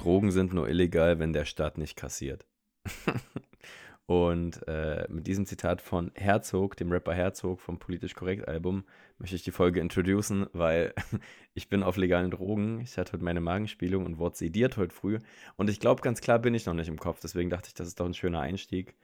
Drogen 0.00 0.30
sind 0.30 0.54
nur 0.54 0.68
illegal, 0.68 1.18
wenn 1.18 1.34
der 1.34 1.44
Staat 1.44 1.76
nicht 1.76 1.94
kassiert. 1.94 2.46
Und 4.06 4.66
äh, 4.66 5.06
mit 5.08 5.26
diesem 5.26 5.46
Zitat 5.46 5.82
von 5.82 6.10
Herzog, 6.14 6.76
dem 6.76 6.90
Rapper 6.90 7.14
Herzog 7.14 7.60
vom 7.60 7.78
Politisch 7.78 8.14
Korrekt 8.14 8.48
Album, 8.48 8.84
möchte 9.18 9.36
ich 9.36 9.44
die 9.44 9.52
Folge 9.52 9.78
introducen, 9.78 10.46
weil 10.52 10.94
ich 11.54 11.68
bin 11.68 11.82
auf 11.82 11.96
legalen 11.96 12.30
Drogen. 12.30 12.80
Ich 12.80 12.96
hatte 12.96 13.12
heute 13.12 13.22
meine 13.22 13.40
Magenspielung 13.40 14.06
und 14.06 14.18
wurde 14.18 14.36
sediert 14.36 14.78
heute 14.78 14.94
früh. 14.94 15.18
Und 15.56 15.68
ich 15.68 15.78
glaube, 15.78 16.00
ganz 16.00 16.20
klar 16.20 16.38
bin 16.38 16.54
ich 16.54 16.66
noch 16.66 16.74
nicht 16.74 16.88
im 16.88 16.98
Kopf. 16.98 17.20
Deswegen 17.20 17.50
dachte 17.50 17.68
ich, 17.68 17.74
das 17.74 17.86
ist 17.86 18.00
doch 18.00 18.06
ein 18.06 18.14
schöner 18.14 18.40
Einstieg. 18.40 18.96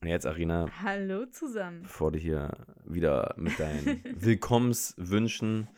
Und 0.00 0.08
jetzt, 0.08 0.24
Arina. 0.24 0.66
Hallo 0.82 1.26
zusammen. 1.26 1.82
Bevor 1.82 2.12
du 2.12 2.18
hier 2.18 2.56
wieder 2.84 3.34
mit 3.36 3.58
deinen 3.58 4.02
Willkommenswünschen 4.14 5.68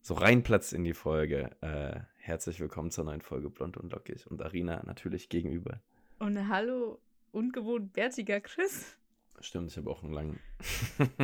so 0.00 0.14
reinplatzt 0.14 0.72
in 0.72 0.84
die 0.84 0.94
Folge. 0.94 1.50
Äh, 1.60 2.00
herzlich 2.16 2.60
willkommen 2.60 2.90
zur 2.90 3.04
neuen 3.04 3.20
Folge 3.20 3.50
Blond 3.50 3.76
und 3.76 3.92
Lockig. 3.92 4.26
Und 4.26 4.42
Arina 4.42 4.82
natürlich 4.84 5.28
gegenüber. 5.28 5.80
Und 6.18 6.48
hallo 6.48 7.00
ungewohnt 7.32 7.92
bärtiger 7.92 8.40
Chris. 8.40 8.96
Stimmt, 9.40 9.70
ich 9.70 9.76
habe 9.76 9.90
auch 9.90 10.02
einen 10.02 10.12
langen. 10.12 10.40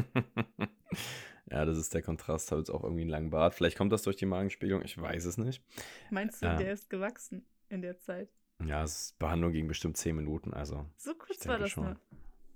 ja, 1.50 1.64
das 1.64 1.78
ist 1.78 1.95
der 1.95 2.02
Kontrast. 2.02 2.50
Habe 2.50 2.60
jetzt 2.60 2.70
auch 2.70 2.84
irgendwie 2.84 3.02
einen 3.02 3.10
langen 3.10 3.30
Bart. 3.30 3.55
Vielleicht 3.55 3.77
kommt 3.77 3.92
das 3.92 4.02
durch 4.02 4.16
die 4.16 4.27
Magenspiegelung. 4.27 4.83
Ich 4.83 5.00
weiß 5.00 5.25
es 5.25 5.38
nicht. 5.38 5.62
Meinst 6.11 6.42
du, 6.42 6.47
ähm, 6.47 6.59
der 6.59 6.72
ist 6.72 6.91
gewachsen 6.91 7.45
in 7.69 7.83
der 7.83 7.98
Zeit? 7.98 8.28
Ja, 8.64 8.84
es 8.84 9.06
ist 9.06 9.19
Behandlung 9.19 9.52
ging 9.52 9.66
bestimmt 9.66 9.97
zehn 9.97 10.14
Minuten. 10.14 10.55
Also 10.55 10.86
so 10.97 11.14
kurz 11.14 11.47
war 11.48 11.59
das 11.59 11.70
schon. 11.70 11.97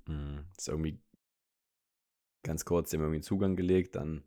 Nur. 0.07 0.15
Mm, 0.15 0.45
ist 0.57 0.69
irgendwie 0.69 1.01
ganz 2.45 2.65
kurz 2.65 2.91
dem 2.91 3.01
irgendwie 3.01 3.17
einen 3.17 3.23
Zugang 3.25 3.57
gelegt, 3.57 3.97
dann 3.97 4.25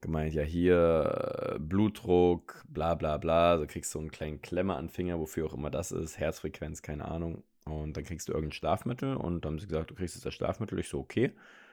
gemeint, 0.00 0.34
ja 0.34 0.42
hier 0.42 1.54
äh, 1.54 1.58
Blutdruck, 1.58 2.64
bla 2.68 2.94
bla 2.94 3.16
bla, 3.16 3.52
also 3.52 3.66
kriegst 3.66 3.94
du 3.94 3.98
einen 3.98 4.10
kleinen 4.10 4.40
Klemmer 4.42 4.76
an 4.76 4.88
Finger, 4.88 5.18
wofür 5.18 5.46
auch 5.46 5.54
immer 5.54 5.70
das 5.70 5.92
ist, 5.92 6.18
Herzfrequenz, 6.18 6.82
keine 6.82 7.06
Ahnung. 7.06 7.42
Und 7.64 7.96
dann 7.96 8.04
kriegst 8.04 8.28
du 8.28 8.32
irgendein 8.32 8.52
Schlafmittel 8.52 9.16
und 9.16 9.44
dann 9.44 9.52
haben 9.52 9.58
sie 9.58 9.66
gesagt, 9.66 9.90
du 9.90 9.94
kriegst 9.94 10.14
jetzt 10.14 10.24
das 10.24 10.34
Schlafmittel. 10.34 10.78
Ich 10.78 10.88
so, 10.88 10.98
okay. 10.98 11.32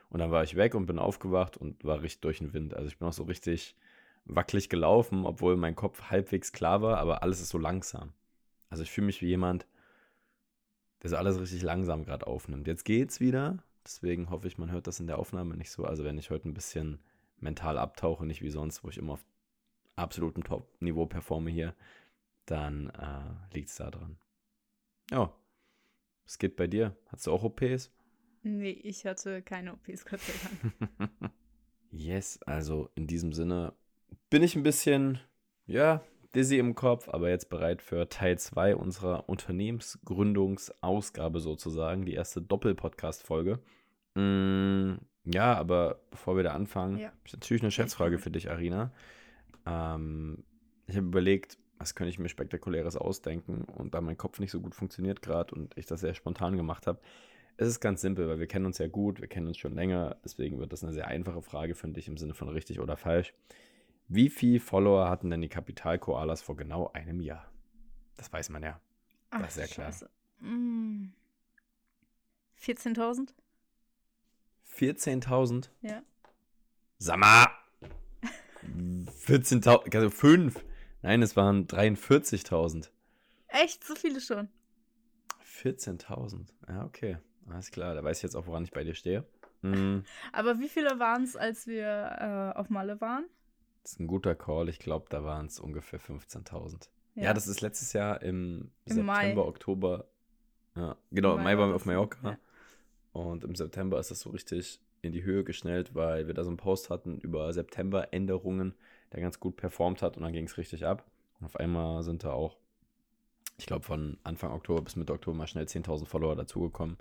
Und 0.10 0.20
dann 0.20 0.32
war 0.32 0.44
ich 0.44 0.56
weg 0.56 0.76
und 0.76 0.86
bin 0.86 1.00
aufgewacht 1.00 1.58
und 1.58 1.84
war 1.84 2.02
richtig 2.02 2.22
durch 2.22 2.40
den 2.40 2.54
Wind. 2.54 2.74
Also 2.74 2.88
ich 2.88 2.98
bin 2.98 3.08
auch 3.08 3.14
so 3.14 3.24
richtig 3.24 3.76
wackelig 4.26 4.70
gelaufen, 4.70 5.26
obwohl 5.26 5.56
mein 5.56 5.76
Kopf 5.76 6.10
halbwegs 6.10 6.52
klar 6.52 6.82
war, 6.82 6.98
aber 6.98 7.24
alles 7.24 7.42
ist 7.42 7.50
so 7.50 7.58
langsam. 7.58 8.14
Also 8.70 8.84
ich 8.84 8.92
fühle 8.92 9.06
mich 9.06 9.22
wie 9.22 9.28
jemand, 9.28 9.68
der 11.02 11.12
so 11.12 11.18
alles 11.18 11.40
richtig 11.40 11.62
langsam 11.62 12.04
gerade 12.04 12.28
aufnimmt. 12.28 12.68
Jetzt 12.68 12.84
geht's 12.84 13.20
wieder, 13.20 13.60
deswegen 13.86 14.30
hoffe 14.30 14.48
ich, 14.48 14.58
man 14.58 14.72
hört 14.72 14.88
das 14.88 15.00
in 15.00 15.08
der 15.08 15.20
Aufnahme 15.20 15.56
nicht 15.56 15.72
so. 15.72 15.86
Also 15.86 16.04
wenn 16.04 16.18
ich 16.18 16.30
heute 16.32 16.50
ein 16.50 16.54
bisschen 16.54 17.00
mental 17.38 17.78
abtauche, 17.78 18.26
nicht 18.26 18.42
wie 18.42 18.50
sonst, 18.50 18.84
wo 18.84 18.90
ich 18.90 18.98
immer 18.98 19.14
auf 19.14 19.26
absolutem 19.96 20.44
Top-Niveau 20.44 21.06
performe 21.06 21.50
hier, 21.50 21.76
dann 22.46 22.90
äh, 22.90 23.56
liegt 23.56 23.70
es 23.70 23.76
da 23.76 23.90
dran. 23.90 24.18
Ja, 25.12 25.34
was 26.26 26.38
geht 26.38 26.56
bei 26.56 26.68
dir? 26.68 26.96
Hast 27.08 27.28
du 27.28 27.32
auch 27.32 27.44
OPs? 27.44 27.92
Nee, 28.44 28.72
ich 28.72 29.06
hatte 29.06 29.42
keine 29.42 29.74
OPs, 29.74 30.06
Gott 30.06 30.20
sei 30.20 30.34
Dank. 31.00 31.12
yes, 31.92 32.42
also 32.44 32.90
in 32.96 33.08
diesem 33.08 33.34
Sinne 33.34 33.74
bin 34.30 34.44
ich 34.44 34.56
ein 34.56 34.64
bisschen, 34.64 35.20
ja, 35.66 36.04
dizzy 36.36 36.58
im 36.58 36.76
Kopf, 36.76 37.08
aber 37.10 37.30
jetzt 37.30 37.50
bereit 37.50 37.82
für 37.82 38.08
Teil 38.10 38.38
2 38.38 38.76
unserer 38.76 39.30
Unternehmensgründungsausgabe 39.30 41.40
sozusagen, 41.40 42.06
die 42.06 42.14
erste 42.14 42.42
Doppel-Podcast-Folge. 42.42 43.60
Mm, 44.16 44.96
ja, 45.26 45.56
aber 45.56 46.00
bevor 46.12 46.36
wir 46.36 46.44
da 46.44 46.54
anfangen, 46.54 46.98
ja. 46.98 47.08
habe 47.08 47.18
ich 47.26 47.34
natürlich 47.34 47.64
eine 47.64 47.72
Schätzfrage 47.72 48.20
für 48.20 48.32
dich, 48.32 48.50
Arina. 48.50 48.92
Ähm, 49.66 50.44
ich 50.88 50.96
habe 50.96 51.08
überlegt, 51.08 51.58
was 51.78 51.96
könnte 51.96 52.10
ich 52.10 52.20
mir 52.20 52.30
spektakuläres 52.30 52.96
ausdenken 52.96 53.64
und 53.64 53.94
da 53.94 54.02
mein 54.02 54.18
Kopf 54.18 54.40
nicht 54.40 54.52
so 54.52 54.62
gut 54.62 54.76
funktioniert 54.76 55.22
gerade 55.22 55.54
und 55.56 55.78
ich 55.78 55.86
das 55.86 56.02
sehr 56.02 56.14
spontan 56.14 56.56
gemacht 56.56 56.88
habe. 56.88 57.00
Es 57.58 57.68
ist 57.68 57.80
ganz 57.80 58.02
simpel, 58.02 58.28
weil 58.28 58.40
wir 58.40 58.48
kennen 58.48 58.66
uns 58.66 58.78
ja 58.78 58.88
gut, 58.88 59.22
wir 59.22 59.28
kennen 59.28 59.48
uns 59.48 59.58
schon 59.58 59.74
länger, 59.74 60.18
deswegen 60.24 60.60
wird 60.60 60.74
das 60.74 60.84
eine 60.84 60.94
sehr 60.94 61.08
einfache 61.08 61.42
Frage, 61.42 61.74
finde 61.74 62.00
ich, 62.00 62.08
im 62.08 62.18
Sinne 62.18 62.34
von 62.34 62.50
richtig 62.50 62.80
oder 62.80 62.98
falsch. 62.98 63.34
Wie 64.08 64.30
viele 64.30 64.60
Follower 64.60 65.10
hatten 65.10 65.30
denn 65.30 65.42
die 65.42 65.50
Kapital-Koalas 65.50 66.42
vor 66.42 66.56
genau 66.56 66.92
einem 66.94 67.22
Jahr? 67.22 67.50
Das 68.18 68.32
weiß 68.32 68.50
man 68.50 68.62
ja. 68.62 68.80
Ach, 69.32 69.42
das 69.42 69.50
ist 69.50 69.56
sehr 69.56 69.68
klar. 69.68 69.92
Mm. 70.40 71.14
14.000? 72.62 73.30
14.000? 74.74 75.70
Ja. 75.82 76.02
Sag 76.98 77.18
mal! 77.18 77.48
14.000, 79.28 79.96
also 79.96 80.10
5. 80.10 80.64
Nein, 81.02 81.22
es 81.22 81.36
waren 81.36 81.68
43.000. 81.68 82.90
Echt? 83.48 83.84
So 83.84 83.96
viele 83.96 84.20
schon? 84.20 84.50
14.000. 85.62 86.48
Ja, 86.68 86.84
okay. 86.84 87.18
Alles 87.50 87.72
klar. 87.72 87.96
Da 87.96 88.04
weiß 88.04 88.18
ich 88.18 88.24
jetzt 88.24 88.36
auch, 88.36 88.48
woran 88.48 88.64
ich 88.64 88.72
bei 88.72 88.84
dir 88.84 88.96
stehe. 88.96 89.26
Mhm. 89.62 90.04
Aber 90.34 90.60
wie 90.60 90.70
viele 90.70 91.00
waren 91.00 91.24
es, 91.24 91.36
als 91.36 91.68
wir 91.68 92.54
äh, 92.56 92.58
auf 92.58 92.70
Malle 92.70 93.00
waren? 93.02 93.26
Das 93.84 93.94
ist 93.94 94.00
ein 94.00 94.08
guter 94.08 94.36
Call. 94.36 94.68
Ich 94.70 94.80
glaube, 94.80 95.06
da 95.10 95.24
waren 95.24 95.46
es 95.46 95.60
ungefähr 95.60 96.00
15.000. 96.00 96.90
Ja. 97.16 97.24
ja. 97.24 97.34
das 97.34 97.48
ist 97.48 97.62
letztes 97.62 97.94
Jahr 97.94 98.22
im, 98.22 98.72
Im 98.86 98.96
September, 98.96 99.14
Mai. 99.14 99.38
Oktober. 99.38 100.08
Ja, 100.76 100.98
genau, 101.12 101.38
im 101.38 101.44
Mai, 101.44 101.56
Mai 101.56 101.58
waren 101.60 101.70
wir 101.70 101.76
auf 101.76 101.86
Mallorca. 101.86 102.32
Ja. 102.32 102.38
Und 103.16 103.46
im 103.46 103.56
September 103.56 103.98
ist 103.98 104.12
das 104.12 104.20
so 104.20 104.32
richtig 104.32 104.82
in 105.02 105.14
die 105.14 105.24
Höhe 105.24 105.46
geschnellt, 105.46 105.96
weil 105.96 106.28
wir 106.28 106.34
da 106.34 106.44
so 106.44 106.50
einen 106.50 106.58
Post 106.58 106.90
hatten 106.90 107.18
über 107.20 107.54
September-Änderungen 107.54 108.76
der 109.14 109.22
ganz 109.22 109.40
gut 109.40 109.56
performt 109.56 110.02
hat 110.02 110.18
und 110.18 110.24
dann 110.24 110.34
ging 110.34 110.44
es 110.44 110.58
richtig 110.58 110.86
ab. 110.86 111.06
Und 111.40 111.46
auf 111.46 111.56
einmal 111.56 112.04
sind 112.04 112.26
da 112.26 112.32
auch, 112.32 112.58
ich 113.58 113.68
glaube, 113.68 113.86
von 113.86 114.18
Anfang 114.24 114.52
Oktober 114.52 114.82
bis 114.82 114.98
Mitte 114.98 115.14
Oktober 115.14 115.38
mal 115.38 115.48
schnell 115.48 115.64
10.000 115.64 116.06
Follower 116.06 116.36
dazugekommen. 116.36 116.98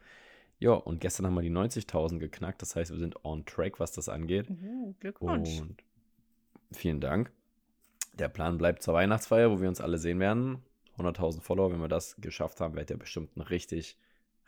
Ja, 0.60 0.74
und 0.74 1.00
gestern 1.00 1.26
haben 1.26 1.34
wir 1.34 1.42
die 1.42 1.50
90.000 1.50 2.18
geknackt. 2.18 2.62
Das 2.62 2.76
heißt, 2.76 2.92
wir 2.92 2.98
sind 2.98 3.24
on 3.24 3.44
track, 3.44 3.80
was 3.80 3.90
das 3.90 4.08
angeht. 4.08 4.48
Uh, 4.50 4.94
Glückwunsch. 5.00 5.62
Und 5.62 5.82
vielen 6.70 7.00
Dank. 7.00 7.32
Der 8.12 8.28
Plan 8.28 8.56
bleibt 8.56 8.84
zur 8.84 8.94
Weihnachtsfeier, 8.94 9.50
wo 9.50 9.60
wir 9.60 9.68
uns 9.68 9.80
alle 9.80 9.98
sehen 9.98 10.20
werden. 10.20 10.62
100.000 10.96 11.40
Follower, 11.40 11.72
wenn 11.72 11.80
wir 11.80 11.88
das 11.88 12.14
geschafft 12.20 12.60
haben, 12.60 12.74
werdet 12.76 12.90
ihr 12.90 12.98
bestimmt 12.98 13.36
ein 13.36 13.40
richtig, 13.40 13.98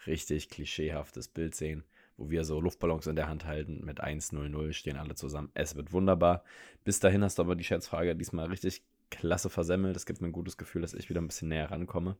richtig 0.06 0.48
klischeehaftes 0.50 1.28
Bild 1.28 1.54
sehen 1.54 1.84
wo 2.16 2.30
wir 2.30 2.44
so 2.44 2.60
Luftballons 2.60 3.06
in 3.06 3.16
der 3.16 3.28
Hand 3.28 3.44
halten 3.44 3.84
mit 3.84 4.02
1-0-0, 4.02 4.72
stehen 4.72 4.96
alle 4.96 5.14
zusammen. 5.14 5.50
Es 5.54 5.76
wird 5.76 5.92
wunderbar. 5.92 6.42
Bis 6.84 7.00
dahin 7.00 7.22
hast 7.22 7.38
du 7.38 7.42
aber 7.42 7.56
die 7.56 7.64
Schätzfrage 7.64 8.16
diesmal 8.16 8.46
richtig 8.46 8.82
klasse 9.10 9.50
versemmelt. 9.50 9.94
Das 9.94 10.06
gibt 10.06 10.20
mir 10.20 10.28
ein 10.28 10.32
gutes 10.32 10.56
Gefühl, 10.56 10.82
dass 10.82 10.94
ich 10.94 11.10
wieder 11.10 11.20
ein 11.20 11.26
bisschen 11.26 11.48
näher 11.48 11.70
rankomme. 11.70 12.16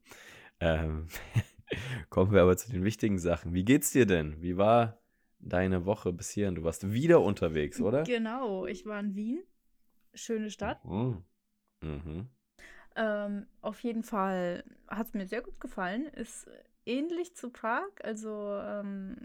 Ähm, 0.60 1.08
kommen 2.10 2.32
wir 2.32 2.42
aber 2.42 2.56
zu 2.56 2.70
den 2.70 2.84
wichtigen 2.84 3.18
Sachen. 3.18 3.54
Wie 3.54 3.64
geht's 3.64 3.90
dir 3.90 4.06
denn? 4.06 4.40
Wie 4.42 4.56
war 4.56 5.00
deine 5.38 5.86
Woche 5.86 6.12
bis 6.12 6.30
hierhin? 6.30 6.54
Du 6.54 6.64
warst 6.64 6.92
wieder 6.92 7.22
unterwegs, 7.22 7.80
oder? 7.80 8.02
Genau, 8.04 8.66
ich 8.66 8.86
war 8.86 9.00
in 9.00 9.14
Wien. 9.14 9.42
Schöne 10.14 10.50
Stadt. 10.50 10.84
Mhm. 10.84 11.24
Mhm. 11.82 12.28
Ähm, 12.96 13.46
auf 13.60 13.80
jeden 13.80 14.02
Fall 14.02 14.64
hat 14.88 15.08
es 15.08 15.14
mir 15.14 15.26
sehr 15.26 15.42
gut 15.42 15.60
gefallen. 15.60 16.06
Ist 16.06 16.48
ähnlich 16.86 17.34
zu 17.34 17.50
Prag. 17.50 17.88
Also 18.02 18.58
ähm, 18.62 19.16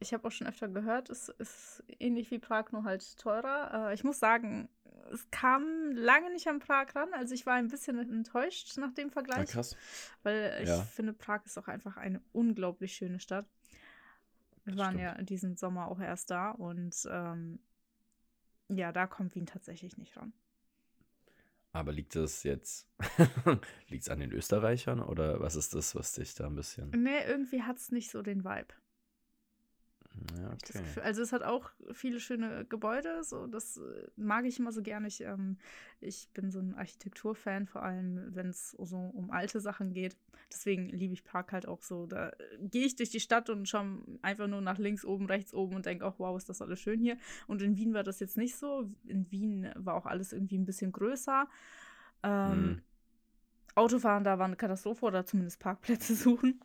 ich 0.00 0.12
habe 0.12 0.26
auch 0.26 0.32
schon 0.32 0.46
öfter 0.46 0.68
gehört, 0.68 1.10
es 1.10 1.28
ist 1.28 1.84
ähnlich 1.98 2.30
wie 2.30 2.38
Prag, 2.38 2.72
nur 2.72 2.84
halt 2.84 3.16
teurer. 3.18 3.90
Äh, 3.90 3.94
ich 3.94 4.02
muss 4.02 4.18
sagen, 4.18 4.68
es 5.12 5.30
kam 5.30 5.92
lange 5.92 6.30
nicht 6.30 6.48
an 6.48 6.58
Prag 6.58 6.94
ran. 6.94 7.12
Also 7.12 7.34
ich 7.34 7.46
war 7.46 7.54
ein 7.54 7.68
bisschen 7.68 7.98
enttäuscht 7.98 8.76
nach 8.78 8.92
dem 8.92 9.10
Vergleich. 9.10 9.38
Ja, 9.38 9.44
krass. 9.44 9.76
Weil 10.22 10.58
ich 10.62 10.68
ja. 10.68 10.80
finde, 10.82 11.12
Prag 11.12 11.44
ist 11.44 11.58
auch 11.58 11.68
einfach 11.68 11.96
eine 11.96 12.20
unglaublich 12.32 12.94
schöne 12.94 13.20
Stadt. 13.20 13.46
Wir 14.64 14.74
das 14.74 14.80
waren 14.80 14.94
stimmt. 14.94 15.18
ja 15.18 15.22
diesen 15.22 15.56
Sommer 15.56 15.88
auch 15.88 16.00
erst 16.00 16.30
da 16.30 16.50
und 16.50 16.96
ähm, 17.10 17.60
ja, 18.68 18.92
da 18.92 19.06
kommt 19.06 19.34
Wien 19.34 19.46
tatsächlich 19.46 19.96
nicht 19.96 20.16
ran. 20.16 20.32
Aber 21.72 21.92
liegt 21.92 22.16
es 22.16 22.42
jetzt, 22.42 22.88
liegt 23.88 24.10
an 24.10 24.20
den 24.20 24.32
Österreichern 24.32 25.00
oder 25.00 25.40
was 25.40 25.54
ist 25.54 25.74
das, 25.74 25.94
was 25.94 26.12
dich 26.14 26.34
da 26.34 26.46
ein 26.46 26.56
bisschen... 26.56 26.90
Nee, 26.90 27.24
irgendwie 27.26 27.62
hat 27.62 27.76
es 27.76 27.92
nicht 27.92 28.10
so 28.10 28.22
den 28.22 28.44
Vibe. 28.44 28.74
Ja, 30.38 30.52
okay. 30.52 31.00
Also 31.02 31.22
es 31.22 31.32
hat 31.32 31.42
auch 31.42 31.70
viele 31.92 32.20
schöne 32.20 32.64
Gebäude, 32.64 33.22
so 33.24 33.46
das 33.46 33.78
äh, 33.78 34.08
mag 34.16 34.44
ich 34.44 34.58
immer 34.58 34.72
so 34.72 34.82
gerne. 34.82 35.06
Ich, 35.08 35.22
ähm, 35.22 35.56
ich 36.00 36.28
bin 36.34 36.50
so 36.50 36.58
ein 36.58 36.74
Architekturfan, 36.74 37.66
vor 37.66 37.82
allem 37.82 38.34
wenn 38.34 38.48
es 38.48 38.72
so 38.72 38.96
um 38.96 39.30
alte 39.30 39.60
Sachen 39.60 39.92
geht. 39.92 40.16
Deswegen 40.52 40.88
liebe 40.88 41.14
ich 41.14 41.22
Park 41.22 41.52
halt 41.52 41.66
auch 41.66 41.82
so. 41.82 42.06
Da 42.06 42.32
gehe 42.58 42.86
ich 42.86 42.96
durch 42.96 43.10
die 43.10 43.20
Stadt 43.20 43.50
und 43.50 43.68
schaue 43.68 44.02
einfach 44.20 44.48
nur 44.48 44.60
nach 44.60 44.78
links, 44.78 45.04
oben, 45.04 45.26
rechts, 45.26 45.54
oben 45.54 45.76
und 45.76 45.86
denke 45.86 46.04
auch, 46.04 46.18
wow, 46.18 46.36
ist 46.36 46.48
das 46.48 46.60
alles 46.60 46.80
schön 46.80 47.00
hier. 47.00 47.16
Und 47.46 47.62
in 47.62 47.76
Wien 47.76 47.94
war 47.94 48.02
das 48.02 48.18
jetzt 48.18 48.36
nicht 48.36 48.56
so. 48.56 48.90
In 49.06 49.30
Wien 49.30 49.70
war 49.76 49.94
auch 49.94 50.06
alles 50.06 50.32
irgendwie 50.32 50.58
ein 50.58 50.66
bisschen 50.66 50.90
größer. 50.90 51.48
Ähm, 52.22 52.52
hm. 52.52 52.82
Autofahren 53.76 54.24
da 54.24 54.38
war 54.38 54.46
eine 54.46 54.56
Katastrophe 54.56 55.06
oder 55.06 55.24
zumindest 55.24 55.60
Parkplätze 55.60 56.14
suchen. 56.16 56.60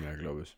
Ja, 0.00 0.14
glaube 0.14 0.42
ich. 0.42 0.56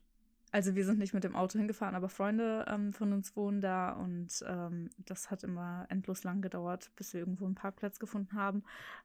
Also 0.57 0.75
wir 0.75 0.87
sind 0.87 0.99
nicht 0.99 1.13
mit 1.13 1.23
dem 1.23 1.37
Auto 1.37 1.59
hingefahren, 1.59 1.95
aber 1.95 2.09
Freunde 2.09 2.65
ähm, 2.67 2.95
von 2.95 3.13
uns 3.13 3.37
wohnen 3.37 3.61
da 3.61 3.91
und 3.93 4.43
ähm, 4.49 4.89
das 5.05 5.31
hat 5.31 5.45
immer 5.45 5.85
endlos 5.91 6.25
lang 6.25 6.41
gedauert, 6.41 6.91
bis 6.97 7.13
wir 7.13 7.21
irgendwo 7.21 7.45
einen 7.45 7.55
Parkplatz 7.55 7.99
gefunden 7.99 8.35
haben. 8.35 8.63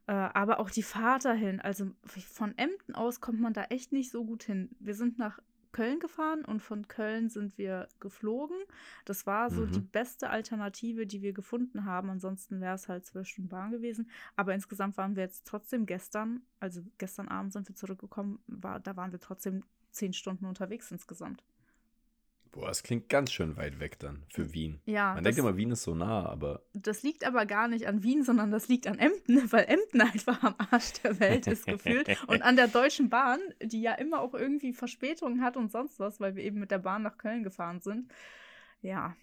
Äh, 0.08 0.14
aber 0.14 0.62
auch 0.62 0.70
die 0.70 0.82
Fahrt 0.82 1.26
dahin, 1.26 1.60
also 1.60 1.92
von 2.06 2.58
Emden 2.58 2.96
aus 2.96 3.20
kommt 3.20 3.42
man 3.42 3.52
da 3.52 3.66
echt 3.66 3.92
nicht 3.92 4.12
so 4.12 4.24
gut 4.24 4.44
hin. 4.44 4.70
Wir 4.80 4.96
sind 4.96 5.20
nach 5.20 5.42
Köln 5.74 6.00
gefahren 6.00 6.46
und 6.46 6.62
von 6.62 6.88
Köln 6.88 7.28
sind 7.28 7.58
wir 7.58 7.90
geflogen. 8.00 8.56
Das 9.04 9.28
war 9.28 9.50
so 9.50 9.66
mhm. 9.66 9.72
die 9.74 9.82
beste 9.82 10.30
Alternative, 10.30 11.06
die 11.06 11.22
wir 11.22 11.34
gefunden 11.34 11.84
haben. 11.84 12.10
Ansonsten 12.10 12.62
wäre 12.62 12.76
es 12.76 12.88
halt 12.88 13.06
zwölf 13.06 13.28
Stunden 13.28 13.50
Bahn 13.50 13.72
gewesen. 13.72 14.10
Aber 14.38 14.54
insgesamt 14.54 14.96
waren 14.96 15.18
wir 15.18 15.24
jetzt 15.24 15.46
trotzdem 15.46 15.86
gestern, 15.86 16.44
also 16.62 16.82
gestern 16.98 17.28
Abend 17.28 17.52
sind 17.52 17.68
wir 17.68 17.76
zurückgekommen, 17.76 18.40
war, 18.48 18.80
da 18.80 18.96
waren 18.96 19.12
wir 19.12 19.20
trotzdem 19.20 19.66
zehn 19.92 20.14
Stunden 20.14 20.46
unterwegs 20.46 20.92
insgesamt. 20.92 21.44
Boah, 22.52 22.68
das 22.68 22.84
klingt 22.84 23.08
ganz 23.08 23.32
schön 23.32 23.56
weit 23.56 23.80
weg 23.80 23.98
dann 24.00 24.26
für 24.28 24.52
Wien. 24.54 24.82
Ja. 24.86 25.14
Man 25.14 25.24
denkt 25.24 25.40
immer, 25.40 25.56
Wien 25.56 25.72
ist 25.72 25.84
so 25.84 25.96
nah, 25.96 26.26
aber. 26.26 26.62
Das 26.74 27.02
liegt 27.02 27.26
aber 27.26 27.46
gar 27.46 27.70
nicht 27.70 27.88
an 27.88 28.04
Wien, 28.04 28.26
sondern 28.26 28.52
das 28.52 28.68
liegt 28.68 28.88
an 28.88 29.00
Emden, 29.00 29.50
weil 29.54 29.66
Emden 29.66 30.02
einfach 30.02 30.44
am 30.44 30.56
Arsch 30.58 30.94
der 31.02 31.18
Welt 31.22 31.48
ist 31.48 31.66
gefühlt. 31.66 32.10
und 32.28 32.42
an 32.42 32.58
der 32.58 32.68
Deutschen 32.68 33.10
Bahn, 33.10 33.40
die 33.64 33.82
ja 33.82 33.94
immer 33.94 34.20
auch 34.20 34.34
irgendwie 34.34 34.74
Verspätungen 34.74 35.42
hat 35.42 35.56
und 35.56 35.72
sonst 35.72 35.98
was, 36.00 36.20
weil 36.20 36.36
wir 36.36 36.44
eben 36.44 36.60
mit 36.60 36.72
der 36.72 36.80
Bahn 36.80 37.04
nach 37.04 37.18
Köln 37.18 37.44
gefahren 37.44 37.80
sind. 37.80 38.12
Ja. 38.82 39.16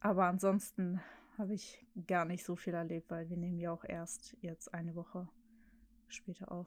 Aber 0.00 0.24
ansonsten 0.24 1.02
habe 1.36 1.52
ich 1.52 1.84
gar 2.06 2.24
nicht 2.24 2.44
so 2.44 2.56
viel 2.56 2.72
erlebt, 2.72 3.10
weil 3.10 3.28
wir 3.28 3.36
nehmen 3.36 3.58
ja 3.58 3.72
auch 3.72 3.84
erst 3.84 4.36
jetzt 4.40 4.72
eine 4.72 4.94
Woche 4.94 5.28
später 6.08 6.50
auf. 6.50 6.66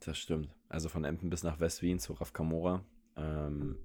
Das 0.00 0.18
stimmt. 0.18 0.54
Also 0.68 0.88
von 0.88 1.04
Emden 1.04 1.30
bis 1.30 1.42
nach 1.42 1.60
West-Wien 1.60 1.98
zu 1.98 2.14
Raf 2.14 2.32
Camora. 2.32 2.84
Ähm, 3.16 3.76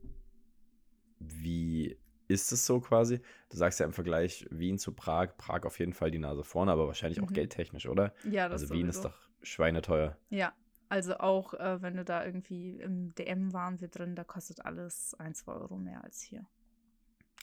wie 1.20 1.98
ist 2.28 2.52
es 2.52 2.66
so 2.66 2.80
quasi? 2.80 3.20
Du 3.50 3.58
sagst 3.58 3.80
ja 3.80 3.86
im 3.86 3.94
Vergleich 3.94 4.48
Wien 4.50 4.78
zu 4.78 4.94
Prag, 4.94 5.38
Prag 5.38 5.64
auf 5.64 5.80
jeden 5.80 5.94
Fall 5.94 6.12
die 6.12 6.20
Nase 6.20 6.44
vorne, 6.44 6.72
aber 6.72 6.88
wahrscheinlich 6.88 7.22
auch 7.22 7.30
mhm. 7.30 7.34
geldtechnisch, 7.34 7.88
oder? 7.88 8.14
Ja, 8.24 8.50
das 8.50 8.64
Also 8.64 8.74
Wien 8.74 8.92
sowieso. 8.92 9.00
ist 9.00 9.06
doch 9.06 9.30
schweineteuer. 9.42 10.18
Ja, 10.30 10.54
also 10.90 11.18
auch 11.18 11.54
äh, 11.54 11.82
wenn 11.82 11.98
du 11.98 12.06
da 12.06 12.26
irgendwie 12.26 12.80
im 12.80 13.14
DM 13.16 13.54
waren 13.54 13.82
wir 13.82 13.88
drin, 13.88 14.16
da 14.16 14.24
kostet 14.24 14.66
alles 14.66 15.16
1, 15.16 15.40
2 15.40 15.52
Euro 15.54 15.78
mehr 15.78 16.04
als 16.04 16.22
hier. 16.22 16.46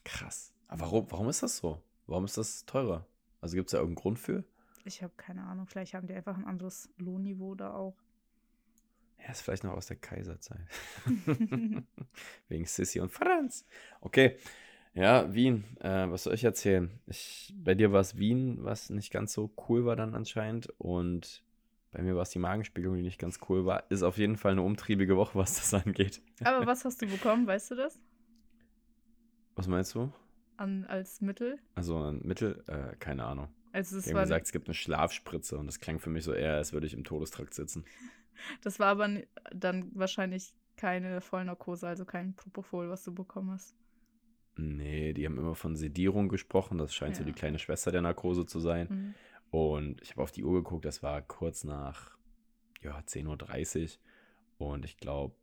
Krass. 0.05 0.53
Aber 0.69 0.83
warum, 0.83 1.11
warum 1.11 1.29
ist 1.29 1.43
das 1.43 1.59
so? 1.59 1.83
Warum 2.07 2.25
ist 2.25 2.37
das 2.39 2.65
teurer? 2.67 3.07
Also 3.41 3.57
gibt 3.57 3.69
es 3.69 3.73
da 3.73 3.79
irgendeinen 3.79 4.03
Grund 4.03 4.19
für? 4.19 4.45
Ich 4.85 5.03
habe 5.03 5.13
keine 5.17 5.45
Ahnung. 5.45 5.67
Vielleicht 5.67 5.95
haben 5.95 6.07
die 6.07 6.15
einfach 6.15 6.37
ein 6.37 6.45
anderes 6.45 6.89
Lohnniveau 6.97 7.55
da 7.55 7.75
auch. 7.75 8.02
Ja, 9.23 9.31
ist 9.31 9.43
vielleicht 9.43 9.65
noch 9.65 9.73
aus 9.73 9.87
der 9.87 9.97
Kaiserzeit. 9.97 10.67
Wegen 12.49 12.67
Sissy 12.67 13.01
und 13.01 13.13
Franz. 13.13 13.65
Okay. 14.01 14.37
Ja, 14.95 15.33
Wien. 15.33 15.65
Äh, 15.81 16.11
was 16.11 16.25
soll 16.25 16.35
ich 16.35 16.45
erzählen? 16.45 16.91
Ich, 17.07 17.55
bei 17.57 17.75
dir 17.75 17.93
war 17.93 18.01
es 18.01 18.19
Wien, 18.19 18.59
was 18.61 18.91
nicht 18.91 19.11
ganz 19.11 19.33
so 19.33 19.53
cool 19.69 19.85
war 19.85 19.97
dann 19.97 20.15
anscheinend. 20.15 20.69
Und 20.79 21.43
bei 21.93 22.03
mir 22.03 22.15
war 22.15 22.23
es 22.23 22.31
die 22.31 22.39
Magenspiegelung, 22.39 22.97
die 22.97 23.03
nicht 23.03 23.19
ganz 23.19 23.39
cool 23.49 23.65
war. 23.65 23.91
Ist 23.91 24.03
auf 24.03 24.19
jeden 24.19 24.37
Fall 24.37 24.53
eine 24.53 24.63
umtriebige 24.63 25.17
Woche, 25.17 25.39
was 25.39 25.57
das 25.57 25.73
angeht. 25.73 26.21
Aber 26.43 26.67
was 26.67 26.85
hast 26.85 27.01
du 27.01 27.07
bekommen? 27.07 27.47
Weißt 27.47 27.71
du 27.71 27.77
das? 27.77 27.99
Was 29.55 29.67
meinst 29.67 29.95
du? 29.95 30.13
An, 30.57 30.85
als 30.85 31.21
Mittel? 31.21 31.59
Also 31.75 31.99
ein 31.99 32.21
Mittel? 32.23 32.65
Äh, 32.67 32.97
keine 32.97 33.25
Ahnung. 33.25 33.49
Also 33.73 33.97
es 33.97 34.05
Die 34.05 34.11
haben 34.11 34.21
gesagt, 34.21 34.47
es 34.47 34.53
gibt 34.53 34.69
eine 34.69 34.75
Schlafspritze 34.75 35.57
und 35.57 35.67
das 35.67 35.81
klang 35.81 35.99
für 35.99 36.11
mich 36.11 36.25
so 36.25 36.35
eher, 36.35 36.57
als 36.57 36.75
würde 36.75 36.87
ich 36.87 36.93
im 36.93 37.05
Todestrakt 37.05 37.55
sitzen. 37.55 37.85
Das 38.63 38.79
war 38.79 38.89
aber 38.89 39.09
dann 39.53 39.91
wahrscheinlich 39.95 40.53
keine 40.77 41.21
Vollnarkose, 41.21 41.87
also 41.87 42.05
kein 42.05 42.35
Propofol, 42.35 42.91
was 42.91 43.05
du 43.05 43.15
bekommen 43.15 43.51
hast. 43.51 43.75
Nee, 44.57 45.13
die 45.13 45.25
haben 45.25 45.39
immer 45.39 45.55
von 45.55 45.77
Sedierung 45.77 46.29
gesprochen. 46.29 46.79
Das 46.79 46.95
scheint 46.95 47.17
ja. 47.17 47.19
so 47.21 47.25
die 47.25 47.33
kleine 47.33 47.59
Schwester 47.59 47.91
der 47.91 48.03
Narkose 48.03 48.47
zu 48.47 48.61
sein. 48.61 48.89
Mhm. 48.91 49.15
Und 49.51 50.03
ich 50.03 50.11
habe 50.11 50.23
auf 50.23 50.33
die 50.33 50.45
Uhr 50.45 50.63
geguckt, 50.63 50.85
das 50.85 51.03
war 51.03 51.23
kurz 51.23 51.65
nach 51.65 52.17
ja, 52.83 52.99
10.30 52.99 53.99
Uhr. 54.59 54.69
Und 54.69 54.85
ich 54.85 54.97
glaube, 54.99 55.35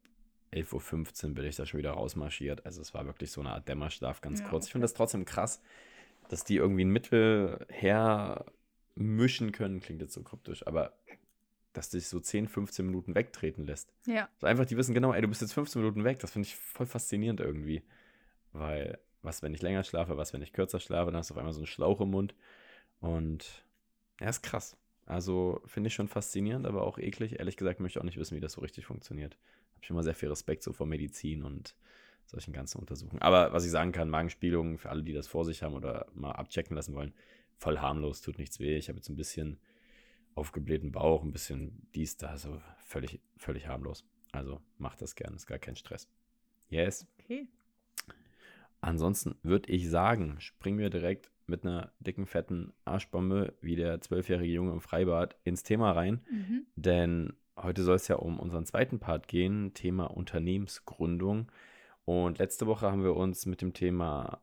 11.15 0.53 1.29
Uhr 1.29 1.33
bin 1.35 1.45
ich 1.45 1.55
da 1.55 1.65
schon 1.65 1.77
wieder 1.77 1.91
rausmarschiert. 1.91 2.65
Also 2.65 2.81
es 2.81 2.93
war 2.93 3.05
wirklich 3.05 3.31
so 3.31 3.41
eine 3.41 3.51
Art 3.51 3.67
Dämmerschlaf, 3.67 4.21
ganz 4.21 4.39
ja, 4.39 4.47
kurz. 4.47 4.63
Okay. 4.63 4.69
Ich 4.69 4.71
finde 4.73 4.85
das 4.85 4.93
trotzdem 4.93 5.25
krass, 5.25 5.61
dass 6.29 6.43
die 6.43 6.55
irgendwie 6.57 6.85
ein 6.85 6.91
Mittel 6.91 7.65
hermischen 7.69 9.51
können. 9.51 9.79
Klingt 9.79 10.01
jetzt 10.01 10.13
so 10.13 10.23
kryptisch, 10.23 10.65
aber 10.65 10.93
dass 11.73 11.89
dich 11.89 12.07
so 12.07 12.19
10, 12.19 12.47
15 12.47 12.85
Minuten 12.85 13.15
wegtreten 13.15 13.65
lässt. 13.65 13.93
Ja. 14.07 14.29
So 14.39 14.47
einfach, 14.47 14.65
die 14.65 14.77
wissen 14.77 14.93
genau, 14.93 15.13
ey, 15.13 15.21
du 15.21 15.27
bist 15.27 15.41
jetzt 15.41 15.53
15 15.53 15.81
Minuten 15.81 16.03
weg. 16.03 16.19
Das 16.19 16.31
finde 16.31 16.47
ich 16.47 16.55
voll 16.55 16.85
faszinierend 16.85 17.39
irgendwie. 17.39 17.83
Weil, 18.51 18.99
was, 19.21 19.43
wenn 19.43 19.53
ich 19.53 19.61
länger 19.61 19.83
schlafe, 19.83 20.17
was, 20.17 20.33
wenn 20.33 20.41
ich 20.41 20.53
kürzer 20.53 20.79
schlafe, 20.79 21.11
dann 21.11 21.19
hast 21.19 21.29
du 21.29 21.35
auf 21.35 21.37
einmal 21.37 21.53
so 21.53 21.59
einen 21.59 21.67
Schlauch 21.67 22.01
im 22.01 22.11
Mund. 22.11 22.33
Und 22.99 23.63
ja, 24.19 24.29
ist 24.29 24.41
krass. 24.41 24.77
Also 25.05 25.61
finde 25.65 25.87
ich 25.87 25.93
schon 25.93 26.07
faszinierend, 26.07 26.65
aber 26.65 26.83
auch 26.83 26.97
eklig. 26.97 27.39
Ehrlich 27.39 27.57
gesagt 27.57 27.79
möchte 27.79 27.97
ich 27.97 28.01
auch 28.01 28.05
nicht 28.05 28.17
wissen, 28.17 28.35
wie 28.35 28.41
das 28.41 28.53
so 28.53 28.61
richtig 28.61 28.85
funktioniert. 28.85 29.37
Habe 29.73 29.83
ich 29.83 29.89
immer 29.89 30.03
sehr 30.03 30.15
viel 30.15 30.29
Respekt 30.29 30.63
so 30.63 30.73
vor 30.73 30.85
Medizin 30.87 31.43
und 31.43 31.75
solchen 32.25 32.53
ganzen 32.53 32.79
Untersuchungen. 32.79 33.21
Aber 33.21 33.53
was 33.53 33.65
ich 33.65 33.71
sagen 33.71 33.91
kann, 33.91 34.09
Magenspielungen 34.09 34.77
für 34.77 34.89
alle, 34.89 35.03
die 35.03 35.13
das 35.13 35.27
vor 35.27 35.45
sich 35.45 35.63
haben 35.63 35.73
oder 35.73 36.07
mal 36.13 36.31
abchecken 36.31 36.75
lassen 36.75 36.93
wollen, 36.93 37.13
voll 37.57 37.79
harmlos, 37.79 38.21
tut 38.21 38.37
nichts 38.37 38.59
weh. 38.59 38.77
Ich 38.77 38.87
habe 38.87 38.97
jetzt 38.97 39.09
ein 39.09 39.15
bisschen 39.15 39.59
aufgeblähten 40.39 40.91
Bauch, 40.91 41.23
ein 41.23 41.31
bisschen 41.31 41.87
dies, 41.93 42.17
da, 42.17 42.37
so 42.37 42.61
völlig, 42.77 43.19
völlig 43.37 43.67
harmlos. 43.67 44.05
Also 44.31 44.61
macht 44.77 45.01
das 45.01 45.15
gern, 45.15 45.35
ist 45.35 45.47
gar 45.47 45.59
kein 45.59 45.75
Stress. 45.75 46.07
Yes. 46.69 47.07
Okay. 47.19 47.47
Ansonsten 48.81 49.35
würde 49.43 49.71
ich 49.71 49.89
sagen, 49.89 50.39
springen 50.39 50.79
wir 50.79 50.89
direkt 50.89 51.29
mit 51.47 51.65
einer 51.65 51.91
dicken, 51.99 52.25
fetten 52.25 52.73
Arschbombe 52.85 53.53
wie 53.61 53.75
der 53.75 53.99
zwölfjährige 54.01 54.53
Junge 54.53 54.71
im 54.71 54.81
Freibad 54.81 55.35
ins 55.43 55.63
Thema 55.63 55.91
rein. 55.91 56.21
Mhm. 56.31 56.65
Denn 56.75 57.33
heute 57.57 57.83
soll 57.83 57.95
es 57.95 58.07
ja 58.07 58.15
um 58.15 58.39
unseren 58.39 58.65
zweiten 58.65 58.99
Part 58.99 59.27
gehen, 59.27 59.73
Thema 59.73 60.05
Unternehmensgründung. 60.05 61.51
Und 62.05 62.37
letzte 62.37 62.67
Woche 62.67 62.89
haben 62.91 63.03
wir 63.03 63.15
uns 63.15 63.45
mit 63.45 63.61
dem 63.61 63.73
Thema 63.73 64.39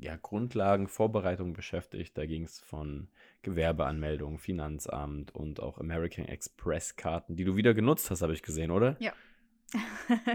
ja, 0.00 0.16
Grundlagen, 0.16 0.88
Vorbereitung 0.88 1.52
beschäftigt. 1.52 2.16
Da 2.16 2.26
ging 2.26 2.44
es 2.44 2.58
von 2.58 3.08
Gewerbeanmeldung, 3.42 4.38
Finanzamt 4.38 5.34
und 5.34 5.60
auch 5.60 5.78
American 5.78 6.24
Express 6.24 6.96
Karten, 6.96 7.36
die 7.36 7.44
du 7.44 7.56
wieder 7.56 7.74
genutzt 7.74 8.10
hast, 8.10 8.22
habe 8.22 8.32
ich 8.32 8.42
gesehen, 8.42 8.70
oder? 8.70 8.96
Ja. 8.98 9.12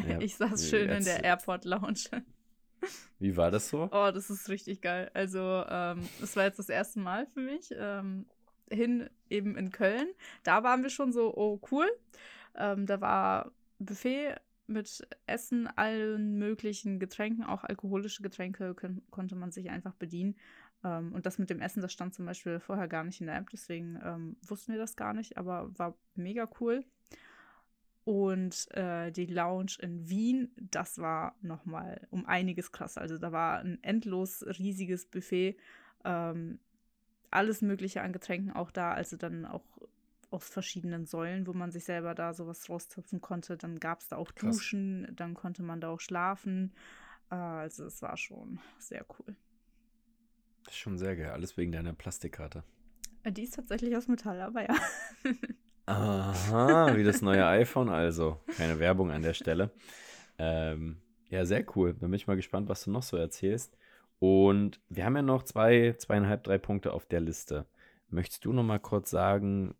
ja 0.08 0.20
ich 0.20 0.36
saß 0.36 0.70
schön 0.70 0.90
in 0.90 1.04
der 1.04 1.24
Airport 1.24 1.66
Lounge. 1.66 2.24
Wie 3.20 3.36
war 3.36 3.50
das 3.50 3.70
so? 3.70 3.90
Oh, 3.92 4.12
das 4.14 4.30
ist 4.30 4.50
richtig 4.50 4.81
geil. 4.81 5.10
Also, 5.14 5.40
ähm, 5.68 6.07
das 6.19 6.36
war 6.36 6.44
jetzt 6.44 6.60
das 6.60 6.69
erste 6.69 7.00
Mal 7.00 7.26
für 7.34 7.42
mich. 7.42 7.74
Ähm, 7.76 8.28
hin 8.69 9.10
eben 9.30 9.56
in 9.57 9.72
Köln. 9.72 10.07
Da 10.44 10.64
waren 10.64 10.84
wir 10.84 10.90
schon 10.90 11.12
so, 11.12 11.36
oh 11.36 11.60
cool. 11.72 11.88
Ähm, 12.56 12.86
da 12.86 13.02
war 13.02 13.52
Buffet 13.80 14.36
mit 14.68 15.07
Essen, 15.26 15.68
allen 15.68 16.38
möglichen 16.38 17.00
Getränken, 17.00 17.44
auch 17.44 17.64
alkoholische 17.64 18.24
Getränke 18.24 18.74
können, 18.74 19.04
konnte 19.12 19.36
man 19.36 19.52
sich 19.52 19.69
einfach 19.69 19.95
bedienen. 19.95 20.36
Ähm, 20.84 21.14
und 21.14 21.26
das 21.26 21.38
mit 21.38 21.50
dem 21.50 21.62
Essen, 21.62 21.81
das 21.81 21.94
stand 21.94 22.14
zum 22.14 22.26
Beispiel 22.26 22.60
vorher 22.60 22.88
gar 22.88 23.04
nicht 23.04 23.22
in 23.22 23.28
der 23.28 23.38
App, 23.38 23.50
deswegen 23.50 24.00
ähm, 24.04 24.38
wussten 24.42 24.74
wir 24.74 24.80
das 24.80 24.95
gar 24.95 25.14
nicht, 25.14 25.38
aber 25.38 25.69
war 25.78 25.98
mega 26.16 26.50
cool. 26.60 26.84
Und 28.04 28.68
äh, 28.76 29.12
die 29.12 29.26
Lounge 29.26 29.78
in 29.80 30.07
Wien, 30.07 30.52
das 30.57 31.00
war 31.00 31.36
nochmal 31.42 32.07
um 32.12 32.28
einiges 32.28 32.72
krasser. 32.72 33.02
Also 33.02 33.18
da 33.18 33.31
war 33.31 33.60
ein 33.60 33.81
endlos 33.84 34.45
riesiges 34.60 35.07
Buffet, 35.07 35.57
ähm, 36.04 36.60
alles 37.31 37.64
Mögliche 37.64 38.04
an 38.04 38.14
Getränken 38.14 38.52
auch 38.54 38.69
da, 38.69 38.94
also 38.94 39.18
dann 39.18 39.45
auch 39.45 39.66
aus 40.35 40.49
verschiedenen 40.49 41.06
Säulen, 41.06 41.47
wo 41.47 41.54
man 41.54 41.71
sich 41.71 41.85
selber 41.85 42.13
da 42.13 42.33
sowas 42.33 42.69
rauszupfen 42.69 43.21
konnte. 43.21 43.57
Dann 43.57 43.80
gab 43.80 44.01
es 44.01 44.09
da 44.09 44.18
auch 44.18 44.35
Krass. 44.35 44.57
Duschen, 44.57 45.07
dann 45.15 45.33
konnte 45.33 45.63
man 45.63 45.80
da 45.81 45.89
auch 45.89 46.01
schlafen. 46.01 46.73
Äh, 47.31 47.35
also 47.35 47.85
es 47.85 48.01
war 48.01 48.18
schon 48.18 48.59
sehr 48.77 49.06
cool. 49.18 49.35
Das 50.65 50.73
ist 50.73 50.80
schon 50.80 50.97
sehr 50.97 51.15
geil. 51.15 51.31
Alles 51.31 51.57
wegen 51.57 51.71
deiner 51.71 51.94
Plastikkarte. 51.94 52.63
Äh, 53.23 53.31
die 53.31 53.44
ist 53.44 53.56
tatsächlich 53.56 53.95
aus 53.95 54.07
Metall, 54.07 54.42
aber 54.42 54.63
ja. 54.63 54.75
Aha, 55.85 56.95
wie 56.95 57.04
das 57.04 57.21
neue 57.21 57.45
iPhone 57.45 57.89
also. 57.89 58.42
Keine 58.57 58.80
Werbung 58.80 59.11
an 59.11 59.21
der 59.21 59.33
Stelle. 59.33 59.71
Ähm, 60.37 60.97
ja, 61.30 61.45
sehr 61.45 61.65
cool. 61.75 61.94
Dann 61.94 62.11
bin 62.11 62.15
ich 62.15 62.27
mal 62.27 62.35
gespannt, 62.35 62.68
was 62.69 62.83
du 62.83 62.92
noch 62.92 63.04
so 63.04 63.18
erzählst. 63.18 63.77
Und 64.19 64.81
wir 64.89 65.06
haben 65.06 65.15
ja 65.15 65.21
noch 65.21 65.44
zwei, 65.44 65.94
zweieinhalb, 65.97 66.44
drei 66.44 66.57
Punkte 66.57 66.94
auf 66.94 67.06
der 67.06 67.21
Liste. 67.21 67.68
Möchtest 68.09 68.45
du 68.45 68.54
noch 68.54 68.63
mal 68.63 68.80
kurz 68.80 69.11
sagen, 69.11 69.75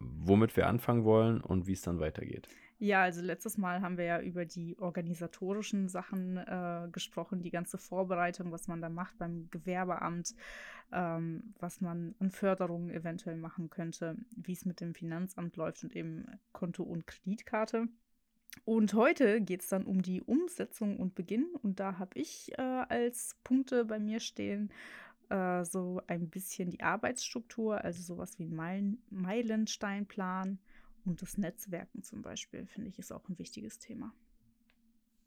womit 0.00 0.56
wir 0.56 0.66
anfangen 0.66 1.04
wollen 1.04 1.40
und 1.40 1.66
wie 1.66 1.72
es 1.72 1.82
dann 1.82 2.00
weitergeht. 2.00 2.48
Ja, 2.78 3.02
also 3.02 3.20
letztes 3.20 3.58
Mal 3.58 3.82
haben 3.82 3.98
wir 3.98 4.06
ja 4.06 4.20
über 4.22 4.46
die 4.46 4.78
organisatorischen 4.78 5.88
Sachen 5.88 6.38
äh, 6.38 6.88
gesprochen, 6.90 7.42
die 7.42 7.50
ganze 7.50 7.76
Vorbereitung, 7.76 8.52
was 8.52 8.68
man 8.68 8.80
da 8.80 8.88
macht 8.88 9.18
beim 9.18 9.50
Gewerbeamt, 9.50 10.34
ähm, 10.90 11.52
was 11.58 11.82
man 11.82 12.14
an 12.20 12.30
Förderungen 12.30 12.90
eventuell 12.90 13.36
machen 13.36 13.68
könnte, 13.68 14.16
wie 14.34 14.54
es 14.54 14.64
mit 14.64 14.80
dem 14.80 14.94
Finanzamt 14.94 15.56
läuft 15.56 15.84
und 15.84 15.94
eben 15.94 16.24
Konto 16.52 16.82
und 16.82 17.06
Kreditkarte. 17.06 17.86
Und 18.64 18.94
heute 18.94 19.42
geht 19.42 19.60
es 19.60 19.68
dann 19.68 19.84
um 19.84 20.00
die 20.00 20.22
Umsetzung 20.22 20.98
und 20.98 21.14
Beginn. 21.14 21.54
Und 21.62 21.80
da 21.80 21.98
habe 21.98 22.18
ich 22.18 22.50
äh, 22.58 22.62
als 22.62 23.36
Punkte 23.44 23.84
bei 23.84 23.98
mir 23.98 24.20
stehen 24.20 24.72
äh, 25.30 25.64
so 25.64 26.02
ein 26.06 26.28
bisschen 26.28 26.70
die 26.70 26.82
Arbeitsstruktur, 26.82 27.82
also 27.82 28.02
sowas 28.02 28.38
wie 28.38 28.44
ein 28.44 28.54
Meilen 28.54 29.02
Meilensteinplan 29.10 30.58
und 31.04 31.22
das 31.22 31.38
Netzwerken 31.38 32.02
zum 32.02 32.22
Beispiel, 32.22 32.66
finde 32.66 32.88
ich, 32.88 32.98
ist 32.98 33.12
auch 33.12 33.28
ein 33.28 33.38
wichtiges 33.38 33.78
Thema. 33.78 34.12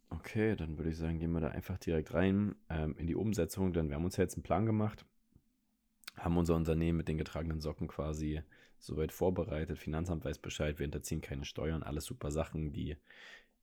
Okay, 0.09 0.55
dann 0.55 0.77
würde 0.77 0.91
ich 0.91 0.97
sagen, 0.97 1.17
gehen 1.17 1.31
wir 1.31 1.41
da 1.41 1.47
einfach 1.47 1.77
direkt 1.79 2.13
rein 2.13 2.55
ähm, 2.69 2.95
in 2.97 3.07
die 3.07 3.15
Umsetzung, 3.15 3.73
denn 3.73 3.89
wir 3.89 3.95
haben 3.95 4.05
uns 4.05 4.17
ja 4.17 4.23
jetzt 4.23 4.35
einen 4.35 4.43
Plan 4.43 4.65
gemacht, 4.65 5.05
haben 6.17 6.37
unser 6.37 6.55
Unternehmen 6.55 6.97
mit 6.97 7.07
den 7.07 7.17
getragenen 7.17 7.61
Socken 7.61 7.87
quasi 7.87 8.43
soweit 8.77 9.11
vorbereitet. 9.11 9.79
Finanzamt 9.79 10.23
weiß 10.23 10.37
Bescheid, 10.39 10.77
wir 10.77 10.83
hinterziehen 10.83 11.21
keine 11.21 11.45
Steuern, 11.45 11.81
alles 11.81 12.05
super 12.05 12.29
Sachen. 12.29 12.73
Die 12.73 12.95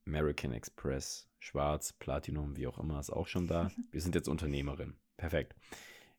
American 0.07 0.53
Express, 0.53 1.29
Schwarz, 1.39 1.93
Platinum, 1.93 2.57
wie 2.57 2.67
auch 2.67 2.79
immer, 2.79 2.99
ist 2.99 3.11
auch 3.11 3.27
schon 3.27 3.47
da. 3.47 3.71
Wir 3.93 4.01
sind 4.01 4.15
jetzt 4.15 4.29
Unternehmerin. 4.29 4.95
Perfekt. 5.17 5.55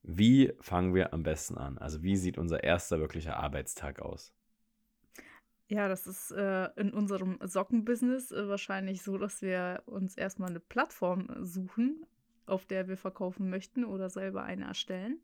Wie 0.03 0.53
fangen 0.59 0.95
wir 0.95 1.13
am 1.13 1.23
besten 1.23 1.57
an? 1.57 1.77
Also 1.77 2.01
wie 2.03 2.17
sieht 2.17 2.37
unser 2.37 2.63
erster 2.63 2.99
wirklicher 2.99 3.37
Arbeitstag 3.37 3.99
aus? 3.99 4.33
Ja, 5.67 5.87
das 5.87 6.05
ist 6.05 6.31
äh, 6.31 6.69
in 6.75 6.91
unserem 6.91 7.39
Sockenbusiness 7.41 8.31
äh, 8.31 8.47
wahrscheinlich 8.49 9.03
so, 9.03 9.17
dass 9.17 9.41
wir 9.41 9.83
uns 9.85 10.17
erstmal 10.17 10.49
eine 10.49 10.59
Plattform 10.59 11.29
suchen, 11.45 12.05
auf 12.45 12.65
der 12.65 12.89
wir 12.89 12.97
verkaufen 12.97 13.49
möchten 13.49 13.85
oder 13.85 14.09
selber 14.09 14.43
eine 14.43 14.65
erstellen. 14.65 15.21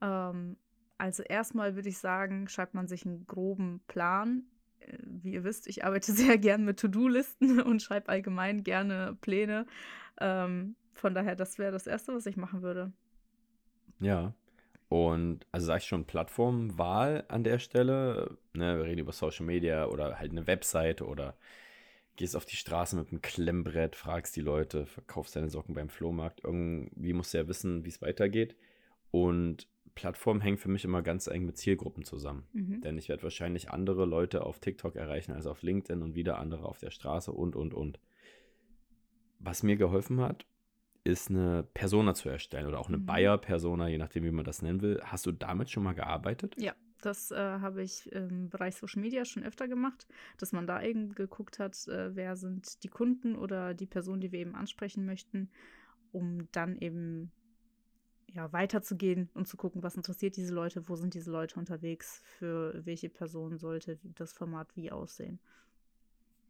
Ähm, 0.00 0.56
also 0.96 1.22
erstmal 1.22 1.74
würde 1.74 1.90
ich 1.90 1.98
sagen, 1.98 2.48
schreibt 2.48 2.72
man 2.72 2.88
sich 2.88 3.04
einen 3.04 3.26
groben 3.26 3.82
Plan. 3.88 4.44
Äh, 4.80 4.96
wie 5.02 5.32
ihr 5.34 5.44
wisst, 5.44 5.66
ich 5.66 5.84
arbeite 5.84 6.12
sehr 6.14 6.38
gern 6.38 6.64
mit 6.64 6.80
To-Do-Listen 6.80 7.60
und 7.60 7.82
schreibe 7.82 8.08
allgemein 8.08 8.64
gerne 8.64 9.18
Pläne. 9.20 9.66
Ähm, 10.18 10.76
von 10.94 11.14
daher, 11.14 11.36
das 11.36 11.58
wäre 11.58 11.72
das 11.72 11.86
Erste, 11.86 12.14
was 12.14 12.24
ich 12.24 12.38
machen 12.38 12.62
würde. 12.62 12.92
Ja. 14.00 14.34
Und 14.88 15.46
also 15.52 15.66
sag 15.66 15.82
ich 15.82 15.88
schon 15.88 16.06
Plattformwahl 16.06 17.24
an 17.28 17.44
der 17.44 17.58
Stelle. 17.58 18.38
Ne, 18.54 18.78
wir 18.78 18.84
reden 18.84 19.00
über 19.00 19.12
Social 19.12 19.44
Media 19.44 19.86
oder 19.86 20.18
halt 20.18 20.30
eine 20.30 20.46
Webseite 20.46 21.06
oder 21.06 21.36
gehst 22.16 22.34
auf 22.34 22.46
die 22.46 22.56
Straße 22.56 22.96
mit 22.96 23.10
einem 23.10 23.22
Klemmbrett, 23.22 23.94
fragst 23.94 24.34
die 24.34 24.40
Leute, 24.40 24.86
verkaufst 24.86 25.36
deine 25.36 25.50
Socken 25.50 25.74
beim 25.74 25.88
Flohmarkt. 25.88 26.42
Irgendwie 26.42 27.12
musst 27.12 27.32
du 27.32 27.38
ja 27.38 27.48
wissen, 27.48 27.84
wie 27.84 27.90
es 27.90 28.02
weitergeht. 28.02 28.56
Und 29.10 29.68
Plattform 29.94 30.40
hängt 30.40 30.60
für 30.60 30.68
mich 30.68 30.84
immer 30.84 31.02
ganz 31.02 31.26
eng 31.26 31.44
mit 31.44 31.58
Zielgruppen 31.58 32.04
zusammen. 32.04 32.46
Mhm. 32.52 32.80
Denn 32.80 32.98
ich 32.98 33.08
werde 33.08 33.22
wahrscheinlich 33.24 33.70
andere 33.70 34.04
Leute 34.04 34.44
auf 34.44 34.58
TikTok 34.58 34.96
erreichen 34.96 35.32
als 35.32 35.46
auf 35.46 35.62
LinkedIn 35.62 36.02
und 36.02 36.14
wieder 36.14 36.38
andere 36.38 36.66
auf 36.66 36.78
der 36.78 36.90
Straße 36.90 37.30
und, 37.30 37.56
und, 37.56 37.74
und. 37.74 38.00
Was 39.38 39.62
mir 39.62 39.76
geholfen 39.76 40.20
hat, 40.20 40.46
ist 41.08 41.30
eine 41.30 41.64
Persona 41.74 42.14
zu 42.14 42.28
erstellen 42.28 42.66
oder 42.66 42.78
auch 42.78 42.88
eine 42.88 42.98
mhm. 42.98 43.06
Buyer-Persona, 43.06 43.88
je 43.88 43.98
nachdem, 43.98 44.24
wie 44.24 44.30
man 44.30 44.44
das 44.44 44.62
nennen 44.62 44.80
will. 44.80 45.00
Hast 45.02 45.26
du 45.26 45.32
damit 45.32 45.70
schon 45.70 45.82
mal 45.82 45.94
gearbeitet? 45.94 46.54
Ja, 46.58 46.74
das 47.00 47.30
äh, 47.30 47.36
habe 47.36 47.82
ich 47.82 48.10
im 48.12 48.50
Bereich 48.50 48.76
Social 48.76 49.00
Media 49.00 49.24
schon 49.24 49.44
öfter 49.44 49.68
gemacht, 49.68 50.06
dass 50.36 50.52
man 50.52 50.66
da 50.66 50.82
eben 50.82 51.14
geguckt 51.14 51.58
hat, 51.58 51.86
äh, 51.88 52.14
wer 52.14 52.36
sind 52.36 52.82
die 52.82 52.88
Kunden 52.88 53.36
oder 53.36 53.74
die 53.74 53.86
Personen, 53.86 54.20
die 54.20 54.32
wir 54.32 54.40
eben 54.40 54.54
ansprechen 54.54 55.06
möchten, 55.06 55.50
um 56.12 56.50
dann 56.52 56.76
eben 56.76 57.30
ja, 58.26 58.52
weiterzugehen 58.52 59.30
und 59.34 59.48
zu 59.48 59.56
gucken, 59.56 59.82
was 59.82 59.96
interessiert 59.96 60.36
diese 60.36 60.54
Leute, 60.54 60.88
wo 60.88 60.96
sind 60.96 61.14
diese 61.14 61.30
Leute 61.30 61.58
unterwegs, 61.58 62.20
für 62.24 62.84
welche 62.84 63.08
Person 63.08 63.58
sollte 63.58 63.98
das 64.02 64.32
Format 64.32 64.68
wie 64.76 64.90
aussehen. 64.90 65.40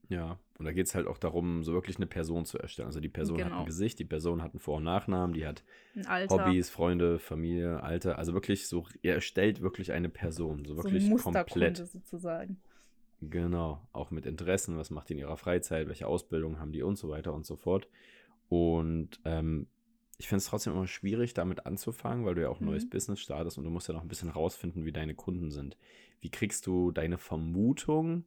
Ja, 0.09 0.38
und 0.59 0.65
da 0.65 0.73
geht 0.73 0.87
es 0.87 0.95
halt 0.95 1.07
auch 1.07 1.19
darum, 1.19 1.62
so 1.62 1.75
wirklich 1.75 1.97
eine 1.97 2.07
Person 2.07 2.47
zu 2.47 2.59
erstellen. 2.59 2.87
Also 2.87 3.00
die 3.00 3.11
Person 3.11 3.37
genau. 3.37 3.50
hat 3.50 3.59
ein 3.61 3.67
Gesicht, 3.67 3.99
die 3.99 4.07
Person 4.07 4.43
hat 4.43 4.53
einen 4.53 4.61
Vor- 4.61 4.79
und 4.79 4.85
Nachnamen, 4.85 5.35
die 5.35 5.47
hat 5.47 5.62
Hobbys, 6.31 6.71
Freunde, 6.71 7.19
Familie, 7.19 7.83
Alter. 7.83 8.19
Also 8.19 8.33
wirklich 8.33 8.69
so, 8.69 8.87
er 9.03 9.17
erstellt 9.17 9.61
wirklich 9.61 9.93
eine 9.93 10.09
Person. 10.09 10.65
So 10.65 10.77
wirklich 10.77 11.07
so 11.07 11.17
komplett. 11.17 11.77
sozusagen. 11.77 12.59
Genau, 13.21 13.87
auch 13.93 14.11
mit 14.11 14.27
Interessen, 14.27 14.79
was 14.79 14.91
macht 14.91 15.09
die 15.09 15.15
in 15.15 15.19
ihrer 15.19 15.37
Freizeit, 15.37 15.88
welche 15.88 16.07
Ausbildung 16.07 16.59
haben 16.59 16.73
die 16.73 16.83
und 16.83 16.97
so 16.97 17.11
weiter 17.11 17.35
und 17.35 17.45
so 17.45 17.57
fort. 17.57 17.88
Und 18.49 19.21
ähm, 19.25 19.67
ich 20.19 20.29
finde 20.29 20.38
es 20.38 20.47
trotzdem 20.47 20.73
immer 20.73 20.87
schwierig, 20.87 21.35
damit 21.35 21.67
anzufangen, 21.67 22.25
weil 22.25 22.35
du 22.35 22.43
ja 22.43 22.49
auch 22.49 22.61
ein 22.61 22.65
mhm. 22.65 22.71
neues 22.71 22.88
Business 22.88 23.21
startest 23.21 23.59
und 23.59 23.65
du 23.65 23.71
musst 23.71 23.88
ja 23.88 23.95
noch 23.95 24.03
ein 24.03 24.09
bisschen 24.09 24.31
rausfinden, 24.31 24.85
wie 24.85 24.93
deine 24.93 25.15
Kunden 25.15 25.50
sind. 25.50 25.77
Wie 26.21 26.31
kriegst 26.31 26.67
du 26.67 26.93
deine 26.93 27.19
Vermutung 27.19 28.25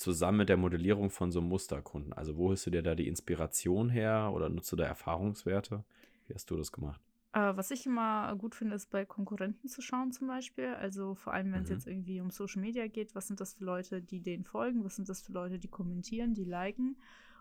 zusammen 0.00 0.38
mit 0.38 0.48
der 0.48 0.56
Modellierung 0.56 1.10
von 1.10 1.30
so 1.30 1.40
Musterkunden? 1.40 2.12
Also 2.12 2.36
wo 2.36 2.50
hast 2.50 2.66
du 2.66 2.70
dir 2.70 2.82
da 2.82 2.94
die 2.94 3.06
Inspiration 3.06 3.90
her 3.90 4.32
oder 4.34 4.48
nutzt 4.48 4.72
du 4.72 4.76
da 4.76 4.84
Erfahrungswerte? 4.84 5.84
Wie 6.26 6.34
hast 6.34 6.50
du 6.50 6.56
das 6.56 6.72
gemacht? 6.72 7.00
Äh, 7.32 7.54
was 7.54 7.70
ich 7.70 7.84
immer 7.84 8.34
gut 8.36 8.54
finde, 8.54 8.74
ist 8.76 8.90
bei 8.90 9.04
Konkurrenten 9.04 9.68
zu 9.68 9.82
schauen 9.82 10.10
zum 10.10 10.26
Beispiel. 10.26 10.68
Also 10.74 11.14
vor 11.14 11.34
allem, 11.34 11.52
wenn 11.52 11.62
es 11.62 11.68
mhm. 11.68 11.76
jetzt 11.76 11.86
irgendwie 11.86 12.20
um 12.20 12.30
Social 12.30 12.62
Media 12.62 12.86
geht, 12.86 13.14
was 13.14 13.28
sind 13.28 13.40
das 13.40 13.54
für 13.54 13.64
Leute, 13.64 14.00
die 14.00 14.20
denen 14.20 14.44
folgen? 14.44 14.84
Was 14.84 14.96
sind 14.96 15.08
das 15.08 15.20
für 15.22 15.32
Leute, 15.32 15.58
die 15.58 15.68
kommentieren, 15.68 16.34
die 16.34 16.44
liken? 16.44 16.96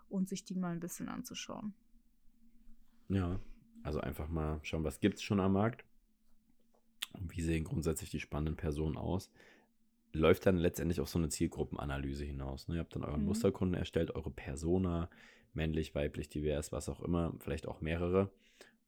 Und 0.09 0.27
sich 0.27 0.43
die 0.43 0.55
mal 0.55 0.71
ein 0.71 0.79
bisschen 0.79 1.07
anzuschauen. 1.07 1.73
Ja, 3.09 3.39
also 3.83 4.01
einfach 4.01 4.27
mal 4.27 4.59
schauen, 4.63 4.83
was 4.83 4.99
gibt 4.99 5.15
es 5.15 5.23
schon 5.23 5.39
am 5.39 5.53
Markt? 5.53 5.85
Und 7.13 7.35
wie 7.35 7.41
sehen 7.41 7.63
grundsätzlich 7.63 8.09
die 8.09 8.19
spannenden 8.19 8.55
Personen 8.55 8.97
aus? 8.97 9.31
Läuft 10.11 10.45
dann 10.45 10.57
letztendlich 10.57 10.99
auf 11.01 11.09
so 11.09 11.19
eine 11.19 11.29
Zielgruppenanalyse 11.29 12.25
hinaus. 12.25 12.67
Ne? 12.67 12.75
Ihr 12.75 12.79
habt 12.79 12.95
dann 12.95 13.03
euren 13.03 13.21
mhm. 13.21 13.27
Musterkunden 13.27 13.77
erstellt, 13.77 14.15
eure 14.15 14.31
Persona, 14.31 15.09
männlich, 15.53 15.95
weiblich, 15.95 16.29
divers, 16.29 16.71
was 16.71 16.89
auch 16.89 17.01
immer, 17.01 17.33
vielleicht 17.39 17.67
auch 17.67 17.81
mehrere. 17.81 18.29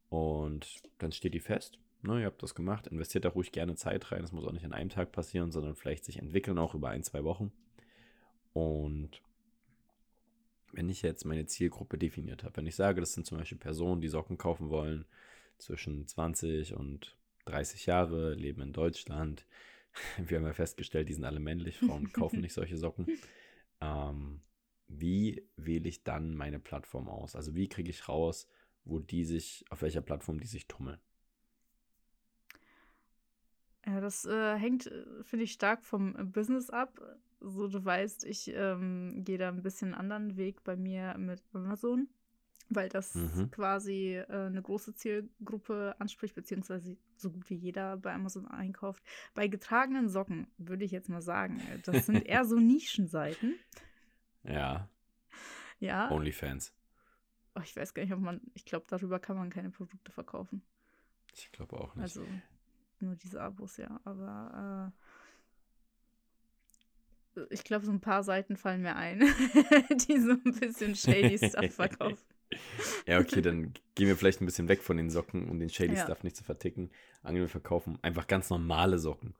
Und 0.09 0.81
dann 0.97 1.11
steht 1.11 1.33
die 1.33 1.39
fest. 1.39 1.79
Ne? 2.01 2.21
Ihr 2.21 2.25
habt 2.25 2.41
das 2.41 2.55
gemacht. 2.55 2.87
Investiert 2.87 3.25
da 3.25 3.29
ruhig 3.29 3.51
gerne 3.51 3.75
Zeit 3.75 4.11
rein. 4.11 4.21
Das 4.21 4.31
muss 4.31 4.45
auch 4.45 4.51
nicht 4.51 4.65
an 4.65 4.73
einem 4.73 4.89
Tag 4.89 5.11
passieren, 5.11 5.51
sondern 5.51 5.75
vielleicht 5.75 6.05
sich 6.05 6.17
entwickeln 6.17 6.57
auch 6.57 6.75
über 6.75 6.89
ein, 6.89 7.03
zwei 7.03 7.23
Wochen. 7.23 7.51
Und 8.53 9.21
wenn 10.73 10.89
ich 10.89 11.01
jetzt 11.01 11.25
meine 11.25 11.45
Zielgruppe 11.45 11.97
definiert 11.97 12.43
habe, 12.43 12.57
wenn 12.57 12.67
ich 12.67 12.75
sage, 12.75 13.01
das 13.01 13.13
sind 13.13 13.25
zum 13.25 13.37
Beispiel 13.37 13.57
Personen, 13.57 14.01
die 14.01 14.07
Socken 14.07 14.37
kaufen 14.37 14.69
wollen, 14.69 15.05
zwischen 15.57 16.07
20 16.07 16.75
und 16.75 17.15
30 17.45 17.85
Jahre, 17.85 18.33
leben 18.33 18.61
in 18.61 18.73
Deutschland, 18.73 19.45
wir 20.17 20.37
haben 20.37 20.45
ja 20.45 20.53
festgestellt, 20.53 21.09
die 21.09 21.13
sind 21.13 21.25
alle 21.25 21.39
männlich, 21.39 21.77
Frauen 21.77 22.11
kaufen 22.11 22.41
nicht 22.41 22.53
solche 22.53 22.77
Socken. 22.77 23.07
Ähm, 23.79 24.41
wie 24.87 25.47
wähle 25.55 25.87
ich 25.87 26.03
dann 26.03 26.35
meine 26.35 26.59
Plattform 26.59 27.07
aus? 27.07 27.35
Also 27.35 27.55
wie 27.55 27.69
kriege 27.69 27.89
ich 27.89 28.07
raus, 28.07 28.47
wo 28.83 28.99
die 28.99 29.23
sich, 29.23 29.65
auf 29.69 29.81
welcher 29.81 30.01
Plattform 30.01 30.39
die 30.39 30.47
sich 30.47 30.67
tummeln? 30.67 30.99
Ja, 33.85 33.99
das 33.99 34.25
äh, 34.25 34.57
hängt, 34.57 34.87
äh, 34.87 35.23
finde 35.23 35.45
ich, 35.45 35.53
stark 35.53 35.85
vom 35.85 36.31
Business 36.31 36.69
ab. 36.69 37.01
So, 37.39 37.67
du 37.67 37.83
weißt, 37.83 38.25
ich 38.25 38.51
ähm, 38.53 39.23
gehe 39.23 39.39
da 39.39 39.49
ein 39.49 39.63
bisschen 39.63 39.93
einen 39.93 40.11
anderen 40.11 40.37
Weg 40.37 40.63
bei 40.63 40.75
mir 40.75 41.17
mit 41.17 41.41
Amazon 41.53 42.07
weil 42.69 42.89
das 42.89 43.15
mhm. 43.15 43.51
quasi 43.51 44.15
äh, 44.15 44.25
eine 44.27 44.61
große 44.61 44.93
Zielgruppe 44.93 45.95
anspricht, 45.99 46.35
beziehungsweise 46.35 46.97
so 47.15 47.31
gut 47.31 47.49
wie 47.49 47.55
jeder 47.55 47.97
bei 47.97 48.13
Amazon 48.13 48.47
einkauft. 48.47 49.03
Bei 49.33 49.47
getragenen 49.47 50.09
Socken 50.09 50.47
würde 50.57 50.85
ich 50.85 50.91
jetzt 50.91 51.09
mal 51.09 51.21
sagen, 51.21 51.59
äh, 51.59 51.79
das 51.79 52.05
sind 52.05 52.25
eher 52.25 52.45
so 52.45 52.55
Nischenseiten. 52.59 53.55
Ja. 54.43 54.89
Ja. 55.79 56.11
Onlyfans. 56.11 56.73
Oh, 57.55 57.61
ich 57.63 57.75
weiß 57.75 57.93
gar 57.93 58.03
nicht, 58.03 58.13
ob 58.13 58.19
man, 58.19 58.41
ich 58.53 58.65
glaube, 58.65 58.85
darüber 58.87 59.19
kann 59.19 59.35
man 59.35 59.49
keine 59.49 59.71
Produkte 59.71 60.11
verkaufen. 60.11 60.61
Ich 61.33 61.51
glaube 61.51 61.77
auch 61.77 61.95
nicht. 61.95 62.03
Also 62.03 62.25
nur 62.99 63.15
diese 63.15 63.41
Abos, 63.41 63.77
ja. 63.77 63.99
Aber 64.05 64.93
äh, 67.35 67.41
ich 67.49 67.63
glaube, 67.63 67.85
so 67.85 67.91
ein 67.91 68.01
paar 68.01 68.23
Seiten 68.23 68.57
fallen 68.57 68.81
mir 68.81 68.95
ein, 68.95 69.19
die 70.07 70.19
so 70.19 70.31
ein 70.31 70.59
bisschen 70.59 70.95
shady 70.95 71.37
Stuff 71.37 71.73
verkaufen. 71.73 72.30
Ja, 73.07 73.19
okay, 73.19 73.41
dann 73.41 73.73
gehen 73.95 74.07
wir 74.07 74.15
vielleicht 74.15 74.41
ein 74.41 74.45
bisschen 74.45 74.67
weg 74.67 74.81
von 74.81 74.97
den 74.97 75.09
Socken, 75.09 75.49
um 75.49 75.59
den 75.59 75.69
Shady 75.69 75.95
ja. 75.95 76.03
Stuff 76.03 76.23
nicht 76.23 76.35
zu 76.35 76.43
verticken. 76.43 76.89
Angenehm 77.23 77.49
verkaufen 77.49 77.97
einfach 78.01 78.27
ganz 78.27 78.49
normale 78.49 78.99
Socken. 78.99 79.33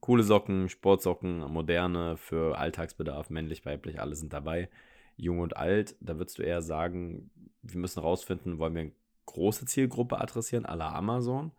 Coole 0.00 0.22
Socken, 0.22 0.68
Sportsocken, 0.68 1.40
moderne, 1.40 2.16
für 2.16 2.58
Alltagsbedarf, 2.58 3.30
männlich, 3.30 3.66
weiblich, 3.66 4.00
alle 4.00 4.14
sind 4.14 4.32
dabei. 4.32 4.68
Jung 5.16 5.40
und 5.40 5.56
alt, 5.56 5.96
da 6.00 6.18
würdest 6.18 6.38
du 6.38 6.42
eher 6.42 6.62
sagen, 6.62 7.30
wir 7.62 7.80
müssen 7.80 8.00
rausfinden, 8.00 8.58
wollen 8.58 8.74
wir 8.74 8.82
eine 8.82 8.92
große 9.26 9.66
Zielgruppe 9.66 10.20
adressieren, 10.20 10.64
à 10.64 10.76
la 10.76 10.94
Amazon, 10.94 11.50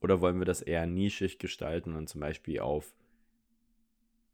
oder 0.00 0.20
wollen 0.20 0.38
wir 0.38 0.46
das 0.46 0.62
eher 0.62 0.86
nischig 0.86 1.38
gestalten 1.38 1.94
und 1.94 2.08
zum 2.08 2.20
Beispiel 2.20 2.60
auf 2.60 2.94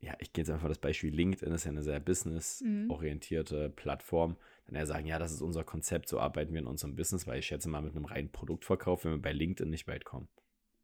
ja, 0.05 0.15
ich 0.19 0.33
gehe 0.33 0.43
jetzt 0.43 0.51
einfach 0.51 0.69
das 0.69 0.79
Beispiel 0.79 1.15
LinkedIn, 1.15 1.53
ist 1.53 1.65
ja 1.65 1.71
eine 1.71 1.83
sehr 1.83 1.99
business-orientierte 1.99 3.69
mhm. 3.69 3.73
Plattform. 3.73 4.37
Dann 4.67 4.77
eher 4.77 4.87
sagen, 4.87 5.07
ja, 5.07 5.19
das 5.19 5.33
ist 5.33 5.43
unser 5.43 5.65
Konzept, 5.65 6.09
so 6.09 6.19
arbeiten 6.21 6.53
wir 6.53 6.61
in 6.61 6.67
unserem 6.67 6.97
Business, 6.97 7.27
weil 7.27 7.39
ich 7.41 7.47
schätze 7.47 7.69
mal, 7.69 7.83
mit 7.83 7.95
einem 7.97 8.07
reinen 8.07 8.31
Produktverkauf, 8.33 9.05
wenn 9.05 9.13
wir 9.13 9.23
bei 9.23 9.33
LinkedIn 9.33 9.71
nicht 9.71 9.87
weit 9.89 10.05
kommen. 10.05 10.29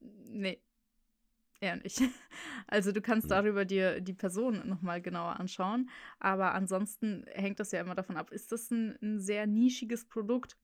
Nee. 0.00 0.60
eher 1.60 1.76
nicht. 1.76 2.00
Also 2.66 2.92
du 2.92 3.00
kannst 3.00 3.25
Hm. 3.25 3.30
darüber 3.30 3.64
dir 3.64 4.00
die 4.00 4.14
Person 4.14 4.66
nochmal 4.68 5.02
genauer 5.02 5.40
anschauen, 5.40 5.90
aber 6.20 6.54
ansonsten 6.54 7.25
hängt 7.32 7.58
das 7.58 7.72
ja 7.72 7.80
immer 7.80 7.96
davon 7.96 8.16
ab, 8.16 8.30
ist 8.30 8.52
das 8.52 8.70
ein, 8.70 8.96
ein 9.02 9.20
sehr 9.20 9.46
nischiges 9.49 10.06
Produkt, 10.06 10.56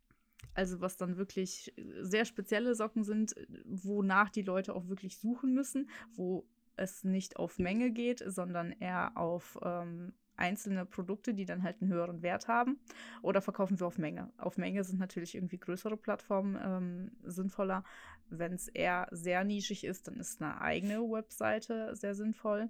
also 0.54 0.80
was 0.80 0.96
dann 0.96 1.16
wirklich 1.16 1.76
äh, 1.78 2.02
sehr 2.04 2.24
spezielle 2.24 2.74
Socken 2.76 3.02
sind, 3.04 3.34
wonach 3.64 4.30
die 4.30 4.42
Leute 4.42 4.74
auch 4.74 4.88
wirklich 4.88 5.18
suchen 5.18 5.52
müssen, 5.54 5.90
wo 6.14 6.46
es 6.76 7.02
nicht 7.04 7.36
auf 7.36 7.58
Menge 7.58 7.90
geht, 7.90 8.22
sondern 8.24 8.70
eher 8.72 9.16
auf 9.16 9.58
ähm, 9.62 10.14
einzelne 10.36 10.86
Produkte, 10.86 11.34
die 11.34 11.44
dann 11.44 11.62
halt 11.62 11.80
einen 11.80 11.92
höheren 11.92 12.22
Wert 12.22 12.48
haben. 12.48 12.78
Oder 13.22 13.40
verkaufen 13.40 13.80
wir 13.80 13.86
auf 13.86 13.98
Menge? 13.98 14.30
Auf 14.38 14.58
Menge 14.58 14.84
sind 14.84 14.98
natürlich 14.98 15.34
irgendwie 15.34 15.58
größere 15.58 15.96
Plattformen 15.96 16.58
ähm, 16.62 17.10
sinnvoller. 17.24 17.84
Wenn 18.28 18.52
es 18.52 18.68
eher 18.68 19.08
sehr 19.10 19.44
nischig 19.44 19.84
ist, 19.84 20.08
dann 20.08 20.16
ist 20.16 20.42
eine 20.42 20.60
eigene 20.60 21.00
Webseite 21.00 21.94
sehr 21.94 22.14
sinnvoll. 22.14 22.68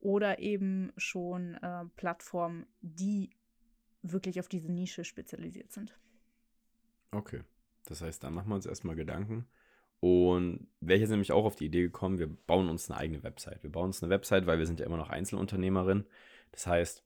Oder 0.00 0.38
eben 0.38 0.92
schon 0.96 1.54
äh, 1.54 1.84
Plattformen, 1.96 2.66
die 2.80 3.30
wirklich 4.02 4.40
auf 4.40 4.48
diese 4.48 4.72
Nische 4.72 5.04
spezialisiert 5.04 5.72
sind. 5.72 5.98
Okay. 7.10 7.42
Das 7.86 8.02
heißt, 8.02 8.22
da 8.22 8.30
machen 8.30 8.48
wir 8.48 8.54
uns 8.54 8.66
erstmal 8.66 8.96
Gedanken. 8.96 9.46
Und 10.00 10.68
ich 10.80 11.00
jetzt 11.00 11.10
nämlich 11.10 11.32
auch 11.32 11.44
auf 11.44 11.56
die 11.56 11.66
Idee 11.66 11.82
gekommen, 11.82 12.18
wir 12.18 12.28
bauen 12.28 12.68
uns 12.68 12.90
eine 12.90 12.98
eigene 12.98 13.22
Website. 13.22 13.62
Wir 13.62 13.70
bauen 13.70 13.86
uns 13.86 14.02
eine 14.02 14.10
Website, 14.10 14.46
weil 14.46 14.58
wir 14.58 14.66
sind 14.66 14.80
ja 14.80 14.86
immer 14.86 14.96
noch 14.96 15.10
Einzelunternehmerin. 15.10 16.06
Das 16.52 16.66
heißt, 16.66 17.02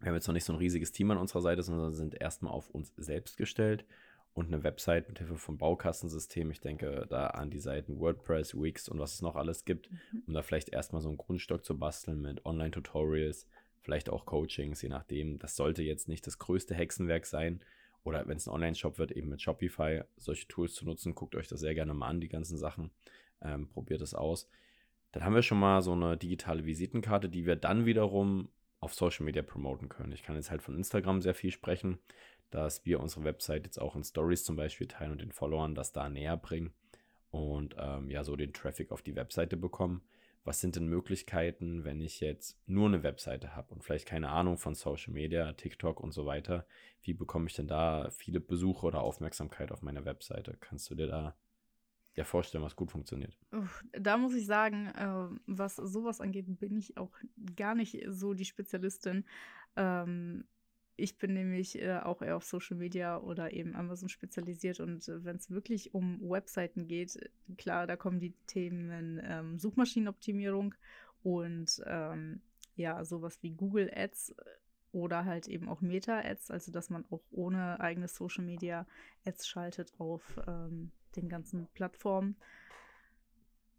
wir 0.00 0.08
haben 0.08 0.14
jetzt 0.14 0.28
noch 0.28 0.34
nicht 0.34 0.44
so 0.44 0.52
ein 0.52 0.58
riesiges 0.58 0.92
Team 0.92 1.10
an 1.10 1.18
unserer 1.18 1.42
Seite, 1.42 1.62
sondern 1.62 1.92
sind 1.92 2.20
erstmal 2.20 2.52
auf 2.52 2.70
uns 2.70 2.92
selbst 2.96 3.36
gestellt 3.36 3.84
und 4.34 4.46
eine 4.46 4.62
Website 4.62 5.08
mit 5.08 5.18
Hilfe 5.18 5.36
vom 5.36 5.58
Baukastensystem. 5.58 6.50
Ich 6.50 6.60
denke 6.60 7.06
da 7.10 7.28
an 7.28 7.50
die 7.50 7.58
Seiten 7.58 7.98
WordPress, 7.98 8.54
Wix 8.54 8.88
und 8.88 9.00
was 9.00 9.14
es 9.14 9.22
noch 9.22 9.34
alles 9.34 9.64
gibt, 9.64 9.90
Mhm. 9.90 10.22
um 10.28 10.34
da 10.34 10.42
vielleicht 10.42 10.68
erstmal 10.68 11.02
so 11.02 11.08
einen 11.08 11.18
Grundstock 11.18 11.64
zu 11.64 11.76
basteln 11.76 12.20
mit 12.22 12.46
Online-Tutorials, 12.46 13.48
vielleicht 13.80 14.10
auch 14.10 14.26
Coachings, 14.26 14.82
je 14.82 14.88
nachdem. 14.88 15.38
Das 15.40 15.56
sollte 15.56 15.82
jetzt 15.82 16.08
nicht 16.08 16.26
das 16.26 16.38
größte 16.38 16.74
Hexenwerk 16.74 17.26
sein. 17.26 17.60
Oder 18.04 18.26
wenn 18.28 18.36
es 18.36 18.46
ein 18.46 18.54
Online-Shop 18.54 18.98
wird, 18.98 19.10
eben 19.12 19.28
mit 19.28 19.42
Shopify 19.42 20.02
solche 20.16 20.46
Tools 20.46 20.74
zu 20.74 20.84
nutzen. 20.84 21.14
Guckt 21.14 21.34
euch 21.34 21.48
das 21.48 21.60
sehr 21.60 21.74
gerne 21.74 21.92
mal 21.94 22.06
an, 22.06 22.20
die 22.20 22.28
ganzen 22.28 22.56
Sachen. 22.56 22.90
Ähm, 23.42 23.68
probiert 23.68 24.00
es 24.00 24.14
aus. 24.14 24.48
Dann 25.12 25.24
haben 25.24 25.34
wir 25.34 25.42
schon 25.42 25.58
mal 25.58 25.82
so 25.82 25.92
eine 25.92 26.16
digitale 26.16 26.64
Visitenkarte, 26.64 27.28
die 27.28 27.46
wir 27.46 27.56
dann 27.56 27.86
wiederum 27.86 28.48
auf 28.80 28.94
Social 28.94 29.24
Media 29.24 29.42
promoten 29.42 29.88
können. 29.88 30.12
Ich 30.12 30.22
kann 30.22 30.36
jetzt 30.36 30.50
halt 30.50 30.62
von 30.62 30.76
Instagram 30.76 31.20
sehr 31.20 31.34
viel 31.34 31.50
sprechen, 31.50 31.98
dass 32.50 32.84
wir 32.84 33.00
unsere 33.00 33.24
Website 33.24 33.64
jetzt 33.64 33.80
auch 33.80 33.96
in 33.96 34.04
Stories 34.04 34.44
zum 34.44 34.56
Beispiel 34.56 34.86
teilen 34.86 35.12
und 35.12 35.20
den 35.20 35.32
Followern 35.32 35.74
das 35.74 35.92
da 35.92 36.08
näher 36.08 36.36
bringen 36.36 36.72
und 37.30 37.76
ähm, 37.78 38.10
ja, 38.10 38.24
so 38.24 38.36
den 38.36 38.52
Traffic 38.52 38.90
auf 38.90 39.02
die 39.02 39.16
Webseite 39.16 39.56
bekommen. 39.56 40.02
Was 40.44 40.60
sind 40.60 40.76
denn 40.76 40.86
Möglichkeiten, 40.86 41.84
wenn 41.84 42.00
ich 42.00 42.20
jetzt 42.20 42.58
nur 42.66 42.86
eine 42.86 43.02
Webseite 43.02 43.54
habe 43.54 43.74
und 43.74 43.84
vielleicht 43.84 44.06
keine 44.06 44.30
Ahnung 44.30 44.56
von 44.56 44.74
Social 44.74 45.12
Media, 45.12 45.52
TikTok 45.52 46.00
und 46.00 46.12
so 46.12 46.24
weiter? 46.24 46.66
Wie 47.02 47.12
bekomme 47.12 47.48
ich 47.48 47.54
denn 47.54 47.66
da 47.66 48.08
viele 48.10 48.40
Besuche 48.40 48.86
oder 48.86 49.02
Aufmerksamkeit 49.02 49.72
auf 49.72 49.82
meiner 49.82 50.06
Webseite? 50.06 50.56
Kannst 50.58 50.88
du 50.88 50.94
dir 50.94 51.06
da 51.06 51.36
ja 52.18 52.24
vorstellen, 52.24 52.64
was 52.64 52.76
gut 52.76 52.90
funktioniert? 52.90 53.38
Da 53.92 54.16
muss 54.16 54.34
ich 54.34 54.46
sagen, 54.46 54.92
ähm, 54.98 55.40
was 55.46 55.76
sowas 55.76 56.20
angeht, 56.20 56.46
bin 56.58 56.76
ich 56.76 56.96
auch 56.96 57.12
gar 57.56 57.74
nicht 57.74 58.04
so 58.08 58.34
die 58.34 58.44
Spezialistin. 58.44 59.24
Ähm, 59.76 60.44
ich 60.96 61.16
bin 61.16 61.32
nämlich 61.32 61.80
äh, 61.80 62.00
auch 62.00 62.20
eher 62.22 62.36
auf 62.36 62.44
Social 62.44 62.76
Media 62.76 63.18
oder 63.18 63.52
eben 63.52 63.76
Amazon 63.76 64.08
spezialisiert 64.08 64.80
und 64.80 65.06
äh, 65.08 65.24
wenn 65.24 65.36
es 65.36 65.48
wirklich 65.48 65.94
um 65.94 66.20
Webseiten 66.20 66.88
geht, 66.88 67.16
äh, 67.16 67.28
klar, 67.56 67.86
da 67.86 67.96
kommen 67.96 68.18
die 68.18 68.34
Themen 68.48 69.20
ähm, 69.24 69.58
Suchmaschinenoptimierung 69.58 70.74
und 71.22 71.80
ähm, 71.86 72.42
ja, 72.74 73.04
sowas 73.04 73.38
wie 73.42 73.50
Google 73.50 73.90
Ads 73.94 74.30
äh, 74.30 74.44
oder 74.90 75.24
halt 75.24 75.46
eben 75.46 75.68
auch 75.68 75.82
Meta-Ads, 75.82 76.50
also 76.50 76.72
dass 76.72 76.90
man 76.90 77.04
auch 77.10 77.22
ohne 77.30 77.78
eigene 77.78 78.08
Social 78.08 78.44
Media 78.44 78.84
Ads 79.24 79.46
schaltet 79.46 79.92
auf 79.98 80.40
ähm, 80.48 80.90
den 81.16 81.28
ganzen 81.28 81.66
Plattformen. 81.74 82.36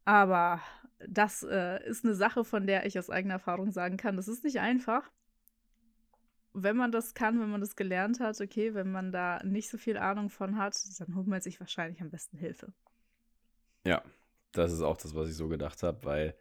Aber 0.06 0.62
das 1.08 1.44
äh, 1.44 1.88
ist 1.88 2.04
eine 2.04 2.16
Sache, 2.16 2.44
von 2.44 2.66
der 2.66 2.86
ich 2.86 2.98
aus 2.98 3.10
eigener 3.10 3.36
Erfahrung 3.36 3.72
sagen 3.72 3.98
kann, 3.98 4.16
das 4.16 4.28
ist 4.28 4.44
nicht 4.44 4.60
einfach. 4.60 5.10
Wenn 6.54 6.76
man 6.76 6.92
das 6.92 7.14
kann, 7.14 7.40
wenn 7.40 7.50
man 7.50 7.62
das 7.62 7.76
gelernt 7.76 8.20
hat, 8.20 8.42
okay, 8.42 8.74
wenn 8.74 8.92
man 8.92 9.12
da 9.12 9.42
nicht 9.44 9.70
so 9.70 9.78
viel 9.78 9.98
Ahnung 9.98 10.30
von 10.30 10.58
hat, 10.58 10.76
dann 11.00 11.16
holt 11.16 11.28
man 11.28 11.42
sich 11.42 11.60
wahrscheinlich 11.60 12.02
am 12.02 12.10
besten 12.10 12.38
Hilfe. 12.38 12.74
Ja, 13.86 14.04
das 14.52 14.72
ist 14.72 14.82
auch 14.82 14.98
das, 14.98 15.16
was 15.16 15.30
ich 15.30 15.36
so 15.36 15.48
gedacht 15.48 15.84
habe, 15.84 16.04
weil 16.04 16.36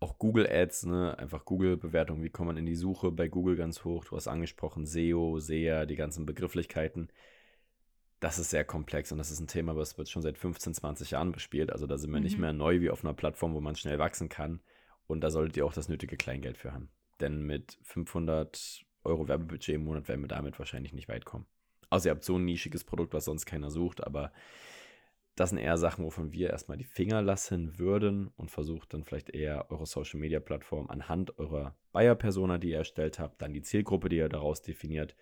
auch 0.00 0.18
Google 0.18 0.46
Ads, 0.46 0.86
ne, 0.86 1.18
einfach 1.18 1.44
Google-Bewertung, 1.44 2.22
wie 2.22 2.30
kommt 2.30 2.48
man 2.48 2.56
in 2.56 2.66
die 2.66 2.74
Suche 2.74 3.10
bei 3.10 3.28
Google 3.28 3.56
ganz 3.56 3.84
hoch? 3.84 4.04
Du 4.04 4.16
hast 4.16 4.28
angesprochen, 4.28 4.86
SEO, 4.86 5.38
SEA, 5.38 5.86
die 5.86 5.96
ganzen 5.96 6.26
Begrifflichkeiten. 6.26 7.08
Das 8.20 8.38
ist 8.38 8.50
sehr 8.50 8.64
komplex 8.64 9.12
und 9.12 9.18
das 9.18 9.30
ist 9.30 9.40
ein 9.40 9.48
Thema, 9.48 9.76
was 9.76 9.98
wird 9.98 10.08
schon 10.08 10.22
seit 10.22 10.38
15, 10.38 10.74
20 10.74 11.10
Jahren 11.10 11.32
bespielt. 11.32 11.70
Also 11.70 11.86
da 11.86 11.98
sind 11.98 12.12
wir 12.12 12.20
nicht 12.20 12.36
Mhm. 12.36 12.40
mehr 12.40 12.52
neu 12.52 12.80
wie 12.80 12.90
auf 12.90 13.04
einer 13.04 13.14
Plattform, 13.14 13.54
wo 13.54 13.60
man 13.60 13.76
schnell 13.76 13.98
wachsen 13.98 14.28
kann. 14.28 14.60
Und 15.06 15.20
da 15.20 15.30
solltet 15.30 15.56
ihr 15.58 15.66
auch 15.66 15.74
das 15.74 15.88
nötige 15.88 16.16
Kleingeld 16.16 16.56
für 16.56 16.72
haben. 16.72 16.88
Denn 17.20 17.42
mit 17.42 17.78
500 17.82 18.84
Euro 19.04 19.28
Werbebudget 19.28 19.74
im 19.74 19.84
Monat 19.84 20.08
werden 20.08 20.22
wir 20.22 20.28
damit 20.28 20.58
wahrscheinlich 20.58 20.94
nicht 20.94 21.08
weit 21.08 21.26
kommen. 21.26 21.46
Außer 21.90 22.08
ihr 22.08 22.12
habt 22.12 22.24
so 22.24 22.36
ein 22.38 22.44
nischiges 22.46 22.84
Produkt, 22.84 23.12
was 23.12 23.26
sonst 23.26 23.44
keiner 23.44 23.70
sucht, 23.70 24.02
aber 24.02 24.32
das 25.36 25.50
sind 25.50 25.58
eher 25.58 25.76
Sachen, 25.76 26.04
wovon 26.04 26.32
wir 26.32 26.50
erstmal 26.50 26.78
die 26.78 26.84
Finger 26.84 27.20
lassen 27.20 27.78
würden 27.78 28.28
und 28.36 28.50
versucht 28.50 28.94
dann 28.94 29.04
vielleicht 29.04 29.30
eher 29.30 29.70
eure 29.70 29.84
Social 29.84 30.20
Media 30.20 30.40
Plattform 30.40 30.88
anhand 30.88 31.38
eurer 31.38 31.76
Buyer-Persona, 31.92 32.58
die 32.58 32.70
ihr 32.70 32.78
erstellt 32.78 33.18
habt, 33.18 33.42
dann 33.42 33.52
die 33.52 33.62
Zielgruppe, 33.62 34.08
die 34.08 34.16
ihr 34.16 34.28
daraus 34.28 34.62
definiert, 34.62 35.14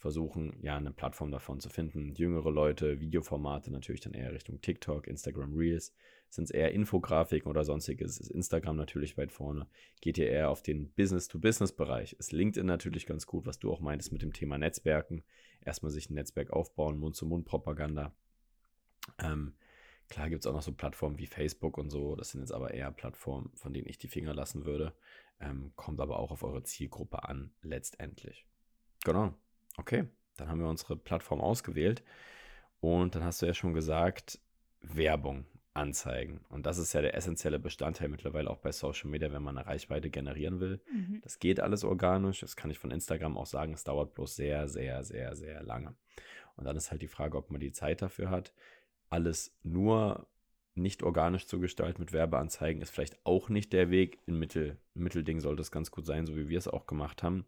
versuchen, 0.00 0.56
ja, 0.62 0.76
eine 0.76 0.92
Plattform 0.92 1.30
davon 1.30 1.60
zu 1.60 1.68
finden. 1.68 2.14
Jüngere 2.14 2.50
Leute, 2.50 3.00
Videoformate 3.00 3.70
natürlich 3.70 4.00
dann 4.00 4.14
eher 4.14 4.32
Richtung 4.32 4.60
TikTok, 4.60 5.06
Instagram 5.06 5.54
Reels. 5.54 5.94
Sind 6.30 6.44
es 6.44 6.50
eher 6.50 6.72
Infografiken 6.72 7.50
oder 7.50 7.64
sonstiges, 7.64 8.18
ist 8.18 8.30
Instagram 8.30 8.76
natürlich 8.76 9.18
weit 9.18 9.30
vorne. 9.30 9.66
Geht 10.00 10.16
ihr 10.16 10.28
eher 10.28 10.48
auf 10.48 10.62
den 10.62 10.90
Business-to-Business-Bereich. 10.92 12.14
Ist 12.14 12.32
LinkedIn 12.32 12.66
natürlich 12.66 13.04
ganz 13.04 13.26
gut, 13.26 13.46
was 13.46 13.58
du 13.58 13.70
auch 13.70 13.80
meintest 13.80 14.12
mit 14.12 14.22
dem 14.22 14.32
Thema 14.32 14.56
Netzwerken. 14.56 15.22
Erstmal 15.60 15.90
sich 15.90 16.08
ein 16.08 16.14
Netzwerk 16.14 16.50
aufbauen, 16.50 16.98
Mund-zu-Mund-Propaganda. 16.98 18.14
Ähm, 19.18 19.54
klar 20.08 20.30
gibt 20.30 20.44
es 20.44 20.46
auch 20.46 20.54
noch 20.54 20.62
so 20.62 20.72
Plattformen 20.72 21.18
wie 21.18 21.26
Facebook 21.26 21.76
und 21.76 21.90
so. 21.90 22.16
Das 22.16 22.30
sind 22.30 22.40
jetzt 22.40 22.52
aber 22.52 22.72
eher 22.72 22.90
Plattformen, 22.90 23.50
von 23.54 23.74
denen 23.74 23.88
ich 23.88 23.98
die 23.98 24.08
Finger 24.08 24.32
lassen 24.32 24.64
würde. 24.64 24.94
Ähm, 25.40 25.72
kommt 25.76 26.00
aber 26.00 26.18
auch 26.18 26.30
auf 26.30 26.42
eure 26.42 26.62
Zielgruppe 26.62 27.24
an, 27.24 27.50
letztendlich. 27.62 28.46
Genau. 29.04 29.34
Okay, 29.80 30.04
dann 30.36 30.48
haben 30.48 30.60
wir 30.60 30.68
unsere 30.68 30.94
Plattform 30.94 31.40
ausgewählt. 31.40 32.02
Und 32.80 33.14
dann 33.14 33.24
hast 33.24 33.40
du 33.40 33.46
ja 33.46 33.54
schon 33.54 33.72
gesagt, 33.72 34.38
Werbung, 34.82 35.46
Anzeigen. 35.72 36.40
Und 36.50 36.66
das 36.66 36.76
ist 36.76 36.92
ja 36.92 37.00
der 37.00 37.14
essentielle 37.14 37.58
Bestandteil 37.58 38.08
mittlerweile 38.08 38.50
auch 38.50 38.58
bei 38.58 38.72
Social 38.72 39.08
Media, 39.08 39.32
wenn 39.32 39.42
man 39.42 39.56
eine 39.56 39.66
Reichweite 39.66 40.10
generieren 40.10 40.60
will. 40.60 40.82
Mhm. 40.92 41.20
Das 41.22 41.38
geht 41.38 41.60
alles 41.60 41.82
organisch. 41.82 42.40
Das 42.40 42.56
kann 42.56 42.70
ich 42.70 42.78
von 42.78 42.90
Instagram 42.90 43.38
auch 43.38 43.46
sagen. 43.46 43.72
Es 43.72 43.84
dauert 43.84 44.12
bloß 44.14 44.36
sehr, 44.36 44.68
sehr, 44.68 45.02
sehr, 45.02 45.34
sehr 45.34 45.62
lange. 45.62 45.94
Und 46.56 46.64
dann 46.64 46.76
ist 46.76 46.90
halt 46.90 47.00
die 47.00 47.08
Frage, 47.08 47.38
ob 47.38 47.50
man 47.50 47.60
die 47.60 47.72
Zeit 47.72 48.02
dafür 48.02 48.28
hat. 48.28 48.52
Alles 49.08 49.56
nur 49.62 50.26
nicht 50.74 51.02
organisch 51.02 51.46
zu 51.46 51.58
gestalten 51.58 52.02
mit 52.02 52.12
Werbeanzeigen 52.12 52.82
ist 52.82 52.90
vielleicht 52.90 53.18
auch 53.24 53.48
nicht 53.48 53.72
der 53.72 53.90
Weg. 53.90 54.18
Im 54.26 54.38
Mittel, 54.38 54.76
Mittelding 54.92 55.40
sollte 55.40 55.62
es 55.62 55.70
ganz 55.70 55.90
gut 55.90 56.04
sein, 56.04 56.26
so 56.26 56.36
wie 56.36 56.50
wir 56.50 56.58
es 56.58 56.68
auch 56.68 56.86
gemacht 56.86 57.22
haben. 57.22 57.46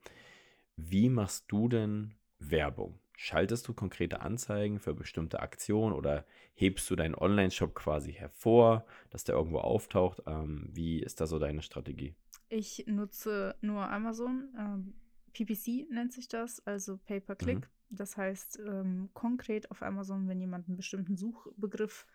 Wie 0.76 1.10
machst 1.10 1.44
du 1.48 1.68
denn 1.68 2.14
Werbung? 2.50 2.98
Schaltest 3.16 3.68
du 3.68 3.74
konkrete 3.74 4.20
Anzeigen 4.20 4.80
für 4.80 4.94
bestimmte 4.94 5.40
Aktionen 5.40 5.94
oder 5.94 6.24
hebst 6.54 6.90
du 6.90 6.96
deinen 6.96 7.14
Online-Shop 7.14 7.74
quasi 7.74 8.12
hervor, 8.12 8.84
dass 9.10 9.24
der 9.24 9.36
irgendwo 9.36 9.58
auftaucht? 9.58 10.22
Ähm, 10.26 10.68
wie 10.72 11.00
ist 11.00 11.20
da 11.20 11.26
so 11.26 11.38
deine 11.38 11.62
Strategie? 11.62 12.14
Ich 12.48 12.84
nutze 12.86 13.54
nur 13.60 13.88
Amazon. 13.88 14.48
Ähm, 14.58 14.94
PPC 15.32 15.88
nennt 15.90 16.12
sich 16.12 16.28
das, 16.28 16.66
also 16.66 16.98
Pay-per-Click. 16.98 17.60
Mhm. 17.60 17.96
Das 17.96 18.16
heißt, 18.16 18.58
ähm, 18.66 19.10
konkret 19.12 19.70
auf 19.70 19.82
Amazon, 19.82 20.26
wenn 20.28 20.40
jemand 20.40 20.66
einen 20.66 20.76
bestimmten 20.76 21.16
Suchbegriff 21.16 22.06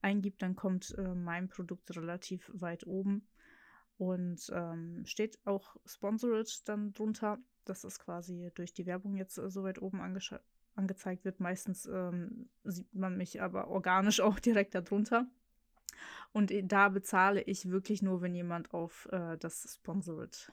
eingibt, 0.00 0.42
dann 0.42 0.56
kommt 0.56 0.94
äh, 0.98 1.14
mein 1.14 1.48
Produkt 1.48 1.94
relativ 1.96 2.50
weit 2.54 2.86
oben 2.86 3.26
und 4.02 4.50
ähm, 4.52 5.06
steht 5.06 5.38
auch 5.44 5.76
Sponsored 5.86 6.68
dann 6.68 6.92
drunter, 6.92 7.38
dass 7.64 7.82
das 7.82 8.00
quasi 8.00 8.50
durch 8.56 8.74
die 8.74 8.84
Werbung 8.84 9.14
jetzt 9.14 9.38
äh, 9.38 9.48
so 9.48 9.62
weit 9.62 9.80
oben 9.80 10.00
angescha- 10.00 10.40
angezeigt 10.74 11.24
wird. 11.24 11.38
Meistens 11.38 11.86
ähm, 11.86 12.48
sieht 12.64 12.92
man 12.92 13.16
mich 13.16 13.40
aber 13.40 13.68
organisch 13.68 14.18
auch 14.20 14.40
direkt 14.40 14.74
darunter. 14.74 15.28
Und 16.32 16.50
äh, 16.50 16.64
da 16.64 16.88
bezahle 16.88 17.42
ich 17.42 17.70
wirklich 17.70 18.02
nur, 18.02 18.22
wenn 18.22 18.34
jemand 18.34 18.74
auf 18.74 19.08
äh, 19.12 19.38
das 19.38 19.72
Sponsored 19.72 20.50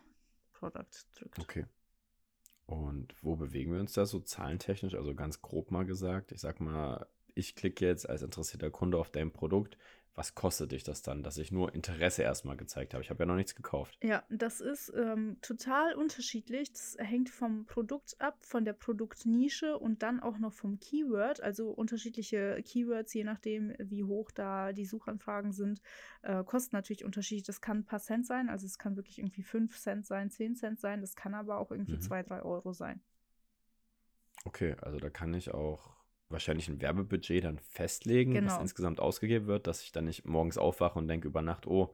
Product 0.54 1.08
drückt. 1.16 1.40
Okay. 1.40 1.66
Und 2.68 3.16
wo 3.24 3.36
bewegen 3.36 3.74
wir 3.74 3.80
uns 3.80 3.94
da 3.94 4.06
so 4.06 4.20
zahlentechnisch? 4.20 4.94
Also 4.94 5.16
ganz 5.16 5.42
grob 5.42 5.72
mal 5.72 5.88
gesagt, 5.88 6.32
ich 6.32 6.40
sag 6.40 6.60
mal, 6.60 7.08
ich 7.34 7.56
klicke 7.56 7.88
jetzt 7.88 8.08
als 8.08 8.22
interessierter 8.22 8.70
Kunde 8.70 9.00
auf 9.00 9.10
dein 9.10 9.32
Produkt. 9.32 9.76
Was 10.20 10.36
kostet 10.36 10.74
dich 10.74 10.84
das 10.84 11.02
dann, 11.02 11.24
dass 11.24 11.38
ich 11.38 11.50
nur 11.50 11.74
Interesse 11.74 12.24
erstmal 12.24 12.58
gezeigt 12.58 12.94
habe? 12.94 13.02
Ich 13.02 13.10
habe 13.10 13.24
ja 13.24 13.26
noch 13.26 13.38
nichts 13.38 13.56
gekauft. 13.56 13.98
Ja, 14.04 14.22
das 14.30 14.60
ist 14.60 14.92
ähm, 14.94 15.38
total 15.42 15.96
unterschiedlich. 15.96 16.74
Das 16.74 16.98
hängt 17.00 17.30
vom 17.30 17.66
Produkt 17.66 18.20
ab, 18.20 18.36
von 18.42 18.66
der 18.66 18.74
Produktnische 18.74 19.80
und 19.80 20.04
dann 20.04 20.20
auch 20.20 20.38
noch 20.38 20.52
vom 20.52 20.78
Keyword. 20.78 21.40
Also 21.40 21.70
unterschiedliche 21.70 22.62
Keywords, 22.64 23.14
je 23.14 23.24
nachdem, 23.24 23.74
wie 23.80 24.04
hoch 24.04 24.30
da 24.32 24.74
die 24.74 24.86
Suchanfragen 24.86 25.54
sind, 25.54 25.82
äh, 26.24 26.44
kosten 26.44 26.76
natürlich 26.76 27.06
unterschiedlich. 27.06 27.46
Das 27.46 27.62
kann 27.62 27.78
ein 27.78 27.86
paar 27.86 28.02
Cent 28.02 28.28
sein, 28.28 28.50
also 28.50 28.66
es 28.66 28.78
kann 28.78 28.98
wirklich 28.98 29.20
irgendwie 29.20 29.44
5 29.44 29.80
Cent 29.80 30.06
sein, 30.06 30.30
10 30.30 30.58
Cent 30.58 30.82
sein. 30.82 31.00
Das 31.00 31.16
kann 31.16 31.34
aber 31.34 31.60
auch 31.60 31.72
irgendwie 31.72 31.98
2, 31.98 32.24
mhm. 32.24 32.28
3 32.28 32.42
Euro 32.42 32.74
sein. 32.74 33.00
Okay, 34.44 34.76
also 34.82 35.00
da 35.00 35.10
kann 35.10 35.34
ich 35.34 35.54
auch 35.54 35.99
wahrscheinlich 36.30 36.68
ein 36.68 36.82
Werbebudget 36.82 37.44
dann 37.44 37.60
festlegen, 37.60 38.34
genau. 38.34 38.52
was 38.52 38.62
insgesamt 38.62 39.00
ausgegeben 39.00 39.48
wird, 39.48 39.68
dass 39.68 39.82
ich 39.84 39.92
dann 39.92 40.06
nicht 40.06 40.26
morgens 40.26 40.58
aufwache 40.58 41.00
und 41.00 41.08
denke 41.08 41.28
über 41.28 41.42
Nacht, 41.42 41.68
oh, 41.68 41.94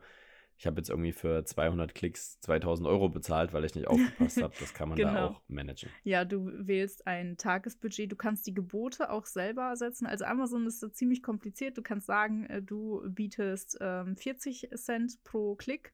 ich 0.57 0.65
habe 0.65 0.77
jetzt 0.77 0.89
irgendwie 0.89 1.11
für 1.11 1.43
200 1.43 1.93
Klicks 1.93 2.39
2000 2.39 2.87
Euro 2.87 3.09
bezahlt, 3.09 3.51
weil 3.51 3.65
ich 3.65 3.75
nicht 3.75 3.87
aufgepasst 3.87 4.41
habe. 4.41 4.53
Das 4.59 4.73
kann 4.73 4.89
man 4.89 4.97
genau. 4.97 5.13
da 5.13 5.25
auch 5.25 5.41
managen. 5.47 5.89
Ja, 6.03 6.23
du 6.23 6.49
wählst 6.55 7.07
ein 7.07 7.35
Tagesbudget. 7.37 8.11
Du 8.11 8.15
kannst 8.15 8.47
die 8.47 8.53
Gebote 8.53 9.09
auch 9.09 9.25
selber 9.25 9.75
setzen. 9.75 10.07
Also 10.07 10.23
Amazon 10.23 10.65
ist 10.65 10.79
so 10.79 10.87
ziemlich 10.87 11.21
kompliziert. 11.21 11.77
Du 11.77 11.81
kannst 11.81 12.07
sagen, 12.07 12.45
äh, 12.45 12.61
du 12.61 13.01
bietest 13.09 13.77
ähm, 13.81 14.15
40 14.15 14.69
Cent 14.75 15.21
pro 15.25 15.55
Klick. 15.55 15.91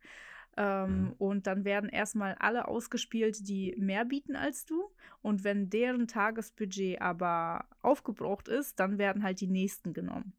Ähm, 0.58 1.04
mhm. 1.04 1.12
Und 1.18 1.48
dann 1.48 1.64
werden 1.64 1.90
erstmal 1.90 2.36
alle 2.36 2.68
ausgespielt, 2.68 3.48
die 3.48 3.76
mehr 3.78 4.06
bieten 4.06 4.36
als 4.36 4.66
du. 4.66 4.92
Und 5.22 5.44
wenn 5.44 5.70
deren 5.70 6.08
Tagesbudget 6.08 7.02
aber 7.02 7.66
aufgebraucht 7.82 8.48
ist, 8.48 8.80
dann 8.80 8.98
werden 8.98 9.24
halt 9.24 9.40
die 9.40 9.48
nächsten 9.48 9.94
genommen. 9.94 10.34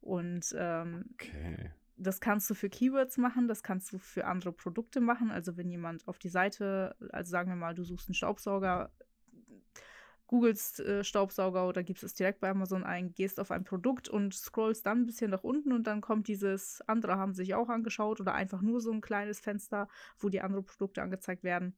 Und 0.00 0.54
ähm, 0.58 1.04
okay. 1.14 1.70
das 1.96 2.20
kannst 2.20 2.50
du 2.50 2.54
für 2.54 2.68
Keywords 2.68 3.18
machen, 3.18 3.46
das 3.46 3.62
kannst 3.62 3.92
du 3.92 3.98
für 3.98 4.24
andere 4.24 4.52
Produkte 4.52 5.00
machen. 5.00 5.30
Also 5.30 5.56
wenn 5.56 5.70
jemand 5.70 6.08
auf 6.08 6.18
die 6.18 6.28
Seite, 6.28 6.96
also 7.10 7.30
sagen 7.30 7.50
wir 7.50 7.56
mal, 7.56 7.74
du 7.74 7.84
suchst 7.84 8.08
einen 8.08 8.14
Staubsauger, 8.14 8.90
googelst 10.32 10.80
äh, 10.80 11.04
Staubsauger 11.04 11.68
oder 11.68 11.82
gibst 11.82 12.02
es 12.02 12.14
direkt 12.14 12.40
bei 12.40 12.48
Amazon 12.48 12.84
ein, 12.84 13.12
gehst 13.12 13.38
auf 13.38 13.50
ein 13.50 13.64
Produkt 13.64 14.08
und 14.08 14.32
scrollst 14.32 14.86
dann 14.86 15.02
ein 15.02 15.06
bisschen 15.06 15.30
nach 15.30 15.44
unten 15.44 15.72
und 15.72 15.86
dann 15.86 16.00
kommt 16.00 16.26
dieses 16.26 16.80
andere 16.88 17.18
haben 17.18 17.34
sich 17.34 17.54
auch 17.54 17.68
angeschaut 17.68 18.18
oder 18.18 18.32
einfach 18.32 18.62
nur 18.62 18.80
so 18.80 18.90
ein 18.90 19.02
kleines 19.02 19.40
Fenster, 19.40 19.88
wo 20.18 20.30
die 20.30 20.40
anderen 20.40 20.64
Produkte 20.64 21.02
angezeigt 21.02 21.44
werden. 21.44 21.76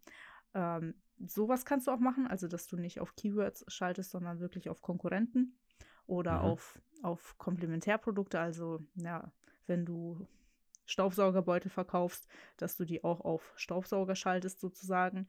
Ähm, 0.55 0.95
sowas 1.27 1.64
kannst 1.64 1.88
du 1.88 1.90
auch 1.90 1.99
machen, 1.99 2.29
also 2.29 2.47
dass 2.47 2.69
du 2.69 2.77
nicht 2.77 3.01
auf 3.01 3.17
Keywords 3.17 3.64
schaltest, 3.67 4.12
sondern 4.12 4.38
wirklich 4.38 4.71
auf 4.71 4.83
Konkurrenten 4.83 5.59
oder 6.07 6.35
mhm. 6.35 6.45
auf, 6.45 6.79
auf 7.03 7.37
Komplementärprodukte, 7.38 8.38
also 8.38 8.79
ja, 8.95 9.33
wenn 9.67 9.85
du 9.85 10.29
Staubsaugerbeutel 10.87 11.73
verkaufst, 11.73 12.29
dass 12.57 12.77
du 12.77 12.85
die 12.85 13.03
auch 13.03 13.21
auf 13.23 13.53
Staubsauger 13.57 14.14
schaltest 14.14 14.61
sozusagen 14.61 15.27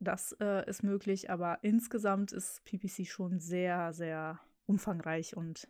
das 0.00 0.36
äh, 0.40 0.68
ist 0.68 0.82
möglich, 0.82 1.30
aber 1.30 1.58
insgesamt 1.62 2.32
ist 2.32 2.64
PPC 2.64 3.06
schon 3.06 3.40
sehr, 3.40 3.92
sehr 3.92 4.40
umfangreich 4.66 5.36
und 5.36 5.68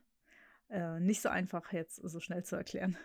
äh, 0.70 1.00
nicht 1.00 1.20
so 1.20 1.28
einfach 1.28 1.72
jetzt 1.72 1.96
so 1.96 2.20
schnell 2.20 2.44
zu 2.44 2.56
erklären. 2.56 2.96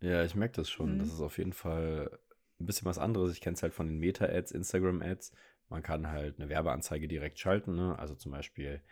Ja, 0.00 0.24
ich 0.24 0.34
merke 0.34 0.54
das 0.54 0.70
schon. 0.70 0.94
Mhm. 0.94 0.98
Das 1.00 1.08
ist 1.08 1.20
auf 1.20 1.38
jeden 1.38 1.52
Fall 1.52 2.18
ein 2.60 2.66
bisschen 2.66 2.86
was 2.86 2.98
anderes. 2.98 3.32
Ich 3.32 3.40
kenne 3.40 3.54
es 3.54 3.62
halt 3.62 3.74
von 3.74 3.86
den 3.86 3.98
Meta-Ads, 3.98 4.52
Instagram-Ads. 4.52 5.32
Man 5.68 5.82
kann 5.82 6.08
halt 6.08 6.38
eine 6.38 6.48
Werbeanzeige 6.48 7.08
direkt 7.08 7.38
schalten. 7.38 7.74
Ne? 7.74 7.98
Also 7.98 8.14
zum 8.14 8.32
Beispiel, 8.32 8.82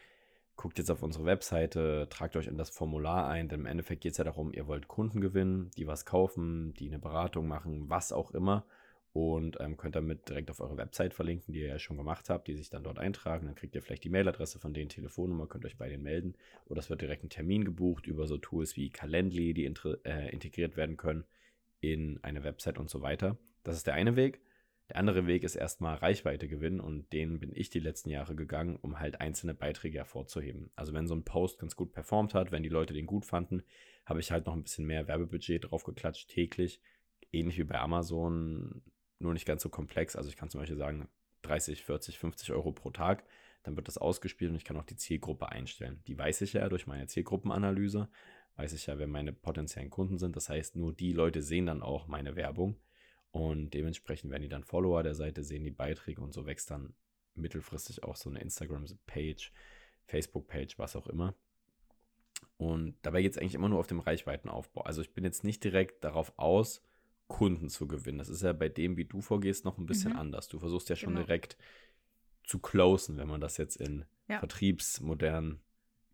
guckt 0.57 0.79
jetzt 0.79 0.91
auf 0.91 1.03
unsere 1.03 1.25
Webseite, 1.25 2.09
tragt 2.11 2.37
euch 2.37 2.47
in 2.47 2.57
das 2.57 2.71
Formular 2.71 3.29
ein, 3.29 3.49
denn 3.49 3.61
im 3.61 3.67
Endeffekt 3.67 4.03
geht 4.03 4.13
es 4.13 4.19
ja 4.19 4.25
darum, 4.25 4.53
ihr 4.53 4.67
wollt 4.67 4.89
Kunden 4.89 5.21
gewinnen, 5.21 5.71
die 5.77 5.87
was 5.87 6.05
kaufen, 6.05 6.75
die 6.75 6.89
eine 6.89 6.99
Beratung 6.99 7.49
machen, 7.49 7.89
was 7.89 8.13
auch 8.13 8.31
immer 8.31 8.67
und 9.15 9.59
ähm, 9.61 9.77
könnt 9.77 9.95
damit 9.95 10.29
direkt 10.29 10.51
auf 10.51 10.61
eure 10.61 10.77
Website 10.77 11.15
verlinken, 11.15 11.55
die 11.55 11.61
ihr 11.61 11.69
ja 11.69 11.79
schon 11.79 11.97
gemacht 11.97 12.29
habt, 12.29 12.49
die 12.49 12.57
sich 12.57 12.69
dann 12.69 12.83
dort 12.83 12.99
eintragen. 12.99 13.47
Dann 13.47 13.55
kriegt 13.55 13.77
ihr 13.77 13.81
vielleicht 13.81 14.03
die 14.03 14.09
Mailadresse 14.11 14.59
von 14.59 14.75
denen, 14.75 14.89
Telefonnummer, 14.89 15.47
könnt 15.47 15.65
euch 15.65 15.79
bei 15.79 15.89
denen 15.89 16.03
melden. 16.03 16.35
Oder 16.67 16.81
es 16.81 16.91
wird 16.91 17.01
direkt 17.01 17.23
ein 17.23 17.31
Termin 17.31 17.65
gebucht 17.65 18.09
über 18.09 18.27
so 18.27 18.39
Tools 18.39 18.77
wie 18.77 18.91
Calendly, 18.91 19.55
die 19.55 19.67
äh, 19.67 20.33
integriert 20.33 20.77
werden 20.77 20.97
können 20.97 21.25
in 21.81 22.19
eine 22.25 22.43
Website 22.43 22.77
und 22.77 22.91
so 22.91 23.03
weiter. 23.03 23.39
Das 23.63 23.77
ist 23.77 23.87
der 23.87 23.95
eine 23.95 24.17
Weg. 24.17 24.41
Der 24.89 24.97
andere 24.97 25.29
Weg 25.29 25.45
ist 25.45 25.55
erstmal 25.55 25.95
Reichweite 25.95 26.49
gewinnen 26.49 26.81
und 26.81 27.13
den 27.13 27.39
bin 27.39 27.53
ich 27.55 27.71
die 27.71 27.81
letzten 27.81 28.11
Jahre 28.11 28.35
gegangen, 28.35 28.77
um 28.83 28.99
halt 28.99 29.21
einzelne 29.21 29.55
Beiträge 29.55 29.99
hervorzuheben. 29.99 30.73
Also 30.75 30.93
wenn 30.93 31.07
so 31.07 31.15
ein 31.15 31.25
Post 31.25 31.61
ganz 31.61 31.77
gut 31.77 31.93
performt 31.93 32.35
hat, 32.35 32.51
wenn 32.51 32.65
die 32.65 32.69
Leute 32.69 32.93
den 32.93 33.07
gut 33.07 33.27
fanden, 33.27 33.63
habe 34.05 34.19
ich 34.19 34.33
halt 34.33 34.47
noch 34.47 34.55
ein 34.55 34.65
bisschen 34.65 34.87
mehr 34.87 35.07
Werbebudget 35.07 35.71
draufgeklatscht 35.71 36.29
täglich. 36.29 36.81
Ähnlich 37.33 37.59
wie 37.59 37.65
bei 37.65 37.79
Amazon 37.79 38.83
nur 39.19 39.33
nicht 39.33 39.47
ganz 39.47 39.63
so 39.63 39.69
komplex. 39.69 40.17
Also 40.17 40.29
ich 40.29 40.37
kann 40.37 40.51
zum 40.51 40.61
Beispiel 40.61 40.77
sagen, 40.77 41.09
30, 41.43 41.85
40, 41.85 42.19
50 42.19 42.53
Euro 42.53 42.73
pro 42.73 42.91
Tag. 42.91 43.25
Dann 43.63 43.77
wird 43.77 43.89
das 43.89 43.99
ausgespielt 43.99 44.51
und 44.51 44.57
ich 44.57 44.65
kann 44.65 44.77
auch 44.77 44.85
die 44.85 44.97
Zielgruppe 44.97 45.49
einstellen. 45.49 46.03
Die 46.07 46.19
weiß 46.19 46.43
ich 46.43 46.53
ja 46.53 46.69
durch 46.69 46.87
meine 46.87 47.07
Zielgruppenanalyse. 47.07 48.09
Weiß 48.57 48.73
ich 48.73 48.87
ja, 48.87 48.99
wer 48.99 49.07
meine 49.07 49.33
potenziellen 49.33 49.91
Kunden 49.91 50.19
sind. 50.19 50.37
Das 50.37 50.49
heißt, 50.49 50.77
nur 50.77 50.93
die 50.93 51.13
Leute 51.13 51.43
sehen 51.43 51.67
dann 51.67 51.83
auch 51.83 52.07
meine 52.07 52.37
Werbung. 52.37 52.77
Und 53.31 53.75
dementsprechend 53.75 54.31
werden 54.31 54.43
die 54.43 54.49
dann 54.49 54.63
Follower 54.65 55.03
der 55.03 55.15
Seite, 55.15 55.43
sehen 55.43 55.65
die 55.65 55.71
Beiträge 55.71 56.21
und 56.21 56.33
so 56.33 56.47
wächst 56.47 56.71
dann 56.71 56.95
mittelfristig 57.35 58.05
auch 58.05 58.15
so 58.15 58.31
eine 58.31 58.41
Instagram-Page, 58.41 59.53
Facebook-Page, 60.07 60.79
was 60.79 60.95
auch 60.95 61.09
immer. 61.09 61.35
Und 62.57 62.97
dabei 63.03 63.23
geht 63.23 63.33
es 63.33 63.39
eigentlich 63.39 63.57
immer 63.57 63.69
nur 63.69 63.81
auf 63.81 63.89
dem 63.89 63.99
Reichweitenaufbau. 63.99 64.83
Also 64.83 65.03
ich 65.03 65.13
bin 65.13 65.25
jetzt 65.25 65.43
nicht 65.43 65.65
direkt 65.65 66.05
darauf 66.05 66.33
aus, 66.37 66.83
Kunden 67.29 67.69
zu 67.69 67.87
gewinnen. 67.87 68.19
Das 68.19 68.29
ist 68.29 68.43
ja 68.43 68.53
bei 68.53 68.69
dem, 68.69 68.97
wie 68.97 69.07
du 69.07 69.21
vorgehst, 69.21 69.65
noch 69.65 69.79
ein 69.79 69.87
bisschen 69.87 70.13
mhm. 70.13 70.19
anders. 70.19 70.49
Du 70.49 70.59
versuchst 70.59 70.89
ja 70.89 70.97
schon 70.97 71.15
genau. 71.15 71.27
direkt 71.27 71.57
zu 72.45 72.59
closen, 72.59 73.17
wenn 73.17 73.29
man 73.29 73.41
das 73.41 73.57
jetzt 73.57 73.77
in 73.77 74.05
ja. 74.29 74.39
vertriebsmodern 74.39 75.61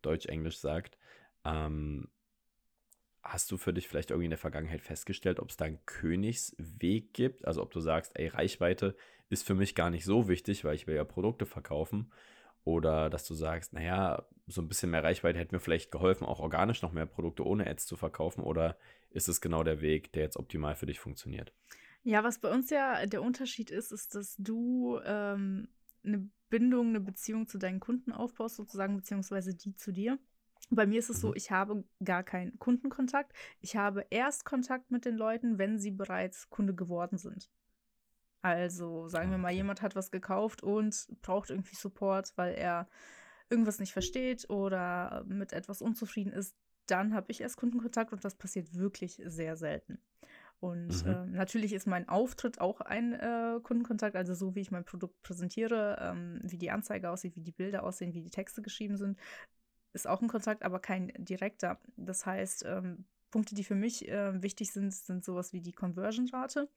Deutsch-Englisch 0.03 0.59
sagt. 0.59 0.97
Ähm, 1.45 2.09
hast 3.23 3.51
du 3.51 3.57
für 3.57 3.73
dich 3.73 3.89
vielleicht 3.89 4.11
irgendwie 4.11 4.27
in 4.27 4.31
der 4.31 4.39
Vergangenheit 4.39 4.81
festgestellt, 4.81 5.41
ob 5.41 5.51
es 5.51 5.57
da 5.57 5.67
einen 5.67 5.85
Königsweg 5.87 7.13
gibt? 7.13 7.45
Also 7.45 7.63
ob 7.63 7.73
du 7.73 7.81
sagst, 7.81 8.13
ey, 8.15 8.29
Reichweite 8.29 8.97
ist 9.29 9.47
für 9.47 9.55
mich 9.55 9.75
gar 9.75 9.91
nicht 9.91 10.05
so 10.05 10.29
wichtig, 10.29 10.65
weil 10.65 10.75
ich 10.75 10.87
will 10.87 10.97
ja 10.97 11.05
Produkte 11.05 11.47
verkaufen. 11.47 12.13
Oder 12.65 13.11
dass 13.11 13.27
du 13.27 13.35
sagst, 13.35 13.73
naja, 13.73 14.27
so 14.51 14.61
ein 14.61 14.69
bisschen 14.69 14.91
mehr 14.91 15.05
Reichweite 15.05 15.39
hätte 15.39 15.55
mir 15.55 15.61
vielleicht 15.61 15.91
geholfen, 15.91 16.27
auch 16.27 16.41
organisch 16.41 16.83
noch 16.83 16.93
mehr 16.93 17.07
Produkte 17.07 17.47
ohne 17.47 17.67
Ads 17.67 17.87
zu 17.87 17.97
verkaufen. 17.97 18.43
Oder 18.43 18.77
ist 19.11 19.29
es 19.29 19.41
genau 19.41 19.63
der 19.63 19.81
Weg, 19.81 20.13
der 20.13 20.25
jetzt 20.25 20.37
optimal 20.37 20.75
für 20.77 20.87
dich 20.87 21.01
funktioniert? 21.01 21.53
Ja, 22.03 22.25
was 22.25 22.39
bei 22.39 22.51
uns 22.53 22.71
ja 22.71 23.05
der 23.07 23.23
Unterschied 23.23 23.71
ist, 23.71 23.93
ist, 23.93 24.15
dass 24.15 24.37
du 24.39 24.99
ähm, 25.05 25.69
eine 26.05 26.29
Bindung, 26.49 26.89
eine 26.89 27.01
Beziehung 27.01 27.47
zu 27.47 27.59
deinen 27.59 27.81
Kunden 27.81 28.13
aufbaust, 28.13 28.57
sozusagen, 28.57 28.97
beziehungsweise 28.97 29.55
die 29.55 29.75
zu 29.75 29.93
dir. 29.93 30.19
Bei 30.71 30.87
mir 30.87 30.99
ist 30.99 31.11
es 31.11 31.19
mhm. 31.19 31.21
so, 31.21 31.35
ich 31.35 31.51
habe 31.51 31.85
gar 32.03 32.23
keinen 32.23 32.59
Kundenkontakt. 32.59 33.33
Ich 33.61 33.77
habe 33.77 34.07
erst 34.11 34.45
Kontakt 34.45 34.91
mit 34.91 35.05
den 35.05 35.17
Leuten, 35.17 35.59
wenn 35.59 35.79
sie 35.79 35.91
bereits 35.91 36.49
Kunde 36.49 36.75
geworden 36.75 37.19
sind. 37.19 37.51
Also 38.43 39.09
sagen 39.09 39.29
okay. 39.29 39.35
wir 39.35 39.39
mal, 39.39 39.53
jemand 39.53 39.83
hat 39.83 39.97
was 39.97 40.11
gekauft 40.11 40.63
und 40.63 41.09
braucht 41.23 41.51
irgendwie 41.51 41.75
Support, 41.75 42.33
weil 42.37 42.55
er 42.55 42.89
irgendwas 43.51 43.81
nicht 43.81 43.93
versteht 43.93 44.49
oder 44.49 45.25
mit 45.27 45.53
etwas 45.53 45.83
unzufrieden 45.83 46.33
ist, 46.33 46.55
dann 46.87 47.15
habe 47.15 47.31
ich 47.31 47.41
erst 47.41 47.57
Kundenkontakt 47.57 48.13
und 48.13 48.25
das 48.25 48.35
passiert 48.35 48.75
wirklich 48.75 49.21
sehr 49.25 49.57
selten. 49.57 49.99
Und 50.61 51.05
mhm. 51.05 51.11
äh, 51.11 51.27
natürlich 51.27 51.73
ist 51.73 51.87
mein 51.87 52.09
Auftritt 52.09 52.61
auch 52.61 52.81
ein 52.83 53.15
äh, 53.15 53.59
Kundenkontakt, 53.63 54.15
also 54.15 54.35
so 54.35 54.55
wie 54.55 54.61
ich 54.61 54.71
mein 54.71 54.85
Produkt 54.85 55.23
präsentiere, 55.23 55.97
ähm, 56.01 56.41
wie 56.43 56.59
die 56.59 56.71
Anzeige 56.71 57.11
aussieht, 57.11 57.35
wie 57.37 57.43
die 57.43 57.53
Bilder 57.53 57.83
aussehen, 57.83 58.13
wie 58.13 58.21
die 58.21 58.31
Texte 58.31 58.61
geschrieben 58.61 58.99
sind, 58.99 59.19
ist 59.95 60.07
auch 60.07 60.21
ein 60.21 60.29
Kontakt, 60.29 60.63
aber 60.63 60.79
kein 60.79 61.13
direkter. 61.17 61.81
Das 61.97 62.27
heißt, 62.27 62.65
ähm, 62.67 63.07
Punkte, 63.31 63.55
die 63.55 63.65
für 63.65 63.75
mich 63.75 64.09
äh, 64.09 64.43
wichtig 64.43 64.73
sind, 64.73 64.93
sind 64.93 65.25
sowas 65.25 65.53
wie 65.53 65.63
die 65.63 65.73
Conversion-Rate. 65.73 66.69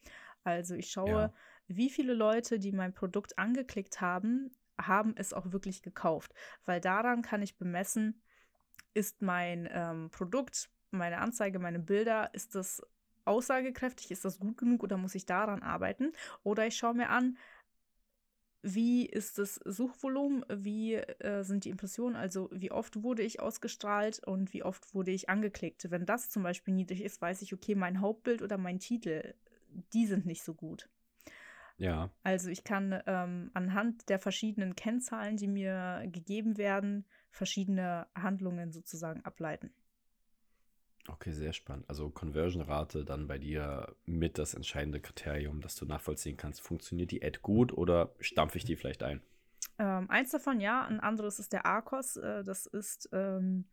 Also 0.44 0.76
ich 0.76 0.90
schaue, 0.90 1.10
ja. 1.10 1.34
wie 1.68 1.90
viele 1.90 2.14
Leute, 2.14 2.60
die 2.60 2.72
mein 2.72 2.94
Produkt 2.94 3.38
angeklickt 3.38 4.00
haben, 4.02 4.52
haben 4.80 5.14
es 5.18 5.34
auch 5.34 5.52
wirklich 5.52 5.82
gekauft. 5.82 6.34
Weil 6.66 6.82
daran 6.82 7.22
kann 7.22 7.42
ich 7.42 7.58
bemessen, 7.58 8.22
ist 8.94 9.22
mein 9.22 9.70
ähm, 9.72 10.10
Produkt, 10.12 10.70
meine 10.92 11.20
Anzeige, 11.20 11.60
meine 11.60 11.80
Bilder, 11.80 12.34
ist 12.34 12.56
das 12.56 12.82
aussagekräftig, 13.26 14.12
ist 14.12 14.26
das 14.26 14.40
gut 14.40 14.58
genug 14.58 14.84
oder 14.84 14.98
muss 14.98 15.16
ich 15.16 15.26
daran 15.26 15.64
arbeiten? 15.64 16.12
Oder 16.44 16.68
ich 16.68 16.76
schaue 16.76 16.94
mir 16.94 17.10
an, 17.10 17.38
wie 18.64 19.06
ist 19.06 19.40
das 19.40 19.56
Suchvolumen, 19.66 20.46
wie 20.50 20.96
äh, 20.96 21.44
sind 21.44 21.66
die 21.66 21.70
Impressionen, 21.70 22.16
also 22.16 22.50
wie 22.52 22.72
oft 22.72 23.04
wurde 23.04 23.22
ich 23.22 23.42
ausgestrahlt 23.42 24.26
und 24.26 24.54
wie 24.54 24.64
oft 24.64 24.94
wurde 24.94 25.12
ich 25.12 25.30
angeklickt. 25.30 25.92
Wenn 25.92 26.06
das 26.06 26.30
zum 26.30 26.44
Beispiel 26.44 26.74
niedrig 26.74 27.04
ist, 27.04 27.22
weiß 27.22 27.42
ich, 27.42 27.54
okay, 27.54 27.76
mein 27.76 28.00
Hauptbild 28.00 28.42
oder 28.42 28.58
mein 28.58 28.80
Titel, 28.80 29.34
die 29.94 30.06
sind 30.08 30.26
nicht 30.26 30.44
so 30.44 30.54
gut. 30.54 30.88
Ja. 31.78 32.12
Also 32.24 32.50
ich 32.50 32.64
kann 32.64 33.02
ähm, 33.08 33.52
anhand 33.54 34.10
der 34.10 34.20
verschiedenen 34.20 34.76
Kennzahlen, 34.76 35.38
die 35.38 35.48
mir 35.48 36.04
gegeben 36.08 36.58
werden, 36.58 37.06
verschiedene 37.32 38.08
Handlungen 38.16 38.72
sozusagen 38.72 39.26
ableiten. 39.26 39.74
Okay, 41.08 41.32
sehr 41.34 41.52
spannend. 41.52 41.90
Also 41.90 42.10
Conversion-Rate 42.10 43.04
dann 43.04 43.28
bei 43.28 43.38
dir 43.38 43.94
mit 44.06 44.38
das 44.38 44.54
entscheidende 44.54 45.02
Kriterium, 45.02 45.60
dass 45.60 45.76
du 45.76 45.86
nachvollziehen 45.86 46.38
kannst, 46.38 46.62
funktioniert 46.62 47.12
die 47.12 47.24
Ad 47.24 47.40
gut 47.42 47.74
oder 47.74 48.16
stampfe 48.20 48.58
ich 48.58 48.64
die 48.64 48.78
vielleicht 48.78 49.04
ein? 49.04 49.22
Ähm, 49.80 50.10
eins 50.10 50.32
davon 50.32 50.62
ja, 50.62 50.86
ein 50.86 51.00
anderes 51.02 51.40
ist 51.40 51.52
der 51.52 51.66
ARCOS. 51.66 52.18
Äh, 52.18 52.44
das 52.46 52.68
ist 52.68 53.10
ähm, 53.12 53.66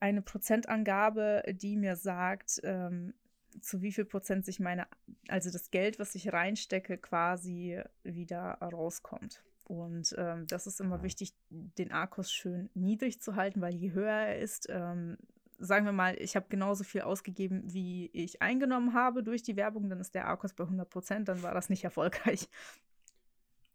eine 0.00 0.22
Prozentangabe, 0.22 1.42
die 1.52 1.76
mir 1.76 1.96
sagt, 1.96 2.60
ähm, 2.62 3.12
zu 3.60 3.82
wie 3.82 3.92
viel 3.92 4.04
Prozent 4.04 4.44
sich 4.44 4.60
meine, 4.60 4.86
also 5.28 5.50
das 5.50 5.70
Geld, 5.70 5.98
was 5.98 6.14
ich 6.14 6.32
reinstecke, 6.32 6.98
quasi 6.98 7.80
wieder 8.02 8.58
rauskommt. 8.60 9.42
Und 9.64 10.14
ähm, 10.18 10.46
das 10.46 10.66
ist 10.66 10.80
immer 10.80 11.02
wichtig, 11.02 11.34
den 11.50 11.90
Arkos 11.90 12.30
schön 12.30 12.68
niedrig 12.74 13.20
zu 13.20 13.34
halten, 13.34 13.60
weil 13.62 13.74
je 13.74 13.92
höher 13.92 14.12
er 14.12 14.38
ist, 14.38 14.66
ähm, 14.68 15.16
sagen 15.58 15.86
wir 15.86 15.92
mal, 15.92 16.16
ich 16.20 16.36
habe 16.36 16.46
genauso 16.50 16.84
viel 16.84 17.00
ausgegeben, 17.00 17.62
wie 17.64 18.10
ich 18.12 18.42
eingenommen 18.42 18.92
habe 18.92 19.22
durch 19.22 19.42
die 19.42 19.56
Werbung, 19.56 19.88
dann 19.88 20.00
ist 20.00 20.14
der 20.14 20.26
Arkos 20.26 20.52
bei 20.52 20.64
100 20.64 20.88
Prozent, 20.90 21.28
dann 21.28 21.42
war 21.42 21.54
das 21.54 21.70
nicht 21.70 21.84
erfolgreich. 21.84 22.48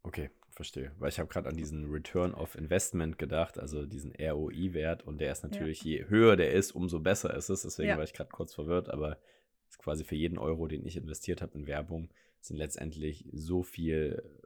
Okay, 0.02 0.30
verstehe. 0.50 0.92
Weil 0.98 1.08
ich 1.08 1.18
habe 1.18 1.28
gerade 1.28 1.48
an 1.48 1.56
diesen 1.56 1.90
Return 1.90 2.34
of 2.34 2.54
Investment 2.54 3.18
gedacht, 3.18 3.58
also 3.58 3.84
diesen 3.84 4.12
ROI-Wert 4.12 5.02
und 5.02 5.20
der 5.20 5.32
ist 5.32 5.42
natürlich, 5.42 5.82
ja. 5.82 5.98
je 5.98 6.08
höher 6.08 6.36
der 6.36 6.52
ist, 6.52 6.72
umso 6.72 7.00
besser 7.00 7.34
ist 7.34 7.48
es. 7.48 7.62
Deswegen 7.62 7.90
ja. 7.90 7.96
war 7.96 8.04
ich 8.04 8.12
gerade 8.12 8.30
kurz 8.30 8.54
verwirrt, 8.54 8.88
aber 8.88 9.18
ist 9.70 9.78
quasi 9.78 10.04
für 10.04 10.16
jeden 10.16 10.38
Euro, 10.38 10.66
den 10.66 10.84
ich 10.84 10.96
investiert 10.96 11.40
habe 11.40 11.56
in 11.56 11.66
Werbung, 11.66 12.10
sind 12.40 12.56
letztendlich 12.56 13.26
so 13.32 13.62
viel 13.62 14.40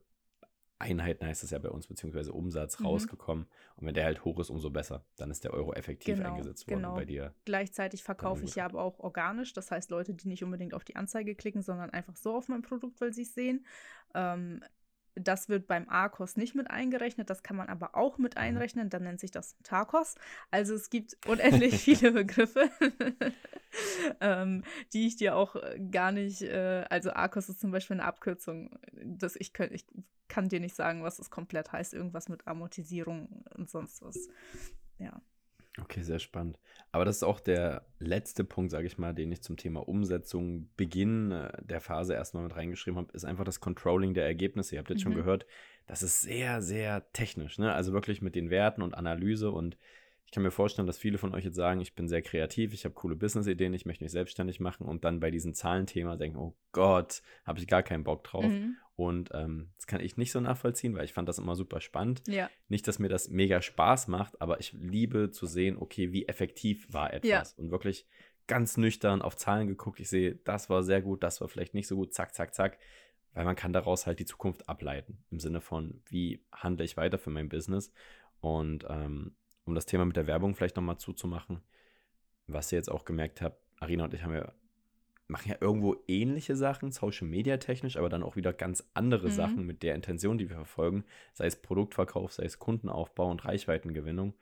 Einheiten 0.78 1.26
heißt 1.26 1.44
es 1.44 1.50
ja 1.50 1.58
bei 1.58 1.70
uns, 1.70 1.87
beziehungsweise 1.87 2.32
Umsatz 2.32 2.78
mhm. 2.78 2.87
rausgekommen. 2.87 3.46
Und 3.76 3.87
wenn 3.87 3.94
der 3.94 4.04
halt 4.04 4.24
hoch 4.24 4.38
ist, 4.40 4.50
umso 4.50 4.70
besser. 4.70 5.04
Dann 5.16 5.30
ist 5.30 5.44
der 5.44 5.54
Euro 5.54 5.72
effektiv 5.72 6.16
genau, 6.16 6.30
eingesetzt 6.30 6.68
worden 6.68 6.80
genau. 6.82 6.94
bei 6.94 7.04
dir. 7.04 7.32
Gleichzeitig 7.44 8.02
verkaufe 8.02 8.44
ich 8.44 8.56
ja 8.56 8.66
aber 8.66 8.82
auch 8.82 8.98
organisch. 8.98 9.52
Das 9.52 9.70
heißt, 9.70 9.90
Leute, 9.90 10.14
die 10.14 10.28
nicht 10.28 10.44
unbedingt 10.44 10.74
auf 10.74 10.84
die 10.84 10.96
Anzeige 10.96 11.34
klicken, 11.34 11.62
sondern 11.62 11.90
einfach 11.90 12.16
so 12.16 12.34
auf 12.34 12.48
mein 12.48 12.62
Produkt, 12.62 13.00
weil 13.00 13.14
sie 13.14 13.22
es 13.22 13.34
sehen. 13.34 13.64
Ähm, 14.14 14.62
das 15.14 15.48
wird 15.48 15.66
beim 15.66 15.88
A-Kurs 15.88 16.37
nicht 16.37 16.55
mit 16.55 16.70
eingerechnet, 16.70 17.31
das 17.31 17.42
kann 17.42 17.57
man 17.57 17.68
aber 17.68 17.94
auch 17.94 18.18
mit 18.18 18.35
mhm. 18.35 18.40
einrechnen, 18.40 18.90
dann 18.90 19.05
nennt 19.05 19.20
sich 19.20 19.31
das 19.31 19.57
Tarkos. 19.62 20.16
Also 20.50 20.74
es 20.74 20.90
gibt 20.90 21.16
unendlich 21.27 21.77
viele 21.77 22.12
Begriffe, 22.12 22.70
ähm, 24.20 24.64
die 24.92 25.07
ich 25.07 25.16
dir 25.16 25.37
auch 25.37 25.57
äh, 25.57 25.79
gar 25.90 26.12
nicht, 26.12 26.42
äh, 26.42 26.85
also 26.90 27.11
A-Kurs 27.11 27.48
ist 27.48 27.61
zum 27.61 27.70
Beispiel 27.70 27.96
eine 27.96 28.07
Abkürzung, 28.07 28.79
dass 28.92 29.37
ich, 29.37 29.53
könnt, 29.53 29.72
ich 29.72 29.87
kann 30.29 30.48
dir 30.48 30.61
nicht 30.61 30.74
sagen, 30.74 31.03
was 31.03 31.18
es 31.18 31.31
komplett 31.31 31.72
heißt, 31.72 31.94
irgendwas 31.94 32.29
mit 32.29 32.46
Amortisierung 32.46 33.44
und 33.55 33.70
sonst 33.70 34.03
was. 34.03 34.29
Ja. 34.98 35.20
Okay, 35.80 36.02
sehr 36.02 36.20
spannend. 36.20 36.58
Aber 36.92 37.04
das 37.04 37.16
ist 37.16 37.22
auch 37.24 37.40
der 37.40 37.84
letzte 37.98 38.44
Punkt, 38.44 38.70
sage 38.70 38.87
ich 38.87 38.96
mal, 38.96 39.12
den 39.12 39.32
ich 39.32 39.42
zum 39.42 39.56
Thema 39.56 39.88
Umsetzung, 39.88 40.68
Beginn 40.76 41.32
äh, 41.32 41.50
der 41.64 41.80
Phase 41.80 42.14
erstmal 42.14 42.44
mit 42.44 42.54
reingeschrieben 42.54 42.98
habe, 42.98 43.12
ist 43.12 43.24
einfach 43.24 43.44
das 43.44 43.58
Controlling 43.58 44.14
der 44.14 44.24
Ergebnisse. 44.24 44.76
Ihr 44.76 44.78
habt 44.78 44.90
jetzt 44.90 45.00
mhm. 45.00 45.02
schon 45.02 45.14
gehört, 45.14 45.46
das 45.87 46.02
ist 46.02 46.20
sehr, 46.20 46.62
sehr 46.62 47.10
technisch. 47.12 47.58
Ne? 47.58 47.72
Also 47.72 47.92
wirklich 47.92 48.22
mit 48.22 48.37
den 48.37 48.50
Werten 48.50 48.82
und 48.82 48.94
Analyse 48.94 49.50
und 49.50 49.76
ich 50.26 50.30
kann 50.30 50.42
mir 50.42 50.50
vorstellen, 50.50 50.87
dass 50.87 50.98
viele 50.98 51.18
von 51.18 51.34
euch 51.34 51.44
jetzt 51.44 51.56
sagen, 51.56 51.80
ich 51.80 51.94
bin 51.94 52.08
sehr 52.08 52.22
kreativ, 52.22 52.72
ich 52.72 52.84
habe 52.84 52.94
coole 52.94 53.14
Business-Ideen, 53.14 53.74
ich 53.74 53.87
möchte 53.87 54.02
mich 54.02 54.12
selbstständig 54.12 54.58
machen 54.58 54.87
und 54.87 55.04
dann 55.04 55.20
bei 55.20 55.30
diesem 55.30 55.54
Zahlenthema 55.54 56.16
denken, 56.16 56.38
oh 56.38 56.54
Gott, 56.72 57.22
habe 57.44 57.58
ich 57.58 57.68
gar 57.68 57.82
keinen 57.82 58.04
Bock 58.04 58.24
drauf. 58.24 58.44
Mhm. 58.44 58.76
Und 58.96 59.30
ähm, 59.35 59.70
das 59.76 59.87
kann 59.87 60.00
ich 60.00 60.16
nicht 60.16 60.30
so 60.30 60.40
nachvollziehen, 60.40 60.94
weil 60.94 61.04
ich 61.04 61.12
fand 61.12 61.28
das 61.28 61.38
immer 61.38 61.57
super 61.57 61.80
spannend. 61.80 62.22
Ja. 62.28 62.48
Nicht, 62.68 62.87
dass 62.87 63.00
mir 63.00 63.09
das 63.09 63.28
mega 63.28 63.61
Spaß 63.61 64.07
macht, 64.09 64.40
aber 64.40 64.61
ich 64.61 64.72
liebe 64.72 65.30
zu 65.30 65.46
sehen, 65.46 65.76
okay, 65.78 66.12
wie 66.12 66.28
effektiv 66.28 66.92
war 66.92 67.12
etwas. 67.12 67.54
Ja. 67.57 67.62
Und 67.62 67.70
wirklich 67.70 68.07
ganz 68.46 68.76
nüchtern 68.76 69.22
auf 69.22 69.37
Zahlen 69.37 69.66
geguckt. 69.66 69.98
Ich 69.98 70.09
sehe, 70.09 70.37
das 70.37 70.70
war 70.70 70.83
sehr 70.83 71.02
gut, 71.02 71.22
das 71.22 71.40
war 71.40 71.48
vielleicht 71.48 71.74
nicht 71.74 71.88
so 71.88 71.96
gut, 71.96 72.14
zack, 72.14 72.35
zack, 72.35 72.54
zack. 72.54 72.78
Weil 73.33 73.44
man 73.44 73.57
kann 73.57 73.72
daraus 73.72 74.07
halt 74.07 74.20
die 74.20 74.26
Zukunft 74.26 74.68
ableiten. 74.68 75.24
Im 75.30 75.40
Sinne 75.40 75.61
von, 75.61 76.00
wie 76.07 76.44
handle 76.52 76.85
ich 76.85 76.96
weiter 76.96 77.18
für 77.18 77.30
mein 77.30 77.48
Business. 77.48 77.92
Und 78.40 78.87
ähm, 78.88 79.35
um 79.64 79.74
das 79.74 79.87
Thema 79.87 80.04
mit 80.04 80.16
der 80.16 80.28
Werbung 80.28 80.54
vielleicht 80.54 80.76
nochmal 80.76 80.98
zuzumachen, 80.98 81.62
was 82.46 82.70
ihr 82.70 82.76
jetzt 82.76 82.90
auch 82.90 83.04
gemerkt 83.04 83.40
habt, 83.40 83.61
Arina 83.80 84.04
und 84.04 84.14
ich 84.14 84.22
haben 84.22 84.35
ja 84.35 84.52
machen 85.26 85.50
ja 85.50 85.56
irgendwo 85.60 85.96
ähnliche 86.06 86.54
Sachen, 86.54 86.92
Social 86.92 87.26
Media 87.26 87.56
technisch, 87.56 87.96
aber 87.96 88.08
dann 88.08 88.22
auch 88.22 88.37
wieder 88.37 88.52
ganz 88.52 88.88
andere 88.94 89.28
mhm. 89.28 89.32
Sachen 89.32 89.66
mit 89.66 89.82
der 89.82 89.94
Intention, 89.94 90.38
die 90.38 90.48
wir 90.48 90.56
verfolgen, 90.56 91.04
sei 91.32 91.46
es 91.46 91.56
Produktverkauf, 91.56 92.32
sei 92.32 92.44
es 92.44 92.58
Kundenaufbau 92.58 93.30
und 93.30 93.44
Reichweitengewinnung. 93.44 94.34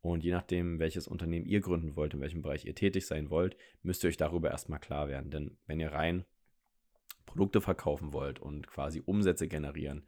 Und 0.00 0.22
je 0.22 0.30
nachdem, 0.30 0.78
welches 0.78 1.08
Unternehmen 1.08 1.44
ihr 1.44 1.60
gründen 1.60 1.96
wollt, 1.96 2.14
in 2.14 2.20
welchem 2.20 2.42
Bereich 2.42 2.64
ihr 2.64 2.74
tätig 2.74 3.06
sein 3.06 3.30
wollt, 3.30 3.56
müsst 3.82 4.04
ihr 4.04 4.08
euch 4.08 4.16
darüber 4.16 4.50
erstmal 4.50 4.78
klar 4.78 5.08
werden. 5.08 5.30
Denn 5.30 5.58
wenn 5.66 5.80
ihr 5.80 5.92
rein 5.92 6.24
Produkte 7.26 7.60
verkaufen 7.60 8.12
wollt 8.12 8.38
und 8.38 8.68
quasi 8.68 9.02
Umsätze 9.04 9.48
generieren, 9.48 10.04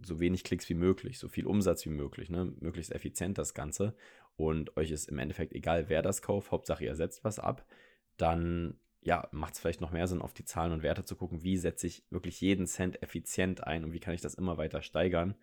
so 0.00 0.20
wenig 0.20 0.44
Klicks 0.44 0.68
wie 0.68 0.74
möglich, 0.74 1.18
so 1.18 1.28
viel 1.28 1.46
Umsatz 1.46 1.84
wie 1.84 1.90
möglich, 1.90 2.30
ne? 2.30 2.52
möglichst 2.60 2.92
effizient 2.92 3.36
das 3.36 3.52
Ganze 3.52 3.94
und 4.36 4.76
euch 4.76 4.90
ist 4.90 5.08
im 5.08 5.18
Endeffekt 5.18 5.52
egal, 5.52 5.88
wer 5.88 6.02
das 6.02 6.22
kauft, 6.22 6.50
Hauptsache 6.50 6.84
ihr 6.84 6.94
setzt 6.94 7.24
was 7.24 7.38
ab, 7.38 7.66
dann 8.16 8.78
ja, 9.02 9.28
macht 9.32 9.54
es 9.54 9.60
vielleicht 9.60 9.80
noch 9.80 9.92
mehr 9.92 10.06
Sinn, 10.06 10.20
auf 10.20 10.34
die 10.34 10.44
Zahlen 10.44 10.72
und 10.72 10.82
Werte 10.82 11.04
zu 11.04 11.16
gucken, 11.16 11.42
wie 11.42 11.56
setze 11.56 11.86
ich 11.86 12.04
wirklich 12.10 12.40
jeden 12.40 12.66
Cent 12.66 13.02
effizient 13.02 13.66
ein 13.66 13.84
und 13.84 13.92
wie 13.92 14.00
kann 14.00 14.14
ich 14.14 14.20
das 14.20 14.34
immer 14.34 14.58
weiter 14.58 14.82
steigern. 14.82 15.34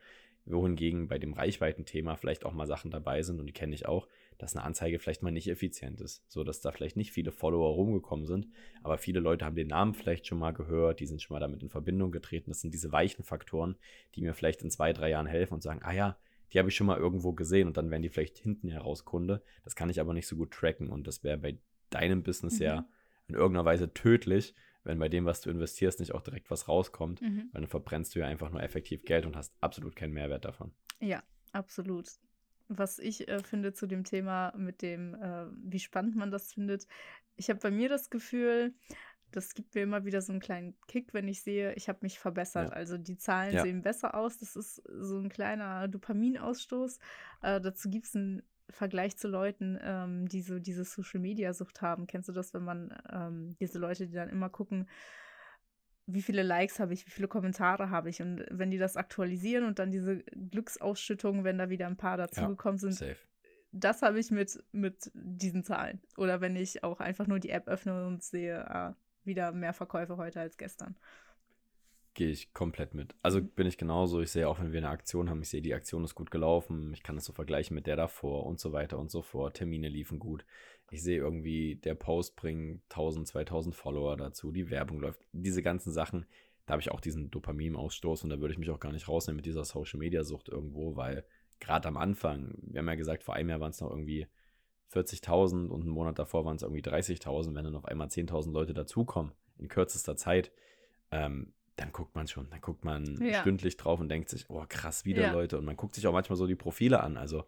Wohingegen 0.45 1.07
bei 1.07 1.17
dem 1.17 1.33
Reichweitenthema 1.33 2.15
vielleicht 2.15 2.45
auch 2.45 2.53
mal 2.53 2.67
Sachen 2.67 2.91
dabei 2.91 3.21
sind, 3.23 3.39
und 3.39 3.47
die 3.47 3.53
kenne 3.53 3.75
ich 3.75 3.85
auch, 3.85 4.07
dass 4.37 4.55
eine 4.55 4.63
Anzeige 4.63 4.99
vielleicht 4.99 5.23
mal 5.23 5.31
nicht 5.31 5.49
effizient 5.49 5.99
ist, 5.99 6.23
so 6.27 6.43
dass 6.43 6.61
da 6.61 6.71
vielleicht 6.71 6.95
nicht 6.95 7.11
viele 7.11 7.31
Follower 7.31 7.73
rumgekommen 7.73 8.27
sind, 8.27 8.47
aber 8.83 8.97
viele 8.97 9.19
Leute 9.19 9.43
haben 9.43 9.55
den 9.55 9.67
Namen 9.67 9.93
vielleicht 9.93 10.27
schon 10.27 10.39
mal 10.39 10.51
gehört, 10.51 10.99
die 10.99 11.07
sind 11.07 11.21
schon 11.21 11.33
mal 11.33 11.39
damit 11.39 11.63
in 11.63 11.69
Verbindung 11.69 12.11
getreten. 12.11 12.51
Das 12.51 12.61
sind 12.61 12.73
diese 12.73 12.91
weichen 12.91 13.23
Faktoren, 13.23 13.75
die 14.15 14.21
mir 14.21 14.35
vielleicht 14.35 14.61
in 14.61 14.69
zwei, 14.69 14.93
drei 14.93 15.09
Jahren 15.09 15.25
helfen 15.25 15.55
und 15.55 15.63
sagen, 15.63 15.81
ah 15.83 15.91
ja, 15.91 16.17
die 16.53 16.59
habe 16.59 16.69
ich 16.69 16.75
schon 16.75 16.87
mal 16.87 16.99
irgendwo 16.99 17.33
gesehen 17.33 17.67
und 17.67 17.75
dann 17.75 17.89
werden 17.89 18.03
die 18.03 18.09
vielleicht 18.09 18.37
hinten 18.37 18.69
heraus 18.69 19.03
Kunde. 19.03 19.41
Das 19.63 19.75
kann 19.75 19.89
ich 19.89 19.99
aber 19.99 20.13
nicht 20.13 20.27
so 20.27 20.37
gut 20.37 20.51
tracken 20.51 20.89
und 20.89 21.07
das 21.07 21.23
wäre 21.23 21.37
bei 21.37 21.57
deinem 21.89 22.23
Business 22.23 22.59
mhm. 22.59 22.65
ja 22.65 22.87
in 23.27 23.35
irgendeiner 23.35 23.65
Weise 23.65 23.93
tödlich, 23.93 24.55
wenn 24.83 24.99
bei 24.99 25.09
dem, 25.09 25.25
was 25.25 25.41
du 25.41 25.49
investierst, 25.49 25.99
nicht 25.99 26.13
auch 26.13 26.21
direkt 26.21 26.49
was 26.49 26.67
rauskommt, 26.67 27.21
mhm. 27.21 27.49
weil 27.51 27.61
dann 27.61 27.69
verbrennst 27.69 28.15
du 28.15 28.19
ja 28.19 28.27
einfach 28.27 28.49
nur 28.49 28.63
effektiv 28.63 29.03
Geld 29.03 29.25
und 29.25 29.35
hast 29.35 29.53
absolut 29.61 29.95
keinen 29.95 30.13
Mehrwert 30.13 30.45
davon. 30.45 30.71
Ja, 30.99 31.23
absolut. 31.51 32.07
Was 32.69 32.99
ich 32.99 33.27
äh, 33.27 33.43
finde 33.43 33.73
zu 33.73 33.87
dem 33.87 34.03
Thema 34.03 34.53
mit 34.57 34.81
dem, 34.81 35.13
äh, 35.15 35.45
wie 35.63 35.79
spannend 35.79 36.15
man 36.15 36.31
das 36.31 36.53
findet, 36.53 36.87
ich 37.35 37.49
habe 37.49 37.59
bei 37.59 37.71
mir 37.71 37.89
das 37.89 38.09
Gefühl, 38.09 38.73
das 39.31 39.53
gibt 39.53 39.75
mir 39.75 39.81
immer 39.81 40.05
wieder 40.05 40.21
so 40.21 40.31
einen 40.31 40.39
kleinen 40.39 40.75
Kick, 40.87 41.13
wenn 41.13 41.27
ich 41.27 41.43
sehe, 41.43 41.73
ich 41.73 41.89
habe 41.89 41.99
mich 42.01 42.19
verbessert. 42.19 42.69
Ja. 42.69 42.75
Also 42.75 42.97
die 42.97 43.17
Zahlen 43.17 43.53
ja. 43.53 43.61
sehen 43.61 43.81
besser 43.81 44.15
aus. 44.15 44.37
Das 44.37 44.55
ist 44.55 44.81
so 44.87 45.19
ein 45.19 45.29
kleiner 45.29 45.87
Dopaminausstoß. 45.87 46.99
Äh, 47.41 47.61
dazu 47.61 47.89
gibt 47.89 48.05
es 48.05 48.15
ein 48.15 48.41
Vergleich 48.69 49.17
zu 49.17 49.27
Leuten, 49.27 49.80
ähm, 49.82 50.27
die 50.27 50.41
so 50.41 50.60
diese 50.60 50.84
Social-Media-Sucht 50.84 51.82
haben. 51.82 52.08
Kennst 52.08 52.30
du 52.30 52.34
das, 52.34 52.53
wenn 52.53 52.63
man 52.63 52.93
ähm, 53.12 53.56
diese 53.60 53.80
Leute, 53.80 54.08
die 54.08 54.13
dann 54.13 54.30
immer 54.30 54.49
gucken, 54.49 54.88
wie 56.08 56.21
viele 56.21 56.41
Likes 56.41 56.80
habe 56.80 56.93
ich, 56.93 57.06
wie 57.06 57.12
viele 57.12 57.27
Kommentare 57.27 57.89
habe 57.89 58.10
ich 58.10 58.21
und 58.21 58.45
wenn 58.49 58.71
die 58.71 58.77
das 58.77 58.95
aktualisieren 58.95 59.65
und 59.65 59.77
dann 59.77 59.91
diese 59.91 60.23
Glücksausschüttungen, 60.23 61.43
wenn 61.43 61.58
da 61.58 61.69
wieder 61.69 61.88
ein 61.88 61.97
paar 61.97 62.17
dazugekommen 62.17 62.77
ja, 62.77 62.82
sind, 62.82 62.93
safe. 62.93 63.17
das 63.73 64.01
habe 64.01 64.19
ich 64.19 64.32
mit, 64.32 64.63
mit 64.71 65.12
diesen 65.13 65.63
Zahlen. 65.63 66.01
Oder 66.15 66.39
wenn 66.39 66.56
ich 66.56 66.84
auch 66.84 67.01
einfach 67.01 67.27
nur 67.27 67.39
die 67.39 67.49
App 67.49 67.67
öffne 67.67 68.08
und 68.08 68.23
sehe, 68.23 68.69
ah, 68.69 68.95
wieder 69.25 69.51
mehr 69.51 69.73
Verkäufe 69.73 70.15
heute 70.15 70.39
als 70.39 70.58
gestern. 70.58 70.95
Gehe 72.17 72.32
ich 72.32 72.51
komplett 72.51 72.95
mit. 72.95 73.13
Also 73.21 73.39
mhm. 73.39 73.49
bin 73.49 73.67
ich 73.67 73.77
genauso. 73.77 74.21
Ich 74.21 74.32
sehe 74.32 74.49
auch, 74.49 74.60
wenn 74.60 74.71
wir 74.71 74.80
eine 74.80 74.89
Aktion 74.89 75.30
haben, 75.30 75.43
ich 75.43 75.49
sehe, 75.49 75.62
die 75.62 75.75
Aktion 75.75 76.03
ist 76.03 76.15
gut 76.15 76.32
gelaufen. 76.32 76.91
Ich 76.95 77.03
kann 77.03 77.15
das 77.15 77.25
so 77.25 77.32
vergleichen 77.32 77.75
mit 77.75 77.86
der 77.86 77.95
davor 77.95 78.47
und 78.47 78.60
so 78.60 78.73
weiter 78.73 78.97
und 78.97 79.12
so 79.12 79.21
fort. 79.21 79.58
Termine 79.58 79.88
liefen 79.88 80.17
gut. 80.17 80.43
Ich 80.89 81.03
sehe 81.03 81.19
irgendwie, 81.19 81.75
der 81.75 81.93
Post 81.93 82.36
bringt 82.36 82.82
1000, 82.89 83.27
2000 83.27 83.75
Follower 83.75 84.17
dazu. 84.17 84.51
Die 84.51 84.71
Werbung 84.71 84.99
läuft. 84.99 85.27
Diese 85.32 85.62
ganzen 85.62 85.91
Sachen, 85.91 86.25
da 86.65 86.71
habe 86.71 86.82
ich 86.82 86.89
auch 86.89 87.01
diesen 87.01 87.30
Dopaminausstoß 87.30 88.23
und 88.23 88.32
da 88.32 88.39
würde 88.39 88.53
ich 88.53 88.58
mich 88.58 88.71
auch 88.71 88.80
gar 88.80 88.93
nicht 88.93 89.08
rausnehmen 89.08 89.36
mit 89.36 89.45
dieser 89.45 89.63
Social 89.63 89.99
Media 89.99 90.23
Sucht 90.23 90.49
irgendwo, 90.49 90.95
weil 90.95 91.23
gerade 91.60 91.88
am 91.88 91.97
Anfang, 91.97 92.56
wir 92.63 92.80
haben 92.80 92.88
ja 92.88 92.95
gesagt, 92.95 93.21
vor 93.21 93.36
einem 93.36 93.49
Jahr 93.49 93.60
waren 93.60 93.69
es 93.69 93.80
noch 93.80 93.91
irgendwie 93.91 94.25
40.000 94.91 95.67
und 95.67 95.82
einen 95.82 95.91
Monat 95.91 96.17
davor 96.17 96.45
waren 96.45 96.56
es 96.56 96.63
irgendwie 96.63 96.82
30.000. 96.82 97.53
Wenn 97.53 97.65
dann 97.65 97.75
auf 97.75 97.86
einmal 97.86 98.08
10.000 98.08 98.51
Leute 98.53 98.73
dazukommen 98.73 99.34
in 99.60 99.67
kürzester 99.67 100.15
Zeit, 100.15 100.51
ähm, 101.12 101.53
dann 101.77 101.91
guckt 101.91 102.15
man 102.15 102.27
schon, 102.27 102.49
dann 102.49 102.59
guckt 102.59 102.83
man 102.83 103.23
ja. 103.23 103.41
stündlich 103.41 103.77
drauf 103.77 103.99
und 103.99 104.09
denkt 104.09 104.29
sich, 104.29 104.49
oh 104.49 104.65
krass, 104.67 105.05
wieder 105.05 105.23
ja. 105.23 105.31
Leute. 105.31 105.57
Und 105.57 105.65
man 105.65 105.77
guckt 105.77 105.95
sich 105.95 106.05
auch 106.07 106.13
manchmal 106.13 106.35
so 106.35 106.47
die 106.47 106.55
Profile 106.55 107.01
an. 107.01 107.17
Also, 107.17 107.45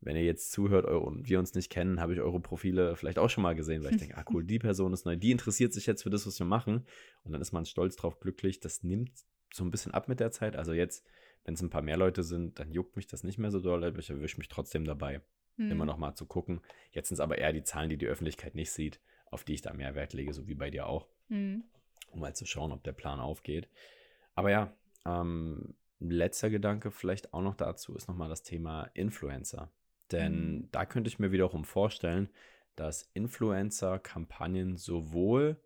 wenn 0.00 0.16
ihr 0.16 0.24
jetzt 0.24 0.52
zuhört 0.52 0.86
und 0.86 1.28
wir 1.28 1.38
uns 1.38 1.54
nicht 1.54 1.70
kennen, 1.70 2.00
habe 2.00 2.14
ich 2.14 2.20
eure 2.20 2.40
Profile 2.40 2.96
vielleicht 2.96 3.18
auch 3.18 3.30
schon 3.30 3.42
mal 3.42 3.54
gesehen, 3.54 3.84
weil 3.84 3.92
ich 3.92 3.98
denke, 3.98 4.16
ah 4.18 4.24
cool, 4.32 4.44
die 4.44 4.58
Person 4.58 4.92
ist 4.92 5.04
neu, 5.04 5.16
die 5.16 5.30
interessiert 5.30 5.72
sich 5.72 5.86
jetzt 5.86 6.02
für 6.02 6.10
das, 6.10 6.26
was 6.26 6.38
wir 6.38 6.46
machen. 6.46 6.86
Und 7.22 7.32
dann 7.32 7.40
ist 7.40 7.52
man 7.52 7.64
stolz 7.64 7.96
drauf, 7.96 8.18
glücklich. 8.18 8.60
Das 8.60 8.82
nimmt 8.82 9.12
so 9.52 9.64
ein 9.64 9.70
bisschen 9.70 9.92
ab 9.92 10.08
mit 10.08 10.20
der 10.20 10.32
Zeit. 10.32 10.56
Also 10.56 10.72
jetzt, 10.72 11.06
wenn 11.44 11.54
es 11.54 11.62
ein 11.62 11.70
paar 11.70 11.82
mehr 11.82 11.96
Leute 11.96 12.22
sind, 12.22 12.58
dann 12.58 12.72
juckt 12.72 12.96
mich 12.96 13.06
das 13.06 13.24
nicht 13.24 13.38
mehr 13.38 13.50
so 13.50 13.60
doll, 13.60 13.84
aber 13.84 13.98
ich 13.98 14.10
erwische 14.10 14.38
mich 14.38 14.48
trotzdem 14.48 14.84
dabei. 14.84 15.22
mhm. 15.56 15.70
immer 15.70 15.86
noch 15.86 15.98
mal 15.98 16.14
zu 16.14 16.26
gucken. 16.26 16.60
Jetzt 16.92 17.08
sind 17.08 17.16
es 17.16 17.20
aber 17.20 17.38
eher 17.38 17.52
die 17.52 17.62
Zahlen, 17.62 17.90
die 17.90 17.96
die 17.96 18.06
Öffentlichkeit 18.06 18.54
nicht 18.54 18.70
sieht, 18.70 19.00
auf 19.30 19.44
die 19.44 19.54
ich 19.54 19.62
da 19.62 19.72
mehr 19.72 19.94
Wert 19.94 20.12
lege, 20.12 20.32
so 20.32 20.46
wie 20.46 20.54
bei 20.54 20.70
dir 20.70 20.86
auch, 20.86 21.08
mhm. 21.28 21.64
Um 22.08 22.20
mal 22.20 22.34
zu 22.34 22.46
schauen, 22.46 22.72
ob 22.72 22.82
der 22.84 22.92
Plan 22.92 23.20
aufgeht. 23.20 23.68
Aber 24.34 24.50
ja, 24.50 24.72
ähm, 25.04 25.74
letzter 25.98 26.50
Gedanke 26.50 26.90
vielleicht 26.90 27.32
auch 27.32 27.42
noch 27.42 27.54
dazu 27.54 27.94
ist 27.96 28.08
nochmal 28.08 28.28
das 28.28 28.42
Thema 28.42 28.84
Influencer. 28.94 29.70
Denn 30.10 30.52
mhm. 30.52 30.68
da 30.72 30.84
könnte 30.86 31.08
ich 31.08 31.18
mir 31.18 31.32
wiederum 31.32 31.64
vorstellen, 31.64 32.28
dass 32.76 33.10
Influencer-Kampagnen 33.14 34.76
sowohl 34.76 35.60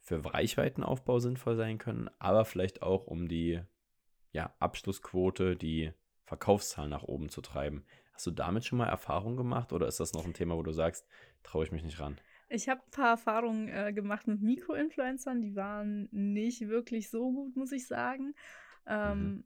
für 0.00 0.24
Reichweitenaufbau 0.24 1.20
sinnvoll 1.20 1.56
sein 1.56 1.78
können, 1.78 2.10
aber 2.18 2.44
vielleicht 2.44 2.82
auch 2.82 3.06
um 3.06 3.28
die 3.28 3.60
ja, 4.32 4.54
Abschlussquote, 4.58 5.56
die 5.56 5.92
Verkaufszahlen 6.24 6.90
nach 6.90 7.02
oben 7.02 7.28
zu 7.28 7.40
treiben. 7.40 7.84
Hast 8.12 8.26
du 8.26 8.30
damit 8.30 8.64
schon 8.64 8.78
mal 8.78 8.88
Erfahrung 8.88 9.36
gemacht 9.36 9.72
oder 9.72 9.86
ist 9.86 10.00
das 10.00 10.12
noch 10.12 10.24
ein 10.24 10.34
Thema, 10.34 10.56
wo 10.56 10.62
du 10.62 10.72
sagst, 10.72 11.06
traue 11.42 11.64
ich 11.64 11.72
mich 11.72 11.82
nicht 11.82 12.00
ran? 12.00 12.20
Ich 12.50 12.68
habe 12.68 12.82
ein 12.82 12.90
paar 12.90 13.10
Erfahrungen 13.10 13.68
äh, 13.68 13.92
gemacht 13.92 14.26
mit 14.26 14.42
Mikroinfluencern, 14.42 15.40
die 15.40 15.56
waren 15.56 16.08
nicht 16.10 16.68
wirklich 16.68 17.08
so 17.10 17.32
gut, 17.32 17.56
muss 17.56 17.72
ich 17.72 17.86
sagen. 17.86 18.34
Ähm, 18.86 19.22
mhm 19.24 19.44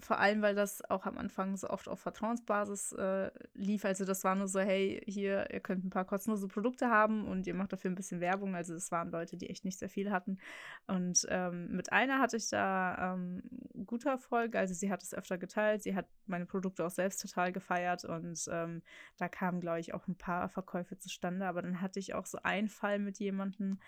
vor 0.00 0.18
allem, 0.18 0.42
weil 0.42 0.54
das 0.54 0.82
auch 0.90 1.06
am 1.06 1.18
Anfang 1.18 1.56
so 1.56 1.68
oft 1.68 1.88
auf 1.88 2.00
Vertrauensbasis 2.00 2.92
äh, 2.92 3.30
lief. 3.54 3.84
Also 3.84 4.04
das 4.04 4.24
war 4.24 4.34
nur 4.34 4.48
so, 4.48 4.60
hey, 4.60 5.02
hier, 5.06 5.50
ihr 5.52 5.60
könnt 5.60 5.84
ein 5.84 5.90
paar 5.90 6.04
kostenlose 6.04 6.48
Produkte 6.48 6.88
haben 6.88 7.26
und 7.26 7.46
ihr 7.46 7.54
macht 7.54 7.72
dafür 7.72 7.90
ein 7.90 7.94
bisschen 7.94 8.20
Werbung. 8.20 8.54
Also 8.54 8.74
es 8.74 8.90
waren 8.90 9.10
Leute, 9.10 9.36
die 9.36 9.50
echt 9.50 9.64
nicht 9.64 9.78
sehr 9.78 9.88
viel 9.88 10.10
hatten. 10.10 10.38
Und 10.86 11.26
ähm, 11.28 11.70
mit 11.76 11.92
einer 11.92 12.18
hatte 12.18 12.36
ich 12.36 12.48
da 12.48 13.14
ähm, 13.14 13.42
guter 13.86 14.10
Erfolg. 14.10 14.56
Also 14.56 14.74
sie 14.74 14.90
hat 14.90 15.02
es 15.02 15.14
öfter 15.14 15.38
geteilt. 15.38 15.82
Sie 15.82 15.94
hat 15.94 16.06
meine 16.26 16.46
Produkte 16.46 16.84
auch 16.84 16.90
selbst 16.90 17.20
total 17.20 17.52
gefeiert. 17.52 18.04
Und 18.04 18.48
ähm, 18.50 18.82
da 19.18 19.28
kamen, 19.28 19.60
glaube 19.60 19.80
ich, 19.80 19.94
auch 19.94 20.06
ein 20.08 20.16
paar 20.16 20.48
Verkäufe 20.48 20.98
zustande. 20.98 21.46
Aber 21.46 21.62
dann 21.62 21.80
hatte 21.80 21.98
ich 21.98 22.14
auch 22.14 22.26
so 22.26 22.38
einen 22.42 22.68
Fall 22.68 22.98
mit 22.98 23.18
jemandem, 23.18 23.78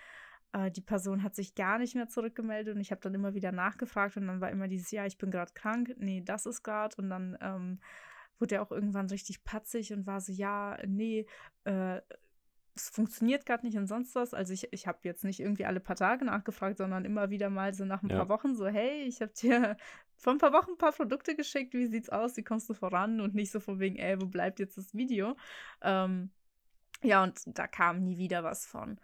äh, 0.53 0.71
die 0.71 0.81
Person 0.81 1.23
hat 1.23 1.35
sich 1.35 1.55
gar 1.55 1.79
nicht 1.79 1.95
mehr 1.95 2.09
zurückgemeldet 2.09 2.75
und 2.75 2.81
ich 2.81 2.91
habe 2.91 3.01
dann 3.01 3.15
immer 3.15 3.35
wieder 3.35 3.53
nachgefragt 3.53 4.17
und 4.17 4.27
dann 4.27 4.41
war 4.41 4.51
immer 4.51 4.69
dieses, 4.69 4.91
ja, 4.91 5.07
ich 5.07 5.19
bin 5.19 5.31
gerade 5.31 5.53
krank, 5.55 5.95
nee, 5.99 6.23
das 6.25 6.47
ist 6.47 6.63
gerade 6.63 6.97
und 6.97 7.11
dann 7.11 7.37
ähm, 7.41 7.81
wurde 8.39 8.57
er 8.57 8.63
auch 8.63 8.73
irgendwann 8.73 9.07
richtig 9.07 9.45
patzig 9.45 9.93
und 9.93 10.07
war 10.07 10.21
so, 10.21 10.33
ja, 10.33 10.79
nee, 10.87 11.27
äh, 11.65 12.01
es 12.75 12.89
funktioniert 12.89 13.45
gerade 13.45 13.67
nicht 13.67 13.77
und 13.77 13.87
sonst 13.87 14.15
was. 14.15 14.33
Also 14.35 14.53
ich, 14.53 14.73
ich 14.73 14.87
habe 14.87 14.99
jetzt 15.03 15.25
nicht 15.25 15.41
irgendwie 15.41 15.67
alle 15.67 15.81
paar 15.81 15.97
Tage 15.97 16.25
nachgefragt, 16.25 16.79
sondern 16.79 17.05
immer 17.05 17.31
wieder 17.31 17.51
mal 17.51 17.75
so 17.75 17.85
nach 17.85 18.03
ein 18.03 18.09
ja. 18.09 18.17
paar 18.17 18.29
Wochen 18.29 18.55
so, 18.55 18.67
hey, 18.67 19.03
ich 19.03 19.21
habe 19.21 19.33
dir 19.33 19.77
vor 20.17 20.33
ein 20.33 20.39
paar 20.39 20.53
Wochen 20.53 20.73
ein 20.73 20.79
paar 20.79 20.93
Produkte 20.93 21.37
geschickt, 21.37 21.75
wie 21.75 21.87
sieht's 21.87 22.09
aus, 22.09 22.37
wie 22.37 22.43
kommst 22.43 22.69
du 22.71 22.75
voran 22.75 23.21
und 23.21 23.35
nicht 23.35 23.51
so 23.51 23.61
von 23.61 23.79
wegen, 23.79 23.97
ey, 23.97 24.21
wo 24.21 24.27
bleibt 24.27 24.59
jetzt 24.59 24.79
das 24.79 24.95
Video? 24.95 25.37
Ähm, 25.83 26.31
ja, 27.03 27.23
und 27.23 27.41
da 27.47 27.67
kam 27.67 28.03
nie 28.03 28.17
wieder 28.17 28.45
was 28.45 28.67
von. 28.67 28.99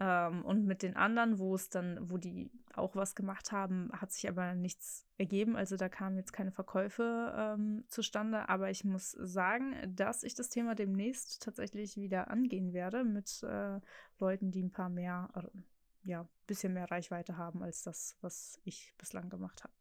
Ähm, 0.00 0.44
und 0.44 0.66
mit 0.66 0.82
den 0.82 0.96
anderen, 0.96 1.38
wo 1.38 1.54
es 1.54 1.68
dann, 1.68 1.98
wo 2.10 2.16
die 2.16 2.50
auch 2.74 2.96
was 2.96 3.14
gemacht 3.14 3.52
haben, 3.52 3.90
hat 3.92 4.12
sich 4.12 4.28
aber 4.28 4.54
nichts 4.54 5.06
ergeben. 5.18 5.56
Also 5.56 5.76
da 5.76 5.88
kamen 5.88 6.16
jetzt 6.16 6.32
keine 6.32 6.50
Verkäufe 6.50 7.32
ähm, 7.36 7.84
zustande. 7.88 8.48
Aber 8.48 8.70
ich 8.70 8.84
muss 8.84 9.12
sagen, 9.12 9.74
dass 9.94 10.24
ich 10.24 10.34
das 10.34 10.48
Thema 10.48 10.74
demnächst 10.74 11.42
tatsächlich 11.42 11.96
wieder 11.96 12.28
angehen 12.28 12.72
werde 12.72 13.04
mit 13.04 13.42
äh, 13.44 13.80
Leuten, 14.18 14.50
die 14.50 14.62
ein 14.62 14.72
paar 14.72 14.88
mehr, 14.88 15.28
äh, 15.34 16.08
ja, 16.08 16.28
bisschen 16.46 16.74
mehr 16.74 16.90
Reichweite 16.90 17.36
haben 17.36 17.62
als 17.62 17.82
das, 17.82 18.16
was 18.20 18.60
ich 18.64 18.94
bislang 18.98 19.30
gemacht 19.30 19.62
habe. 19.62 19.74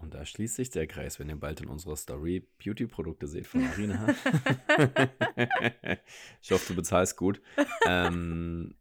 Und 0.00 0.14
da 0.14 0.24
schließt 0.24 0.56
sich 0.56 0.70
der 0.70 0.86
Kreis, 0.86 1.18
wenn 1.18 1.28
ihr 1.28 1.36
bald 1.36 1.60
in 1.60 1.68
unserer 1.68 1.96
Story 1.96 2.48
Beauty-Produkte 2.64 3.26
seht 3.26 3.46
von 3.46 3.62
Marina. 3.62 4.08
ich 6.42 6.50
hoffe, 6.50 6.68
du 6.68 6.76
bezahlst 6.76 7.16
gut. 7.18 7.42
Ähm, 7.86 8.74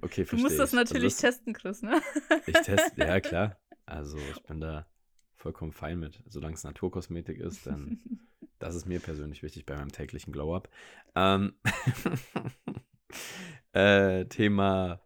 okay, 0.00 0.24
verstehe. 0.24 0.38
Du 0.38 0.42
musst 0.42 0.58
das 0.58 0.70
ich. 0.70 0.76
Natürlich 0.76 1.14
also 1.14 1.26
das, 1.26 1.36
testen, 1.36 1.52
Chris, 1.52 1.82
ne? 1.82 2.00
ich 2.46 2.54
teste, 2.54 3.00
ja 3.00 3.20
klar. 3.20 3.60
Also 3.84 4.16
ich 4.16 4.42
bin 4.44 4.60
da 4.60 4.86
vollkommen 5.34 5.72
fein 5.72 6.00
mit. 6.00 6.22
Solange 6.26 6.54
es 6.54 6.64
Naturkosmetik 6.64 7.38
ist, 7.38 7.66
dann 7.66 8.00
das 8.58 8.74
ist 8.74 8.86
mir 8.86 9.00
persönlich 9.00 9.42
wichtig 9.42 9.66
bei 9.66 9.76
meinem 9.76 9.92
täglichen 9.92 10.32
Glow-Up. 10.32 10.70
Ähm, 11.14 11.54
äh, 13.72 14.24
Thema 14.24 15.00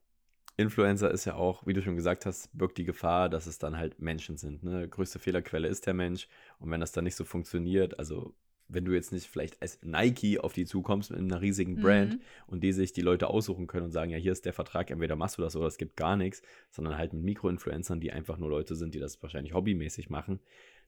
Influencer 0.59 1.11
ist 1.13 1.25
ja 1.25 1.37
auch, 1.37 1.67
wie 1.67 1.73
du 1.73 1.83
schon 1.83 1.95
gesagt 1.95 2.27
hast, 2.27 2.51
birgt 2.53 2.79
die 2.79 2.85
Gefahr, 2.85 3.29
dass 3.29 3.47
es 3.47 3.59
dann 3.59 3.77
halt 3.77 4.01
Menschen 4.01 4.37
sind. 4.37 4.65
Ne? 4.65 4.89
Größte 4.89 5.21
Fehlerquelle 5.21 5.69
ist 5.69 5.87
der 5.87 5.95
Mensch. 5.95 6.29
Und 6.59 6.71
wenn 6.73 6.81
das 6.81 6.91
dann 6.91 7.05
nicht 7.05 7.15
so 7.15 7.25
funktioniert, 7.25 7.97
also 8.01 8.35
wenn 8.67 8.85
du 8.85 8.93
jetzt 8.93 9.13
nicht 9.13 9.29
vielleicht 9.29 9.63
als 9.63 9.79
Nike 9.83 10.41
auf 10.41 10.53
die 10.53 10.67
zukommst 10.67 11.13
mit 11.13 11.21
einer 11.21 11.41
riesigen 11.41 11.77
Brand 11.77 12.15
mhm. 12.15 12.21
und 12.49 12.65
die 12.65 12.73
sich 12.73 12.93
die 12.93 13.03
Leute 13.03 13.29
aussuchen 13.29 13.69
können 13.69 13.87
und 13.87 13.93
sagen, 13.93 14.11
ja, 14.11 14.19
hier 14.19 14.33
ist 14.33 14.45
der 14.47 14.53
Vertrag, 14.53 14.91
entweder 14.91 15.15
machst 15.15 15.39
du 15.39 15.43
das 15.43 15.55
oder 15.55 15.69
es 15.69 15.79
gibt 15.79 15.97
gar 15.97 16.17
nichts, 16.17 16.43
sondern 16.71 16.99
halt 16.99 17.13
mit 17.13 17.23
Mikroinfluencern, 17.23 18.01
die 18.01 18.11
einfach 18.11 18.37
nur 18.37 18.51
Leute 18.51 18.75
sind, 18.75 18.95
die 18.95 18.99
das 18.99 19.23
wahrscheinlich 19.23 19.55
hobbymäßig 19.55 20.11
machen, 20.11 20.41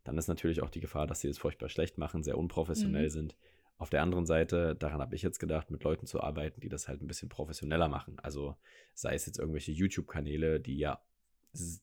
dann 0.02 0.18
ist 0.18 0.26
natürlich 0.26 0.62
auch 0.62 0.70
die 0.70 0.80
Gefahr, 0.80 1.06
dass 1.06 1.20
sie 1.20 1.28
das 1.28 1.38
furchtbar 1.38 1.68
schlecht 1.68 1.96
machen, 1.96 2.24
sehr 2.24 2.36
unprofessionell 2.36 3.04
mhm. 3.04 3.10
sind 3.10 3.36
auf 3.80 3.88
der 3.88 4.02
anderen 4.02 4.26
Seite, 4.26 4.76
daran 4.76 5.00
habe 5.00 5.14
ich 5.14 5.22
jetzt 5.22 5.38
gedacht, 5.38 5.70
mit 5.70 5.82
Leuten 5.84 6.04
zu 6.04 6.20
arbeiten, 6.20 6.60
die 6.60 6.68
das 6.68 6.86
halt 6.86 7.00
ein 7.00 7.06
bisschen 7.06 7.30
professioneller 7.30 7.88
machen. 7.88 8.18
Also 8.20 8.54
sei 8.92 9.14
es 9.14 9.24
jetzt 9.24 9.38
irgendwelche 9.38 9.72
YouTube-Kanäle, 9.72 10.60
die 10.60 10.76
ja 10.76 11.00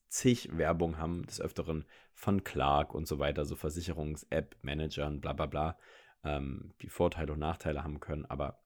zig 0.08 0.56
Werbung 0.56 1.00
haben, 1.00 1.26
des 1.26 1.42
Öfteren 1.42 1.86
von 2.14 2.44
Clark 2.44 2.94
und 2.94 3.08
so 3.08 3.18
weiter, 3.18 3.46
so 3.46 3.56
Versicherungs-App-Managern, 3.56 5.22
bla 5.22 5.34
bla 5.34 5.48
bla, 5.48 5.80
ähm, 6.24 6.72
die 6.84 6.90
Vorteile 6.90 7.34
und 7.34 7.40
Nachteile 7.40 7.84
haben 7.84 8.00
können, 8.00 8.26
aber 8.26 8.60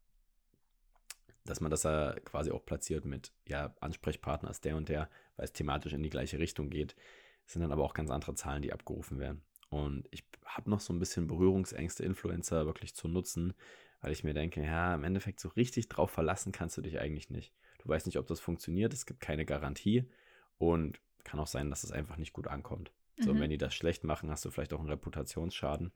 dass 1.45 1.61
man 1.61 1.71
das 1.71 1.83
ja 1.83 2.13
quasi 2.25 2.51
auch 2.51 2.65
platziert 2.65 3.05
mit, 3.05 3.31
ja, 3.47 3.73
Ansprechpartner 3.79 4.49
ist 4.49 4.65
der 4.65 4.75
und 4.75 4.89
der, 4.89 5.09
weil 5.37 5.45
es 5.45 5.53
thematisch 5.53 5.93
in 5.93 6.03
die 6.03 6.09
gleiche 6.09 6.37
Richtung 6.37 6.69
geht, 6.69 6.97
sind 7.45 7.61
dann 7.61 7.71
aber 7.71 7.85
auch 7.85 7.93
ganz 7.93 8.11
andere 8.11 8.35
Zahlen, 8.35 8.61
die 8.61 8.73
abgerufen 8.73 9.19
werden. 9.19 9.41
Und 9.71 10.05
ich 10.11 10.25
habe 10.45 10.69
noch 10.69 10.81
so 10.81 10.91
ein 10.91 10.99
bisschen 10.99 11.27
Berührungsängste, 11.27 12.03
Influencer 12.03 12.65
wirklich 12.65 12.93
zu 12.93 13.07
nutzen, 13.07 13.53
weil 14.01 14.11
ich 14.11 14.25
mir 14.25 14.33
denke, 14.33 14.61
ja, 14.61 14.93
im 14.93 15.05
Endeffekt 15.05 15.39
so 15.39 15.47
richtig 15.49 15.87
drauf 15.87 16.11
verlassen 16.11 16.51
kannst 16.51 16.77
du 16.77 16.81
dich 16.81 16.99
eigentlich 16.99 17.29
nicht. 17.29 17.53
Du 17.79 17.87
weißt 17.87 18.05
nicht, 18.05 18.17
ob 18.17 18.27
das 18.27 18.41
funktioniert, 18.41 18.93
es 18.93 19.05
gibt 19.05 19.21
keine 19.21 19.45
Garantie 19.45 20.09
und 20.57 20.99
kann 21.23 21.39
auch 21.39 21.47
sein, 21.47 21.69
dass 21.69 21.85
es 21.85 21.93
einfach 21.93 22.17
nicht 22.17 22.33
gut 22.33 22.47
ankommt. 22.47 22.91
Mhm. 23.17 23.23
So, 23.23 23.39
wenn 23.39 23.49
die 23.49 23.57
das 23.57 23.73
schlecht 23.73 24.03
machen, 24.03 24.29
hast 24.29 24.43
du 24.43 24.51
vielleicht 24.51 24.73
auch 24.73 24.79
einen 24.79 24.89
Reputationsschaden. 24.89 25.93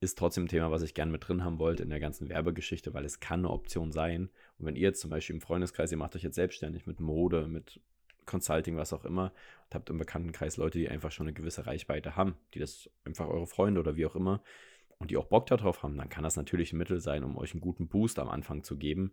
Ist 0.00 0.18
trotzdem 0.18 0.44
ein 0.44 0.48
Thema, 0.48 0.70
was 0.70 0.82
ich 0.82 0.94
gerne 0.94 1.12
mit 1.12 1.28
drin 1.28 1.44
haben 1.44 1.58
wollte 1.58 1.82
in 1.82 1.90
der 1.90 2.00
ganzen 2.00 2.30
Werbegeschichte, 2.30 2.94
weil 2.94 3.04
es 3.04 3.20
kann 3.20 3.40
eine 3.40 3.50
Option 3.50 3.92
sein. 3.92 4.30
Und 4.58 4.66
wenn 4.66 4.74
ihr 4.74 4.82
jetzt 4.82 5.02
zum 5.02 5.10
Beispiel 5.10 5.34
im 5.34 5.42
Freundeskreis, 5.42 5.92
ihr 5.92 5.98
macht 5.98 6.16
euch 6.16 6.22
jetzt 6.22 6.34
selbstständig 6.36 6.86
mit 6.86 6.98
Mode, 6.98 7.46
mit 7.46 7.78
Consulting, 8.26 8.76
was 8.76 8.92
auch 8.92 9.04
immer, 9.04 9.32
und 9.64 9.74
habt 9.74 9.90
im 9.90 9.98
Bekanntenkreis 9.98 10.56
Leute, 10.56 10.78
die 10.78 10.88
einfach 10.88 11.12
schon 11.12 11.26
eine 11.26 11.34
gewisse 11.34 11.66
Reichweite 11.66 12.16
haben, 12.16 12.36
die 12.54 12.58
das 12.58 12.90
einfach 13.04 13.26
eure 13.28 13.46
Freunde 13.46 13.80
oder 13.80 13.96
wie 13.96 14.06
auch 14.06 14.16
immer 14.16 14.42
und 14.98 15.10
die 15.10 15.16
auch 15.16 15.26
Bock 15.26 15.46
darauf 15.46 15.82
haben, 15.82 15.96
dann 15.96 16.08
kann 16.08 16.24
das 16.24 16.36
natürlich 16.36 16.72
ein 16.72 16.78
Mittel 16.78 17.00
sein, 17.00 17.24
um 17.24 17.36
euch 17.36 17.52
einen 17.52 17.60
guten 17.60 17.88
Boost 17.88 18.18
am 18.18 18.28
Anfang 18.28 18.62
zu 18.62 18.76
geben, 18.76 19.12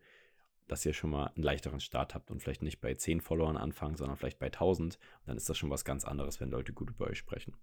dass 0.67 0.86
ihr 0.86 0.93
schon 0.93 1.10
mal 1.10 1.32
einen 1.36 1.43
leichteren 1.43 1.80
Start 1.80 2.13
habt 2.13 2.30
und 2.30 2.41
vielleicht 2.41 2.62
nicht 2.62 2.80
bei 2.80 2.93
10 2.93 3.22
Followern 3.22 3.58
anfangen, 3.58 3.95
sondern 3.95 4.15
vielleicht 4.15 4.38
bei 4.38 4.48
1000. 4.48 4.95
Und 4.95 5.02
dann 5.26 5.36
ist 5.36 5.50
das 5.50 5.58
schon 5.58 5.72
was 5.72 5.84
ganz 5.84 6.06
anderes, 6.06 6.39
wenn 6.39 6.52
Leute 6.52 6.74
gut 6.74 6.91
über 6.91 7.08
euch 7.08 7.17
sprechen. 7.17 7.56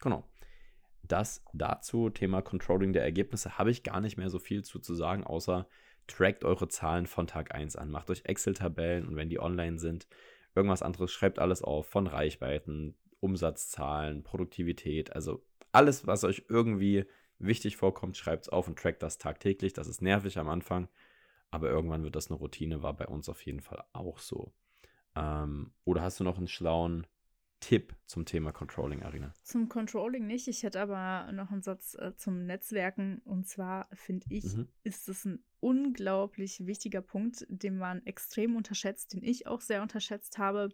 Genau. 0.00 0.24
Das 1.02 1.44
dazu, 1.52 2.08
Thema 2.08 2.40
Controlling 2.40 2.94
der 2.94 3.02
Ergebnisse, 3.02 3.58
habe 3.58 3.70
ich 3.70 3.82
gar 3.82 4.00
nicht 4.00 4.16
mehr 4.16 4.30
so 4.30 4.38
viel 4.38 4.64
zu, 4.64 4.78
zu 4.78 4.94
sagen, 4.94 5.24
außer 5.24 5.68
trackt 6.06 6.44
eure 6.44 6.68
Zahlen 6.68 7.06
von 7.06 7.26
Tag 7.26 7.54
1 7.54 7.76
an. 7.76 7.90
Macht 7.90 8.10
euch 8.10 8.24
Excel-Tabellen 8.24 9.06
und 9.06 9.16
wenn 9.16 9.28
die 9.28 9.40
online 9.40 9.78
sind, 9.78 10.06
irgendwas 10.54 10.82
anderes, 10.82 11.12
schreibt 11.12 11.38
alles 11.38 11.62
auf, 11.62 11.86
von 11.86 12.06
Reichweiten, 12.06 12.94
Umsatzzahlen, 13.20 14.22
Produktivität, 14.22 15.14
also 15.14 15.44
alles, 15.72 16.06
was 16.06 16.24
euch 16.24 16.44
irgendwie 16.48 17.06
wichtig 17.38 17.76
vorkommt, 17.76 18.16
schreibt 18.16 18.44
es 18.44 18.48
auf 18.48 18.68
und 18.68 18.78
trackt 18.78 19.02
das 19.02 19.18
tagtäglich. 19.18 19.72
Das 19.72 19.88
ist 19.88 20.02
nervig 20.02 20.38
am 20.38 20.48
Anfang, 20.48 20.88
aber 21.50 21.68
irgendwann 21.68 22.04
wird 22.04 22.16
das 22.16 22.30
eine 22.30 22.38
Routine, 22.38 22.82
war 22.82 22.94
bei 22.94 23.06
uns 23.06 23.28
auf 23.28 23.44
jeden 23.44 23.60
Fall 23.60 23.82
auch 23.92 24.18
so. 24.18 24.52
Ähm, 25.16 25.72
oder 25.84 26.02
hast 26.02 26.20
du 26.20 26.24
noch 26.24 26.38
einen 26.38 26.48
schlauen 26.48 27.06
Tipp 27.60 27.94
zum 28.06 28.26
Thema 28.26 28.52
Controlling, 28.52 29.02
Arena? 29.02 29.32
Zum 29.42 29.68
Controlling 29.68 30.26
nicht. 30.26 30.48
Ich 30.48 30.62
hätte 30.62 30.80
aber 30.80 31.32
noch 31.32 31.50
einen 31.50 31.62
Satz 31.62 31.94
äh, 31.94 32.14
zum 32.16 32.44
Netzwerken. 32.46 33.22
Und 33.24 33.46
zwar 33.48 33.88
finde 33.94 34.26
ich, 34.28 34.56
mhm. 34.56 34.68
ist 34.82 35.08
es 35.08 35.24
ein 35.24 35.42
unglaublich 35.60 36.66
wichtiger 36.66 37.00
Punkt, 37.00 37.46
den 37.48 37.78
man 37.78 38.04
extrem 38.04 38.56
unterschätzt, 38.56 39.14
den 39.14 39.22
ich 39.22 39.46
auch 39.46 39.60
sehr 39.60 39.82
unterschätzt 39.82 40.38
habe. 40.38 40.68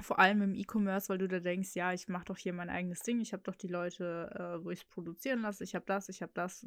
Vor 0.00 0.18
allem 0.18 0.42
im 0.42 0.54
E-Commerce, 0.54 1.08
weil 1.10 1.18
du 1.18 1.28
da 1.28 1.38
denkst, 1.38 1.74
ja, 1.74 1.92
ich 1.92 2.08
mache 2.08 2.24
doch 2.24 2.38
hier 2.38 2.52
mein 2.52 2.70
eigenes 2.70 3.00
Ding, 3.00 3.20
ich 3.20 3.32
habe 3.32 3.42
doch 3.44 3.54
die 3.54 3.68
Leute, 3.68 4.30
äh, 4.34 4.64
wo 4.64 4.70
ich 4.70 4.80
es 4.80 4.84
produzieren 4.86 5.42
lasse, 5.42 5.62
ich 5.62 5.74
habe 5.76 5.84
das, 5.86 6.08
ich 6.08 6.22
habe 6.22 6.32
das 6.34 6.66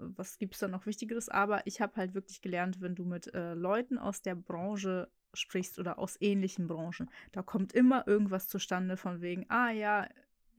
was 0.00 0.38
gibt 0.38 0.54
es 0.54 0.60
da 0.60 0.68
noch 0.68 0.86
Wichtigeres? 0.86 1.28
Aber 1.28 1.66
ich 1.66 1.80
habe 1.80 1.96
halt 1.96 2.14
wirklich 2.14 2.40
gelernt, 2.40 2.80
wenn 2.80 2.94
du 2.94 3.04
mit 3.04 3.32
äh, 3.34 3.54
Leuten 3.54 3.98
aus 3.98 4.22
der 4.22 4.34
Branche 4.34 5.10
sprichst 5.34 5.78
oder 5.78 5.98
aus 5.98 6.16
ähnlichen 6.20 6.66
Branchen, 6.66 7.10
da 7.32 7.42
kommt 7.42 7.72
immer 7.72 8.06
irgendwas 8.06 8.48
zustande 8.48 8.96
von 8.96 9.20
wegen, 9.20 9.46
ah 9.48 9.70
ja, 9.70 10.08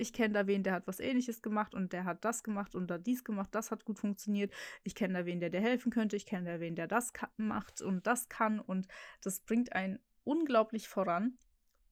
ich 0.02 0.14
kenne 0.14 0.34
da 0.34 0.48
wen, 0.48 0.64
der 0.64 0.74
hat 0.74 0.88
was 0.88 1.00
ähnliches 1.00 1.42
gemacht 1.42 1.76
und 1.76 1.94
der 1.94 2.06
hat 2.06 2.26
das 2.26 2.44
gemacht 2.44 2.74
und 2.74 2.88
da 2.88 2.98
dies 2.98 3.24
gemacht, 3.24 3.50
das 3.54 3.70
hat 3.70 3.86
gut 3.86 4.00
funktioniert. 4.00 4.52
Ich 4.84 4.96
kenne 4.96 5.20
da 5.20 5.26
wen, 5.26 5.40
der 5.40 5.52
dir 5.52 5.62
helfen 5.62 5.92
könnte. 5.92 6.16
Ich 6.16 6.26
kenne 6.26 6.54
da 6.54 6.60
wen, 6.60 6.76
der 6.76 6.88
das 6.88 7.14
macht 7.38 7.82
und 7.82 8.08
das 8.08 8.28
kann. 8.28 8.60
Und 8.60 8.88
das 9.22 9.42
bringt 9.42 9.74
einen 9.74 10.00
unglaublich 10.24 10.88
voran. 10.88 11.38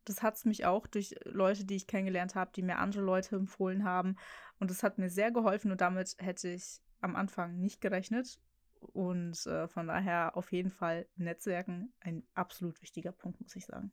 Das 0.05 0.23
hat 0.23 0.37
es 0.37 0.45
mich 0.45 0.65
auch 0.65 0.87
durch 0.87 1.13
Leute, 1.23 1.65
die 1.65 1.75
ich 1.75 1.85
kennengelernt 1.85 2.33
habe, 2.33 2.51
die 2.55 2.63
mir 2.63 2.79
andere 2.79 3.03
Leute 3.03 3.35
empfohlen 3.35 3.83
haben. 3.83 4.15
Und 4.59 4.71
das 4.71 4.81
hat 4.81 4.97
mir 4.97 5.09
sehr 5.09 5.31
geholfen 5.31 5.71
und 5.71 5.81
damit 5.81 6.15
hätte 6.17 6.49
ich 6.49 6.81
am 7.01 7.15
Anfang 7.15 7.59
nicht 7.59 7.79
gerechnet. 7.79 8.39
Und 8.79 9.45
äh, 9.45 9.67
von 9.67 9.87
daher 9.87 10.35
auf 10.37 10.51
jeden 10.51 10.71
Fall 10.71 11.07
Netzwerken 11.15 11.93
ein 11.99 12.23
absolut 12.33 12.81
wichtiger 12.81 13.11
Punkt, 13.11 13.41
muss 13.41 13.55
ich 13.55 13.65
sagen. 13.65 13.91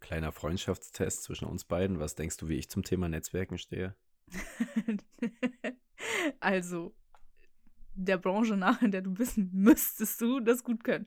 Kleiner 0.00 0.32
Freundschaftstest 0.32 1.24
zwischen 1.24 1.46
uns 1.46 1.64
beiden. 1.64 2.00
Was 2.00 2.14
denkst 2.14 2.38
du, 2.38 2.48
wie 2.48 2.56
ich 2.56 2.70
zum 2.70 2.82
Thema 2.82 3.08
Netzwerken 3.08 3.58
stehe? 3.58 3.94
also, 6.40 6.94
der 7.94 8.16
Branche 8.16 8.56
nach, 8.56 8.80
in 8.82 8.90
der 8.90 9.02
du 9.02 9.12
bist, 9.12 9.36
müsstest 9.36 10.20
du 10.20 10.40
das 10.40 10.64
gut 10.64 10.84
können. 10.84 11.06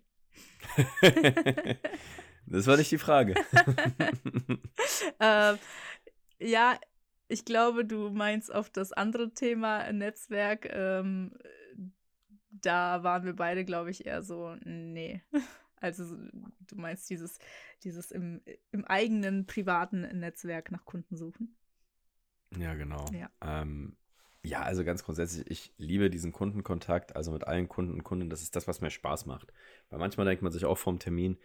das 2.46 2.68
war 2.68 2.78
nicht 2.78 2.92
die 2.92 2.98
Frage. 2.98 3.34
äh, 5.20 5.56
ja, 6.40 6.80
ich 7.28 7.46
glaube, 7.46 7.86
du 7.86 8.10
meinst 8.10 8.54
auf 8.54 8.70
das 8.70 8.92
andere 8.92 9.34
Thema 9.34 9.92
Netzwerk. 9.92 10.68
Ähm, 10.72 11.36
da 12.62 13.04
waren 13.04 13.26
wir 13.26 13.36
beide, 13.36 13.66
glaube 13.66 13.92
ich, 13.92 14.06
eher 14.06 14.24
so, 14.24 14.56
nee. 14.64 15.22
Also 15.84 16.16
du 16.16 16.78
meinst 16.78 17.10
dieses, 17.10 17.40
dieses 17.84 18.10
im, 18.12 18.42
im 18.72 18.86
eigenen 18.86 19.46
privaten 19.46 20.04
Netzwerk 20.18 20.72
nach 20.72 20.86
Kunden 20.86 21.18
suchen. 21.18 21.58
Ja, 22.58 22.74
genau. 22.76 23.04
Ja. 23.12 23.30
Ähm, 23.42 23.98
ja, 24.46 24.62
also 24.62 24.86
ganz 24.86 25.04
grundsätzlich, 25.04 25.46
ich 25.52 25.74
liebe 25.78 26.10
diesen 26.10 26.32
Kundenkontakt, 26.32 27.18
also 27.18 27.34
mit 27.34 27.46
allen 27.46 27.68
Kunden 27.68 27.96
und 27.96 28.04
Kunden, 28.06 28.30
das 28.30 28.42
ist 28.42 28.56
das, 28.56 28.66
was 28.66 28.80
mir 28.80 28.92
Spaß 28.92 29.26
macht. 29.26 29.52
Weil 29.90 30.00
manchmal 30.00 30.26
denkt 30.26 30.42
man 30.42 30.54
sich 30.54 30.64
auch 30.64 30.78
vorm 30.78 31.00
Termin, 31.00 31.38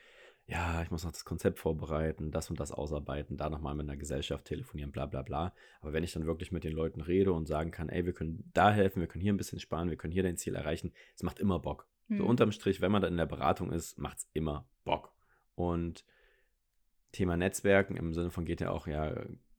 ja, 0.49 0.82
ich 0.82 0.90
muss 0.90 1.05
noch 1.05 1.12
das 1.12 1.26
Konzept 1.26 1.59
vorbereiten, 1.59 2.30
das 2.30 2.49
und 2.49 2.59
das 2.59 2.72
ausarbeiten, 2.72 3.36
da 3.36 3.51
nochmal 3.51 3.74
mit 3.74 3.86
einer 3.86 3.99
Gesellschaft 3.99 4.46
telefonieren, 4.46 4.90
bla 4.90 5.05
bla 5.05 5.20
bla. 5.20 5.55
Aber 5.82 5.92
wenn 5.92 6.03
ich 6.03 6.12
dann 6.14 6.24
wirklich 6.24 6.53
mit 6.53 6.64
den 6.64 6.72
Leuten 6.72 7.03
rede 7.03 7.34
und 7.34 7.46
sagen 7.46 7.70
kann, 7.70 7.90
ey, 7.90 8.07
wir 8.07 8.14
können 8.14 8.51
da 8.55 8.72
helfen, 8.72 9.01
wir 9.01 9.09
können 9.09 9.20
hier 9.20 9.34
ein 9.34 9.36
bisschen 9.36 9.61
sparen, 9.61 9.90
wir 9.90 9.99
können 9.99 10.14
hier 10.14 10.22
dein 10.22 10.38
Ziel 10.38 10.55
erreichen, 10.55 10.94
es 11.14 11.22
macht 11.22 11.38
immer 11.38 11.59
Bock. 11.59 11.86
Mhm. 12.09 12.16
So 12.16 12.24
unterm 12.24 12.53
Strich, 12.53 12.80
wenn 12.80 12.90
man 12.90 13.03
dann 13.03 13.12
in 13.12 13.18
der 13.18 13.26
Beratung 13.26 13.70
ist, 13.70 13.99
macht 13.99 14.18
es 14.18 14.28
immer 14.32 14.66
Bock. 14.84 15.12
Und 15.55 16.07
Thema 17.12 17.36
Netzwerken 17.36 17.99
im 17.99 18.14
Sinne 18.14 18.30
von 18.30 18.46
geht 18.46 18.62
ja 18.62 18.70
auch, 18.70 18.86
ja, 18.86 19.14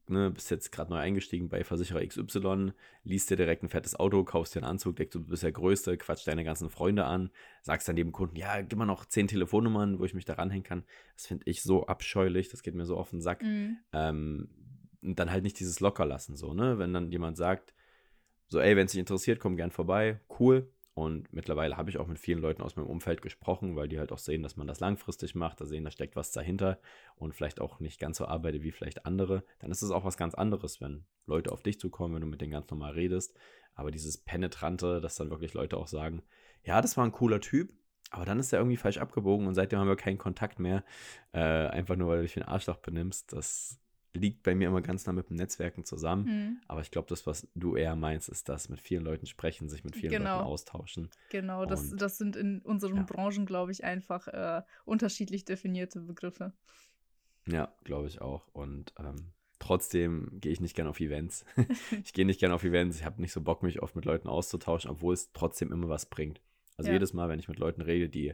ne, 0.10 0.32
bist 0.32 0.52
jetzt 0.52 0.72
gerade 0.72 0.92
neu 0.92 0.98
eingestiegen 0.98 1.50
bei 1.50 1.64
Versicherer 1.64 2.06
XY, 2.06 2.74
liest 3.04 3.30
dir 3.30 3.38
direkt 3.38 3.64
ein 3.64 3.70
fettes 3.70 3.96
Auto, 3.96 4.24
kaufst 4.24 4.56
dir 4.56 4.60
einen 4.60 4.72
Anzug, 4.72 4.96
denkst 4.96 5.14
du 5.14 5.24
bist 5.24 5.44
der 5.44 5.52
Größte, 5.52 5.98
quatscht 5.98 6.28
deine 6.28 6.44
ganzen 6.44 6.70
Freunde 6.70 7.06
an, 7.06 7.32
sagst 7.62 7.88
dann 7.88 7.96
dem 7.96 8.12
Kunden, 8.12 8.36
ja, 8.36 8.62
gib 8.62 8.78
mal 8.78 8.86
noch 8.86 9.06
zehn 9.06 9.28
Telefonnummern, 9.28 10.00
wo 10.00 10.06
ich 10.06 10.14
mich 10.14 10.26
da 10.26 10.34
ranhängen 10.34 10.64
kann. 10.64 10.84
Das 11.16 11.28
finde 11.28 11.44
ich 11.48 11.62
so 11.62 11.88
abscheulich, 11.88 12.50
das 12.50 12.64
geht 12.64 12.76
mir 12.76 12.86
so 12.86 12.98
auf 12.98 13.10
den 13.10 13.22
Sack. 13.22 13.44
Mhm. 13.44 13.78
Ähm, 13.94 14.50
und 15.02 15.18
dann 15.18 15.32
halt 15.32 15.44
nicht 15.44 15.60
dieses 15.60 15.80
Lockerlassen, 15.80 16.36
so, 16.36 16.54
ne? 16.54 16.78
Wenn 16.78 16.94
dann 16.94 17.12
jemand 17.12 17.38
sagt, 17.38 17.74
so, 18.48 18.60
ey, 18.60 18.76
wenn 18.76 18.86
es 18.86 18.92
dich 18.92 19.00
interessiert, 19.00 19.40
komm 19.40 19.56
gern 19.56 19.72
vorbei, 19.72 20.20
cool, 20.40 20.72
und 21.00 21.32
mittlerweile 21.32 21.78
habe 21.78 21.90
ich 21.90 21.98
auch 21.98 22.08
mit 22.08 22.20
vielen 22.20 22.40
Leuten 22.40 22.62
aus 22.62 22.76
meinem 22.76 22.88
Umfeld 22.88 23.22
gesprochen, 23.22 23.78
weil 23.78 23.88
die 23.88 24.00
halt 24.00 24.12
auch 24.12 24.18
sehen, 24.18 24.44
dass 24.44 24.58
man 24.58 24.68
das 24.68 24.82
langfristig 24.82 25.34
macht, 25.34 25.62
da 25.62 25.66
sehen, 25.66 25.86
da 25.86 25.92
steckt 25.92 26.18
was 26.18 26.34
dahinter 26.34 26.78
und 27.16 27.34
vielleicht 27.34 27.62
auch 27.62 27.80
nicht 27.80 28.02
ganz 28.02 28.18
so 28.18 28.26
arbeitet 28.26 28.64
wie 28.64 28.72
vielleicht 28.72 29.06
andere. 29.06 29.46
Dann 29.60 29.72
ist 29.72 29.82
es 29.82 29.92
auch 29.92 30.04
was 30.04 30.18
ganz 30.18 30.34
anderes, 30.34 30.82
wenn 30.82 31.06
Leute 31.26 31.54
auf 31.54 31.64
dich 31.64 31.80
zukommen, 31.80 32.16
wenn 32.16 32.22
du 32.22 32.28
mit 32.28 32.42
denen 32.42 32.52
ganz 32.52 32.70
normal 32.70 32.92
redest. 32.92 33.34
Aber 33.76 33.92
dieses 33.92 34.18
Penetrante, 34.18 35.00
dass 35.00 35.16
dann 35.16 35.30
wirklich 35.30 35.54
Leute 35.54 35.78
auch 35.78 35.88
sagen, 35.88 36.22
ja, 36.66 36.82
das 36.82 36.98
war 36.98 37.06
ein 37.06 37.14
cooler 37.14 37.40
Typ, 37.40 37.72
aber 38.12 38.26
dann 38.26 38.38
ist 38.38 38.52
er 38.52 38.60
irgendwie 38.60 38.76
falsch 38.76 38.98
abgebogen 38.98 39.48
und 39.48 39.56
seitdem 39.56 39.80
haben 39.80 39.88
wir 39.88 39.96
keinen 39.96 40.18
Kontakt 40.18 40.60
mehr. 40.60 40.84
Äh, 41.32 41.40
einfach 41.40 41.96
nur, 41.96 42.10
weil 42.10 42.18
du 42.18 42.24
dich 42.24 42.36
wie 42.36 42.42
ein 42.42 42.50
Arschloch 42.50 42.80
benimmst. 42.80 43.32
Das 43.32 43.80
liegt 44.14 44.44
bei 44.44 44.56
mir 44.56 44.68
immer 44.68 44.82
ganz 44.82 45.06
nah 45.06 45.14
mit 45.14 45.30
dem 45.30 45.36
Netzwerken 45.36 45.86
zusammen. 45.86 46.26
Mhm. 46.26 46.62
Aber 46.68 46.82
ich 46.82 46.92
glaube, 46.92 47.08
das, 47.08 47.28
was 47.28 47.48
du 47.56 47.76
eher 47.76 47.96
meinst, 47.96 48.30
ist 48.30 48.50
das 48.50 48.70
mit 48.70 48.82
vielen 48.82 49.04
Leuten 49.04 49.26
sprechen, 49.26 49.70
sich 49.70 49.84
mit 49.84 49.96
vielen 49.96 50.12
genau. 50.12 50.38
Leuten 50.38 50.48
austauschen. 50.48 51.10
Genau, 51.30 51.66
das, 51.66 51.92
das 51.96 52.18
sind 52.18 52.36
in 52.36 52.60
unseren 52.62 52.98
ja. 52.98 53.04
Branchen, 53.04 53.46
glaube 53.46 53.72
ich, 53.72 53.84
einfach 53.84 54.28
äh, 54.28 54.62
unterschiedlich 54.86 55.46
definierte 55.46 56.02
Begriffe. 56.02 56.54
Ja, 57.48 57.74
glaube 57.84 58.08
ich 58.08 58.22
auch. 58.22 58.48
Und 58.48 58.94
ähm, 59.00 59.32
trotzdem 59.60 60.30
gehe 60.40 60.52
ich 60.52 60.62
nicht 60.62 60.76
gerne 60.76 60.90
auf 60.90 61.00
Events. 61.00 61.46
ich 62.04 62.14
gehe 62.14 62.26
nicht 62.26 62.40
gerne 62.40 62.56
auf 62.56 62.64
Events. 62.64 62.98
Ich 62.98 63.06
habe 63.06 63.22
nicht 63.22 63.32
so 63.32 63.42
Bock, 63.42 63.64
mich 63.64 63.82
oft 63.82 63.96
mit 63.96 64.06
Leuten 64.06 64.28
auszutauschen, 64.28 64.90
obwohl 64.90 65.14
es 65.14 65.32
trotzdem 65.34 65.72
immer 65.72 65.90
was 65.90 66.08
bringt. 66.08 66.42
Also 66.78 66.90
ja. 66.90 66.94
jedes 66.94 67.14
Mal, 67.14 67.30
wenn 67.30 67.40
ich 67.40 67.50
mit 67.50 67.60
Leuten 67.60 67.82
rede, 67.82 68.10
die 68.10 68.34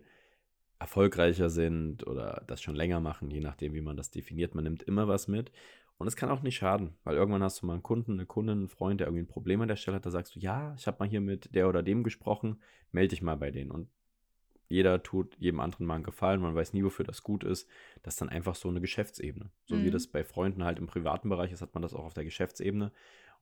erfolgreicher 0.85 1.49
sind 1.49 2.05
oder 2.05 2.43
das 2.45 2.61
schon 2.61 2.75
länger 2.75 2.99
machen, 2.99 3.31
je 3.31 3.39
nachdem, 3.39 3.73
wie 3.73 3.81
man 3.81 3.97
das 3.97 4.11
definiert. 4.11 4.53
Man 4.53 4.65
nimmt 4.65 4.83
immer 4.83 5.07
was 5.07 5.27
mit. 5.27 5.51
Und 5.97 6.07
es 6.07 6.15
kann 6.15 6.29
auch 6.29 6.43
nicht 6.43 6.57
schaden, 6.57 6.93
weil 7.03 7.15
irgendwann 7.15 7.41
hast 7.41 7.61
du 7.61 7.65
mal 7.65 7.73
einen 7.73 7.81
Kunden, 7.81 8.13
eine 8.13 8.25
Kundin, 8.25 8.59
einen 8.59 8.67
Freund, 8.67 8.99
der 8.99 9.07
irgendwie 9.07 9.23
ein 9.23 9.27
Problem 9.27 9.61
an 9.61 9.67
der 9.67 9.77
Stelle 9.77 9.95
hat. 9.95 10.05
Da 10.05 10.11
sagst 10.11 10.35
du, 10.35 10.39
ja, 10.39 10.75
ich 10.77 10.85
habe 10.85 10.97
mal 10.99 11.09
hier 11.09 11.21
mit 11.21 11.55
der 11.55 11.67
oder 11.67 11.81
dem 11.81 12.03
gesprochen, 12.03 12.61
melde 12.91 13.09
dich 13.09 13.23
mal 13.23 13.35
bei 13.37 13.49
denen. 13.49 13.71
Und 13.71 13.87
jeder 14.67 15.01
tut 15.01 15.35
jedem 15.39 15.59
anderen 15.59 15.87
mal 15.87 15.95
einen 15.95 16.03
Gefallen, 16.03 16.41
man 16.41 16.53
weiß 16.53 16.73
nie, 16.73 16.83
wofür 16.83 17.05
das 17.05 17.23
gut 17.23 17.43
ist. 17.43 17.67
Das 18.03 18.15
ist 18.15 18.21
dann 18.21 18.29
einfach 18.29 18.55
so 18.55 18.69
eine 18.69 18.81
Geschäftsebene. 18.81 19.49
So 19.65 19.75
mhm. 19.75 19.85
wie 19.85 19.91
das 19.91 20.07
bei 20.07 20.23
Freunden 20.23 20.63
halt 20.63 20.77
im 20.77 20.87
privaten 20.87 21.29
Bereich 21.29 21.51
ist, 21.51 21.61
hat 21.61 21.73
man 21.73 21.81
das 21.81 21.93
auch 21.93 22.03
auf 22.03 22.13
der 22.13 22.25
Geschäftsebene. 22.25 22.91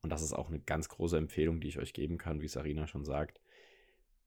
Und 0.01 0.11
das 0.11 0.21
ist 0.21 0.33
auch 0.33 0.47
eine 0.47 0.59
ganz 0.59 0.87
große 0.87 1.17
Empfehlung, 1.17 1.59
die 1.59 1.69
ich 1.69 1.79
euch 1.79 1.93
geben 1.93 2.17
kann, 2.17 2.41
wie 2.41 2.47
Sarina 2.47 2.87
schon 2.87 3.03
sagt 3.03 3.41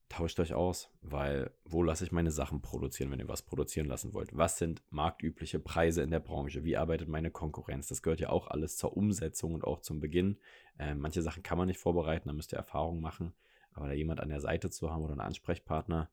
tauscht 0.09 0.39
euch 0.41 0.55
aus, 0.55 0.91
weil 1.03 1.51
wo 1.65 1.83
lasse 1.83 2.05
ich 2.05 2.13
meine 2.13 2.31
Sachen 2.31 2.63
produzieren, 2.63 3.11
wenn 3.11 3.19
ihr 3.19 3.29
was 3.29 3.43
produzieren 3.43 3.87
lassen 3.87 4.13
wollt? 4.13 4.37
Was 4.37 4.59
sind 4.59 4.83
marktübliche 4.91 5.59
Preise 5.59 6.03
in 6.03 6.11
der 6.11 6.21
Branche? 6.21 6.65
Wie 6.65 6.77
arbeitet 6.77 7.09
meine 7.09 7.31
Konkurrenz? 7.31 7.89
Das 7.89 8.03
gehört 8.03 8.21
ja 8.21 8.31
auch 8.31 8.49
alles 8.49 8.77
zur 8.77 8.97
Umsetzung 8.97 9.55
und 9.55 9.65
auch 9.65 9.81
zum 9.81 10.01
Beginn. 10.01 10.39
Äh, 10.79 10.95
manche 10.95 11.23
Sachen 11.23 11.43
kann 11.43 11.59
man 11.59 11.67
nicht 11.67 11.81
vorbereiten, 11.81 12.29
da 12.29 12.35
müsst 12.35 12.53
ihr 12.53 12.59
Erfahrung 12.59 13.01
machen. 13.01 13.35
Aber 13.73 13.89
da 13.89 13.93
jemand 13.93 14.21
an 14.21 14.29
der 14.29 14.41
Seite 14.41 14.71
zu 14.71 14.91
haben 14.91 15.03
oder 15.03 15.13
einen 15.13 15.21
Ansprechpartner, 15.21 16.09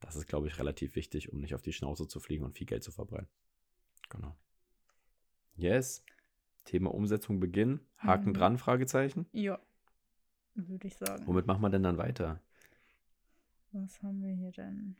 das 0.00 0.16
ist, 0.16 0.28
glaube 0.28 0.46
ich, 0.46 0.58
relativ 0.58 0.94
wichtig, 0.94 1.32
um 1.32 1.40
nicht 1.40 1.54
auf 1.54 1.62
die 1.62 1.72
Schnauze 1.72 2.06
zu 2.06 2.20
fliegen 2.20 2.44
und 2.44 2.56
viel 2.56 2.66
Geld 2.66 2.82
zu 2.82 2.92
verbrennen. 2.92 3.28
Genau. 4.08 4.36
Yes. 5.56 6.04
Thema 6.64 6.94
Umsetzung 6.94 7.40
beginnen. 7.40 7.80
Haken 7.96 8.30
mhm. 8.30 8.34
dran, 8.34 8.58
Fragezeichen? 8.58 9.26
Ja, 9.32 9.58
würde 10.54 10.86
ich 10.86 10.96
sagen. 10.96 11.26
Womit 11.26 11.46
machen 11.46 11.62
wir 11.62 11.70
denn 11.70 11.82
dann 11.82 11.98
weiter? 11.98 12.40
Was 13.72 14.02
haben 14.02 14.22
wir 14.22 14.34
hier 14.34 14.50
denn? 14.50 14.96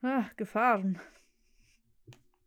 Ah, 0.00 0.30
Gefahren. 0.36 1.00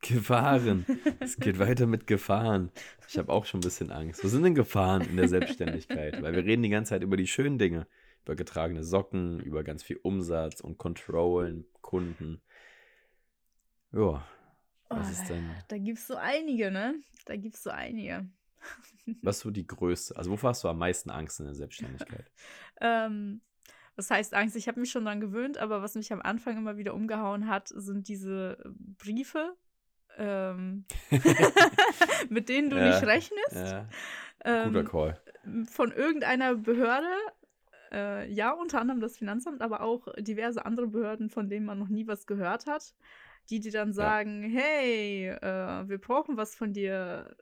Gefahren. 0.01 0.85
es 1.19 1.37
geht 1.37 1.59
weiter 1.59 1.85
mit 1.85 2.07
Gefahren. 2.07 2.71
Ich 3.07 3.17
habe 3.17 3.31
auch 3.31 3.45
schon 3.45 3.59
ein 3.59 3.63
bisschen 3.63 3.91
Angst. 3.91 4.23
Wo 4.23 4.27
sind 4.27 4.43
denn 4.43 4.55
Gefahren 4.55 5.01
in 5.01 5.17
der 5.17 5.27
Selbstständigkeit? 5.27 6.21
Weil 6.21 6.35
wir 6.35 6.45
reden 6.45 6.63
die 6.63 6.69
ganze 6.69 6.89
Zeit 6.89 7.03
über 7.03 7.17
die 7.17 7.27
schönen 7.27 7.57
Dinge. 7.57 7.87
Über 8.23 8.35
getragene 8.35 8.83
Socken, 8.83 9.39
über 9.39 9.63
ganz 9.63 9.83
viel 9.83 9.97
Umsatz 9.97 10.59
und 10.59 10.77
Controllen, 10.77 11.65
Kunden. 11.81 12.41
Ja, 13.91 14.27
was 14.89 15.07
oh, 15.07 15.11
ist 15.11 15.29
denn? 15.29 15.47
Da, 15.47 15.63
da 15.69 15.77
gibt 15.77 15.97
es 15.97 16.07
so 16.07 16.15
einige, 16.15 16.71
ne? 16.71 16.95
Da 17.25 17.35
gibt 17.35 17.55
es 17.55 17.63
so 17.63 17.69
einige. 17.69 18.29
Was 19.21 19.37
ist 19.37 19.43
so 19.43 19.51
die 19.51 19.65
größte? 19.65 20.17
Also 20.17 20.31
wovor 20.31 20.49
hast 20.49 20.63
du 20.63 20.67
am 20.67 20.77
meisten 20.77 21.09
Angst 21.09 21.39
in 21.39 21.45
der 21.45 21.55
Selbstständigkeit? 21.55 22.29
ähm, 22.81 23.41
was 23.95 24.11
heißt 24.11 24.33
Angst? 24.33 24.55
Ich 24.55 24.67
habe 24.67 24.79
mich 24.79 24.91
schon 24.91 25.05
daran 25.05 25.21
gewöhnt, 25.21 25.57
aber 25.57 25.81
was 25.81 25.95
mich 25.95 26.13
am 26.13 26.21
Anfang 26.21 26.57
immer 26.57 26.77
wieder 26.77 26.93
umgehauen 26.93 27.47
hat, 27.47 27.69
sind 27.69 28.07
diese 28.07 28.57
Briefe, 28.97 29.55
ähm, 30.17 30.85
mit 32.29 32.49
denen 32.49 32.69
du 32.69 32.77
ja, 32.77 32.89
nicht 32.89 33.03
rechnest. 33.03 33.55
Ja. 33.55 33.89
Guter 34.65 34.79
ähm, 34.79 34.87
Call. 34.87 35.21
Von 35.69 35.91
irgendeiner 35.91 36.55
Behörde. 36.55 37.07
Äh, 37.91 38.29
ja, 38.31 38.51
unter 38.51 38.81
anderem 38.81 38.99
das 38.99 39.17
Finanzamt, 39.17 39.61
aber 39.61 39.81
auch 39.81 40.07
diverse 40.17 40.65
andere 40.65 40.87
Behörden, 40.87 41.29
von 41.29 41.49
denen 41.49 41.65
man 41.65 41.79
noch 41.79 41.87
nie 41.87 42.05
was 42.05 42.27
gehört 42.27 42.65
hat, 42.67 42.93
die 43.49 43.61
dir 43.61 43.71
dann 43.71 43.93
sagen, 43.93 44.43
ja. 44.43 44.59
hey, 44.59 45.29
äh, 45.29 45.87
wir 45.87 45.97
brauchen 45.97 46.35
was 46.35 46.53
von 46.53 46.73
dir 46.73 47.35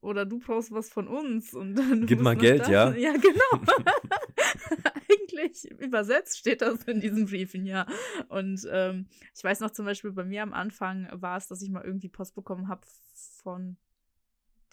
oder 0.00 0.24
du 0.24 0.38
brauchst 0.38 0.72
was 0.72 0.90
von 0.90 1.08
uns 1.08 1.54
und 1.54 1.74
dann 1.78 2.06
gib 2.06 2.20
mal 2.20 2.36
Geld, 2.36 2.62
das. 2.62 2.68
ja. 2.68 2.94
Ja, 2.94 3.12
genau. 3.12 3.72
Eigentlich 5.10 5.70
übersetzt 5.70 6.38
steht 6.38 6.62
das 6.62 6.84
in 6.84 7.00
diesen 7.00 7.26
Briefen, 7.26 7.66
ja. 7.66 7.86
Und 8.28 8.66
ähm, 8.70 9.06
ich 9.34 9.42
weiß 9.42 9.60
noch 9.60 9.70
zum 9.70 9.86
Beispiel 9.86 10.12
bei 10.12 10.24
mir 10.24 10.42
am 10.42 10.52
Anfang 10.52 11.08
war 11.12 11.36
es, 11.36 11.48
dass 11.48 11.62
ich 11.62 11.70
mal 11.70 11.84
irgendwie 11.84 12.08
Post 12.08 12.34
bekommen 12.34 12.68
habe 12.68 12.82
von 13.42 13.76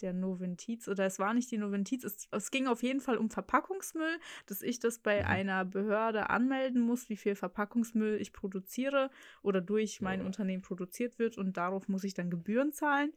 der 0.02 0.12
Noventiz 0.12 0.88
oder 0.88 1.06
es 1.06 1.18
war 1.18 1.34
nicht 1.34 1.50
die 1.50 1.58
Noventiz, 1.58 2.04
es, 2.04 2.28
es 2.30 2.50
ging 2.50 2.66
auf 2.66 2.82
jeden 2.82 3.00
Fall 3.00 3.16
um 3.16 3.30
Verpackungsmüll, 3.30 4.18
dass 4.46 4.62
ich 4.62 4.78
das 4.78 4.98
bei 4.98 5.22
mhm. 5.22 5.26
einer 5.26 5.64
Behörde 5.64 6.30
anmelden 6.30 6.82
muss, 6.82 7.08
wie 7.08 7.16
viel 7.16 7.34
Verpackungsmüll 7.34 8.20
ich 8.20 8.32
produziere 8.32 9.10
oder 9.42 9.60
durch 9.60 10.00
mein 10.00 10.20
ja. 10.20 10.26
Unternehmen 10.26 10.62
produziert 10.62 11.18
wird 11.18 11.38
und 11.38 11.56
darauf 11.56 11.88
muss 11.88 12.04
ich 12.04 12.14
dann 12.14 12.30
Gebühren 12.30 12.72
zahlen. 12.72 13.12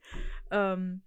Ähm, 0.51 1.01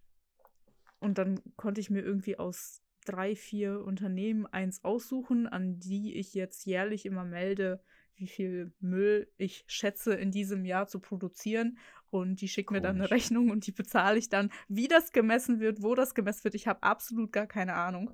und 1.03 1.19
dann 1.19 1.41
konnte 1.57 1.81
ich 1.81 1.91
mir 1.91 2.01
irgendwie 2.01 2.39
aus 2.39 2.81
drei, 3.05 3.35
vier 3.35 3.85
Unternehmen 3.85 4.47
eins 4.47 4.85
aussuchen, 4.85 5.49
an 5.49 5.81
die 5.81 6.15
ich 6.15 6.35
jetzt 6.35 6.65
jährlich 6.65 7.05
immer 7.07 7.25
melde, 7.25 7.83
wie 8.15 8.29
viel 8.29 8.73
Müll 8.79 9.29
ich 9.37 9.65
schätze 9.67 10.15
in 10.15 10.31
diesem 10.31 10.65
Jahr 10.65 10.87
zu 10.87 11.01
produzieren. 11.01 11.79
Und 12.11 12.41
die 12.41 12.49
schicken 12.49 12.75
mir 12.75 12.81
dann 12.81 12.97
eine 12.97 13.11
Rechnung 13.11 13.51
und 13.51 13.67
die 13.67 13.73
bezahle 13.73 14.19
ich 14.19 14.29
dann. 14.29 14.53
Wie 14.69 14.87
das 14.87 15.13
gemessen 15.13 15.61
wird, 15.61 15.83
wo 15.83 15.95
das 15.95 16.15
gemessen 16.15 16.45
wird, 16.45 16.55
ich 16.55 16.69
habe 16.69 16.83
absolut 16.83 17.33
gar 17.33 17.47
keine 17.47 17.75
Ahnung. 17.75 18.13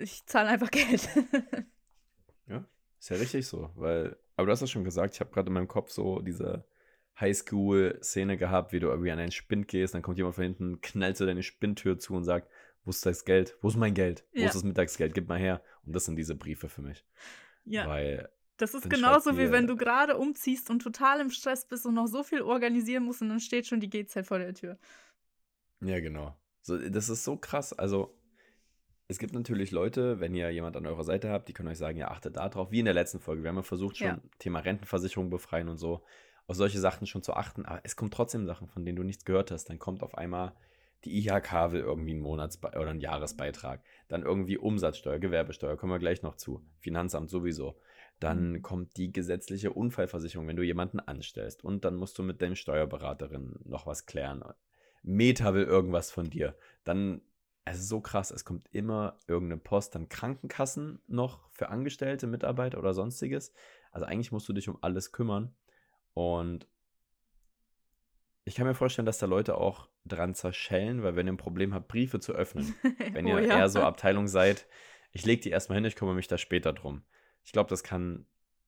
Ich 0.00 0.24
zahle 0.26 0.48
einfach 0.48 0.70
Geld. 0.72 1.08
ja, 2.46 2.64
ist 2.98 3.10
ja 3.10 3.16
richtig 3.16 3.46
so, 3.46 3.70
weil, 3.74 4.16
aber 4.36 4.46
du 4.46 4.52
hast 4.52 4.62
es 4.62 4.70
schon 4.70 4.84
gesagt, 4.84 5.14
ich 5.14 5.20
habe 5.20 5.30
gerade 5.30 5.48
in 5.48 5.54
meinem 5.54 5.68
Kopf 5.68 5.90
so 5.90 6.20
diese 6.20 6.64
Highschool-Szene 7.20 8.36
gehabt, 8.36 8.72
wie 8.72 8.80
du 8.80 8.88
irgendwie 8.88 9.10
an 9.10 9.18
einen 9.18 9.32
Spind 9.32 9.68
gehst, 9.68 9.94
dann 9.94 10.02
kommt 10.02 10.18
jemand 10.18 10.34
von 10.34 10.44
hinten, 10.44 10.80
knallt 10.80 11.16
so 11.16 11.26
deine 11.26 11.42
Spindtür 11.42 11.98
zu 11.98 12.14
und 12.14 12.24
sagt, 12.24 12.50
wo 12.84 12.90
ist 12.90 13.04
das 13.04 13.24
Geld? 13.24 13.56
Wo 13.62 13.68
ist 13.68 13.76
mein 13.76 13.94
Geld? 13.94 14.24
Wo 14.32 14.40
ja. 14.40 14.46
ist 14.46 14.54
das 14.54 14.64
Mittagsgeld? 14.64 15.14
Gib 15.14 15.28
mal 15.28 15.38
her. 15.38 15.62
Und 15.84 15.94
das 15.96 16.04
sind 16.04 16.16
diese 16.16 16.34
Briefe 16.34 16.68
für 16.68 16.82
mich. 16.82 17.04
Ja. 17.64 17.88
Weil 17.88 18.28
das 18.58 18.74
ist 18.74 18.88
genauso 18.88 19.36
wie 19.36 19.50
wenn 19.50 19.66
du 19.66 19.76
gerade 19.76 20.16
umziehst 20.16 20.70
und 20.70 20.80
total 20.80 21.20
im 21.20 21.30
Stress 21.30 21.66
bist 21.66 21.84
und 21.84 21.94
noch 21.94 22.06
so 22.06 22.22
viel 22.22 22.40
organisieren 22.40 23.04
musst 23.04 23.20
und 23.20 23.28
dann 23.28 23.40
steht 23.40 23.66
schon 23.66 23.80
die 23.80 23.90
GZ 23.90 24.26
vor 24.26 24.38
der 24.38 24.54
Tür. 24.54 24.78
Ja, 25.82 26.00
genau. 26.00 26.34
So, 26.62 26.78
das 26.78 27.08
ist 27.10 27.24
so 27.24 27.36
krass. 27.36 27.72
Also, 27.74 28.18
es 29.08 29.18
gibt 29.18 29.34
natürlich 29.34 29.72
Leute, 29.72 30.20
wenn 30.20 30.34
ihr 30.34 30.50
jemand 30.50 30.76
an 30.76 30.86
eurer 30.86 31.04
Seite 31.04 31.28
habt, 31.30 31.48
die 31.48 31.52
können 31.52 31.68
euch 31.68 31.78
sagen, 31.78 31.98
ja, 31.98 32.08
achtet 32.08 32.36
da 32.36 32.48
drauf, 32.48 32.70
wie 32.70 32.78
in 32.78 32.86
der 32.86 32.94
letzten 32.94 33.20
Folge. 33.20 33.42
Wir 33.42 33.50
haben 33.50 33.56
ja 33.56 33.62
versucht, 33.62 33.98
schon 33.98 34.06
ja. 34.06 34.20
Thema 34.38 34.60
Rentenversicherung 34.60 35.28
befreien 35.28 35.68
und 35.68 35.76
so, 35.76 36.02
auf 36.46 36.56
solche 36.56 36.80
Sachen 36.80 37.06
schon 37.06 37.22
zu 37.22 37.34
achten. 37.34 37.64
Aber 37.64 37.80
es 37.84 37.96
kommen 37.96 38.10
trotzdem 38.10 38.46
Sachen, 38.46 38.68
von 38.68 38.84
denen 38.84 38.96
du 38.96 39.02
nichts 39.02 39.24
gehört 39.24 39.50
hast. 39.50 39.66
Dann 39.66 39.78
kommt 39.78 40.02
auf 40.02 40.16
einmal 40.16 40.54
die 41.04 41.18
IHK 41.18 41.72
will 41.72 41.80
irgendwie 41.80 42.12
einen 42.12 42.20
Monats- 42.20 42.62
oder 42.62 42.88
einen 42.88 43.00
Jahresbeitrag. 43.00 43.82
Dann 44.08 44.22
irgendwie 44.22 44.58
Umsatzsteuer, 44.58 45.18
Gewerbesteuer, 45.18 45.76
kommen 45.76 45.92
wir 45.92 45.98
gleich 45.98 46.22
noch 46.22 46.36
zu. 46.36 46.62
Finanzamt 46.80 47.30
sowieso. 47.30 47.78
Dann 48.18 48.52
mhm. 48.52 48.62
kommt 48.62 48.96
die 48.96 49.12
gesetzliche 49.12 49.72
Unfallversicherung, 49.72 50.48
wenn 50.48 50.56
du 50.56 50.62
jemanden 50.62 51.00
anstellst. 51.00 51.62
Und 51.62 51.84
dann 51.84 51.94
musst 51.94 52.18
du 52.18 52.22
mit 52.22 52.42
deinem 52.42 52.56
Steuerberaterin 52.56 53.56
noch 53.64 53.86
was 53.86 54.06
klären. 54.06 54.42
Meta 55.02 55.54
will 55.54 55.64
irgendwas 55.64 56.10
von 56.10 56.28
dir. 56.28 56.56
Dann, 56.82 57.20
es 57.64 57.78
ist 57.78 57.88
so 57.88 58.00
krass, 58.00 58.30
es 58.30 58.44
kommt 58.44 58.68
immer 58.72 59.20
irgendeine 59.28 59.60
Post, 59.60 59.94
dann 59.94 60.08
Krankenkassen 60.08 61.00
noch 61.06 61.48
für 61.52 61.68
Angestellte, 61.68 62.26
Mitarbeiter 62.26 62.78
oder 62.78 62.94
sonstiges. 62.94 63.52
Also 63.92 64.06
eigentlich 64.06 64.32
musst 64.32 64.48
du 64.48 64.52
dich 64.52 64.68
um 64.68 64.78
alles 64.80 65.12
kümmern. 65.12 65.54
Und 66.16 66.66
ich 68.46 68.54
kann 68.54 68.66
mir 68.66 68.74
vorstellen, 68.74 69.04
dass 69.04 69.18
da 69.18 69.26
Leute 69.26 69.58
auch 69.58 69.90
dran 70.06 70.34
zerschellen, 70.34 71.02
weil 71.02 71.14
wenn 71.14 71.26
ihr 71.26 71.34
ein 71.34 71.36
Problem 71.36 71.74
habt, 71.74 71.88
Briefe 71.88 72.20
zu 72.20 72.32
öffnen, 72.32 72.74
wenn 73.12 73.26
ihr 73.26 73.34
oh, 73.34 73.38
ja. 73.38 73.58
eher 73.58 73.68
so 73.68 73.82
Abteilung 73.82 74.26
seid, 74.26 74.66
ich 75.12 75.26
lege 75.26 75.42
die 75.42 75.50
erstmal 75.50 75.76
hin, 75.76 75.84
ich 75.84 75.94
kümmere 75.94 76.14
mich 76.14 76.26
da 76.26 76.38
später 76.38 76.72
drum. 76.72 77.02
Ich 77.44 77.52
glaube, 77.52 77.68
das 77.68 77.82
kann 77.82 78.24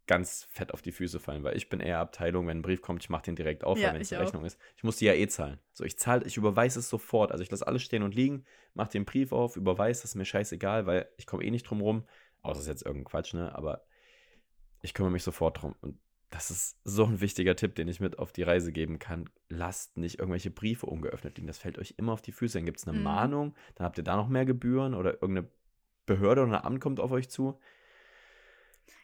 ganz 0.07 0.44
fett 0.51 0.74
auf 0.74 0.82
die 0.82 0.92
Füße 0.92 1.20
fallen, 1.20 1.42
weil 1.42 1.57
ich 1.57 1.70
bin 1.70 1.80
eher 1.80 2.01
Abteilung, 2.01 2.46
wenn 2.49 2.59
ein 2.59 2.62
Brief 2.62 2.82
kommt, 2.82 3.03
ich 3.03 3.09
mache 3.09 3.22
den 3.22 3.34
direkt 3.34 3.64
auf, 3.64 3.78
ja, 3.78 3.94
wenn 3.94 4.01
es 4.03 4.12
eine 4.12 4.22
Rechnung 4.22 4.44
ist. 4.44 4.59
Ich 4.76 4.84
muss 4.84 4.99
die 4.99 5.07
ja 5.07 5.14
eh 5.14 5.26
zahlen. 5.26 5.59
So, 5.72 5.84
ich 5.84 5.99
zahle, 5.99 6.26
ich 6.26 6.36
überweise 6.36 6.80
es 6.80 6.90
sofort. 6.90 7.32
Also 7.32 7.42
ich 7.42 7.51
lasse 7.51 7.66
alles 7.66 7.82
stehen 7.82 8.03
und 8.03 8.14
liegen, 8.14 8.44
mache 8.74 8.90
den 8.90 9.07
Brief 9.07 9.32
auf, 9.32 9.57
überweise, 9.57 10.03
das 10.03 10.11
ist 10.11 10.16
mir 10.16 10.26
scheißegal, 10.26 10.84
weil 10.84 11.09
ich 11.16 11.26
komme 11.26 11.44
eh 11.44 11.51
nicht 11.51 11.64
drum 11.64 11.80
rum. 11.80 12.05
Außer 12.42 12.59
es 12.59 12.64
ist 12.64 12.68
jetzt 12.68 12.82
irgendein 12.84 13.11
Quatsch, 13.11 13.32
ne? 13.32 13.55
Aber 13.55 13.86
ich 14.82 14.92
kümmere 14.92 15.12
mich 15.12 15.22
sofort 15.22 15.62
drum. 15.62 15.74
Und 15.80 15.99
das 16.31 16.51
ist 16.51 16.76
so 16.85 17.05
ein 17.05 17.20
wichtiger 17.20 17.57
Tipp, 17.57 17.74
den 17.74 17.89
ich 17.89 18.01
mit 18.01 18.18
auf 18.18 18.33
die 18.33 18.43
Reise 18.43 18.72
geben 18.72 18.99
kann. 18.99 19.31
Lasst 19.49 19.97
nicht 19.97 20.18
irgendwelche 20.18 20.51
Briefe 20.51 20.87
ungeöffnet 20.87 21.37
liegen. 21.37 21.47
Das 21.47 21.59
fällt 21.59 21.79
euch 21.79 21.95
immer 21.97 22.12
auf 22.12 22.22
die 22.22 22.33
Füße. 22.33 22.59
Dann 22.59 22.66
gibt 22.66 22.79
es 22.79 22.87
eine 22.87 22.99
mhm. 22.99 23.05
Mahnung, 23.05 23.55
dann 23.74 23.87
habt 23.87 23.99
ihr 23.99 24.05
da 24.05 24.16
noch 24.16 24.29
mehr 24.29 24.45
Gebühren 24.45 24.95
oder 24.95 25.14
irgendeine 25.14 25.49
Behörde 26.07 26.43
oder 26.43 26.59
ein 26.59 26.64
Amt 26.64 26.81
kommt 26.81 27.01
auf 27.01 27.11
euch 27.11 27.31
zu. 27.31 27.59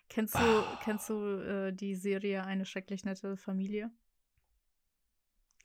Kennst 0.09 0.35
du, 0.35 0.39
ah. 0.39 0.81
kennst 0.85 1.09
du 1.09 1.25
äh, 1.41 1.73
die 1.73 1.95
Serie 1.95 2.45
Eine 2.45 2.67
schrecklich 2.67 3.05
nette 3.05 3.37
Familie? 3.37 3.91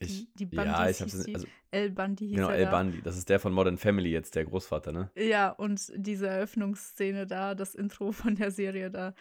Ich, 0.01 0.31
die, 0.33 0.45
die 0.45 0.55
Bandys 0.55 0.73
ja, 0.73 0.89
ich 0.89 1.01
hab's, 1.01 1.27
also, 1.27 1.47
El 1.71 1.89
Bundy 1.91 2.27
hieß 2.29 2.35
Genau, 2.37 2.49
El 2.49 2.65
da. 2.65 2.83
Das 3.03 3.17
ist 3.17 3.27
der 3.27 3.39
von 3.39 3.51
Modern 3.51 3.77
Family 3.77 4.09
jetzt, 4.09 4.33
der 4.33 4.45
Großvater, 4.45 4.93
ne? 4.93 5.11
Ja, 5.15 5.49
und 5.49 5.91
diese 5.93 6.27
Eröffnungsszene 6.27 7.27
da, 7.27 7.53
das 7.53 7.75
Intro 7.75 8.13
von 8.13 8.35
der 8.35 8.51
Serie 8.51 8.89
da, 8.89 9.13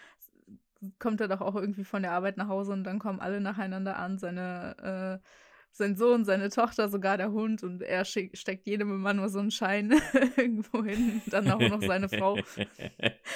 kommt 0.98 1.20
er 1.20 1.28
doch 1.28 1.40
auch 1.40 1.56
irgendwie 1.56 1.84
von 1.84 2.02
der 2.02 2.12
Arbeit 2.12 2.36
nach 2.36 2.48
Hause 2.48 2.72
und 2.72 2.84
dann 2.84 2.98
kommen 2.98 3.20
alle 3.20 3.40
nacheinander 3.40 3.96
an, 3.96 4.18
seine, 4.18 5.20
äh, 5.22 5.26
sein 5.70 5.96
Sohn, 5.96 6.24
seine 6.24 6.50
Tochter, 6.50 6.88
sogar 6.88 7.16
der 7.16 7.32
Hund 7.32 7.62
und 7.62 7.82
er 7.82 8.04
steckt 8.04 8.66
jedem 8.66 8.92
immer 8.92 9.14
nur 9.14 9.28
so 9.28 9.38
einen 9.38 9.50
Schein 9.50 9.92
irgendwo 10.36 10.84
hin, 10.84 11.22
dann 11.26 11.50
auch 11.50 11.60
noch 11.60 11.82
seine 11.82 12.08
Frau. 12.08 12.38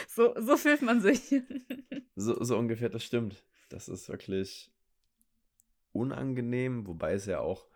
So, 0.08 0.34
so 0.38 0.56
fühlt 0.56 0.82
man 0.82 1.00
sich. 1.00 1.42
so, 2.16 2.42
so 2.42 2.58
ungefähr, 2.58 2.88
das 2.88 3.04
stimmt. 3.04 3.44
Das 3.68 3.88
ist 3.88 4.08
wirklich 4.08 4.70
unangenehm, 5.92 6.86
wobei 6.86 7.14
es 7.14 7.26
ja 7.26 7.40
auch 7.40 7.66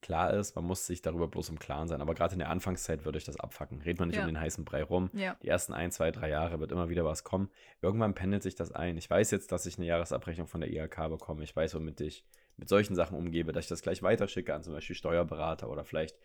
klar 0.00 0.32
ist, 0.34 0.56
man 0.56 0.64
muss 0.64 0.86
sich 0.86 1.02
darüber 1.02 1.28
bloß 1.28 1.50
im 1.50 1.58
Klaren 1.58 1.88
sein. 1.88 2.00
Aber 2.00 2.14
gerade 2.14 2.32
in 2.34 2.38
der 2.38 2.50
Anfangszeit 2.50 3.04
würde 3.04 3.18
ich 3.18 3.24
das 3.24 3.38
abfacken. 3.38 3.80
Redet 3.82 4.00
man 4.00 4.08
nicht 4.08 4.16
ja. 4.16 4.22
um 4.22 4.28
den 4.28 4.40
heißen 4.40 4.64
Brei 4.64 4.82
rum. 4.82 5.10
Ja. 5.12 5.36
Die 5.42 5.48
ersten 5.48 5.72
ein, 5.72 5.90
zwei, 5.90 6.10
drei 6.10 6.28
Jahre 6.28 6.60
wird 6.60 6.72
immer 6.72 6.88
wieder 6.88 7.04
was 7.04 7.24
kommen. 7.24 7.50
Irgendwann 7.82 8.14
pendelt 8.14 8.42
sich 8.42 8.54
das 8.54 8.72
ein. 8.72 8.96
Ich 8.96 9.08
weiß 9.08 9.30
jetzt, 9.30 9.52
dass 9.52 9.66
ich 9.66 9.78
eine 9.78 9.86
Jahresabrechnung 9.86 10.46
von 10.46 10.60
der 10.60 10.70
IHK 10.70 11.08
bekomme. 11.08 11.44
Ich 11.44 11.54
weiß, 11.54 11.74
womit 11.74 12.00
ich 12.00 12.24
mit 12.56 12.68
solchen 12.68 12.94
Sachen 12.94 13.16
umgebe, 13.16 13.52
dass 13.52 13.64
ich 13.64 13.68
das 13.68 13.82
gleich 13.82 14.02
weiterschicke 14.02 14.54
an 14.54 14.62
zum 14.62 14.74
Beispiel 14.74 14.96
Steuerberater 14.96 15.68
oder 15.70 15.84
vielleicht 15.84 16.16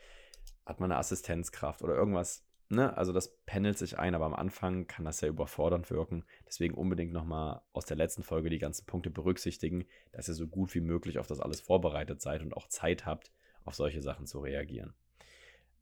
hat 0.65 0.79
man 0.79 0.91
eine 0.91 0.99
Assistenzkraft 0.99 1.81
oder 1.81 1.95
irgendwas. 1.95 2.45
Ne? 2.69 2.95
Also 2.97 3.13
das 3.13 3.37
pendelt 3.45 3.77
sich 3.77 3.99
ein, 3.99 4.15
aber 4.15 4.25
am 4.25 4.33
Anfang 4.33 4.87
kann 4.87 5.05
das 5.05 5.21
ja 5.21 5.27
überfordernd 5.27 5.89
wirken. 5.91 6.25
Deswegen 6.47 6.75
unbedingt 6.75 7.13
nochmal 7.13 7.61
aus 7.73 7.85
der 7.85 7.97
letzten 7.97 8.23
Folge 8.23 8.49
die 8.49 8.59
ganzen 8.59 8.85
Punkte 8.85 9.09
berücksichtigen, 9.09 9.85
dass 10.11 10.27
ihr 10.27 10.33
so 10.33 10.47
gut 10.47 10.73
wie 10.75 10.81
möglich 10.81 11.19
auf 11.19 11.27
das 11.27 11.39
alles 11.39 11.61
vorbereitet 11.61 12.21
seid 12.21 12.41
und 12.41 12.55
auch 12.55 12.67
Zeit 12.67 13.05
habt, 13.05 13.31
auf 13.65 13.75
solche 13.75 14.01
Sachen 14.01 14.27
zu 14.27 14.39
reagieren. 14.39 14.93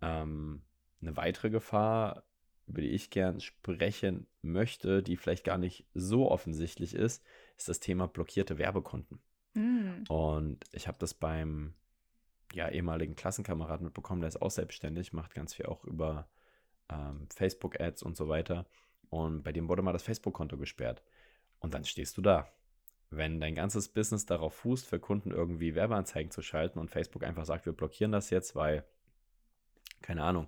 Ähm, 0.01 0.63
eine 1.01 1.15
weitere 1.17 1.49
Gefahr, 1.49 2.23
über 2.65 2.81
die 2.81 2.89
ich 2.89 3.09
gern 3.09 3.39
sprechen 3.41 4.27
möchte, 4.41 5.03
die 5.03 5.17
vielleicht 5.17 5.43
gar 5.43 5.57
nicht 5.57 5.85
so 5.93 6.31
offensichtlich 6.31 6.95
ist, 6.95 7.23
ist 7.57 7.69
das 7.69 7.79
Thema 7.79 8.07
blockierte 8.07 8.57
Werbekonten. 8.57 9.19
Mm. 9.53 10.03
Und 10.07 10.65
ich 10.71 10.87
habe 10.87 10.97
das 10.97 11.13
beim 11.13 11.73
ja, 12.53 12.69
ehemaligen 12.69 13.15
Klassenkameraden 13.15 13.85
mitbekommen, 13.85 14.21
der 14.21 14.29
ist 14.29 14.41
auch 14.41 14.51
selbstständig, 14.51 15.11
macht 15.11 15.33
ganz 15.33 15.53
viel 15.53 15.65
auch 15.65 15.83
über 15.83 16.27
ähm, 16.89 17.27
Facebook-Ads 17.33 18.03
und 18.03 18.15
so 18.15 18.29
weiter. 18.29 18.65
Und 19.09 19.43
bei 19.43 19.51
dem 19.51 19.67
wurde 19.67 19.81
mal 19.81 19.93
das 19.93 20.03
Facebook-Konto 20.03 20.57
gesperrt. 20.57 21.03
Und 21.59 21.73
dann 21.73 21.85
stehst 21.85 22.17
du 22.17 22.21
da 22.21 22.47
wenn 23.15 23.39
dein 23.39 23.55
ganzes 23.55 23.89
Business 23.89 24.25
darauf 24.25 24.53
fußt, 24.55 24.85
für 24.85 24.99
Kunden 24.99 25.31
irgendwie 25.31 25.75
Werbeanzeigen 25.75 26.31
zu 26.31 26.41
schalten 26.41 26.79
und 26.79 26.91
Facebook 26.91 27.23
einfach 27.23 27.45
sagt, 27.45 27.65
wir 27.65 27.73
blockieren 27.73 28.11
das 28.11 28.29
jetzt, 28.29 28.55
weil, 28.55 28.83
keine 30.01 30.23
Ahnung, 30.23 30.47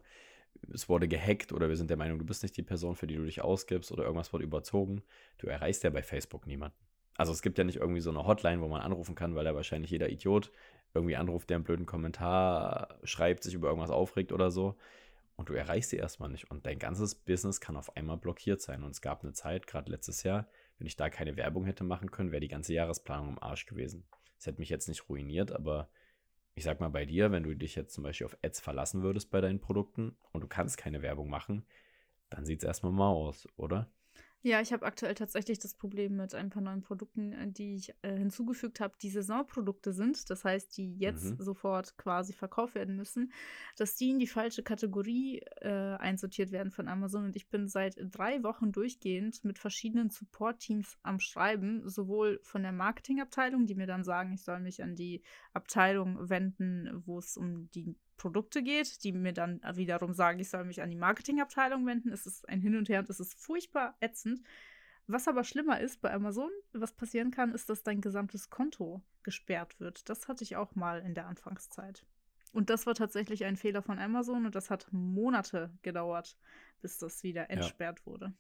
es 0.74 0.90
wurde 0.90 1.08
gehackt 1.08 1.52
oder 1.52 1.70
wir 1.70 1.76
sind 1.76 1.90
der 1.90 1.98
Meinung, 1.98 2.20
du 2.20 2.26
bist 2.26 2.44
nicht 2.44 2.58
die 2.58 2.64
Person, 2.64 2.96
für 2.96 3.08
die 3.08 3.16
du 3.16 3.26
dich 3.26 3.42
ausgibst 3.42 3.92
oder 3.92 4.04
irgendwas 4.04 4.34
wurde 4.34 4.44
überzogen, 4.44 5.04
du 5.38 5.48
erreichst 5.48 5.84
ja 5.84 5.90
bei 5.90 6.02
Facebook 6.02 6.48
niemanden. 6.48 6.78
Also 7.18 7.32
es 7.32 7.42
gibt 7.42 7.58
ja 7.58 7.64
nicht 7.64 7.78
irgendwie 7.78 8.02
so 8.02 8.10
eine 8.10 8.26
Hotline, 8.26 8.62
wo 8.62 8.68
man 8.68 8.82
anrufen 8.82 9.16
kann, 9.16 9.36
weil 9.36 9.46
da 9.46 9.56
wahrscheinlich 9.56 9.92
jeder 9.92 10.10
Idiot 10.10 10.52
irgendwie 10.94 11.16
anruft, 11.16 11.50
der 11.50 11.56
einen 11.56 11.64
blöden 11.64 11.86
Kommentar 11.86 13.00
schreibt, 13.04 13.44
sich 13.44 13.54
über 13.54 13.70
irgendwas 13.70 13.90
aufregt 13.90 14.32
oder 14.32 14.52
so. 14.52 14.76
Und 15.36 15.50
du 15.50 15.54
erreichst 15.54 15.90
sie 15.90 15.98
erstmal 15.98 16.30
nicht. 16.30 16.50
Und 16.50 16.66
dein 16.66 16.80
ganzes 16.80 17.16
Business 17.16 17.60
kann 17.60 17.76
auf 17.76 17.96
einmal 17.98 18.18
blockiert 18.18 18.62
sein. 18.62 18.84
Und 18.84 18.92
es 18.92 19.02
gab 19.02 19.24
eine 19.24 19.34
Zeit, 19.34 19.68
gerade 19.68 19.92
letztes 19.92 20.24
Jahr, 20.24 20.48
wenn 20.78 20.88
ich 20.88 20.96
da 20.96 21.10
keine 21.10 21.38
Werbung 21.38 21.66
hätte 21.66 21.84
machen 21.84 22.12
können, 22.12 22.32
wäre 22.32 22.42
die 22.42 22.48
ganze 22.48 22.74
Jahresplanung 22.74 23.30
im 23.30 23.44
Arsch 23.44 23.66
gewesen. 23.66 24.06
Das 24.38 24.48
hätte 24.48 24.60
mich 24.60 24.70
jetzt 24.70 24.88
nicht 24.88 25.10
ruiniert, 25.10 25.52
aber 25.52 25.90
ich 26.54 26.64
sag 26.64 26.80
mal 26.80 26.90
bei 26.90 27.06
dir, 27.06 27.32
wenn 27.32 27.44
du 27.44 27.56
dich 27.56 27.76
jetzt 27.76 27.94
zum 27.94 28.04
Beispiel 28.04 28.26
auf 28.26 28.38
Ads 28.44 28.62
verlassen 28.62 29.02
würdest 29.02 29.30
bei 29.30 29.42
deinen 29.42 29.60
Produkten 29.60 30.16
und 30.32 30.42
du 30.42 30.48
kannst 30.48 30.78
keine 30.78 31.02
Werbung 31.02 31.30
machen, 31.30 31.66
dann 32.30 32.46
sieht 32.46 32.60
es 32.60 32.68
erstmal 32.68 32.92
mal 32.92 33.10
aus, 33.10 33.48
oder? 33.58 33.90
Ja, 34.46 34.62
ich 34.62 34.72
habe 34.72 34.86
aktuell 34.86 35.16
tatsächlich 35.16 35.58
das 35.58 35.74
Problem 35.74 36.18
mit 36.18 36.36
ein 36.36 36.52
paar 36.52 36.62
neuen 36.62 36.84
Produkten, 36.84 37.34
äh, 37.34 37.52
die 37.52 37.78
ich 37.78 37.96
äh, 38.04 38.16
hinzugefügt 38.16 38.80
habe, 38.80 38.94
die 39.02 39.10
Saisonprodukte 39.10 39.92
sind. 39.92 40.30
Das 40.30 40.46
heißt, 40.46 40.78
die 40.78 40.96
jetzt 41.00 41.24
mhm. 41.24 41.44
sofort 41.44 41.98
quasi 41.98 42.32
verkauft 42.32 42.76
werden 42.76 42.96
müssen, 42.96 43.34
dass 43.76 43.96
die 43.96 44.12
in 44.12 44.20
die 44.20 44.28
falsche 44.28 44.62
Kategorie 44.62 45.40
äh, 45.62 45.96
einsortiert 45.96 46.52
werden 46.52 46.72
von 46.72 46.88
Amazon. 46.88 47.26
Und 47.26 47.36
ich 47.36 47.50
bin 47.50 47.68
seit 47.68 47.96
drei 48.00 48.44
Wochen 48.44 48.72
durchgehend 48.72 49.44
mit 49.44 49.58
verschiedenen 49.58 50.12
Support-Teams 50.12 51.00
am 51.02 51.20
Schreiben, 51.20 51.90
sowohl 51.90 52.40
von 52.44 52.62
der 52.62 52.72
Marketingabteilung, 52.72 53.66
die 53.66 53.74
mir 53.74 53.88
dann 53.88 54.04
sagen, 54.04 54.32
ich 54.32 54.44
soll 54.44 54.60
mich 54.60 54.84
an 54.84 54.96
die 54.96 55.24
Abteilung 55.54 56.30
wenden, 56.30 57.02
wo 57.08 57.18
es 57.18 57.36
um 57.36 57.72
die 57.72 57.96
Produkte 58.18 58.64
geht, 58.64 59.04
die 59.04 59.12
mir 59.12 59.34
dann 59.34 59.62
wiederum 59.74 60.14
sagen, 60.14 60.40
ich 60.40 60.50
soll 60.50 60.66
mich 60.66 60.82
an 60.82 60.90
die 60.90 60.96
Marketingabteilung 60.96 61.86
wenden. 61.86 62.12
Es 62.12 62.26
ist 62.26 62.48
ein 62.50 62.62
Hin 62.62 62.78
und 62.78 62.90
Her 62.90 63.00
und 63.00 63.10
es 63.10 63.20
ist 63.20 63.34
furchtbar 63.36 63.96
ätzend. 64.00 64.42
Was 65.08 65.28
aber 65.28 65.44
schlimmer 65.44 65.80
ist 65.80 66.02
bei 66.02 66.12
Amazon, 66.12 66.50
was 66.74 66.94
passieren 66.94 67.30
kann, 67.30 67.54
ist, 67.54 67.70
dass 67.70 67.84
dein 67.84 68.02
gesamtes 68.02 68.50
Konto 68.50 69.04
gesperrt 69.22 69.80
wird. 69.80 70.10
Das 70.10 70.28
hatte 70.28 70.44
ich 70.44 70.56
auch 70.56 70.76
mal 70.76 71.02
in 71.02 71.14
der 71.14 71.28
Anfangszeit. 71.28 72.06
Und 72.54 72.70
das 72.70 72.86
war 72.88 72.96
tatsächlich 72.96 73.46
ein 73.46 73.58
Fehler 73.58 73.82
von 73.82 74.00
Amazon 74.00 74.46
und 74.46 74.56
das 74.56 74.70
hat 74.70 74.88
Monate 74.92 75.72
gedauert, 75.82 76.38
bis 76.82 76.98
das 76.98 77.22
wieder 77.22 77.50
entsperrt 77.50 78.00
ja. 78.00 78.06
wurde. 78.06 78.34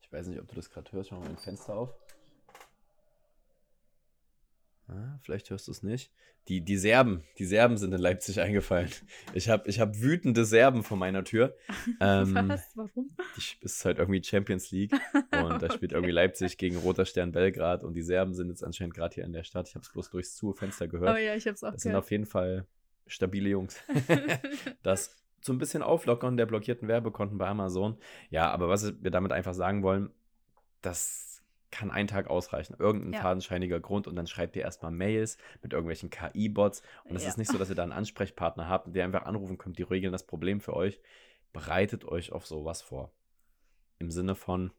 Ich 0.00 0.10
weiß 0.10 0.26
nicht, 0.26 0.40
ob 0.40 0.48
du 0.48 0.56
das 0.56 0.70
gerade 0.70 0.90
hörst. 0.90 1.08
Ich 1.08 1.12
mache 1.12 1.24
mal 1.24 1.30
ein 1.30 1.36
Fenster 1.36 1.74
auf. 1.74 1.94
Ah, 4.90 5.18
vielleicht 5.22 5.50
hörst 5.50 5.68
du 5.68 5.72
es 5.72 5.82
nicht. 5.82 6.10
Die, 6.48 6.62
die 6.62 6.76
Serben, 6.78 7.22
die 7.38 7.44
Serben 7.44 7.76
sind 7.76 7.92
in 7.92 8.00
Leipzig 8.00 8.40
eingefallen. 8.40 8.90
Ich 9.34 9.48
habe 9.48 9.68
ich 9.68 9.78
hab 9.78 10.00
wütende 10.00 10.44
Serben 10.44 10.82
vor 10.82 10.96
meiner 10.96 11.22
Tür. 11.24 11.56
Ähm, 12.00 12.34
Was? 12.48 12.70
Warum? 12.74 13.10
Die 13.36 13.42
ist 13.64 13.84
halt 13.84 13.98
irgendwie 13.98 14.22
Champions 14.24 14.70
League 14.70 14.92
und 15.42 15.60
da 15.62 15.70
spielt 15.70 15.92
irgendwie 15.92 16.12
Leipzig 16.12 16.56
gegen 16.56 16.76
Roter 16.76 17.04
Stern 17.04 17.30
Belgrad 17.32 17.84
und 17.84 17.92
die 17.94 18.02
Serben 18.02 18.32
sind 18.34 18.48
jetzt 18.48 18.64
anscheinend 18.64 18.94
gerade 18.94 19.14
hier 19.14 19.24
in 19.24 19.32
der 19.32 19.44
Stadt. 19.44 19.68
Ich 19.68 19.74
habe 19.74 19.84
es 19.84 19.92
bloß 19.92 20.10
durchs 20.10 20.34
Zufenster 20.34 20.88
gehört. 20.88 21.14
Oh 21.14 21.18
ja, 21.20 21.34
ich 21.34 21.46
habe 21.46 21.54
es 21.54 21.62
auch 21.62 21.72
Das 21.72 21.82
gehört. 21.82 21.94
sind 21.94 21.94
auf 21.96 22.10
jeden 22.10 22.26
Fall 22.26 22.66
stabile 23.06 23.50
Jungs. 23.50 23.76
das 24.82 25.14
so 25.42 25.52
ein 25.52 25.58
bisschen 25.58 25.82
auflockern 25.82 26.36
der 26.36 26.46
blockierten 26.46 26.88
Werbekonten 26.88 27.36
bei 27.38 27.46
Amazon. 27.48 27.98
Ja, 28.30 28.50
aber 28.50 28.68
was 28.68 28.94
wir 29.02 29.10
damit 29.10 29.32
einfach 29.32 29.54
sagen 29.54 29.82
wollen, 29.82 30.10
das 30.80 31.29
kann 31.70 31.90
ein 31.90 32.06
Tag 32.06 32.28
ausreichen. 32.28 32.74
Irgendein 32.78 33.14
ja. 33.14 33.20
fadenscheiniger 33.20 33.80
Grund 33.80 34.06
und 34.06 34.16
dann 34.16 34.26
schreibt 34.26 34.56
ihr 34.56 34.62
erstmal 34.62 34.90
Mails 34.90 35.38
mit 35.62 35.72
irgendwelchen 35.72 36.10
KI-Bots. 36.10 36.82
Und 37.04 37.16
es 37.16 37.22
ja. 37.22 37.28
ist 37.28 37.38
nicht 37.38 37.50
so, 37.50 37.58
dass 37.58 37.68
ihr 37.68 37.74
da 37.74 37.82
einen 37.82 37.92
Ansprechpartner 37.92 38.68
habt, 38.68 38.94
der 38.94 39.04
einfach 39.04 39.24
anrufen 39.24 39.58
könnt, 39.58 39.78
die 39.78 39.82
regeln 39.82 40.12
das 40.12 40.26
Problem 40.26 40.60
für 40.60 40.74
euch. 40.74 41.00
Bereitet 41.52 42.04
euch 42.04 42.32
auf 42.32 42.46
sowas 42.46 42.82
vor. 42.82 43.12
Im 43.98 44.10
Sinne 44.10 44.34
von, 44.34 44.72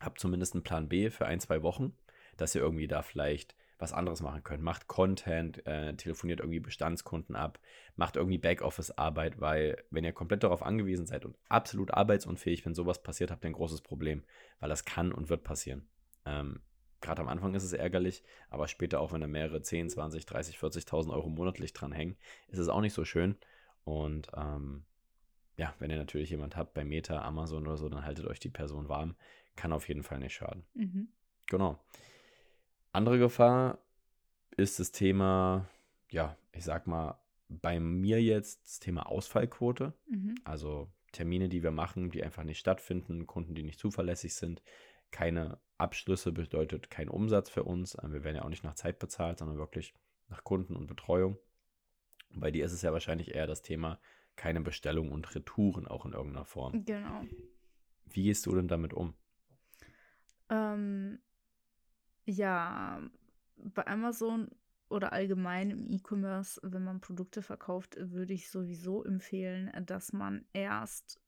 habt 0.00 0.20
zumindest 0.20 0.54
einen 0.54 0.62
Plan 0.62 0.88
B 0.88 1.10
für 1.10 1.26
ein, 1.26 1.40
zwei 1.40 1.62
Wochen, 1.62 1.96
dass 2.36 2.54
ihr 2.54 2.60
irgendwie 2.60 2.88
da 2.88 3.02
vielleicht 3.02 3.54
was 3.78 3.92
anderes 3.92 4.22
machen 4.22 4.42
könnt. 4.42 4.62
Macht 4.62 4.88
Content, 4.88 5.64
äh, 5.66 5.94
telefoniert 5.94 6.40
irgendwie 6.40 6.60
Bestandskunden 6.60 7.36
ab, 7.36 7.60
macht 7.96 8.16
irgendwie 8.16 8.38
Backoffice-Arbeit, 8.38 9.40
weil 9.40 9.84
wenn 9.90 10.04
ihr 10.04 10.12
komplett 10.12 10.42
darauf 10.42 10.62
angewiesen 10.62 11.06
seid 11.06 11.24
und 11.24 11.38
absolut 11.48 11.92
arbeitsunfähig, 11.92 12.66
wenn 12.66 12.74
sowas 12.74 13.02
passiert, 13.02 13.30
habt 13.30 13.44
ihr 13.44 13.50
ein 13.50 13.54
großes 13.54 13.82
Problem, 13.82 14.24
weil 14.58 14.68
das 14.68 14.84
kann 14.84 15.12
und 15.12 15.28
wird 15.28 15.44
passieren. 15.44 15.88
Ähm, 16.28 16.60
Gerade 17.00 17.22
am 17.22 17.28
Anfang 17.28 17.54
ist 17.54 17.62
es 17.62 17.72
ärgerlich, 17.72 18.24
aber 18.50 18.66
später 18.66 18.98
auch, 18.98 19.12
wenn 19.12 19.20
da 19.20 19.28
mehrere 19.28 19.62
10, 19.62 19.88
20, 19.88 20.26
30, 20.26 20.56
40.000 20.56 21.12
Euro 21.12 21.28
monatlich 21.28 21.72
dran 21.72 21.92
hängen, 21.92 22.16
ist 22.48 22.58
es 22.58 22.68
auch 22.68 22.80
nicht 22.80 22.92
so 22.92 23.04
schön. 23.04 23.36
Und 23.84 24.28
ähm, 24.36 24.84
ja, 25.56 25.74
wenn 25.78 25.90
ihr 25.90 25.96
natürlich 25.96 26.30
jemand 26.30 26.56
habt 26.56 26.74
bei 26.74 26.84
Meta, 26.84 27.22
Amazon 27.22 27.66
oder 27.66 27.76
so, 27.76 27.88
dann 27.88 28.04
haltet 28.04 28.26
euch 28.26 28.40
die 28.40 28.48
Person 28.48 28.88
warm. 28.88 29.14
Kann 29.54 29.72
auf 29.72 29.88
jeden 29.88 30.02
Fall 30.02 30.18
nicht 30.18 30.34
schaden. 30.34 30.64
Mhm. 30.74 31.08
Genau. 31.46 31.78
Andere 32.92 33.18
Gefahr 33.18 33.78
ist 34.56 34.80
das 34.80 34.90
Thema, 34.90 35.68
ja, 36.10 36.36
ich 36.52 36.64
sag 36.64 36.88
mal, 36.88 37.16
bei 37.48 37.78
mir 37.78 38.20
jetzt 38.20 38.64
das 38.64 38.80
Thema 38.80 39.06
Ausfallquote. 39.06 39.94
Mhm. 40.10 40.34
Also 40.42 40.88
Termine, 41.12 41.48
die 41.48 41.62
wir 41.62 41.70
machen, 41.70 42.10
die 42.10 42.22
einfach 42.22 42.44
nicht 42.44 42.58
stattfinden, 42.58 43.26
Kunden, 43.26 43.54
die 43.54 43.62
nicht 43.62 43.78
zuverlässig 43.78 44.34
sind, 44.34 44.62
keine 45.10 45.58
Abschlüsse 45.78 46.32
bedeutet 46.32 46.90
kein 46.90 47.08
Umsatz 47.08 47.50
für 47.50 47.64
uns. 47.64 47.96
Ähm, 48.02 48.12
wir 48.12 48.24
werden 48.24 48.36
ja 48.36 48.42
auch 48.42 48.48
nicht 48.48 48.64
nach 48.64 48.74
Zeit 48.74 48.98
bezahlt, 48.98 49.38
sondern 49.38 49.58
wirklich 49.58 49.94
nach 50.28 50.44
Kunden 50.44 50.76
und 50.76 50.86
Betreuung. 50.86 51.38
Bei 52.34 52.50
dir 52.50 52.64
ist 52.64 52.72
es 52.72 52.82
ja 52.82 52.92
wahrscheinlich 52.92 53.34
eher 53.34 53.46
das 53.46 53.62
Thema 53.62 53.98
keine 54.36 54.60
Bestellung 54.60 55.10
und 55.10 55.34
Retouren 55.34 55.86
auch 55.86 56.04
in 56.04 56.12
irgendeiner 56.12 56.44
Form. 56.44 56.84
Genau. 56.84 57.22
Wie 58.06 58.22
gehst 58.24 58.46
du 58.46 58.54
denn 58.54 58.68
damit 58.68 58.94
um? 58.94 59.14
Ähm, 60.48 61.18
ja, 62.24 63.02
bei 63.56 63.86
Amazon 63.86 64.48
oder 64.88 65.12
allgemein 65.12 65.70
im 65.70 65.86
E-Commerce, 65.86 66.60
wenn 66.62 66.84
man 66.84 67.00
Produkte 67.00 67.42
verkauft, 67.42 67.96
würde 67.98 68.32
ich 68.32 68.48
sowieso 68.48 69.04
empfehlen, 69.04 69.70
dass 69.84 70.12
man 70.12 70.46
erst 70.52 71.20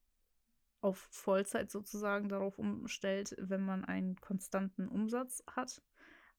auf 0.81 1.07
Vollzeit 1.11 1.71
sozusagen 1.71 2.29
darauf 2.29 2.59
umstellt, 2.59 3.35
wenn 3.39 3.61
man 3.61 3.85
einen 3.85 4.15
konstanten 4.19 4.87
Umsatz 4.87 5.43
hat. 5.47 5.81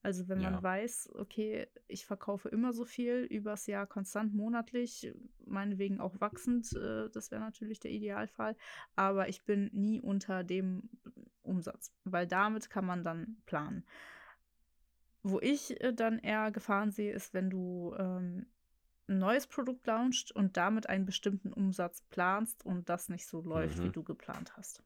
Also 0.02 0.28
wenn 0.28 0.42
man 0.42 0.54
ja. 0.54 0.62
weiß, 0.62 1.10
okay, 1.14 1.68
ich 1.86 2.06
verkaufe 2.06 2.48
immer 2.48 2.72
so 2.72 2.84
viel 2.84 3.24
übers 3.30 3.68
Jahr 3.68 3.86
konstant 3.86 4.34
monatlich, 4.34 5.14
meinetwegen 5.46 6.00
auch 6.00 6.20
wachsend, 6.20 6.72
äh, 6.72 7.08
das 7.10 7.30
wäre 7.30 7.40
natürlich 7.40 7.78
der 7.78 7.92
Idealfall, 7.92 8.56
aber 8.96 9.28
ich 9.28 9.44
bin 9.44 9.70
nie 9.72 10.00
unter 10.00 10.42
dem 10.42 10.90
Umsatz, 11.42 11.92
weil 12.04 12.26
damit 12.26 12.68
kann 12.68 12.84
man 12.84 13.04
dann 13.04 13.36
planen. 13.46 13.84
Wo 15.22 15.38
ich 15.38 15.80
äh, 15.80 15.92
dann 15.92 16.18
eher 16.18 16.50
Gefahren 16.50 16.90
sehe, 16.90 17.12
ist, 17.12 17.32
wenn 17.32 17.48
du 17.48 17.94
ähm, 17.96 18.46
ein 19.12 19.18
neues 19.18 19.46
Produkt 19.46 19.86
launcht 19.86 20.32
und 20.32 20.56
damit 20.56 20.88
einen 20.88 21.06
bestimmten 21.06 21.52
Umsatz 21.52 22.02
planst 22.10 22.64
und 22.64 22.88
das 22.88 23.08
nicht 23.08 23.26
so 23.26 23.40
läuft, 23.40 23.78
mhm. 23.78 23.84
wie 23.84 23.90
du 23.90 24.02
geplant 24.02 24.56
hast. 24.56 24.82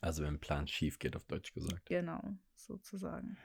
Also 0.00 0.22
wenn 0.22 0.34
ein 0.34 0.40
Plan 0.40 0.68
schief 0.68 0.98
geht, 0.98 1.16
auf 1.16 1.24
Deutsch 1.24 1.52
gesagt. 1.52 1.86
Genau, 1.86 2.22
sozusagen. 2.54 3.36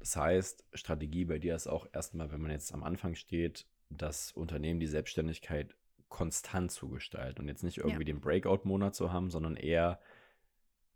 Das 0.00 0.16
heißt, 0.16 0.64
Strategie 0.74 1.24
bei 1.24 1.38
dir 1.38 1.54
ist 1.54 1.66
auch 1.66 1.86
erstmal, 1.92 2.30
wenn 2.32 2.40
man 2.40 2.50
jetzt 2.50 2.74
am 2.74 2.82
Anfang 2.82 3.14
steht, 3.14 3.66
das 3.88 4.32
Unternehmen 4.32 4.80
die 4.80 4.86
Selbstständigkeit 4.86 5.76
konstant 6.08 6.70
zu 6.70 6.88
gestalten 6.88 7.42
und 7.42 7.48
jetzt 7.48 7.62
nicht 7.62 7.78
irgendwie 7.78 8.00
ja. 8.00 8.12
den 8.12 8.20
Breakout-Monat 8.20 8.94
zu 8.94 9.12
haben, 9.12 9.30
sondern 9.30 9.56
eher, 9.56 10.00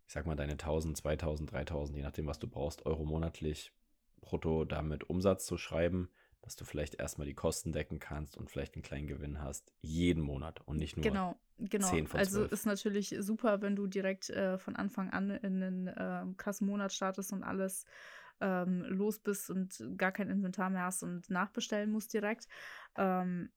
ich 0.07 0.12
sag 0.12 0.26
mal, 0.26 0.37
deine 0.37 0.53
1000, 0.53 0.97
2000, 0.97 1.53
3000, 1.53 1.97
je 1.97 2.03
nachdem, 2.03 2.26
was 2.26 2.39
du 2.39 2.49
brauchst, 2.49 2.87
Euro 2.87 3.05
monatlich 3.05 3.72
brutto 4.20 4.64
damit 4.64 5.09
Umsatz 5.09 5.47
zu 5.47 5.57
schreiben 5.57 6.11
dass 6.43 6.57
du 6.57 6.64
vielleicht 6.64 6.95
erstmal 6.95 7.26
die 7.26 7.34
Kosten 7.34 7.72
decken 7.72 7.99
kannst 7.99 8.36
und 8.36 8.51
vielleicht 8.51 8.74
einen 8.74 8.82
kleinen 8.82 9.07
Gewinn 9.07 9.41
hast, 9.41 9.72
jeden 9.82 10.22
Monat 10.22 10.61
und 10.66 10.78
nicht 10.78 10.97
nur 10.97 11.03
genau, 11.03 11.36
genau. 11.59 11.89
10 11.89 12.07
von 12.07 12.20
12. 12.20 12.26
Also 12.26 12.45
ist 12.45 12.66
natürlich 12.66 13.14
super, 13.20 13.61
wenn 13.61 13.76
du 13.76 13.86
direkt 13.86 14.30
äh, 14.30 14.59
von 14.59 14.76
Anfang 14.76 15.11
an 15.11 15.30
in 15.30 15.62
einen 15.62 15.86
äh, 15.89 16.24
krassen 16.36 16.66
Monat 16.66 16.93
startest 16.93 17.32
und 17.32 17.43
alles 17.43 17.84
ähm, 18.41 18.84
los 18.84 19.18
bist 19.18 19.51
und 19.51 19.84
gar 19.97 20.12
kein 20.12 20.30
Inventar 20.30 20.70
mehr 20.70 20.84
hast 20.84 21.03
und 21.03 21.28
nachbestellen 21.28 21.91
musst 21.91 22.12
direkt. 22.12 22.49
Ähm, 22.97 23.51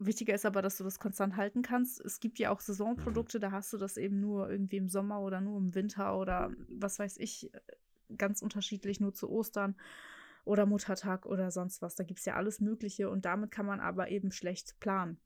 Wichtiger 0.00 0.34
ist 0.34 0.46
aber, 0.46 0.62
dass 0.62 0.76
du 0.78 0.84
das 0.84 1.00
konstant 1.00 1.36
halten 1.36 1.62
kannst. 1.62 2.00
Es 2.00 2.20
gibt 2.20 2.38
ja 2.38 2.50
auch 2.50 2.60
Saisonprodukte, 2.60 3.38
mhm. 3.38 3.42
da 3.42 3.50
hast 3.50 3.72
du 3.72 3.78
das 3.78 3.96
eben 3.96 4.20
nur 4.20 4.48
irgendwie 4.48 4.76
im 4.76 4.88
Sommer 4.88 5.20
oder 5.20 5.40
nur 5.40 5.58
im 5.58 5.74
Winter 5.74 6.16
oder 6.16 6.52
was 6.68 7.00
weiß 7.00 7.16
ich, 7.18 7.50
ganz 8.16 8.40
unterschiedlich, 8.40 9.00
nur 9.00 9.12
zu 9.12 9.28
Ostern 9.28 9.74
oder 10.48 10.66
Muttertag 10.66 11.26
oder 11.26 11.50
sonst 11.50 11.82
was. 11.82 11.94
Da 11.94 12.04
gibt 12.04 12.20
es 12.20 12.24
ja 12.24 12.34
alles 12.34 12.60
Mögliche 12.60 13.10
und 13.10 13.24
damit 13.24 13.50
kann 13.50 13.66
man 13.66 13.80
aber 13.80 14.08
eben 14.08 14.32
schlecht 14.32 14.80
planen. 14.80 15.20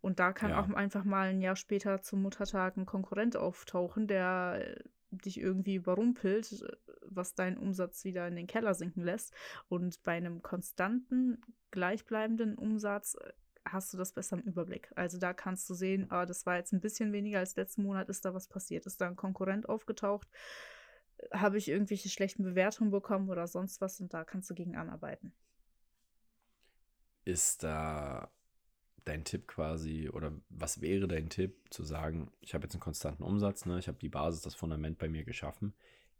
Und 0.00 0.18
da 0.18 0.32
kann 0.32 0.50
ja. 0.50 0.60
auch 0.60 0.68
einfach 0.70 1.04
mal 1.04 1.28
ein 1.28 1.40
Jahr 1.40 1.56
später 1.56 2.02
zum 2.02 2.22
Muttertag 2.22 2.76
ein 2.76 2.84
Konkurrent 2.84 3.36
auftauchen, 3.36 4.06
der 4.08 4.60
äh, 4.60 4.84
dich 5.10 5.40
irgendwie 5.40 5.76
überrumpelt, 5.76 6.64
was 7.02 7.34
deinen 7.34 7.56
Umsatz 7.56 8.04
wieder 8.04 8.26
in 8.26 8.36
den 8.36 8.46
Keller 8.46 8.74
sinken 8.74 9.02
lässt. 9.02 9.32
Und 9.68 10.02
bei 10.02 10.12
einem 10.12 10.42
konstanten, 10.42 11.40
gleichbleibenden 11.70 12.56
Umsatz 12.56 13.14
äh, 13.14 13.32
hast 13.64 13.92
du 13.92 13.96
das 13.96 14.12
besser 14.12 14.38
im 14.38 14.42
Überblick. 14.42 14.90
Also 14.96 15.18
da 15.18 15.32
kannst 15.32 15.70
du 15.70 15.74
sehen, 15.74 16.10
ah, 16.10 16.26
das 16.26 16.46
war 16.46 16.56
jetzt 16.56 16.72
ein 16.72 16.80
bisschen 16.80 17.12
weniger 17.12 17.38
als 17.38 17.54
letzten 17.54 17.84
Monat, 17.84 18.08
ist 18.08 18.24
da 18.24 18.34
was 18.34 18.48
passiert, 18.48 18.86
ist 18.86 19.00
da 19.00 19.06
ein 19.06 19.16
Konkurrent 19.16 19.68
aufgetaucht 19.68 20.28
habe 21.32 21.58
ich 21.58 21.68
irgendwelche 21.68 22.08
schlechten 22.08 22.42
Bewertungen 22.42 22.90
bekommen 22.90 23.28
oder 23.28 23.46
sonst 23.46 23.80
was 23.80 24.00
und 24.00 24.12
da 24.14 24.24
kannst 24.24 24.50
du 24.50 24.54
gegen 24.54 24.76
anarbeiten. 24.76 25.32
Ist 27.24 27.62
da 27.62 28.30
dein 29.04 29.24
Tipp 29.24 29.46
quasi 29.48 30.08
oder 30.10 30.32
was 30.48 30.80
wäre 30.80 31.08
dein 31.08 31.30
Tipp 31.30 31.56
zu 31.70 31.82
sagen, 31.82 32.30
ich 32.40 32.54
habe 32.54 32.64
jetzt 32.64 32.74
einen 32.74 32.80
konstanten 32.80 33.22
Umsatz, 33.22 33.66
ne, 33.66 33.78
ich 33.78 33.88
habe 33.88 33.98
die 33.98 34.08
Basis, 34.08 34.42
das 34.42 34.54
Fundament 34.54 34.98
bei 34.98 35.08
mir 35.08 35.24
geschaffen, 35.24 35.74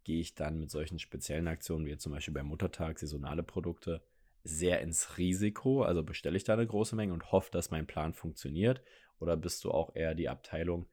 gehe 0.05 0.21
ich 0.21 0.35
dann 0.35 0.59
mit 0.59 0.71
solchen 0.71 0.99
speziellen 0.99 1.49
Aktionen 1.49 1.87
wie 1.87 1.97
zum 1.99 2.13
Beispiel 2.13 2.35
beim 2.35 2.47
Muttertag, 2.47 2.99
saisonale 2.99 3.43
Produkte, 3.43 4.03
sehr 4.45 4.81
ins 4.81 5.19
Risiko, 5.19 5.83
also 5.83 6.03
bestelle 6.03 6.37
ich 6.37 6.45
da 6.45 6.55
eine 6.55 6.67
große 6.67 6.97
Menge 6.97 7.13
und 7.13 7.31
hoffe, 7.31 7.51
dass 7.51 7.71
mein 7.71 7.87
Plan 7.87 8.15
funktioniert? 8.15 8.83
Oder 9.19 9.37
bist 9.37 9.65
du 9.65 9.71
auch 9.71 9.95
eher 9.95 10.15
die 10.15 10.29
Abteilung, 10.29 10.87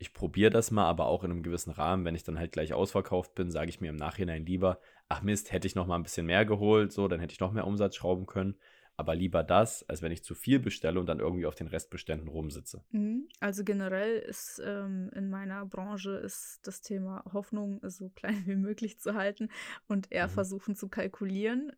ich 0.00 0.14
probiere 0.14 0.50
das 0.50 0.70
mal, 0.70 0.86
aber 0.86 1.06
auch 1.06 1.24
in 1.24 1.30
einem 1.30 1.42
gewissen 1.42 1.70
Rahmen. 1.70 2.06
Wenn 2.06 2.14
ich 2.14 2.24
dann 2.24 2.38
halt 2.38 2.52
gleich 2.52 2.72
ausverkauft 2.72 3.34
bin, 3.34 3.50
sage 3.50 3.68
ich 3.68 3.82
mir 3.82 3.90
im 3.90 3.96
Nachhinein 3.96 4.46
lieber, 4.46 4.80
ach 5.10 5.20
Mist, 5.20 5.52
hätte 5.52 5.66
ich 5.66 5.74
noch 5.74 5.86
mal 5.86 5.96
ein 5.96 6.02
bisschen 6.02 6.24
mehr 6.24 6.46
geholt, 6.46 6.90
so, 6.90 7.06
dann 7.06 7.20
hätte 7.20 7.34
ich 7.34 7.40
noch 7.40 7.52
mehr 7.52 7.66
Umsatz 7.66 7.96
schrauben 7.96 8.24
können. 8.24 8.56
Aber 8.96 9.14
lieber 9.14 9.42
das, 9.42 9.86
als 9.88 10.00
wenn 10.00 10.10
ich 10.10 10.24
zu 10.24 10.34
viel 10.34 10.58
bestelle 10.58 10.98
und 10.98 11.06
dann 11.06 11.20
irgendwie 11.20 11.44
auf 11.44 11.54
den 11.54 11.66
Restbeständen 11.66 12.28
rumsitze. 12.28 12.82
Mhm. 12.92 13.28
Also 13.40 13.62
generell 13.62 14.18
ist 14.18 14.60
ähm, 14.64 15.10
in 15.14 15.28
meiner 15.28 15.66
Branche 15.66 16.12
ist 16.12 16.60
das 16.62 16.80
Thema 16.80 17.22
Hoffnung 17.32 17.80
so 17.82 18.08
klein 18.14 18.42
wie 18.46 18.56
möglich 18.56 19.00
zu 19.00 19.14
halten 19.14 19.50
und 19.86 20.10
eher 20.10 20.28
mhm. 20.28 20.32
versuchen 20.32 20.76
zu 20.76 20.88
kalkulieren 20.88 21.72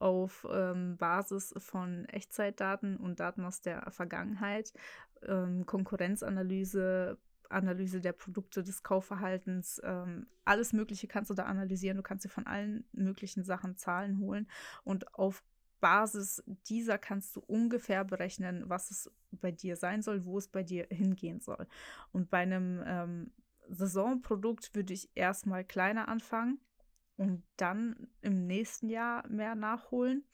auf 0.00 0.46
ähm, 0.50 0.96
Basis 0.96 1.54
von 1.58 2.04
Echtzeitdaten 2.06 2.96
und 2.96 3.20
Daten 3.20 3.44
aus 3.44 3.60
der 3.60 3.90
Vergangenheit, 3.90 4.72
ähm, 5.26 5.66
Konkurrenzanalyse, 5.66 7.18
Analyse 7.48 8.00
der 8.00 8.12
Produkte, 8.12 8.62
des 8.62 8.82
Kaufverhaltens, 8.82 9.80
ähm, 9.84 10.26
alles 10.44 10.72
Mögliche 10.72 11.08
kannst 11.08 11.30
du 11.30 11.34
da 11.34 11.44
analysieren. 11.44 11.96
Du 11.96 12.02
kannst 12.02 12.24
dir 12.24 12.30
von 12.30 12.46
allen 12.46 12.84
möglichen 12.92 13.44
Sachen 13.44 13.76
Zahlen 13.76 14.18
holen 14.18 14.48
und 14.84 15.14
auf 15.14 15.42
Basis 15.80 16.42
dieser 16.68 16.98
kannst 16.98 17.36
du 17.36 17.40
ungefähr 17.40 18.04
berechnen, 18.04 18.68
was 18.68 18.90
es 18.90 19.10
bei 19.30 19.52
dir 19.52 19.76
sein 19.76 20.02
soll, 20.02 20.24
wo 20.24 20.38
es 20.38 20.48
bei 20.48 20.62
dir 20.62 20.86
hingehen 20.90 21.40
soll. 21.40 21.66
Und 22.12 22.30
bei 22.30 22.38
einem 22.38 22.82
ähm, 22.84 23.32
Saisonprodukt 23.68 24.74
würde 24.74 24.92
ich 24.92 25.10
erstmal 25.14 25.64
kleiner 25.64 26.08
anfangen 26.08 26.60
und 27.16 27.44
dann 27.56 28.08
im 28.22 28.46
nächsten 28.46 28.88
Jahr 28.88 29.26
mehr 29.28 29.54
nachholen. 29.54 30.24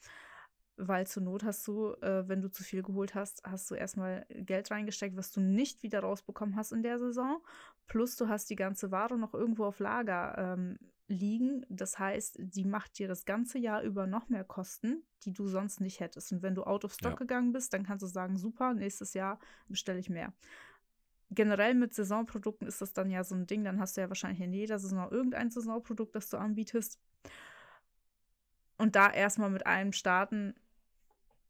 Weil 0.77 1.07
zur 1.07 1.23
Not 1.23 1.43
hast 1.43 1.65
du, 1.67 1.93
äh, 2.01 2.27
wenn 2.27 2.41
du 2.41 2.51
zu 2.51 2.63
viel 2.63 2.83
geholt 2.83 3.15
hast, 3.15 3.41
hast 3.45 3.71
du 3.71 3.75
erstmal 3.75 4.25
Geld 4.29 4.71
reingesteckt, 4.71 5.15
was 5.15 5.31
du 5.31 5.39
nicht 5.39 5.83
wieder 5.83 6.01
rausbekommen 6.01 6.55
hast 6.55 6.73
in 6.73 6.83
der 6.83 6.99
Saison. 6.99 7.41
Plus 7.87 8.17
du 8.17 8.27
hast 8.27 8.49
die 8.49 8.57
ganze 8.57 8.91
Ware 8.91 9.17
noch 9.17 9.33
irgendwo 9.33 9.65
auf 9.65 9.79
Lager 9.79 10.35
ähm, 10.37 10.77
liegen. 11.07 11.65
Das 11.69 11.99
heißt, 11.99 12.37
die 12.39 12.65
macht 12.65 12.97
dir 12.97 13.07
das 13.07 13.25
ganze 13.25 13.57
Jahr 13.57 13.83
über 13.83 14.07
noch 14.07 14.29
mehr 14.29 14.43
Kosten, 14.43 15.03
die 15.23 15.33
du 15.33 15.47
sonst 15.47 15.81
nicht 15.81 15.99
hättest. 15.99 16.31
Und 16.31 16.41
wenn 16.41 16.55
du 16.55 16.63
out 16.63 16.85
of 16.85 16.93
stock 16.93 17.13
ja. 17.13 17.17
gegangen 17.17 17.51
bist, 17.51 17.73
dann 17.73 17.83
kannst 17.83 18.03
du 18.03 18.07
sagen, 18.07 18.37
super, 18.37 18.73
nächstes 18.73 19.13
Jahr 19.13 19.39
bestelle 19.67 19.99
ich 19.99 20.09
mehr. 20.09 20.33
Generell 21.31 21.73
mit 21.73 21.93
Saisonprodukten 21.93 22.67
ist 22.67 22.81
das 22.81 22.93
dann 22.93 23.09
ja 23.09 23.23
so 23.23 23.35
ein 23.35 23.47
Ding, 23.47 23.63
dann 23.63 23.79
hast 23.79 23.97
du 23.97 24.01
ja 24.01 24.09
wahrscheinlich 24.09 24.41
in 24.41 24.53
jeder 24.53 24.79
Saison 24.79 25.09
irgendein 25.09 25.49
Saisonprodukt, 25.49 26.15
das 26.15 26.29
du 26.29 26.37
anbietest. 26.37 26.99
Und 28.77 28.95
da 28.95 29.11
erstmal 29.11 29.49
mit 29.49 29.65
einem 29.65 29.91
starten, 29.91 30.53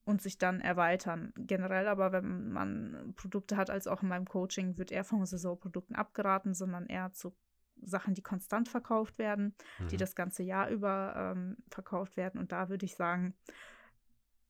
und 0.06 0.22
sich 0.22 0.38
dann 0.38 0.62
erweitern. 0.62 1.34
Generell 1.36 1.88
aber, 1.88 2.12
wenn 2.12 2.52
man 2.52 3.14
Produkte 3.16 3.58
hat, 3.58 3.70
als 3.70 3.88
auch 3.88 4.04
in 4.04 4.10
meinem 4.10 4.28
Coaching, 4.28 4.78
wird 4.78 4.92
eher 4.92 5.04
von 5.04 5.26
Saisonprodukten 5.26 5.96
abgeraten, 5.96 6.54
sondern 6.54 6.86
eher 6.86 7.12
zu 7.12 7.36
Sachen, 7.82 8.14
die 8.14 8.22
konstant 8.22 8.70
verkauft 8.70 9.18
werden, 9.18 9.56
mhm. 9.80 9.88
die 9.90 9.98
das 9.98 10.16
ganze 10.16 10.44
Jahr 10.44 10.70
über 10.70 11.34
ähm, 11.36 11.58
verkauft 11.70 12.18
werden. 12.18 12.40
Und 12.40 12.52
da 12.52 12.70
würde 12.70 12.86
ich 12.86 12.96
sagen, 12.96 13.34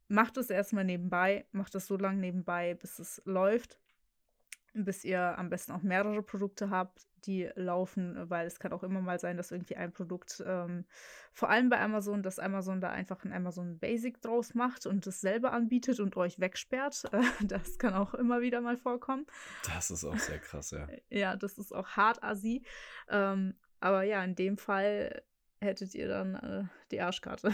macht 0.08 0.38
es 0.38 0.50
erstmal 0.50 0.84
nebenbei, 0.84 1.46
macht 1.52 1.74
es 1.76 1.88
so 1.88 1.98
lange 1.98 2.20
nebenbei, 2.20 2.76
bis 2.76 3.00
es 3.00 3.22
läuft 3.26 3.80
bis 4.84 5.04
ihr 5.06 5.38
am 5.38 5.50
besten 5.50 5.72
auch 5.72 5.82
mehrere 5.82 6.22
Produkte 6.22 6.70
habt, 6.70 7.08
die 7.26 7.50
laufen, 7.56 8.30
weil 8.30 8.46
es 8.46 8.60
kann 8.60 8.74
auch 8.74 8.84
immer 8.84 9.02
mal 9.02 9.20
sein, 9.20 9.38
dass 9.38 9.52
irgendwie 9.52 9.78
ein 9.78 9.92
Produkt, 9.92 10.44
ähm, 10.46 10.86
vor 11.32 11.50
allem 11.50 11.70
bei 11.70 11.80
Amazon, 11.80 12.22
dass 12.22 12.40
Amazon 12.40 12.82
da 12.82 12.92
einfach 12.92 13.24
ein 13.24 13.34
Amazon 13.34 13.80
Basic 13.80 14.22
draus 14.22 14.54
macht 14.54 14.86
und 14.86 15.08
es 15.08 15.22
selber 15.22 15.54
anbietet 15.54 16.00
und 16.00 16.18
euch 16.18 16.40
wegsperrt. 16.40 17.04
das 17.42 17.78
kann 17.78 17.94
auch 17.94 18.14
immer 18.14 18.42
wieder 18.42 18.62
mal 18.62 18.78
vorkommen. 18.78 19.26
Das 19.66 19.92
ist 19.92 20.04
auch 20.04 20.18
sehr 20.18 20.40
krass, 20.40 20.72
ja. 20.72 20.88
Ja, 21.10 21.36
das 21.36 21.58
ist 21.58 21.74
auch 21.74 21.90
hart 21.90 22.22
assi. 22.24 22.64
Ähm, 23.10 23.56
aber 23.80 24.04
ja, 24.04 24.24
in 24.24 24.36
dem 24.36 24.58
Fall 24.58 25.24
hättet 25.62 25.96
ihr 25.96 26.08
dann 26.08 26.36
äh, 26.36 26.64
die 26.92 27.02
Arschkarte. 27.02 27.54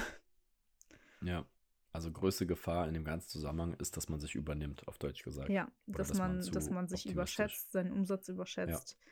Ja, 1.22 1.46
also 1.94 2.12
größte 2.12 2.46
Gefahr 2.46 2.88
in 2.88 2.94
dem 2.94 3.04
ganzen 3.04 3.30
Zusammenhang 3.30 3.74
ist, 3.76 3.98
dass 3.98 4.10
man 4.10 4.20
sich 4.20 4.36
übernimmt, 4.36 4.88
auf 4.88 4.98
Deutsch 4.98 5.24
gesagt. 5.24 5.50
Ja, 5.50 5.68
dass, 5.88 6.10
dass, 6.10 6.18
man, 6.18 6.42
dass 6.52 6.70
man 6.70 6.88
sich 6.88 7.10
überschätzt, 7.10 7.72
seinen 7.72 7.92
Umsatz 7.92 8.30
überschätzt. 8.30 8.98
Ja. 9.00 9.08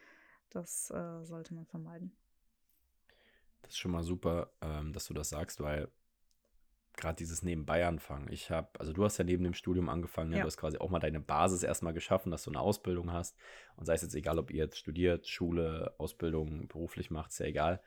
Das 0.52 0.90
äh, 0.90 1.26
sollte 1.26 1.54
man 1.54 1.66
vermeiden. 1.66 2.16
Das 3.62 3.72
ist 3.74 3.80
schon 3.80 3.92
mal 3.92 4.04
super, 4.04 4.52
ähm, 4.62 4.94
dass 4.94 5.06
du 5.06 5.14
das 5.14 5.30
sagst, 5.30 5.60
weil 5.62 5.92
gerade 7.00 7.16
dieses 7.16 7.44
Nebenbei 7.44 7.86
anfangen. 7.86 8.32
Ich 8.32 8.50
habe, 8.50 8.68
also 8.80 8.94
du 8.94 9.04
hast 9.04 9.18
ja 9.18 9.24
neben 9.24 9.44
dem 9.44 9.54
Studium 9.54 9.90
angefangen, 9.90 10.32
ja. 10.34 10.40
du 10.40 10.46
hast 10.46 10.58
quasi 10.58 10.78
auch 10.78 10.90
mal 10.90 11.00
deine 11.00 11.20
Basis 11.20 11.64
erstmal 11.64 11.94
geschaffen, 11.94 12.32
dass 12.32 12.44
du 12.44 12.52
eine 12.52 12.60
Ausbildung 12.60 13.12
hast. 13.12 13.38
Und 13.76 13.86
sei 13.86 13.94
es 13.94 14.02
jetzt 14.02 14.16
egal, 14.16 14.40
ob 14.40 14.52
ihr 14.52 14.66
jetzt 14.66 14.78
studiert, 14.78 15.28
Schule, 15.28 15.94
Ausbildung, 15.98 16.68
beruflich 16.68 17.12
macht, 17.12 17.32
ist 17.32 17.40
ja 17.40 17.46
egal. 17.46 17.82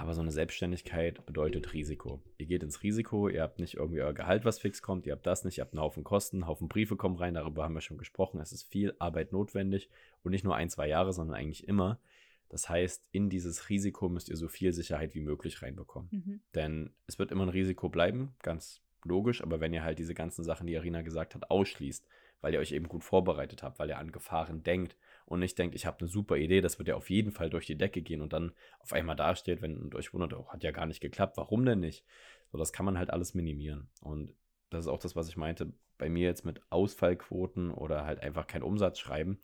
Aber 0.00 0.14
so 0.14 0.22
eine 0.22 0.30
Selbstständigkeit 0.30 1.26
bedeutet 1.26 1.74
Risiko. 1.74 2.22
Ihr 2.38 2.46
geht 2.46 2.62
ins 2.62 2.82
Risiko, 2.82 3.28
ihr 3.28 3.42
habt 3.42 3.58
nicht 3.58 3.74
irgendwie 3.74 4.00
euer 4.00 4.14
Gehalt, 4.14 4.46
was 4.46 4.58
fix 4.58 4.80
kommt, 4.80 5.04
ihr 5.04 5.12
habt 5.12 5.26
das 5.26 5.44
nicht, 5.44 5.58
ihr 5.58 5.60
habt 5.64 5.74
einen 5.74 5.82
Haufen 5.82 6.04
Kosten, 6.04 6.36
einen 6.36 6.46
Haufen 6.46 6.68
Briefe 6.68 6.96
kommen 6.96 7.16
rein, 7.16 7.34
darüber 7.34 7.64
haben 7.64 7.74
wir 7.74 7.82
schon 7.82 7.98
gesprochen. 7.98 8.40
Es 8.40 8.50
ist 8.50 8.62
viel 8.62 8.94
Arbeit 8.98 9.30
notwendig 9.30 9.90
und 10.22 10.30
nicht 10.30 10.42
nur 10.42 10.56
ein, 10.56 10.70
zwei 10.70 10.88
Jahre, 10.88 11.12
sondern 11.12 11.36
eigentlich 11.36 11.68
immer. 11.68 12.00
Das 12.48 12.70
heißt, 12.70 13.04
in 13.12 13.28
dieses 13.28 13.68
Risiko 13.68 14.08
müsst 14.08 14.30
ihr 14.30 14.38
so 14.38 14.48
viel 14.48 14.72
Sicherheit 14.72 15.14
wie 15.14 15.20
möglich 15.20 15.60
reinbekommen. 15.60 16.08
Mhm. 16.10 16.40
Denn 16.54 16.90
es 17.06 17.18
wird 17.18 17.30
immer 17.30 17.44
ein 17.44 17.50
Risiko 17.50 17.90
bleiben, 17.90 18.34
ganz 18.40 18.80
logisch, 19.04 19.42
aber 19.42 19.60
wenn 19.60 19.74
ihr 19.74 19.84
halt 19.84 19.98
diese 19.98 20.14
ganzen 20.14 20.44
Sachen, 20.44 20.66
die 20.66 20.78
Arina 20.78 21.02
gesagt 21.02 21.34
hat, 21.34 21.50
ausschließt, 21.50 22.06
weil 22.40 22.54
ihr 22.54 22.60
euch 22.60 22.72
eben 22.72 22.88
gut 22.88 23.04
vorbereitet 23.04 23.62
habt, 23.62 23.78
weil 23.78 23.88
ihr 23.88 23.98
an 23.98 24.12
Gefahren 24.12 24.62
denkt 24.62 24.96
und 25.26 25.40
nicht 25.40 25.58
denkt, 25.58 25.74
ich 25.74 25.86
habe 25.86 26.00
eine 26.00 26.08
super 26.08 26.36
Idee, 26.36 26.60
das 26.60 26.78
wird 26.78 26.88
ja 26.88 26.96
auf 26.96 27.10
jeden 27.10 27.32
Fall 27.32 27.50
durch 27.50 27.66
die 27.66 27.76
Decke 27.76 28.02
gehen 28.02 28.20
und 28.20 28.32
dann 28.32 28.52
auf 28.80 28.92
einmal 28.92 29.16
dasteht, 29.16 29.62
wenn 29.62 29.76
und 29.76 29.94
euch 29.94 30.12
wundert, 30.12 30.34
oh, 30.34 30.48
hat 30.48 30.64
ja 30.64 30.70
gar 30.70 30.86
nicht 30.86 31.00
geklappt, 31.00 31.36
warum 31.36 31.64
denn 31.64 31.80
nicht? 31.80 32.04
So, 32.50 32.58
das 32.58 32.72
kann 32.72 32.84
man 32.86 32.98
halt 32.98 33.10
alles 33.10 33.34
minimieren. 33.34 33.88
Und 34.00 34.34
das 34.70 34.86
ist 34.86 34.88
auch 34.88 34.98
das, 34.98 35.16
was 35.16 35.28
ich 35.28 35.36
meinte, 35.36 35.72
bei 35.98 36.08
mir 36.08 36.26
jetzt 36.26 36.44
mit 36.44 36.62
Ausfallquoten 36.70 37.70
oder 37.70 38.04
halt 38.04 38.20
einfach 38.20 38.46
kein 38.46 38.62
Umsatz 38.62 38.98
schreiben. 38.98 39.38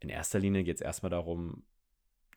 In 0.00 0.08
erster 0.08 0.38
Linie 0.38 0.62
geht 0.62 0.76
es 0.76 0.80
erstmal 0.80 1.10
darum, 1.10 1.64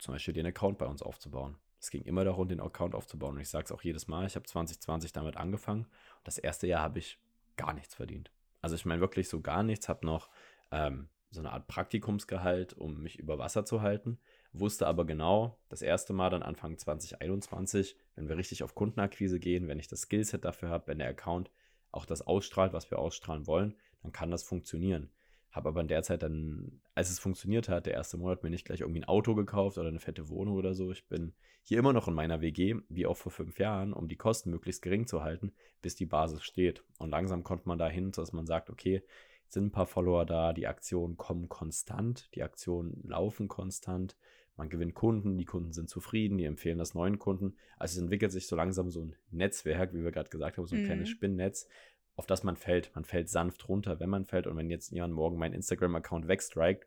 zum 0.00 0.14
Beispiel 0.14 0.34
den 0.34 0.46
Account 0.46 0.78
bei 0.78 0.86
uns 0.86 1.02
aufzubauen. 1.02 1.56
Es 1.78 1.90
ging 1.90 2.02
immer 2.02 2.24
darum, 2.24 2.48
den 2.48 2.60
Account 2.60 2.94
aufzubauen. 2.94 3.36
Und 3.36 3.40
ich 3.40 3.48
sage 3.48 3.64
es 3.64 3.72
auch 3.72 3.82
jedes 3.82 4.08
Mal, 4.08 4.26
ich 4.26 4.34
habe 4.34 4.46
2020 4.46 5.12
damit 5.12 5.36
angefangen. 5.36 5.86
Das 6.24 6.38
erste 6.38 6.66
Jahr 6.66 6.82
habe 6.82 6.98
ich 6.98 7.18
gar 7.56 7.72
nichts 7.72 7.94
verdient. 7.94 8.30
Also 8.62 8.76
ich 8.76 8.86
meine 8.86 9.00
wirklich 9.00 9.28
so 9.28 9.40
gar 9.40 9.62
nichts, 9.62 9.88
habe 9.88 10.06
noch 10.06 10.30
ähm, 10.70 11.08
so 11.30 11.40
eine 11.40 11.52
Art 11.52 11.66
Praktikumsgehalt, 11.66 12.74
um 12.74 13.02
mich 13.02 13.18
über 13.18 13.38
Wasser 13.38 13.64
zu 13.64 13.82
halten, 13.82 14.18
wusste 14.52 14.86
aber 14.86 15.04
genau, 15.04 15.58
das 15.68 15.82
erste 15.82 16.12
Mal 16.12 16.30
dann 16.30 16.42
Anfang 16.42 16.78
2021, 16.78 17.96
wenn 18.14 18.28
wir 18.28 18.36
richtig 18.36 18.62
auf 18.62 18.74
Kundenakquise 18.74 19.40
gehen, 19.40 19.68
wenn 19.68 19.78
ich 19.78 19.88
das 19.88 20.02
Skillset 20.02 20.44
dafür 20.44 20.68
habe, 20.68 20.86
wenn 20.86 20.98
der 20.98 21.08
Account 21.08 21.50
auch 21.90 22.06
das 22.06 22.22
ausstrahlt, 22.22 22.72
was 22.72 22.90
wir 22.90 22.98
ausstrahlen 22.98 23.46
wollen, 23.46 23.74
dann 24.02 24.12
kann 24.12 24.30
das 24.30 24.42
funktionieren. 24.42 25.10
Habe 25.52 25.68
aber 25.68 25.82
in 25.82 25.88
der 25.88 26.02
Zeit 26.02 26.22
dann, 26.22 26.80
als 26.94 27.10
es 27.10 27.18
funktioniert 27.18 27.68
hat, 27.68 27.86
der 27.86 27.92
erste 27.92 28.16
Monat 28.16 28.42
mir 28.42 28.50
nicht 28.50 28.64
gleich 28.64 28.80
irgendwie 28.80 29.00
ein 29.00 29.08
Auto 29.08 29.34
gekauft 29.34 29.78
oder 29.78 29.88
eine 29.88 30.00
fette 30.00 30.28
Wohnung 30.28 30.56
oder 30.56 30.74
so. 30.74 30.90
Ich 30.90 31.06
bin 31.06 31.34
hier 31.62 31.78
immer 31.78 31.92
noch 31.92 32.08
in 32.08 32.14
meiner 32.14 32.40
WG, 32.40 32.76
wie 32.88 33.06
auch 33.06 33.16
vor 33.16 33.30
fünf 33.30 33.58
Jahren, 33.58 33.92
um 33.92 34.08
die 34.08 34.16
Kosten 34.16 34.50
möglichst 34.50 34.82
gering 34.82 35.06
zu 35.06 35.22
halten, 35.22 35.52
bis 35.82 35.94
die 35.94 36.06
Basis 36.06 36.42
steht. 36.42 36.82
Und 36.98 37.10
langsam 37.10 37.44
kommt 37.44 37.66
man 37.66 37.78
dahin, 37.78 38.12
dass 38.12 38.32
man 38.32 38.46
sagt, 38.46 38.70
okay, 38.70 39.02
sind 39.46 39.66
ein 39.66 39.70
paar 39.72 39.86
Follower 39.86 40.24
da, 40.24 40.54
die 40.54 40.66
Aktionen 40.66 41.18
kommen 41.18 41.48
konstant, 41.50 42.30
die 42.34 42.42
Aktionen 42.42 43.02
laufen 43.04 43.48
konstant, 43.48 44.16
man 44.56 44.68
gewinnt 44.68 44.94
Kunden, 44.94 45.38
die 45.38 45.44
Kunden 45.44 45.72
sind 45.72 45.88
zufrieden, 45.88 46.36
die 46.36 46.44
empfehlen 46.44 46.78
das 46.78 46.94
neuen 46.94 47.18
Kunden. 47.18 47.56
Also 47.78 47.96
es 47.96 48.02
entwickelt 48.02 48.32
sich 48.32 48.46
so 48.46 48.54
langsam 48.54 48.90
so 48.90 49.02
ein 49.02 49.16
Netzwerk, 49.30 49.94
wie 49.94 50.04
wir 50.04 50.12
gerade 50.12 50.30
gesagt 50.30 50.58
haben, 50.58 50.66
so 50.66 50.76
ein 50.76 50.82
mhm. 50.82 50.86
kleines 50.86 51.08
Spinnennetz, 51.08 51.68
auf 52.16 52.26
das 52.26 52.42
man 52.42 52.56
fällt. 52.56 52.94
Man 52.94 53.04
fällt 53.04 53.28
sanft 53.28 53.68
runter, 53.68 54.00
wenn 54.00 54.10
man 54.10 54.24
fällt. 54.24 54.46
Und 54.46 54.56
wenn 54.56 54.70
jetzt 54.70 54.92
Ian 54.92 55.12
morgen 55.12 55.38
mein 55.38 55.52
Instagram-Account 55.52 56.28
wegstrikt, 56.28 56.86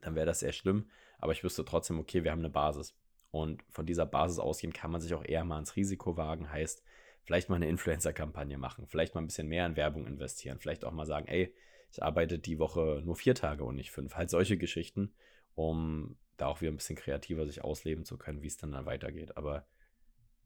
dann 0.00 0.14
wäre 0.14 0.26
das 0.26 0.40
sehr 0.40 0.52
schlimm. 0.52 0.88
Aber 1.18 1.32
ich 1.32 1.44
wüsste 1.44 1.64
trotzdem, 1.64 1.98
okay, 1.98 2.24
wir 2.24 2.30
haben 2.30 2.38
eine 2.40 2.50
Basis. 2.50 2.96
Und 3.30 3.62
von 3.68 3.86
dieser 3.86 4.06
Basis 4.06 4.38
ausgehend 4.38 4.74
kann 4.74 4.90
man 4.90 5.00
sich 5.00 5.14
auch 5.14 5.24
eher 5.24 5.44
mal 5.44 5.58
ins 5.58 5.76
Risiko 5.76 6.16
wagen. 6.16 6.50
Heißt, 6.50 6.82
vielleicht 7.24 7.48
mal 7.48 7.56
eine 7.56 7.68
Influencer-Kampagne 7.68 8.58
machen, 8.58 8.86
vielleicht 8.86 9.14
mal 9.14 9.20
ein 9.20 9.26
bisschen 9.26 9.48
mehr 9.48 9.66
in 9.66 9.76
Werbung 9.76 10.06
investieren, 10.06 10.58
vielleicht 10.58 10.84
auch 10.84 10.92
mal 10.92 11.06
sagen, 11.06 11.28
ey, 11.28 11.54
ich 11.92 12.02
arbeite 12.02 12.38
die 12.38 12.58
Woche 12.58 13.02
nur 13.04 13.16
vier 13.16 13.34
Tage 13.34 13.64
und 13.64 13.76
nicht 13.76 13.90
fünf. 13.90 14.14
Halt 14.14 14.30
solche 14.30 14.56
Geschichten, 14.56 15.12
um 15.54 16.16
da 16.36 16.46
auch 16.46 16.60
wieder 16.60 16.72
ein 16.72 16.76
bisschen 16.76 16.96
kreativer 16.96 17.46
sich 17.46 17.62
ausleben 17.62 18.04
zu 18.04 18.16
können, 18.16 18.42
wie 18.42 18.46
es 18.46 18.56
dann, 18.56 18.72
dann 18.72 18.86
weitergeht. 18.86 19.36
Aber 19.36 19.66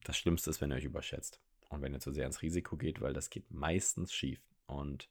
das 0.04 0.16
Schlimmste 0.16 0.50
ist, 0.50 0.60
wenn 0.60 0.70
ihr 0.70 0.76
euch 0.76 0.84
überschätzt. 0.84 1.40
Und 1.70 1.82
wenn 1.82 1.92
ihr 1.92 2.00
zu 2.00 2.12
sehr 2.12 2.26
ins 2.26 2.42
Risiko 2.42 2.76
geht, 2.76 3.00
weil 3.00 3.12
das 3.12 3.30
geht 3.30 3.50
meistens 3.50 4.12
schief. 4.12 4.40
Und 4.66 5.08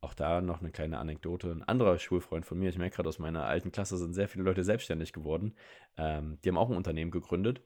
auch 0.00 0.14
da 0.14 0.40
noch 0.40 0.60
eine 0.60 0.70
kleine 0.70 0.98
Anekdote. 0.98 1.50
Ein 1.50 1.62
anderer 1.62 1.98
Schulfreund 1.98 2.44
von 2.44 2.58
mir, 2.58 2.68
ich 2.68 2.78
merke 2.78 2.96
gerade 2.96 3.08
aus 3.08 3.18
meiner 3.18 3.46
alten 3.46 3.72
Klasse, 3.72 3.96
sind 3.96 4.12
sehr 4.12 4.28
viele 4.28 4.44
Leute 4.44 4.62
selbstständig 4.62 5.12
geworden. 5.12 5.54
Ähm, 5.96 6.38
die 6.44 6.50
haben 6.50 6.58
auch 6.58 6.70
ein 6.70 6.76
Unternehmen 6.76 7.10
gegründet. 7.10 7.62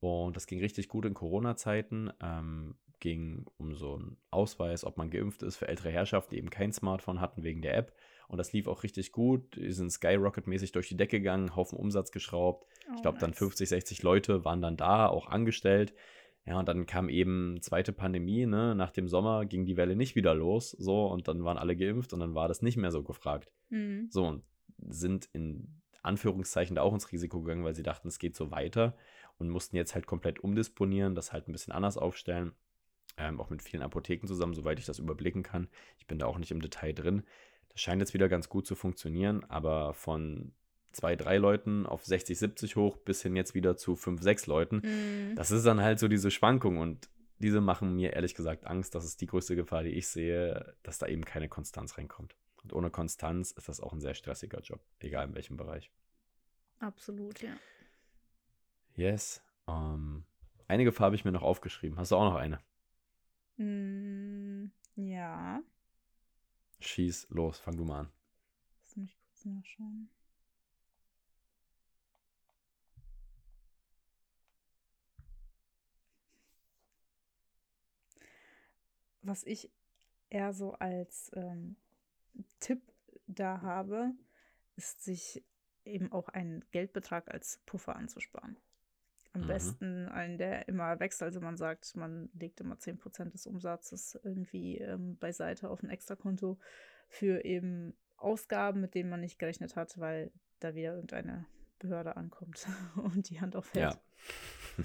Und 0.00 0.36
das 0.36 0.46
ging 0.46 0.60
richtig 0.60 0.88
gut 0.88 1.04
in 1.04 1.14
Corona-Zeiten. 1.14 2.12
Ähm, 2.20 2.74
ging 3.00 3.46
um 3.58 3.74
so 3.74 3.94
einen 3.94 4.16
Ausweis, 4.30 4.84
ob 4.84 4.96
man 4.96 5.10
geimpft 5.10 5.42
ist 5.42 5.56
für 5.56 5.68
ältere 5.68 5.90
Herrschaften, 5.90 6.34
die 6.34 6.38
eben 6.38 6.50
kein 6.50 6.72
Smartphone 6.72 7.20
hatten 7.20 7.42
wegen 7.42 7.62
der 7.62 7.76
App. 7.76 7.92
Und 8.28 8.38
das 8.38 8.52
lief 8.52 8.66
auch 8.66 8.82
richtig 8.82 9.12
gut. 9.12 9.54
Die 9.54 9.72
sind 9.72 9.92
Skyrocket-mäßig 9.92 10.72
durch 10.72 10.88
die 10.88 10.96
Decke 10.96 11.18
gegangen, 11.18 11.54
Haufen 11.54 11.78
Umsatz 11.78 12.10
geschraubt. 12.10 12.66
Oh, 12.88 12.92
ich 12.96 13.02
glaube, 13.02 13.16
nice. 13.18 13.20
dann 13.20 13.34
50, 13.34 13.68
60 13.68 14.02
Leute 14.02 14.44
waren 14.44 14.60
dann 14.60 14.76
da, 14.76 15.06
auch 15.06 15.28
angestellt. 15.28 15.94
Ja, 16.46 16.60
und 16.60 16.68
dann 16.68 16.86
kam 16.86 17.08
eben 17.08 17.58
zweite 17.60 17.92
Pandemie, 17.92 18.46
ne? 18.46 18.74
Nach 18.76 18.90
dem 18.92 19.08
Sommer 19.08 19.46
ging 19.46 19.66
die 19.66 19.76
Welle 19.76 19.96
nicht 19.96 20.14
wieder 20.14 20.32
los, 20.34 20.70
so, 20.70 21.06
und 21.06 21.26
dann 21.26 21.42
waren 21.42 21.58
alle 21.58 21.76
geimpft 21.76 22.12
und 22.12 22.20
dann 22.20 22.34
war 22.36 22.46
das 22.46 22.62
nicht 22.62 22.76
mehr 22.76 22.92
so 22.92 23.02
gefragt. 23.02 23.50
Mhm. 23.68 24.06
So, 24.10 24.26
und 24.26 24.44
sind 24.88 25.28
in 25.32 25.80
Anführungszeichen 26.02 26.76
da 26.76 26.82
auch 26.82 26.94
ins 26.94 27.10
Risiko 27.10 27.42
gegangen, 27.42 27.64
weil 27.64 27.74
sie 27.74 27.82
dachten, 27.82 28.06
es 28.06 28.20
geht 28.20 28.36
so 28.36 28.52
weiter 28.52 28.96
und 29.38 29.48
mussten 29.48 29.74
jetzt 29.76 29.94
halt 29.96 30.06
komplett 30.06 30.38
umdisponieren, 30.38 31.16
das 31.16 31.32
halt 31.32 31.48
ein 31.48 31.52
bisschen 31.52 31.72
anders 31.72 31.98
aufstellen. 31.98 32.52
ähm, 33.16 33.40
auch 33.40 33.50
mit 33.50 33.62
vielen 33.62 33.82
Apotheken 33.82 34.26
zusammen, 34.26 34.54
soweit 34.54 34.78
ich 34.78 34.84
das 34.86 34.98
überblicken 34.98 35.42
kann. 35.42 35.68
Ich 35.98 36.06
bin 36.06 36.18
da 36.18 36.26
auch 36.26 36.38
nicht 36.38 36.50
im 36.50 36.60
Detail 36.60 36.92
drin. 36.92 37.22
Das 37.70 37.80
scheint 37.80 38.00
jetzt 38.00 38.14
wieder 38.14 38.28
ganz 38.28 38.48
gut 38.48 38.66
zu 38.66 38.74
funktionieren, 38.74 39.44
aber 39.48 39.94
von 39.94 40.52
zwei, 40.96 41.14
drei 41.14 41.36
Leuten 41.36 41.86
auf 41.86 42.04
60, 42.04 42.38
70 42.38 42.76
hoch 42.76 42.96
bis 42.96 43.22
hin 43.22 43.36
jetzt 43.36 43.54
wieder 43.54 43.76
zu 43.76 43.96
fünf, 43.96 44.22
sechs 44.22 44.46
Leuten. 44.46 44.80
Mhm. 44.82 45.36
Das 45.36 45.50
ist 45.50 45.64
dann 45.64 45.80
halt 45.80 45.98
so 45.98 46.08
diese 46.08 46.30
Schwankung 46.30 46.78
und 46.78 47.08
diese 47.38 47.60
machen 47.60 47.94
mir 47.94 48.14
ehrlich 48.14 48.34
gesagt 48.34 48.66
Angst. 48.66 48.94
Das 48.94 49.04
ist 49.04 49.20
die 49.20 49.26
größte 49.26 49.56
Gefahr, 49.56 49.82
die 49.82 49.90
ich 49.90 50.08
sehe, 50.08 50.74
dass 50.82 50.98
da 50.98 51.06
eben 51.06 51.24
keine 51.24 51.48
Konstanz 51.48 51.98
reinkommt. 51.98 52.34
Und 52.62 52.72
ohne 52.72 52.90
Konstanz 52.90 53.52
ist 53.52 53.68
das 53.68 53.80
auch 53.80 53.92
ein 53.92 54.00
sehr 54.00 54.14
stressiger 54.14 54.60
Job, 54.60 54.80
egal 54.98 55.28
in 55.28 55.34
welchem 55.34 55.56
Bereich. 55.56 55.92
Absolut, 56.80 57.40
ja. 57.42 57.56
Yes. 58.96 59.42
Um, 59.66 59.74
ähm, 59.74 60.24
eine 60.68 60.84
Gefahr 60.84 61.06
habe 61.06 61.16
ich 61.16 61.24
mir 61.24 61.32
noch 61.32 61.42
aufgeschrieben. 61.42 61.98
Hast 61.98 62.10
du 62.10 62.16
auch 62.16 62.32
noch 62.32 62.36
eine? 62.36 62.60
Mm, 63.56 64.72
ja. 64.96 65.60
Schieß 66.80 67.28
los, 67.30 67.58
fang 67.58 67.76
du 67.76 67.84
mal 67.84 68.00
an. 68.00 68.12
Lass 68.82 68.96
mich 68.96 69.16
kurz 69.20 69.44
nachschauen. 69.44 70.08
Was 79.26 79.42
ich 79.44 79.70
eher 80.30 80.52
so 80.52 80.74
als 80.74 81.32
ähm, 81.34 81.76
Tipp 82.60 82.80
da 83.26 83.60
habe, 83.60 84.12
ist 84.76 85.02
sich 85.02 85.44
eben 85.84 86.12
auch 86.12 86.28
einen 86.28 86.64
Geldbetrag 86.70 87.32
als 87.32 87.60
Puffer 87.66 87.96
anzusparen. 87.96 88.56
Am 89.32 89.42
mhm. 89.42 89.46
besten 89.48 90.08
einen, 90.08 90.38
der 90.38 90.68
immer 90.68 91.00
wächst. 91.00 91.22
Also 91.24 91.40
man 91.40 91.56
sagt, 91.56 91.96
man 91.96 92.30
legt 92.34 92.60
immer 92.60 92.76
10% 92.76 93.30
des 93.30 93.46
Umsatzes 93.46 94.18
irgendwie 94.22 94.78
ähm, 94.78 95.16
beiseite 95.18 95.70
auf 95.70 95.82
ein 95.82 95.90
Extrakonto 95.90 96.58
für 97.08 97.44
eben 97.44 97.96
Ausgaben, 98.16 98.80
mit 98.80 98.94
denen 98.94 99.10
man 99.10 99.20
nicht 99.20 99.40
gerechnet 99.40 99.74
hat, 99.74 99.98
weil 99.98 100.30
da 100.60 100.74
wieder 100.74 100.94
irgendeine 100.94 101.46
Behörde 101.80 102.16
ankommt 102.16 102.66
und 102.96 103.28
die 103.28 103.40
Hand 103.40 103.56
aufhält. 103.56 103.94
Ja. 103.94 104.84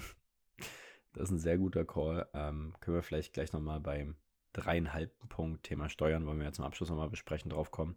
Das 1.14 1.24
ist 1.24 1.32
ein 1.32 1.38
sehr 1.40 1.58
guter 1.58 1.84
Call. 1.84 2.26
Ähm, 2.32 2.72
können 2.80 2.96
wir 2.96 3.02
vielleicht 3.02 3.34
gleich 3.34 3.52
nochmal 3.52 3.80
beim 3.80 4.16
dreieinhalbten 4.52 5.28
Punkt 5.28 5.64
Thema 5.64 5.88
Steuern, 5.88 6.26
wollen 6.26 6.38
wir 6.38 6.46
ja 6.46 6.52
zum 6.52 6.64
Abschluss 6.64 6.90
nochmal 6.90 7.10
besprechen, 7.10 7.50
drauf 7.50 7.70
kommen. 7.70 7.96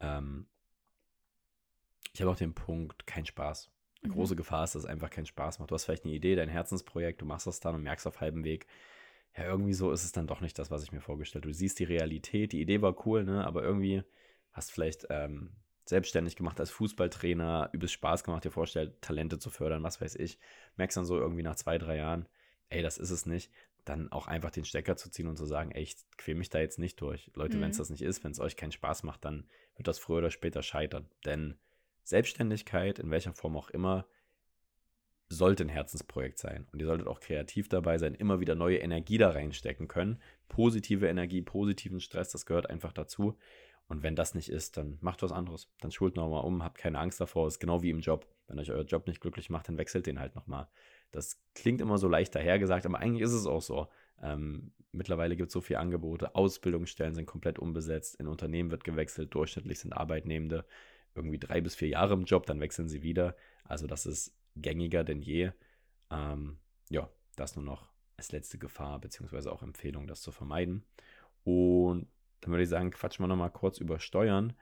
Ähm, 0.00 0.46
ich 2.12 2.20
habe 2.20 2.30
auch 2.30 2.36
den 2.36 2.54
Punkt, 2.54 3.06
kein 3.06 3.26
Spaß. 3.26 3.70
Eine 4.02 4.12
mhm. 4.12 4.16
große 4.16 4.36
Gefahr 4.36 4.64
ist, 4.64 4.74
dass 4.74 4.84
es 4.84 4.88
einfach 4.88 5.10
keinen 5.10 5.26
Spaß 5.26 5.58
macht. 5.58 5.70
Du 5.70 5.74
hast 5.74 5.84
vielleicht 5.84 6.04
eine 6.04 6.14
Idee, 6.14 6.34
dein 6.34 6.48
Herzensprojekt, 6.48 7.20
du 7.20 7.26
machst 7.26 7.46
das 7.46 7.60
dann 7.60 7.74
und 7.74 7.82
merkst 7.82 8.06
auf 8.06 8.20
halbem 8.20 8.44
Weg, 8.44 8.66
ja, 9.36 9.44
irgendwie 9.44 9.72
so 9.72 9.92
ist 9.92 10.04
es 10.04 10.12
dann 10.12 10.26
doch 10.26 10.40
nicht 10.40 10.58
das, 10.58 10.70
was 10.70 10.82
ich 10.82 10.92
mir 10.92 11.00
vorgestellt 11.00 11.44
habe. 11.44 11.52
Du 11.52 11.56
siehst 11.56 11.78
die 11.78 11.84
Realität, 11.84 12.52
die 12.52 12.60
Idee 12.60 12.82
war 12.82 13.06
cool, 13.06 13.24
ne? 13.24 13.46
aber 13.46 13.62
irgendwie 13.62 14.02
hast 14.52 14.70
vielleicht 14.70 15.06
ähm, 15.08 15.52
selbstständig 15.86 16.36
gemacht 16.36 16.60
als 16.60 16.70
Fußballtrainer, 16.70 17.70
übelst 17.72 17.94
Spaß 17.94 18.24
gemacht, 18.24 18.44
dir 18.44 18.50
vorstellt, 18.50 19.00
Talente 19.00 19.38
zu 19.38 19.48
fördern, 19.48 19.82
was 19.82 20.00
weiß 20.00 20.16
ich. 20.16 20.38
Merkst 20.76 20.96
dann 20.96 21.04
so 21.06 21.18
irgendwie 21.18 21.42
nach 21.42 21.56
zwei, 21.56 21.78
drei 21.78 21.96
Jahren, 21.96 22.28
ey, 22.68 22.82
das 22.82 22.98
ist 22.98 23.10
es 23.10 23.24
nicht. 23.24 23.50
Dann 23.84 24.12
auch 24.12 24.28
einfach 24.28 24.50
den 24.50 24.64
Stecker 24.64 24.96
zu 24.96 25.10
ziehen 25.10 25.26
und 25.26 25.36
zu 25.36 25.46
sagen, 25.46 25.72
ey, 25.72 25.82
ich 25.82 25.96
quäle 26.16 26.38
mich 26.38 26.50
da 26.50 26.60
jetzt 26.60 26.78
nicht 26.78 27.00
durch. 27.00 27.30
Leute, 27.34 27.56
mhm. 27.56 27.62
wenn 27.62 27.70
es 27.70 27.78
das 27.78 27.90
nicht 27.90 28.02
ist, 28.02 28.22
wenn 28.22 28.32
es 28.32 28.40
euch 28.40 28.56
keinen 28.56 28.72
Spaß 28.72 29.02
macht, 29.02 29.24
dann 29.24 29.48
wird 29.76 29.88
das 29.88 29.98
früher 29.98 30.18
oder 30.18 30.30
später 30.30 30.62
scheitern. 30.62 31.08
Denn 31.24 31.58
Selbstständigkeit, 32.04 32.98
in 32.98 33.10
welcher 33.10 33.32
Form 33.32 33.56
auch 33.56 33.70
immer, 33.70 34.06
sollte 35.28 35.64
ein 35.64 35.68
Herzensprojekt 35.68 36.38
sein. 36.38 36.66
Und 36.72 36.80
ihr 36.80 36.86
solltet 36.86 37.06
auch 37.06 37.20
kreativ 37.20 37.68
dabei 37.68 37.98
sein, 37.98 38.14
immer 38.14 38.40
wieder 38.40 38.54
neue 38.54 38.78
Energie 38.78 39.18
da 39.18 39.30
reinstecken 39.30 39.88
können. 39.88 40.20
Positive 40.48 41.06
Energie, 41.06 41.42
positiven 41.42 42.00
Stress, 42.00 42.30
das 42.30 42.46
gehört 42.46 42.68
einfach 42.68 42.92
dazu. 42.92 43.36
Und 43.88 44.02
wenn 44.02 44.16
das 44.16 44.34
nicht 44.34 44.48
ist, 44.48 44.76
dann 44.76 44.98
macht 45.00 45.22
was 45.22 45.32
anderes. 45.32 45.70
Dann 45.80 45.90
schult 45.90 46.16
nochmal 46.16 46.44
um, 46.44 46.62
habt 46.62 46.78
keine 46.78 46.98
Angst 46.98 47.20
davor. 47.20 47.48
ist 47.48 47.58
genau 47.58 47.82
wie 47.82 47.90
im 47.90 48.00
Job. 48.00 48.26
Wenn 48.46 48.58
euch 48.58 48.70
euer 48.70 48.84
Job 48.84 49.06
nicht 49.06 49.20
glücklich 49.20 49.50
macht, 49.50 49.68
dann 49.68 49.78
wechselt 49.78 50.06
den 50.06 50.20
halt 50.20 50.34
nochmal. 50.34 50.68
Das 51.12 51.40
klingt 51.54 51.80
immer 51.80 51.98
so 51.98 52.08
leicht 52.08 52.34
dahergesagt, 52.34 52.86
aber 52.86 52.98
eigentlich 52.98 53.22
ist 53.22 53.32
es 53.32 53.46
auch 53.46 53.62
so. 53.62 53.88
Ähm, 54.20 54.72
mittlerweile 54.92 55.36
gibt 55.36 55.48
es 55.48 55.52
so 55.52 55.60
viele 55.60 55.78
Angebote. 55.78 56.34
Ausbildungsstellen 56.34 57.14
sind 57.14 57.26
komplett 57.26 57.58
unbesetzt. 57.58 58.16
In 58.16 58.26
Unternehmen 58.26 58.70
wird 58.70 58.84
gewechselt. 58.84 59.34
Durchschnittlich 59.34 59.78
sind 59.78 59.92
Arbeitnehmende 59.92 60.64
irgendwie 61.14 61.38
drei 61.38 61.60
bis 61.60 61.74
vier 61.74 61.88
Jahre 61.88 62.14
im 62.14 62.24
Job, 62.24 62.46
dann 62.46 62.60
wechseln 62.60 62.88
sie 62.88 63.02
wieder. 63.02 63.36
Also 63.64 63.86
das 63.86 64.06
ist 64.06 64.34
gängiger 64.56 65.04
denn 65.04 65.20
je. 65.20 65.52
Ähm, 66.10 66.58
ja, 66.88 67.08
das 67.36 67.56
nur 67.56 67.64
noch 67.64 67.90
als 68.16 68.32
letzte 68.32 68.58
Gefahr, 68.58 68.98
beziehungsweise 69.00 69.52
auch 69.52 69.62
Empfehlung, 69.62 70.06
das 70.06 70.22
zu 70.22 70.32
vermeiden. 70.32 70.84
Und 71.44 72.06
dann 72.40 72.50
würde 72.50 72.62
ich 72.62 72.68
sagen, 72.68 72.90
quatschen 72.90 73.22
wir 73.22 73.28
nochmal 73.28 73.50
kurz 73.50 73.78
über 73.78 73.98
Steuern. 73.98 74.54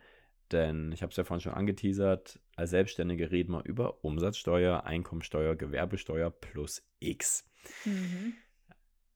Denn 0.53 0.91
ich 0.93 1.03
habe 1.03 1.11
es 1.11 1.17
ja 1.17 1.25
vorhin 1.25 1.41
schon 1.41 1.55
angeteasert, 1.55 2.41
als 2.57 2.71
Selbstständige 2.71 3.31
reden 3.31 3.53
wir 3.53 3.65
über 3.65 4.05
Umsatzsteuer, 4.05 4.85
Einkommensteuer, 4.85 5.55
Gewerbesteuer 5.55 6.31
plus 6.31 6.83
X. 6.99 7.49
Mhm. 7.85 8.35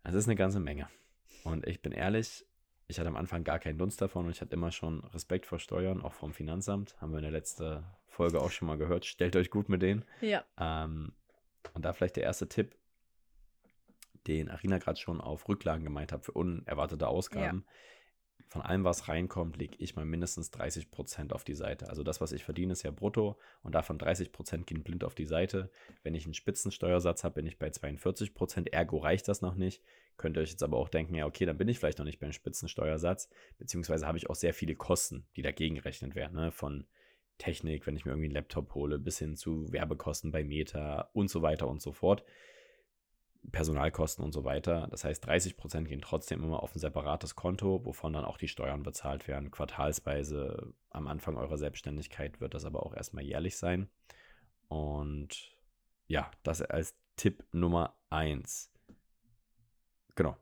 Das 0.04 0.14
ist 0.14 0.26
eine 0.26 0.36
ganze 0.36 0.60
Menge. 0.60 0.88
Und 1.42 1.66
ich 1.66 1.82
bin 1.82 1.92
ehrlich, 1.92 2.46
ich 2.86 2.98
hatte 2.98 3.08
am 3.08 3.16
Anfang 3.16 3.42
gar 3.42 3.58
keinen 3.58 3.78
Dunst 3.78 4.00
davon 4.00 4.26
und 4.26 4.30
ich 4.30 4.40
hatte 4.40 4.54
immer 4.54 4.70
schon 4.70 5.02
Respekt 5.06 5.46
vor 5.46 5.58
Steuern, 5.58 6.02
auch 6.02 6.12
vom 6.12 6.32
Finanzamt. 6.32 7.00
Haben 7.00 7.12
wir 7.12 7.18
in 7.18 7.24
der 7.24 7.32
letzten 7.32 7.84
Folge 8.06 8.40
auch 8.40 8.50
schon 8.50 8.68
mal 8.68 8.78
gehört. 8.78 9.04
Stellt 9.04 9.34
euch 9.34 9.50
gut 9.50 9.68
mit 9.68 9.82
denen. 9.82 10.04
Ja. 10.20 10.44
Ähm, 10.58 11.12
und 11.72 11.84
da 11.84 11.92
vielleicht 11.92 12.16
der 12.16 12.24
erste 12.24 12.48
Tipp, 12.48 12.76
den 14.26 14.50
Arina 14.50 14.78
gerade 14.78 15.00
schon 15.00 15.20
auf 15.20 15.48
Rücklagen 15.48 15.84
gemeint 15.84 16.12
hat 16.12 16.24
für 16.24 16.32
unerwartete 16.32 17.08
Ausgaben. 17.08 17.64
Ja 17.66 17.74
von 18.48 18.62
allem, 18.62 18.84
was 18.84 19.08
reinkommt, 19.08 19.56
lege 19.56 19.74
ich 19.78 19.96
mal 19.96 20.04
mindestens 20.04 20.52
30 20.52 20.90
Prozent 20.90 21.32
auf 21.32 21.42
die 21.42 21.54
Seite. 21.54 21.88
Also 21.88 22.04
das, 22.04 22.20
was 22.20 22.30
ich 22.30 22.44
verdiene, 22.44 22.72
ist 22.72 22.84
ja 22.84 22.92
brutto 22.92 23.36
und 23.62 23.74
davon 23.74 23.98
30 23.98 24.30
Prozent 24.30 24.66
gehen 24.68 24.84
blind 24.84 25.02
auf 25.02 25.16
die 25.16 25.24
Seite. 25.24 25.70
Wenn 26.04 26.14
ich 26.14 26.24
einen 26.24 26.34
Spitzensteuersatz 26.34 27.24
habe, 27.24 27.34
bin 27.36 27.46
ich 27.46 27.58
bei 27.58 27.70
42 27.70 28.32
Prozent. 28.32 28.72
Ergo 28.72 28.98
reicht 28.98 29.26
das 29.26 29.42
noch 29.42 29.56
nicht. 29.56 29.82
Könnt 30.16 30.36
ihr 30.36 30.40
euch 30.40 30.50
jetzt 30.50 30.62
aber 30.62 30.76
auch 30.76 30.88
denken, 30.88 31.16
ja, 31.16 31.26
okay, 31.26 31.46
dann 31.46 31.58
bin 31.58 31.68
ich 31.68 31.80
vielleicht 31.80 31.98
noch 31.98 32.04
nicht 32.04 32.20
beim 32.20 32.32
Spitzensteuersatz. 32.32 33.28
Beziehungsweise 33.58 34.06
habe 34.06 34.18
ich 34.18 34.30
auch 34.30 34.36
sehr 34.36 34.54
viele 34.54 34.76
Kosten, 34.76 35.26
die 35.34 35.42
dagegen 35.42 35.74
gerechnet 35.74 36.14
werden. 36.14 36.36
Ne? 36.36 36.52
Von 36.52 36.86
Technik, 37.38 37.86
wenn 37.86 37.96
ich 37.96 38.04
mir 38.04 38.12
irgendwie 38.12 38.26
einen 38.26 38.34
Laptop 38.34 38.74
hole, 38.74 38.98
bis 38.98 39.18
hin 39.18 39.36
zu 39.36 39.72
Werbekosten 39.72 40.30
bei 40.30 40.44
Meta 40.44 41.10
und 41.12 41.28
so 41.28 41.42
weiter 41.42 41.66
und 41.66 41.82
so 41.82 41.92
fort. 41.92 42.24
Personalkosten 43.52 44.24
und 44.24 44.32
so 44.32 44.44
weiter. 44.44 44.88
Das 44.90 45.04
heißt, 45.04 45.26
30 45.26 45.56
Prozent 45.56 45.88
gehen 45.88 46.00
trotzdem 46.00 46.42
immer 46.42 46.62
auf 46.62 46.74
ein 46.74 46.78
separates 46.78 47.34
Konto, 47.34 47.84
wovon 47.84 48.12
dann 48.12 48.24
auch 48.24 48.38
die 48.38 48.48
Steuern 48.48 48.82
bezahlt 48.82 49.28
werden. 49.28 49.50
Quartalsweise 49.50 50.72
am 50.90 51.06
Anfang 51.06 51.36
eurer 51.36 51.58
Selbstständigkeit 51.58 52.40
wird 52.40 52.54
das 52.54 52.64
aber 52.64 52.84
auch 52.84 52.94
erstmal 52.94 53.24
jährlich 53.24 53.56
sein. 53.56 53.88
Und 54.68 55.52
ja, 56.06 56.30
das 56.42 56.62
als 56.62 56.96
Tipp 57.16 57.44
Nummer 57.52 57.94
eins. 58.10 58.72
Genau. 60.14 60.36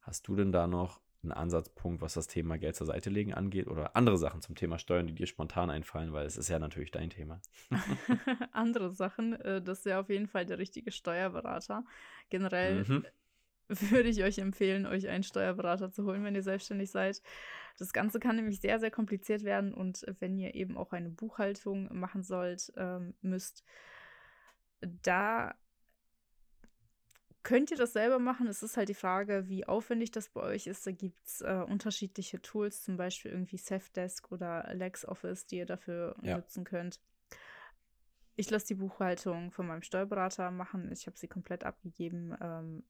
Hast 0.00 0.26
du 0.26 0.34
denn 0.34 0.52
da 0.52 0.66
noch 0.66 1.01
ein 1.24 1.32
Ansatzpunkt, 1.32 2.02
was 2.02 2.14
das 2.14 2.26
Thema 2.26 2.58
Geld 2.58 2.76
zur 2.76 2.86
Seite 2.86 3.10
legen 3.10 3.32
angeht 3.32 3.68
oder 3.68 3.96
andere 3.96 4.18
Sachen 4.18 4.42
zum 4.42 4.54
Thema 4.54 4.78
Steuern, 4.78 5.06
die 5.06 5.14
dir 5.14 5.26
spontan 5.26 5.70
einfallen, 5.70 6.12
weil 6.12 6.26
es 6.26 6.36
ist 6.36 6.48
ja 6.48 6.58
natürlich 6.58 6.90
dein 6.90 7.10
Thema. 7.10 7.40
andere 8.52 8.92
Sachen, 8.92 9.34
äh, 9.40 9.62
das 9.62 9.78
ist 9.78 9.86
ja 9.86 10.00
auf 10.00 10.08
jeden 10.08 10.26
Fall 10.26 10.46
der 10.46 10.58
richtige 10.58 10.90
Steuerberater. 10.90 11.84
Generell 12.28 12.84
mhm. 12.84 13.06
würde 13.68 14.08
ich 14.08 14.22
euch 14.24 14.38
empfehlen, 14.38 14.86
euch 14.86 15.08
einen 15.08 15.22
Steuerberater 15.22 15.90
zu 15.90 16.04
holen, 16.04 16.24
wenn 16.24 16.34
ihr 16.34 16.42
selbstständig 16.42 16.90
seid. 16.90 17.22
Das 17.78 17.92
Ganze 17.92 18.18
kann 18.18 18.36
nämlich 18.36 18.60
sehr, 18.60 18.80
sehr 18.80 18.90
kompliziert 18.90 19.44
werden 19.44 19.72
und 19.72 20.04
wenn 20.18 20.36
ihr 20.38 20.54
eben 20.54 20.76
auch 20.76 20.92
eine 20.92 21.08
Buchhaltung 21.08 21.88
machen 21.96 22.22
sollt, 22.22 22.72
ähm, 22.76 23.14
müsst, 23.22 23.64
da 24.80 25.54
Könnt 27.42 27.72
ihr 27.72 27.76
das 27.76 27.92
selber 27.92 28.20
machen? 28.20 28.46
Es 28.46 28.62
ist 28.62 28.76
halt 28.76 28.88
die 28.88 28.94
Frage, 28.94 29.48
wie 29.48 29.66
aufwendig 29.66 30.12
das 30.12 30.28
bei 30.28 30.42
euch 30.42 30.68
ist. 30.68 30.86
Da 30.86 30.92
gibt 30.92 31.26
es 31.26 31.40
äh, 31.40 31.64
unterschiedliche 31.66 32.40
Tools, 32.40 32.82
zum 32.82 32.96
Beispiel 32.96 33.32
irgendwie 33.32 33.56
Safdesk 33.56 34.30
oder 34.30 34.72
LexOffice, 34.74 35.46
die 35.46 35.56
ihr 35.56 35.66
dafür 35.66 36.14
ja. 36.22 36.36
nutzen 36.36 36.64
könnt. 36.64 37.00
Ich 38.36 38.48
lasse 38.50 38.68
die 38.68 38.74
Buchhaltung 38.74 39.50
von 39.50 39.66
meinem 39.66 39.82
Steuerberater 39.82 40.50
machen. 40.50 40.90
Ich 40.92 41.06
habe 41.06 41.18
sie 41.18 41.28
komplett 41.28 41.64
abgegeben 41.64 42.34
ähm, 42.40 42.84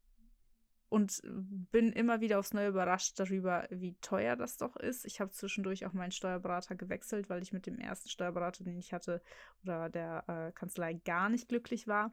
und 0.88 1.22
bin 1.24 1.90
immer 1.90 2.20
wieder 2.20 2.38
aufs 2.38 2.52
Neue 2.52 2.68
überrascht 2.68 3.18
darüber, 3.18 3.66
wie 3.70 3.94
teuer 4.02 4.36
das 4.36 4.58
doch 4.58 4.76
ist. 4.76 5.06
Ich 5.06 5.20
habe 5.20 5.30
zwischendurch 5.30 5.86
auch 5.86 5.94
meinen 5.94 6.12
Steuerberater 6.12 6.76
gewechselt, 6.76 7.30
weil 7.30 7.42
ich 7.42 7.54
mit 7.54 7.66
dem 7.66 7.78
ersten 7.78 8.10
Steuerberater, 8.10 8.64
den 8.64 8.78
ich 8.78 8.92
hatte, 8.92 9.22
oder 9.62 9.88
der 9.88 10.24
äh, 10.28 10.52
Kanzlei 10.52 10.92
gar 10.92 11.30
nicht 11.30 11.48
glücklich 11.48 11.88
war. 11.88 12.12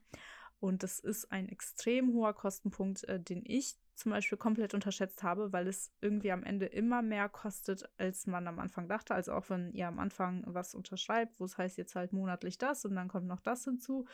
Und 0.60 0.84
das 0.84 1.00
ist 1.00 1.32
ein 1.32 1.48
extrem 1.48 2.14
hoher 2.14 2.34
Kostenpunkt, 2.34 3.06
äh, 3.06 3.20
den 3.20 3.44
ich 3.46 3.78
zum 3.96 4.12
Beispiel 4.12 4.38
komplett 4.38 4.74
unterschätzt 4.74 5.24
habe, 5.24 5.52
weil 5.52 5.68
es 5.68 5.92
irgendwie 6.02 6.32
am 6.32 6.44
Ende 6.44 6.66
immer 6.66 7.02
mehr 7.02 7.28
kostet, 7.30 7.90
als 7.98 8.28
man 8.28 8.48
am 8.48 8.60
Anfang 8.60 8.88
dachte. 8.88 9.14
Also 9.14 9.34
auch 9.34 9.50
wenn 9.50 9.72
ihr 9.74 9.88
am 9.88 10.00
Anfang 10.00 10.44
was 10.48 10.74
unterschreibt, 10.74 11.40
wo 11.40 11.46
es 11.46 11.58
heißt, 11.58 11.78
jetzt 11.78 11.96
halt 11.96 12.14
monatlich 12.14 12.58
das 12.58 12.86
und 12.86 12.96
dann 12.96 13.10
kommt 13.10 13.28
noch 13.28 13.42
das 13.42 13.66
hinzu. 13.66 14.08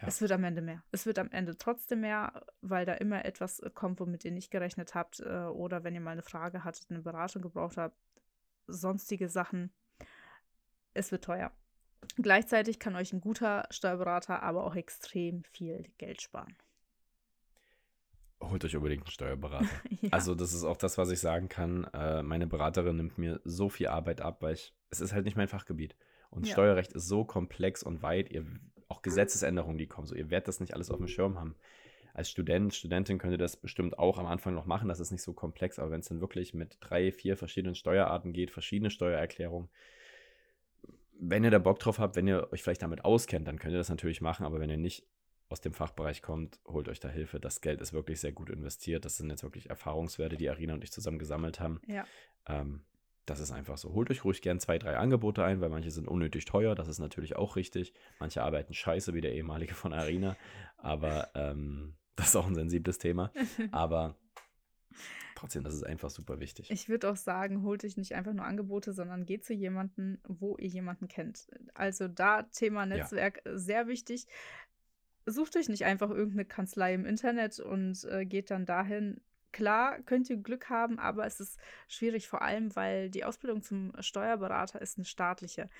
Ja. 0.00 0.08
Es 0.08 0.20
wird 0.20 0.32
am 0.32 0.44
Ende 0.44 0.60
mehr. 0.60 0.82
Es 0.92 1.06
wird 1.06 1.18
am 1.18 1.30
Ende 1.30 1.56
trotzdem 1.56 2.00
mehr, 2.00 2.44
weil 2.60 2.84
da 2.84 2.94
immer 2.94 3.24
etwas 3.24 3.62
kommt, 3.74 4.00
womit 4.00 4.24
ihr 4.24 4.32
nicht 4.32 4.50
gerechnet 4.50 4.94
habt. 4.94 5.20
Äh, 5.20 5.44
oder 5.44 5.84
wenn 5.84 5.94
ihr 5.94 6.00
mal 6.00 6.10
eine 6.10 6.22
Frage 6.22 6.64
hattet, 6.64 6.90
eine 6.90 7.00
Beratung 7.00 7.42
gebraucht 7.42 7.78
habt, 7.78 7.96
sonstige 8.66 9.28
Sachen. 9.28 9.72
Es 10.92 11.12
wird 11.12 11.24
teuer. 11.24 11.52
Gleichzeitig 12.16 12.78
kann 12.78 12.96
euch 12.96 13.12
ein 13.12 13.20
guter 13.20 13.66
Steuerberater 13.70 14.42
aber 14.42 14.64
auch 14.64 14.74
extrem 14.74 15.44
viel 15.44 15.86
Geld 15.98 16.22
sparen. 16.22 16.54
Holt 18.40 18.64
euch 18.64 18.76
unbedingt 18.76 19.04
einen 19.04 19.10
Steuerberater. 19.10 19.68
ja. 20.02 20.10
Also, 20.12 20.34
das 20.34 20.52
ist 20.52 20.64
auch 20.64 20.76
das, 20.76 20.98
was 20.98 21.10
ich 21.10 21.20
sagen 21.20 21.48
kann. 21.48 21.84
Äh, 21.94 22.22
meine 22.22 22.46
Beraterin 22.46 22.96
nimmt 22.96 23.18
mir 23.18 23.40
so 23.44 23.68
viel 23.68 23.88
Arbeit 23.88 24.20
ab, 24.20 24.42
weil 24.42 24.54
ich, 24.54 24.74
es 24.90 25.00
ist 25.00 25.12
halt 25.12 25.24
nicht 25.24 25.36
mein 25.36 25.48
Fachgebiet. 25.48 25.96
Und 26.30 26.46
ja. 26.46 26.52
Steuerrecht 26.52 26.92
ist 26.92 27.08
so 27.08 27.24
komplex 27.24 27.82
und 27.82 28.02
weit. 28.02 28.30
Ihr, 28.30 28.44
auch 28.88 29.02
Gesetzesänderungen, 29.02 29.78
die 29.78 29.86
kommen, 29.86 30.06
so 30.06 30.14
ihr 30.14 30.30
werdet 30.30 30.48
das 30.48 30.60
nicht 30.60 30.74
alles 30.74 30.90
auf 30.90 30.98
dem 30.98 31.08
Schirm 31.08 31.38
haben. 31.38 31.56
Als 32.14 32.30
Student, 32.30 32.74
Studentin 32.74 33.18
könnt 33.18 33.32
ihr 33.32 33.38
das 33.38 33.56
bestimmt 33.56 33.98
auch 33.98 34.18
am 34.18 34.26
Anfang 34.26 34.54
noch 34.54 34.64
machen, 34.64 34.88
das 34.88 35.00
ist 35.00 35.10
nicht 35.10 35.22
so 35.22 35.34
komplex, 35.34 35.78
aber 35.78 35.90
wenn 35.90 36.00
es 36.00 36.08
dann 36.08 36.20
wirklich 36.20 36.54
mit 36.54 36.78
drei, 36.80 37.12
vier 37.12 37.36
verschiedenen 37.36 37.74
Steuerarten 37.74 38.32
geht, 38.32 38.50
verschiedene 38.50 38.90
Steuererklärungen, 38.90 39.68
wenn 41.18 41.44
ihr 41.44 41.50
da 41.50 41.58
Bock 41.58 41.78
drauf 41.78 41.98
habt, 41.98 42.16
wenn 42.16 42.26
ihr 42.26 42.52
euch 42.52 42.62
vielleicht 42.62 42.82
damit 42.82 43.04
auskennt, 43.04 43.48
dann 43.48 43.58
könnt 43.58 43.72
ihr 43.72 43.78
das 43.78 43.88
natürlich 43.88 44.20
machen, 44.20 44.44
aber 44.44 44.60
wenn 44.60 44.70
ihr 44.70 44.76
nicht 44.76 45.06
aus 45.48 45.60
dem 45.60 45.72
Fachbereich 45.72 46.22
kommt, 46.22 46.58
holt 46.66 46.88
euch 46.88 47.00
da 47.00 47.08
Hilfe. 47.08 47.38
Das 47.38 47.60
Geld 47.60 47.80
ist 47.80 47.92
wirklich 47.92 48.20
sehr 48.20 48.32
gut 48.32 48.50
investiert. 48.50 49.04
Das 49.04 49.16
sind 49.16 49.30
jetzt 49.30 49.44
wirklich 49.44 49.70
Erfahrungswerte, 49.70 50.36
die 50.36 50.50
Arina 50.50 50.74
und 50.74 50.82
ich 50.82 50.92
zusammen 50.92 51.18
gesammelt 51.18 51.60
haben. 51.60 51.80
Ja. 51.86 52.04
Ähm, 52.46 52.84
das 53.26 53.40
ist 53.40 53.52
einfach 53.52 53.76
so. 53.76 53.92
Holt 53.92 54.10
euch 54.10 54.24
ruhig 54.24 54.40
gern 54.40 54.60
zwei, 54.60 54.78
drei 54.78 54.96
Angebote 54.96 55.44
ein, 55.44 55.60
weil 55.60 55.68
manche 55.68 55.90
sind 55.90 56.08
unnötig 56.08 56.44
teuer. 56.44 56.74
Das 56.74 56.88
ist 56.88 56.98
natürlich 56.98 57.36
auch 57.36 57.56
richtig. 57.56 57.92
Manche 58.18 58.42
arbeiten 58.42 58.72
scheiße, 58.72 59.14
wie 59.14 59.20
der 59.20 59.34
ehemalige 59.34 59.74
von 59.74 59.92
Arina. 59.92 60.36
Aber 60.78 61.30
ähm, 61.34 61.94
das 62.16 62.28
ist 62.28 62.36
auch 62.36 62.46
ein 62.46 62.54
sensibles 62.54 62.98
Thema. 62.98 63.32
Aber 63.72 64.16
trotzdem, 65.34 65.62
das 65.64 65.74
ist 65.74 65.84
einfach 65.84 66.10
super 66.10 66.40
wichtig. 66.40 66.70
Ich 66.70 66.88
würde 66.88 67.10
auch 67.10 67.16
sagen, 67.16 67.62
holt 67.62 67.84
euch 67.84 67.96
nicht 67.96 68.14
einfach 68.14 68.32
nur 68.32 68.44
Angebote, 68.44 68.92
sondern 68.92 69.26
geht 69.26 69.44
zu 69.44 69.54
jemandem, 69.54 70.18
wo 70.24 70.56
ihr 70.56 70.68
jemanden 70.68 71.08
kennt. 71.08 71.46
Also 71.74 72.08
da 72.08 72.42
Thema 72.42 72.86
Netzwerk 72.86 73.42
ja. 73.44 73.58
sehr 73.58 73.86
wichtig. 73.86 74.26
Sucht 75.26 75.56
euch 75.56 75.68
nicht 75.68 75.84
einfach 75.84 76.10
irgendeine 76.10 76.44
Kanzlei 76.44 76.94
im 76.94 77.04
Internet 77.04 77.58
und 77.58 78.04
äh, 78.04 78.24
geht 78.24 78.50
dann 78.50 78.64
dahin. 78.64 79.20
Klar, 79.52 80.00
könnt 80.02 80.28
ihr 80.28 80.36
Glück 80.36 80.68
haben, 80.68 80.98
aber 80.98 81.26
es 81.26 81.40
ist 81.40 81.58
schwierig, 81.88 82.28
vor 82.28 82.42
allem, 82.42 82.76
weil 82.76 83.10
die 83.10 83.24
Ausbildung 83.24 83.62
zum 83.62 83.92
Steuerberater 84.00 84.80
ist 84.82 84.98
eine 84.98 85.06
staatliche. 85.06 85.70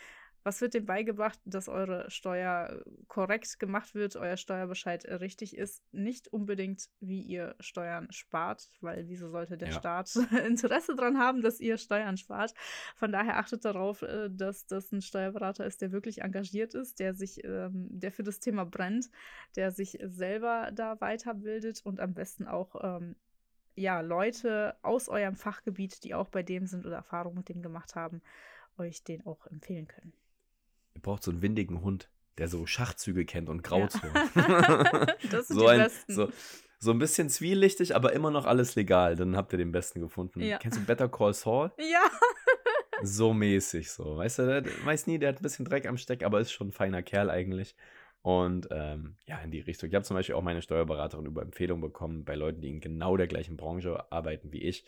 Was 0.47 0.61
wird 0.61 0.75
dem 0.75 0.87
beigebracht, 0.87 1.41
dass 1.45 1.69
eure 1.69 2.09
Steuer 2.09 2.81
korrekt 3.09 3.59
gemacht 3.59 3.97
wird, 3.97 4.15
euer 4.15 4.37
Steuerbescheid 4.37 5.05
richtig 5.05 5.57
ist? 5.57 5.83
Nicht 5.91 6.29
unbedingt, 6.29 6.89
wie 7.01 7.21
ihr 7.21 7.57
Steuern 7.59 8.07
spart, 8.13 8.71
weil 8.81 9.09
wieso 9.09 9.29
sollte 9.29 9.59
der 9.59 9.71
ja. 9.71 9.75
Staat 9.75 10.15
Interesse 10.47 10.95
daran 10.95 11.19
haben, 11.19 11.43
dass 11.43 11.59
ihr 11.59 11.79
Steuern 11.79 12.17
spart? 12.17 12.55
Von 12.95 13.11
daher 13.11 13.39
achtet 13.39 13.65
darauf, 13.65 14.03
äh, 14.03 14.31
dass 14.31 14.67
das 14.67 14.93
ein 14.93 15.03
Steuerberater 15.03 15.67
ist, 15.67 15.83
der 15.83 15.91
wirklich 15.91 16.23
engagiert 16.23 16.75
ist, 16.75 17.01
der 17.01 17.15
sich, 17.15 17.43
ähm, 17.43 17.89
der 17.91 18.13
für 18.13 18.23
das 18.23 18.39
Thema 18.39 18.65
brennt, 18.65 19.11
der 19.57 19.73
sich 19.73 19.99
selber 20.01 20.71
da 20.73 21.01
weiterbildet 21.01 21.85
und 21.85 21.99
am 21.99 22.15
besten 22.15 22.47
auch 22.47 22.77
ähm, 22.85 23.17
ja, 23.75 24.01
Leute 24.01 24.77
aus 24.83 25.09
eurem 25.09 25.35
Fachgebiet, 25.35 26.05
die 26.05 26.15
auch 26.15 26.29
bei 26.29 26.45
dem 26.45 26.69
sind 26.69 26.87
oder 26.87 26.95
Erfahrung 26.95 27.35
mit 27.35 27.49
dem 27.49 27.63
gemacht 27.63 27.97
haben, 27.97 28.23
euch 28.79 29.03
den 29.03 29.27
auch 29.27 29.45
empfehlen 29.49 29.89
können. 29.89 30.13
Ihr 30.97 31.03
braucht 31.03 31.23
so 31.23 31.31
einen 31.31 31.43
windigen 31.43 31.83
Hund, 31.83 32.09
der 32.39 32.49
so 32.49 32.65
Schachzüge 32.65 33.27
kennt 33.27 33.51
und 33.51 33.63
Grauzonen. 33.63 34.15
Ja. 34.35 35.05
das 35.31 35.49
sind 35.49 35.59
so 35.59 35.61
die 35.61 35.69
ein, 35.69 35.79
besten. 35.81 36.15
So, 36.15 36.33
so 36.79 36.91
ein 36.91 36.99
bisschen 36.99 37.29
zwielichtig, 37.29 37.95
aber 37.95 38.15
immer 38.15 38.31
noch 38.31 38.47
alles 38.47 38.77
legal. 38.77 39.15
Dann 39.15 39.37
habt 39.37 39.53
ihr 39.53 39.59
den 39.59 39.73
besten 39.73 40.01
gefunden. 40.01 40.41
Ja. 40.41 40.57
Kennst 40.57 40.79
du 40.79 40.85
Better 40.87 41.11
Call 41.11 41.35
Saul? 41.35 41.71
Ja. 41.79 42.03
so 43.03 43.35
mäßig 43.35 43.91
so. 43.91 44.17
Weißt 44.17 44.39
du, 44.39 44.47
der, 44.47 44.65
weiß 44.87 45.07
nie, 45.07 45.19
der 45.19 45.29
hat 45.29 45.41
ein 45.41 45.43
bisschen 45.43 45.67
Dreck 45.67 45.87
am 45.87 45.99
Steck, 45.99 46.25
aber 46.25 46.41
ist 46.41 46.51
schon 46.51 46.69
ein 46.69 46.73
feiner 46.73 47.03
Kerl 47.03 47.29
eigentlich. 47.29 47.77
Und 48.23 48.69
ähm, 48.71 49.17
ja, 49.27 49.39
in 49.41 49.51
die 49.51 49.61
Richtung. 49.61 49.91
Ich 49.91 49.95
habe 49.95 50.05
zum 50.05 50.17
Beispiel 50.17 50.35
auch 50.35 50.43
meine 50.43 50.63
Steuerberaterin 50.63 51.27
über 51.27 51.43
Empfehlung 51.43 51.83
bekommen 51.83 52.25
bei 52.25 52.37
Leuten, 52.37 52.63
die 52.63 52.71
in 52.71 52.81
genau 52.81 53.19
der 53.19 53.27
gleichen 53.27 53.59
Branche 53.59 54.11
arbeiten 54.11 54.51
wie 54.51 54.63
ich 54.63 54.87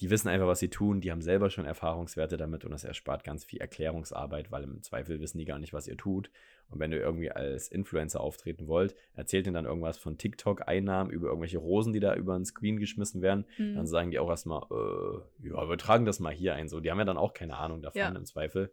die 0.00 0.10
wissen 0.10 0.28
einfach, 0.28 0.46
was 0.46 0.60
sie 0.60 0.68
tun, 0.68 1.00
die 1.00 1.10
haben 1.10 1.22
selber 1.22 1.50
schon 1.50 1.64
Erfahrungswerte 1.64 2.36
damit 2.36 2.64
und 2.64 2.70
das 2.70 2.84
erspart 2.84 3.24
ganz 3.24 3.44
viel 3.44 3.60
Erklärungsarbeit, 3.60 4.52
weil 4.52 4.62
im 4.62 4.82
Zweifel 4.82 5.20
wissen 5.20 5.38
die 5.38 5.44
gar 5.44 5.58
nicht, 5.58 5.72
was 5.72 5.88
ihr 5.88 5.96
tut. 5.96 6.30
Und 6.70 6.78
wenn 6.78 6.92
ihr 6.92 7.00
irgendwie 7.00 7.30
als 7.32 7.68
Influencer 7.68 8.20
auftreten 8.20 8.68
wollt, 8.68 8.94
erzählt 9.14 9.46
ihnen 9.46 9.54
dann 9.54 9.64
irgendwas 9.64 9.98
von 9.98 10.16
TikTok-Einnahmen 10.16 11.10
über 11.10 11.28
irgendwelche 11.28 11.58
Rosen, 11.58 11.92
die 11.92 12.00
da 12.00 12.14
über 12.14 12.36
den 12.36 12.44
Screen 12.44 12.78
geschmissen 12.78 13.22
werden, 13.22 13.44
mhm. 13.56 13.74
dann 13.74 13.86
sagen 13.86 14.10
die 14.10 14.20
auch 14.20 14.28
erstmal, 14.28 14.62
äh, 14.70 15.48
ja, 15.48 15.68
wir 15.68 15.78
tragen 15.78 16.04
das 16.04 16.20
mal 16.20 16.32
hier 16.32 16.54
ein. 16.54 16.68
So, 16.68 16.78
die 16.78 16.90
haben 16.90 16.98
ja 16.98 17.04
dann 17.04 17.18
auch 17.18 17.34
keine 17.34 17.56
Ahnung 17.56 17.82
davon 17.82 18.00
ja. 18.00 18.08
im 18.08 18.24
Zweifel. 18.24 18.70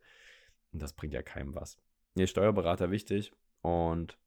Und 0.74 0.82
das 0.82 0.94
bringt 0.94 1.14
ja 1.14 1.24
keinem 1.24 1.56
was. 1.56 1.80
Nee, 2.14 2.28
Steuerberater 2.28 2.92
wichtig. 2.92 3.32
Und 3.62 4.18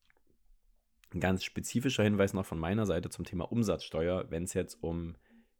ein 1.15 1.21
ganz 1.21 1.45
spezifischer 1.45 2.03
Hinweis 2.03 2.35
noch 2.35 2.45
von 2.45 2.59
meiner 2.59 2.87
Seite 2.87 3.09
zum 3.09 3.25
Thema 3.25 3.51
Umsatzsteuer, 3.53 4.31
wenn 4.31 4.45
es 4.45 4.55
jetzt 4.55 4.83
um 4.83 5.15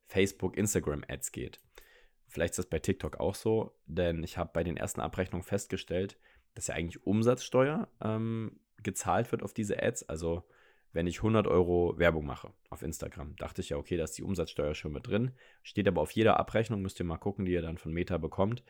Facebook, 0.09 0.57
Instagram-Ads 0.57 1.33
geht. 1.33 1.61
Vielleicht 2.27 2.53
ist 2.53 2.59
das 2.59 2.67
bei 2.67 2.79
TikTok 2.79 3.21
auch 3.21 3.35
so, 3.35 3.75
denn 3.87 4.23
ich 4.23 4.37
habe 4.37 4.51
bei 4.53 4.65
den 4.65 4.77
ersten 4.77 5.01
Abrechnungen 5.01 5.45
festgestellt, 5.45 6.19
dass 6.55 6.67
ja 6.67 6.75
eigentlich 6.75 7.07
Umsatzsteuer 7.07 7.89
ähm, 8.03 8.59
gezahlt 8.83 9.31
wird 9.33 9.43
auf 9.43 9.55
diese 9.55 9.83
Ads. 9.83 10.09
Also 10.09 10.43
wenn 10.93 11.07
ich 11.07 11.19
100 11.19 11.47
Euro 11.47 11.99
Werbung 11.99 12.27
mache 12.27 12.53
auf 12.71 12.83
Instagram, 12.83 13.37
dachte 13.37 13.61
ich 13.61 13.71
ja, 13.71 13.77
okay, 13.77 13.97
da 13.97 14.05
ist 14.05 14.19
die 14.19 14.23
Umsatzsteuer 14.23 14.75
schon 14.75 14.93
mit 14.93 15.07
drin. 15.07 15.33
Steht 15.63 15.89
aber 15.89 16.01
auf 16.01 16.11
jeder 16.11 16.39
Abrechnung, 16.39 16.83
müsst 16.83 17.01
ihr 17.01 17.07
mal 17.07 17.19
gucken, 17.19 17.45
die 17.45 17.53
ihr 17.53 17.63
dann 17.63 17.79
von 17.79 17.93
Meta 17.93 18.19
bekommt. 18.19 18.63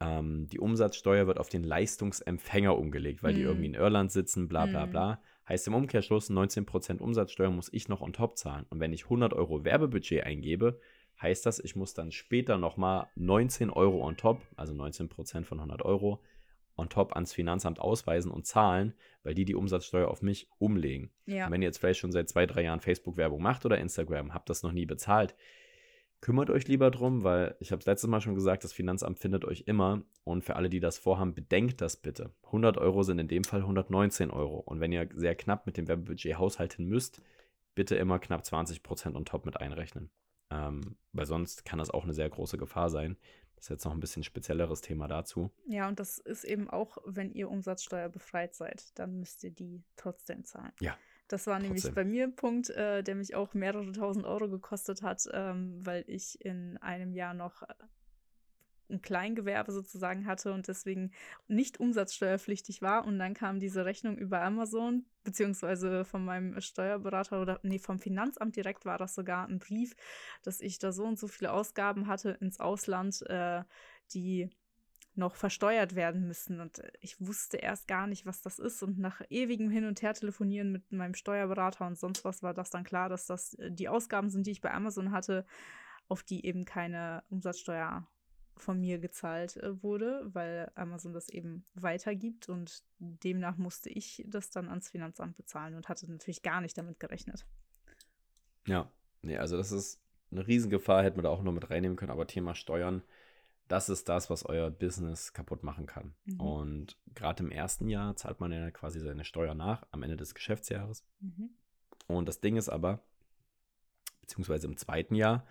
Ähm, 0.00 0.48
die 0.48 0.58
Umsatzsteuer 0.58 1.26
wird 1.26 1.38
auf 1.38 1.48
den 1.48 1.64
Leistungsempfänger 1.64 2.76
umgelegt, 2.76 3.22
weil 3.22 3.32
mhm. 3.32 3.36
die 3.36 3.42
irgendwie 3.42 3.66
in 3.66 3.74
Irland 3.74 4.12
sitzen, 4.12 4.48
bla 4.48 4.66
bla 4.66 4.86
mhm. 4.86 4.90
bla. 4.90 5.22
Heißt 5.50 5.66
im 5.66 5.74
Umkehrschluss, 5.74 6.30
19% 6.30 7.00
Umsatzsteuer 7.00 7.50
muss 7.50 7.72
ich 7.72 7.88
noch 7.88 8.02
on 8.02 8.12
top 8.12 8.38
zahlen. 8.38 8.66
Und 8.70 8.78
wenn 8.78 8.92
ich 8.92 9.02
100 9.04 9.32
Euro 9.32 9.64
Werbebudget 9.64 10.22
eingebe, 10.22 10.78
heißt 11.20 11.44
das, 11.44 11.58
ich 11.58 11.74
muss 11.74 11.92
dann 11.92 12.12
später 12.12 12.56
nochmal 12.56 13.08
19 13.16 13.68
Euro 13.68 14.06
on 14.06 14.16
top, 14.16 14.40
also 14.54 14.72
19% 14.72 15.42
von 15.42 15.58
100 15.58 15.82
Euro, 15.84 16.22
on 16.76 16.88
top 16.88 17.16
ans 17.16 17.32
Finanzamt 17.32 17.80
ausweisen 17.80 18.30
und 18.30 18.46
zahlen, 18.46 18.94
weil 19.24 19.34
die 19.34 19.44
die 19.44 19.56
Umsatzsteuer 19.56 20.06
auf 20.06 20.22
mich 20.22 20.48
umlegen. 20.60 21.10
Ja. 21.26 21.46
Und 21.46 21.52
wenn 21.52 21.62
ihr 21.62 21.66
jetzt 21.66 21.78
vielleicht 21.78 21.98
schon 21.98 22.12
seit 22.12 22.28
zwei, 22.28 22.46
drei 22.46 22.62
Jahren 22.62 22.80
Facebook-Werbung 22.80 23.42
macht 23.42 23.66
oder 23.66 23.76
Instagram, 23.76 24.32
habt 24.32 24.50
das 24.50 24.62
noch 24.62 24.70
nie 24.70 24.86
bezahlt, 24.86 25.34
kümmert 26.20 26.50
euch 26.50 26.68
lieber 26.68 26.90
drum, 26.90 27.24
weil 27.24 27.56
ich 27.60 27.72
habe 27.72 27.80
es 27.80 27.86
letztes 27.86 28.08
Mal 28.08 28.20
schon 28.20 28.34
gesagt, 28.34 28.64
das 28.64 28.72
Finanzamt 28.72 29.18
findet 29.18 29.44
euch 29.44 29.64
immer. 29.66 30.02
Und 30.24 30.44
für 30.44 30.56
alle, 30.56 30.68
die 30.68 30.80
das 30.80 30.98
vorhaben, 30.98 31.34
bedenkt 31.34 31.80
das 31.80 31.96
bitte. 31.96 32.30
100 32.46 32.78
Euro 32.78 33.02
sind 33.02 33.18
in 33.18 33.28
dem 33.28 33.44
Fall 33.44 33.60
119 33.60 34.30
Euro. 34.30 34.58
Und 34.58 34.80
wenn 34.80 34.92
ihr 34.92 35.08
sehr 35.14 35.34
knapp 35.34 35.66
mit 35.66 35.76
dem 35.76 35.88
Werbebudget 35.88 36.38
haushalten 36.38 36.86
müsst, 36.86 37.22
bitte 37.74 37.96
immer 37.96 38.18
knapp 38.18 38.42
20% 38.42 39.14
on 39.14 39.24
top 39.24 39.46
mit 39.46 39.56
einrechnen. 39.58 40.10
Ähm, 40.50 40.96
weil 41.12 41.26
sonst 41.26 41.64
kann 41.64 41.78
das 41.78 41.90
auch 41.90 42.04
eine 42.04 42.14
sehr 42.14 42.28
große 42.28 42.58
Gefahr 42.58 42.90
sein. 42.90 43.16
Das 43.54 43.66
ist 43.66 43.70
jetzt 43.70 43.84
noch 43.84 43.92
ein 43.92 44.00
bisschen 44.00 44.24
spezielleres 44.24 44.80
Thema 44.80 45.06
dazu. 45.06 45.50
Ja, 45.66 45.88
und 45.88 46.00
das 46.00 46.18
ist 46.18 46.44
eben 46.44 46.68
auch, 46.70 46.98
wenn 47.04 47.30
ihr 47.32 47.50
Umsatzsteuer 47.50 48.08
befreit 48.08 48.54
seid, 48.54 48.98
dann 48.98 49.20
müsst 49.20 49.44
ihr 49.44 49.50
die 49.50 49.84
trotzdem 49.96 50.44
zahlen. 50.44 50.72
Ja, 50.80 50.96
das 51.30 51.46
war 51.46 51.60
nämlich 51.60 51.82
Trotzdem. 51.82 51.94
bei 51.94 52.04
mir 52.04 52.24
ein 52.24 52.34
Punkt, 52.34 52.70
äh, 52.70 53.02
der 53.04 53.14
mich 53.14 53.36
auch 53.36 53.54
mehrere 53.54 53.92
tausend 53.92 54.26
Euro 54.26 54.48
gekostet 54.48 55.02
hat, 55.02 55.28
ähm, 55.32 55.78
weil 55.86 56.04
ich 56.08 56.44
in 56.44 56.76
einem 56.78 57.12
Jahr 57.12 57.34
noch 57.34 57.62
äh, 57.62 57.66
ein 58.90 59.00
Kleingewerbe 59.00 59.70
sozusagen 59.70 60.26
hatte 60.26 60.52
und 60.52 60.66
deswegen 60.66 61.12
nicht 61.46 61.78
umsatzsteuerpflichtig 61.78 62.82
war. 62.82 63.04
Und 63.06 63.20
dann 63.20 63.34
kam 63.34 63.60
diese 63.60 63.84
Rechnung 63.84 64.18
über 64.18 64.42
Amazon, 64.42 65.06
beziehungsweise 65.22 66.04
von 66.04 66.24
meinem 66.24 66.60
Steuerberater 66.60 67.40
oder 67.40 67.60
nee, 67.62 67.78
vom 67.78 68.00
Finanzamt 68.00 68.56
direkt 68.56 68.84
war 68.84 68.98
das 68.98 69.14
sogar 69.14 69.46
ein 69.46 69.60
Brief, 69.60 69.94
dass 70.42 70.60
ich 70.60 70.80
da 70.80 70.90
so 70.90 71.04
und 71.04 71.18
so 71.18 71.28
viele 71.28 71.52
Ausgaben 71.52 72.08
hatte 72.08 72.30
ins 72.40 72.58
Ausland, 72.58 73.22
äh, 73.28 73.62
die 74.12 74.50
noch 75.20 75.36
versteuert 75.36 75.94
werden 75.94 76.26
müssen. 76.26 76.60
Und 76.60 76.80
äh, 76.80 76.90
ich 77.00 77.20
wusste 77.20 77.58
erst 77.58 77.86
gar 77.86 78.08
nicht, 78.08 78.26
was 78.26 78.42
das 78.42 78.58
ist. 78.58 78.82
Und 78.82 78.98
nach 78.98 79.22
ewigem 79.30 79.70
Hin 79.70 79.84
und 79.84 80.02
Her 80.02 80.14
telefonieren 80.14 80.72
mit 80.72 80.90
meinem 80.90 81.14
Steuerberater 81.14 81.86
und 81.86 81.96
sonst 81.96 82.24
was 82.24 82.42
war 82.42 82.52
das 82.52 82.70
dann 82.70 82.82
klar, 82.82 83.08
dass 83.08 83.26
das 83.26 83.54
äh, 83.54 83.70
die 83.70 83.88
Ausgaben 83.88 84.30
sind, 84.30 84.48
die 84.48 84.50
ich 84.50 84.60
bei 84.60 84.72
Amazon 84.72 85.12
hatte, 85.12 85.46
auf 86.08 86.24
die 86.24 86.44
eben 86.44 86.64
keine 86.64 87.22
Umsatzsteuer 87.30 88.08
von 88.56 88.80
mir 88.80 88.98
gezahlt 88.98 89.56
äh, 89.58 89.82
wurde, 89.82 90.28
weil 90.32 90.70
Amazon 90.74 91.12
das 91.12 91.28
eben 91.28 91.64
weitergibt 91.74 92.48
und 92.48 92.82
demnach 92.98 93.56
musste 93.56 93.88
ich 93.90 94.24
das 94.26 94.50
dann 94.50 94.68
ans 94.68 94.90
Finanzamt 94.90 95.36
bezahlen 95.36 95.74
und 95.74 95.88
hatte 95.88 96.10
natürlich 96.10 96.42
gar 96.42 96.60
nicht 96.60 96.76
damit 96.76 97.00
gerechnet. 97.00 97.46
Ja, 98.66 98.90
nee, 99.22 99.38
also 99.38 99.56
das 99.56 99.72
ist 99.72 100.00
eine 100.30 100.46
Riesengefahr, 100.46 101.02
hätten 101.02 101.18
wir 101.18 101.22
da 101.22 101.30
auch 101.30 101.42
noch 101.42 101.52
mit 101.52 101.70
reinnehmen 101.70 101.96
können, 101.96 102.12
aber 102.12 102.26
Thema 102.26 102.54
Steuern 102.54 103.02
das 103.70 103.88
ist 103.88 104.08
das, 104.08 104.30
was 104.30 104.44
euer 104.44 104.68
Business 104.68 105.32
kaputt 105.32 105.62
machen 105.62 105.86
kann. 105.86 106.12
Mhm. 106.24 106.40
Und 106.40 106.96
gerade 107.14 107.44
im 107.44 107.52
ersten 107.52 107.88
Jahr 107.88 108.16
zahlt 108.16 108.40
man 108.40 108.50
ja 108.50 108.70
quasi 108.72 108.98
seine 108.98 109.24
Steuer 109.24 109.54
nach 109.54 109.86
am 109.92 110.02
Ende 110.02 110.16
des 110.16 110.34
Geschäftsjahres. 110.34 111.06
Mhm. 111.20 111.50
Und 112.08 112.28
das 112.28 112.40
Ding 112.40 112.56
ist 112.56 112.68
aber, 112.68 113.00
beziehungsweise 114.22 114.66
im 114.66 114.76
zweiten 114.76 115.14
Jahr, 115.14 115.46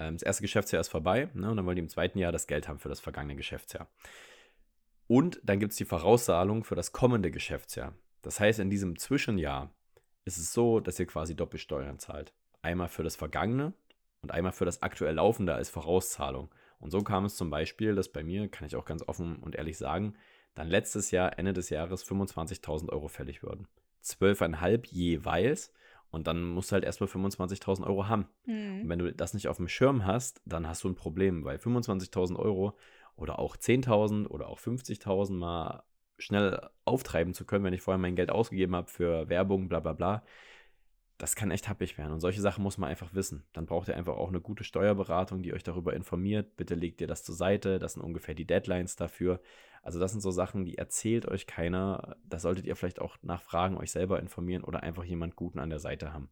ähm, 0.00 0.14
das 0.14 0.22
erste 0.22 0.42
Geschäftsjahr 0.42 0.80
ist 0.80 0.88
vorbei, 0.88 1.30
ne, 1.34 1.50
und 1.50 1.56
dann 1.56 1.64
wollen 1.64 1.76
die 1.76 1.82
im 1.82 1.88
zweiten 1.88 2.18
Jahr 2.18 2.32
das 2.32 2.48
Geld 2.48 2.66
haben 2.66 2.80
für 2.80 2.88
das 2.88 2.98
vergangene 2.98 3.36
Geschäftsjahr. 3.36 3.88
Und 5.06 5.40
dann 5.44 5.60
gibt 5.60 5.70
es 5.70 5.78
die 5.78 5.84
Vorauszahlung 5.84 6.64
für 6.64 6.74
das 6.74 6.90
kommende 6.90 7.30
Geschäftsjahr. 7.30 7.94
Das 8.22 8.40
heißt, 8.40 8.58
in 8.58 8.70
diesem 8.70 8.98
Zwischenjahr 8.98 9.70
ist 10.24 10.38
es 10.38 10.52
so, 10.52 10.80
dass 10.80 10.98
ihr 10.98 11.06
quasi 11.06 11.36
Doppelsteuern 11.36 12.00
zahlt. 12.00 12.32
Einmal 12.60 12.88
für 12.88 13.04
das 13.04 13.14
Vergangene 13.14 13.72
und 14.22 14.32
einmal 14.32 14.52
für 14.52 14.64
das 14.64 14.82
aktuell 14.82 15.14
Laufende 15.14 15.54
als 15.54 15.70
Vorauszahlung. 15.70 16.50
Und 16.82 16.90
so 16.90 17.00
kam 17.02 17.24
es 17.24 17.36
zum 17.36 17.48
Beispiel, 17.48 17.94
dass 17.94 18.08
bei 18.08 18.24
mir, 18.24 18.48
kann 18.48 18.66
ich 18.66 18.74
auch 18.74 18.84
ganz 18.84 19.06
offen 19.06 19.36
und 19.36 19.54
ehrlich 19.54 19.78
sagen, 19.78 20.14
dann 20.54 20.68
letztes 20.68 21.12
Jahr, 21.12 21.38
Ende 21.38 21.52
des 21.52 21.70
Jahres, 21.70 22.04
25.000 22.04 22.90
Euro 22.90 23.06
fällig 23.06 23.44
würden. 23.44 23.68
12,5 24.02 24.88
jeweils. 24.90 25.72
Und 26.10 26.26
dann 26.26 26.42
musst 26.44 26.70
du 26.70 26.74
halt 26.74 26.84
erstmal 26.84 27.08
25.000 27.08 27.86
Euro 27.86 28.08
haben. 28.08 28.26
Mhm. 28.46 28.82
Und 28.82 28.88
wenn 28.88 28.98
du 28.98 29.12
das 29.14 29.32
nicht 29.32 29.46
auf 29.46 29.58
dem 29.58 29.68
Schirm 29.68 30.04
hast, 30.04 30.42
dann 30.44 30.68
hast 30.68 30.82
du 30.82 30.88
ein 30.88 30.96
Problem, 30.96 31.44
weil 31.44 31.56
25.000 31.56 32.36
Euro 32.36 32.76
oder 33.14 33.38
auch 33.38 33.56
10.000 33.56 34.26
oder 34.26 34.48
auch 34.48 34.58
50.000 34.58 35.32
mal 35.32 35.84
schnell 36.18 36.68
auftreiben 36.84 37.32
zu 37.32 37.44
können, 37.44 37.64
wenn 37.64 37.74
ich 37.74 37.82
vorher 37.82 37.98
mein 37.98 38.16
Geld 38.16 38.30
ausgegeben 38.30 38.74
habe 38.74 38.90
für 38.90 39.28
Werbung, 39.28 39.68
bla 39.68 39.78
bla 39.78 39.92
bla, 39.92 40.24
das 41.22 41.36
kann 41.36 41.52
echt 41.52 41.68
happig 41.68 41.98
werden. 41.98 42.10
Und 42.10 42.18
solche 42.18 42.40
Sachen 42.40 42.64
muss 42.64 42.78
man 42.78 42.90
einfach 42.90 43.14
wissen. 43.14 43.44
Dann 43.52 43.64
braucht 43.64 43.86
ihr 43.86 43.96
einfach 43.96 44.16
auch 44.16 44.30
eine 44.30 44.40
gute 44.40 44.64
Steuerberatung, 44.64 45.44
die 45.44 45.54
euch 45.54 45.62
darüber 45.62 45.94
informiert. 45.94 46.56
Bitte 46.56 46.74
legt 46.74 47.00
ihr 47.00 47.06
das 47.06 47.22
zur 47.22 47.36
Seite. 47.36 47.78
Das 47.78 47.92
sind 47.92 48.02
ungefähr 48.02 48.34
die 48.34 48.44
Deadlines 48.44 48.96
dafür. 48.96 49.40
Also 49.84 50.00
das 50.00 50.10
sind 50.10 50.20
so 50.20 50.32
Sachen, 50.32 50.64
die 50.64 50.78
erzählt 50.78 51.28
euch 51.28 51.46
keiner. 51.46 52.16
Da 52.28 52.40
solltet 52.40 52.66
ihr 52.66 52.74
vielleicht 52.74 53.00
auch 53.00 53.18
nachfragen, 53.22 53.76
euch 53.76 53.92
selber 53.92 54.18
informieren 54.18 54.64
oder 54.64 54.82
einfach 54.82 55.04
jemand 55.04 55.36
Guten 55.36 55.60
an 55.60 55.70
der 55.70 55.78
Seite 55.78 56.12
haben. 56.12 56.28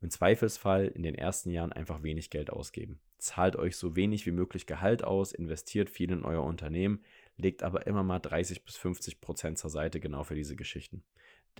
Im 0.00 0.10
Zweifelsfall 0.10 0.88
in 0.88 1.04
den 1.04 1.14
ersten 1.14 1.50
Jahren 1.50 1.72
einfach 1.72 2.02
wenig 2.02 2.30
Geld 2.30 2.50
ausgeben. 2.50 2.98
Zahlt 3.18 3.54
euch 3.54 3.76
so 3.76 3.94
wenig 3.94 4.26
wie 4.26 4.32
möglich 4.32 4.66
Gehalt 4.66 5.04
aus, 5.04 5.30
investiert 5.30 5.88
viel 5.88 6.10
in 6.10 6.24
euer 6.24 6.42
Unternehmen, 6.42 7.04
legt 7.36 7.62
aber 7.62 7.86
immer 7.86 8.02
mal 8.02 8.18
30 8.18 8.64
bis 8.64 8.76
50 8.76 9.20
Prozent 9.20 9.58
zur 9.58 9.70
Seite 9.70 10.00
genau 10.00 10.24
für 10.24 10.34
diese 10.34 10.56
Geschichten. 10.56 11.04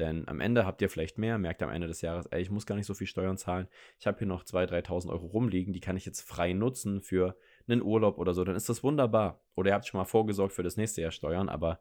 Denn 0.00 0.26
am 0.28 0.40
Ende 0.40 0.64
habt 0.64 0.80
ihr 0.80 0.88
vielleicht 0.88 1.18
mehr, 1.18 1.36
merkt 1.36 1.62
am 1.62 1.68
Ende 1.68 1.86
des 1.86 2.00
Jahres, 2.00 2.26
ey, 2.26 2.40
ich 2.40 2.50
muss 2.50 2.64
gar 2.64 2.74
nicht 2.74 2.86
so 2.86 2.94
viel 2.94 3.06
Steuern 3.06 3.36
zahlen. 3.36 3.68
Ich 3.98 4.06
habe 4.06 4.18
hier 4.18 4.26
noch 4.26 4.44
2.000, 4.44 4.86
3.000 4.86 5.10
Euro 5.10 5.26
rumliegen, 5.26 5.74
die 5.74 5.80
kann 5.80 5.96
ich 5.96 6.06
jetzt 6.06 6.22
frei 6.22 6.54
nutzen 6.54 7.02
für 7.02 7.36
einen 7.68 7.82
Urlaub 7.82 8.16
oder 8.16 8.32
so. 8.32 8.42
Dann 8.42 8.56
ist 8.56 8.70
das 8.70 8.82
wunderbar. 8.82 9.42
Oder 9.54 9.70
ihr 9.70 9.74
habt 9.74 9.86
schon 9.86 9.98
mal 9.98 10.06
vorgesorgt 10.06 10.54
für 10.54 10.62
das 10.62 10.78
nächste 10.78 11.02
Jahr 11.02 11.10
Steuern, 11.10 11.50
aber 11.50 11.80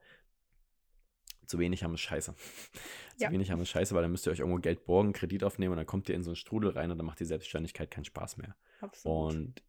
zu 1.46 1.60
wenig 1.60 1.84
haben 1.84 1.94
es 1.94 2.02
scheiße. 2.02 2.36
Ja. 3.18 3.28
Zu 3.28 3.34
wenig 3.34 3.52
haben 3.52 3.60
es 3.60 3.70
scheiße, 3.70 3.94
weil 3.94 4.02
dann 4.02 4.12
müsst 4.12 4.26
ihr 4.28 4.32
euch 4.32 4.40
irgendwo 4.40 4.60
Geld 4.60 4.86
borgen, 4.86 5.12
Kredit 5.12 5.44
aufnehmen 5.44 5.74
und 5.74 5.78
dann 5.78 5.86
kommt 5.86 6.08
ihr 6.08 6.16
in 6.16 6.24
so 6.24 6.30
einen 6.30 6.38
Strudel 6.38 6.70
rein 6.70 6.90
und 6.90 6.98
dann 6.98 7.06
macht 7.06 7.20
die 7.20 7.26
Selbstständigkeit 7.26 7.92
keinen 7.92 8.06
Spaß 8.06 8.38
mehr. 8.38 8.56
Absolut. 8.80 9.34
Und 9.34 9.64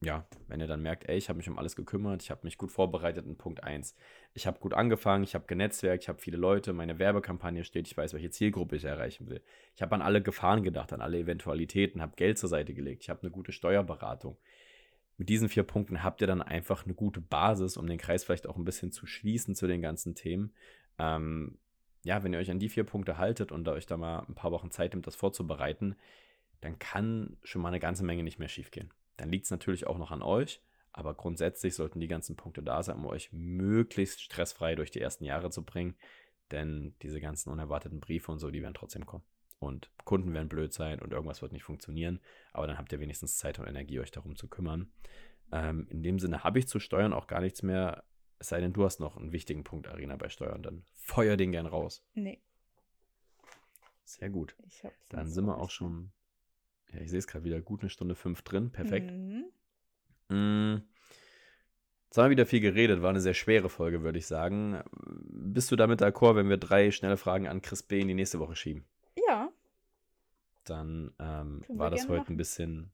ja, 0.00 0.26
wenn 0.48 0.60
ihr 0.60 0.66
dann 0.66 0.82
merkt, 0.82 1.08
ey, 1.08 1.16
ich 1.16 1.28
habe 1.28 1.38
mich 1.38 1.48
um 1.48 1.58
alles 1.58 1.74
gekümmert, 1.74 2.22
ich 2.22 2.30
habe 2.30 2.42
mich 2.44 2.58
gut 2.58 2.70
vorbereitet 2.70 3.24
in 3.24 3.36
Punkt 3.36 3.64
1. 3.64 3.96
Ich 4.34 4.46
habe 4.46 4.58
gut 4.58 4.74
angefangen, 4.74 5.24
ich 5.24 5.34
habe 5.34 5.46
genetzwerkt, 5.46 6.04
ich 6.04 6.08
habe 6.08 6.20
viele 6.20 6.36
Leute, 6.36 6.74
meine 6.74 6.98
Werbekampagne 6.98 7.64
steht, 7.64 7.86
ich 7.86 7.96
weiß, 7.96 8.12
welche 8.12 8.30
Zielgruppe 8.30 8.76
ich 8.76 8.84
erreichen 8.84 9.28
will. 9.28 9.42
Ich 9.74 9.80
habe 9.80 9.94
an 9.94 10.02
alle 10.02 10.22
Gefahren 10.22 10.62
gedacht, 10.62 10.92
an 10.92 11.00
alle 11.00 11.18
Eventualitäten, 11.18 12.02
habe 12.02 12.16
Geld 12.16 12.38
zur 12.38 12.50
Seite 12.50 12.74
gelegt, 12.74 13.02
ich 13.02 13.10
habe 13.10 13.22
eine 13.22 13.30
gute 13.30 13.52
Steuerberatung. 13.52 14.36
Mit 15.16 15.30
diesen 15.30 15.48
vier 15.48 15.62
Punkten 15.62 16.02
habt 16.02 16.20
ihr 16.20 16.26
dann 16.26 16.42
einfach 16.42 16.84
eine 16.84 16.92
gute 16.92 17.22
Basis, 17.22 17.78
um 17.78 17.86
den 17.86 17.96
Kreis 17.96 18.22
vielleicht 18.22 18.46
auch 18.46 18.56
ein 18.56 18.64
bisschen 18.66 18.92
zu 18.92 19.06
schließen 19.06 19.54
zu 19.54 19.66
den 19.66 19.80
ganzen 19.80 20.14
Themen. 20.14 20.52
Ähm, 20.98 21.56
ja, 22.04 22.22
wenn 22.22 22.34
ihr 22.34 22.38
euch 22.38 22.50
an 22.50 22.58
die 22.58 22.68
vier 22.68 22.84
Punkte 22.84 23.16
haltet 23.16 23.50
und 23.50 23.66
euch 23.66 23.86
da 23.86 23.96
mal 23.96 24.26
ein 24.28 24.34
paar 24.34 24.52
Wochen 24.52 24.70
Zeit 24.70 24.92
nimmt, 24.92 25.06
das 25.06 25.16
vorzubereiten, 25.16 25.96
dann 26.60 26.78
kann 26.78 27.38
schon 27.42 27.62
mal 27.62 27.68
eine 27.68 27.80
ganze 27.80 28.04
Menge 28.04 28.22
nicht 28.22 28.38
mehr 28.38 28.48
schiefgehen. 28.48 28.90
Dann 29.16 29.30
liegt 29.30 29.44
es 29.46 29.50
natürlich 29.50 29.86
auch 29.86 29.98
noch 29.98 30.10
an 30.10 30.22
euch, 30.22 30.62
aber 30.92 31.14
grundsätzlich 31.14 31.74
sollten 31.74 32.00
die 32.00 32.08
ganzen 32.08 32.36
Punkte 32.36 32.62
da 32.62 32.82
sein, 32.82 32.96
um 32.96 33.06
euch 33.06 33.32
möglichst 33.32 34.20
stressfrei 34.22 34.74
durch 34.74 34.90
die 34.90 35.00
ersten 35.00 35.24
Jahre 35.24 35.50
zu 35.50 35.64
bringen. 35.64 35.96
Denn 36.50 36.94
diese 37.02 37.20
ganzen 37.20 37.50
unerwarteten 37.50 38.00
Briefe 38.00 38.32
und 38.32 38.38
so, 38.38 38.50
die 38.50 38.62
werden 38.62 38.74
trotzdem 38.74 39.04
kommen. 39.04 39.24
Und 39.58 39.90
Kunden 40.04 40.32
werden 40.32 40.48
blöd 40.48 40.72
sein 40.72 41.00
und 41.00 41.12
irgendwas 41.12 41.42
wird 41.42 41.52
nicht 41.52 41.64
funktionieren. 41.64 42.20
Aber 42.52 42.66
dann 42.66 42.78
habt 42.78 42.92
ihr 42.92 43.00
wenigstens 43.00 43.38
Zeit 43.38 43.58
und 43.58 43.66
Energie, 43.66 44.00
euch 44.00 44.10
darum 44.10 44.36
zu 44.36 44.48
kümmern. 44.48 44.92
Ähm, 45.52 45.86
in 45.90 46.02
dem 46.02 46.18
Sinne 46.18 46.44
habe 46.44 46.58
ich 46.58 46.68
zu 46.68 46.78
Steuern 46.78 47.12
auch 47.12 47.26
gar 47.26 47.40
nichts 47.40 47.62
mehr. 47.62 48.04
Es 48.38 48.48
sei 48.48 48.60
denn, 48.60 48.72
du 48.72 48.84
hast 48.84 49.00
noch 49.00 49.16
einen 49.16 49.32
wichtigen 49.32 49.64
Punkt, 49.64 49.88
Arena, 49.88 50.16
bei 50.16 50.28
Steuern. 50.28 50.62
Dann 50.62 50.84
feuer 50.94 51.36
den 51.36 51.52
gern 51.52 51.66
raus. 51.66 52.04
Nee. 52.14 52.42
Sehr 54.04 54.30
gut. 54.30 54.54
Dann 55.08 55.28
sind 55.30 55.46
wir 55.46 55.58
auch 55.58 55.70
schon 55.70 56.12
ja, 56.96 57.02
ich 57.02 57.10
sehe 57.10 57.18
es 57.18 57.26
gerade 57.26 57.44
wieder, 57.44 57.60
gut 57.60 57.82
eine 57.82 57.90
Stunde 57.90 58.14
fünf 58.14 58.42
drin. 58.42 58.70
Perfekt. 58.70 59.10
Mhm. 59.10 59.44
Mm. 60.28 60.82
Jetzt 62.06 62.18
haben 62.18 62.26
wir 62.26 62.30
wieder 62.30 62.46
viel 62.46 62.60
geredet, 62.60 63.02
war 63.02 63.10
eine 63.10 63.20
sehr 63.20 63.34
schwere 63.34 63.68
Folge, 63.68 64.02
würde 64.02 64.18
ich 64.18 64.26
sagen. 64.26 64.82
Bist 64.94 65.70
du 65.70 65.76
damit 65.76 66.00
d'accord, 66.00 66.36
wenn 66.36 66.48
wir 66.48 66.56
drei 66.56 66.90
schnelle 66.90 67.16
Fragen 67.16 67.46
an 67.46 67.60
Chris 67.60 67.82
B. 67.82 68.00
in 68.00 68.08
die 68.08 68.14
nächste 68.14 68.38
Woche 68.38 68.56
schieben? 68.56 68.84
Ja. 69.28 69.50
Dann 70.64 71.12
ähm, 71.18 71.64
war 71.68 71.90
das 71.90 72.08
heute 72.08 72.20
machen. 72.20 72.34
ein 72.34 72.36
bisschen 72.38 72.90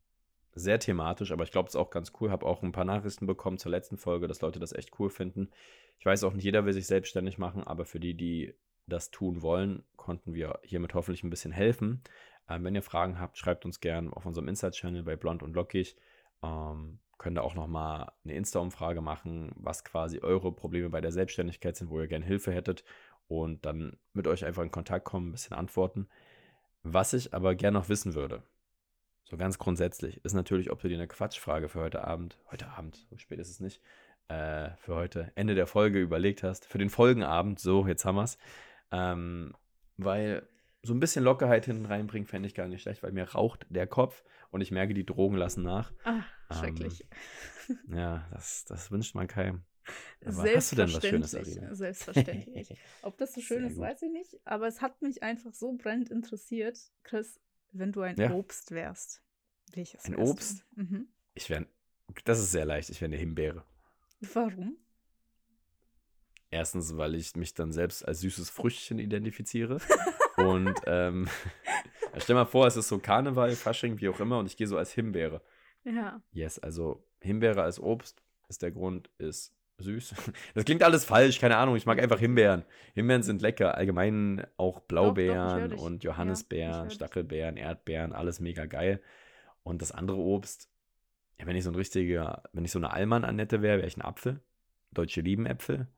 sehr 0.55 0.79
thematisch, 0.79 1.31
aber 1.31 1.45
ich 1.45 1.53
glaube, 1.53 1.69
es 1.69 1.75
ist 1.75 1.81
auch 1.81 1.91
ganz 1.91 2.13
cool. 2.21 2.31
Habe 2.31 2.47
auch 2.47 2.63
ein 2.63 2.73
paar 2.73 2.85
Nachrichten 2.85 3.27
bekommen 3.27 3.59
zur 3.59 3.71
letzten 3.71 3.97
Folge, 3.97 4.27
dass 4.27 4.41
Leute 4.41 4.59
das 4.59 4.73
echt 4.73 4.99
cool 4.99 5.09
finden. 5.09 5.51
Ich 5.99 6.07
weiß 6.07 6.25
auch 6.25 6.33
nicht, 6.33 6.45
jeder 6.45 6.65
will 6.65 6.73
sich 6.73 6.87
selbstständig 6.87 7.39
machen, 7.39 7.63
aber 7.63 7.85
für 7.85 8.01
die, 8.01 8.15
die 8.15 8.55
das 8.87 9.11
tun 9.11 9.43
wollen, 9.43 9.85
konnten 9.97 10.35
wir 10.35 10.59
hiermit 10.65 10.95
hoffentlich 10.95 11.23
ein 11.23 11.31
bisschen 11.31 11.53
helfen. 11.53 12.03
Ähm, 12.49 12.65
wenn 12.65 12.75
ihr 12.75 12.83
Fragen 12.83 13.19
habt, 13.19 13.39
schreibt 13.39 13.65
uns 13.65 13.81
gerne 13.81 14.15
auf 14.15 14.27
unserem 14.27 14.49
Insta-Channel 14.49 15.03
bei 15.03 15.17
Blond 15.17 15.43
und 15.43 15.55
Lockig. 15.55 15.97
Ähm, 16.43 16.99
könnt 17.19 17.39
ihr 17.39 17.45
auch 17.45 17.55
nochmal 17.55 18.13
eine 18.25 18.35
Insta-Umfrage 18.35 19.01
machen, 19.01 19.53
was 19.55 19.85
quasi 19.85 20.21
eure 20.21 20.53
Probleme 20.53 20.91
bei 20.91 21.01
der 21.01 21.13
Selbstständigkeit 21.13 21.77
sind, 21.77 21.89
wo 21.89 22.01
ihr 22.01 22.09
gerne 22.09 22.25
Hilfe 22.25 22.53
hättet 22.53 22.85
und 23.29 23.65
dann 23.65 23.97
mit 24.13 24.27
euch 24.27 24.45
einfach 24.45 24.63
in 24.63 24.71
Kontakt 24.71 25.05
kommen, 25.05 25.29
ein 25.29 25.33
bisschen 25.33 25.57
antworten. 25.57 26.09
Was 26.83 27.13
ich 27.13 27.33
aber 27.33 27.55
gerne 27.55 27.79
noch 27.79 27.89
wissen 27.89 28.15
würde, 28.15 28.43
so 29.25 29.37
ganz 29.37 29.59
grundsätzlich, 29.59 30.23
ist 30.25 30.35
natürlich, 30.35 30.71
ob 30.71 30.81
du 30.81 30.89
dir 30.89 30.97
eine 30.97 31.07
Quatschfrage 31.07 31.69
für 31.69 31.81
heute 31.81 32.05
Abend, 32.05 32.39
heute 32.51 32.69
Abend, 32.69 33.07
so 33.09 33.17
spät 33.17 33.39
ist 33.39 33.51
es 33.51 33.61
nicht, 33.61 33.81
äh, 34.29 34.71
für 34.79 34.97
heute 34.97 35.31
Ende 35.37 35.55
der 35.55 35.67
Folge 35.67 36.01
überlegt 36.01 36.43
hast, 36.43 36.67
für 36.67 36.79
den 36.79 36.91
Folgenabend, 36.91 37.61
so, 37.61 37.87
jetzt 37.87 38.05
haben 38.05 38.17
wir 38.17 38.25
es. 38.25 38.37
Ähm, 38.91 39.55
weil 39.97 40.47
so 40.83 40.93
ein 40.95 41.01
bisschen 41.01 41.25
Lockerheit 41.25 41.67
hinten 41.67 41.87
reinbringen, 41.87 42.27
fände 42.27 42.47
ich 42.47 42.55
gar 42.55 42.67
nicht 42.67 42.83
schlecht, 42.83 43.03
weil 43.03 43.13
mir 43.13 43.25
raucht 43.25 43.67
der 43.71 43.87
Kopf 43.87 44.25
und 44.51 44.61
ich 44.61 44.71
merke, 44.71 44.95
die 44.95 45.07
Drogen 45.07 45.37
lassen 45.37 45.63
nach. 45.63 45.93
Ach, 46.05 46.25
schrecklich. 46.51 47.07
Ähm, 47.69 47.79
ja, 47.97 48.29
das, 48.33 48.65
das 48.65 48.91
wünscht 48.91 49.15
man 49.15 49.29
keinem. 49.29 49.63
Aber 50.25 50.45
hast 50.55 50.73
du 50.73 50.77
denn 50.77 50.93
was 50.93 51.05
Schönes, 51.05 51.35
Arina? 51.35 51.75
Selbstverständlich. 51.75 52.77
Ob 53.03 53.17
das 53.19 53.35
so 53.35 53.41
schön 53.41 53.65
ist, 53.65 53.79
weiß 53.79 54.03
ich 54.03 54.13
nicht. 54.13 54.41
Aber 54.45 54.67
es 54.67 54.81
hat 54.81 55.03
mich 55.03 55.23
einfach 55.23 55.53
so 55.55 55.73
brennend 55.73 56.11
interessiert, 56.11 56.79
Chris, 57.03 57.41
wenn 57.73 57.93
du 57.93 58.03
ein 58.03 58.17
ja. 58.17 58.33
Obst 58.33 58.71
wärst. 58.71 59.23
Welches 59.73 60.05
Ein 60.05 60.17
Obst? 60.17 60.65
Mhm. 60.77 61.09
Ich 61.35 61.49
wäre, 61.49 61.67
das 62.25 62.39
ist 62.39 62.53
sehr 62.53 62.65
leicht, 62.65 62.91
ich 62.91 63.01
wäre 63.01 63.09
eine 63.09 63.17
Himbeere. 63.17 63.65
Warum? 64.35 64.77
Erstens, 66.51 66.97
weil 66.97 67.15
ich 67.15 67.35
mich 67.35 67.55
dann 67.55 67.73
selbst 67.73 68.07
als 68.07 68.21
süßes 68.21 68.51
Früchtchen 68.51 68.99
identifiziere. 68.99 69.79
und 70.37 70.75
ähm, 70.87 71.29
stell 72.19 72.35
mal 72.35 72.45
vor, 72.45 72.67
es 72.67 72.77
ist 72.77 72.89
so 72.89 72.99
Karneval, 72.99 73.53
Fasching, 73.53 74.01
wie 74.01 74.09
auch 74.09 74.21
immer, 74.21 74.39
und 74.39 74.47
ich 74.47 74.57
gehe 74.57 74.67
so 74.67 74.77
als 74.77 74.93
Himbeere. 74.93 75.41
Ja. 75.85 76.23
Yes, 76.33 76.59
also 76.59 77.05
Himbeere 77.21 77.63
als 77.63 77.81
Obst 77.81 78.23
ist 78.49 78.63
der 78.63 78.71
Grund, 78.71 79.11
ist 79.19 79.55
süß. 79.79 80.15
Das 80.55 80.65
klingt 80.65 80.83
alles 80.83 81.05
falsch, 81.05 81.41
keine 81.41 81.57
Ahnung. 81.57 81.77
Ich 81.77 81.87
mag 81.87 82.01
einfach 82.01 82.19
Himbeeren. 82.19 82.65
Himbeeren 82.95 83.23
sind 83.23 83.43
lecker. 83.43 83.77
Allgemein 83.77 84.47
auch 84.57 84.81
Blaubeeren 84.81 85.71
doch, 85.71 85.77
doch, 85.77 85.83
und 85.85 86.05
Johannisbeeren, 86.05 86.85
ja, 86.85 86.91
Stachelbeeren, 86.91 87.57
Erdbeeren, 87.57 88.13
alles 88.13 88.41
mega 88.41 88.67
geil. 88.67 89.01
Und 89.63 89.83
das 89.83 89.93
andere 89.93 90.19
Obst, 90.19 90.69
ja, 91.39 91.47
wenn 91.47 91.57
ich 91.57 91.65
so 91.65 91.71
ein 91.71 91.77
richtiger, 91.77 92.43
wenn 92.53 92.65
ich 92.65 92.73
so 92.73 92.79
eine 92.79 92.93
Allmann-Annette 92.93 93.63
wäre, 93.63 93.79
wäre 93.79 93.89
ich 93.89 93.97
ein 93.97 94.03
Apfel. 94.03 94.41
Deutsche 94.93 95.21
lieben 95.21 95.47
Äpfel. 95.47 95.89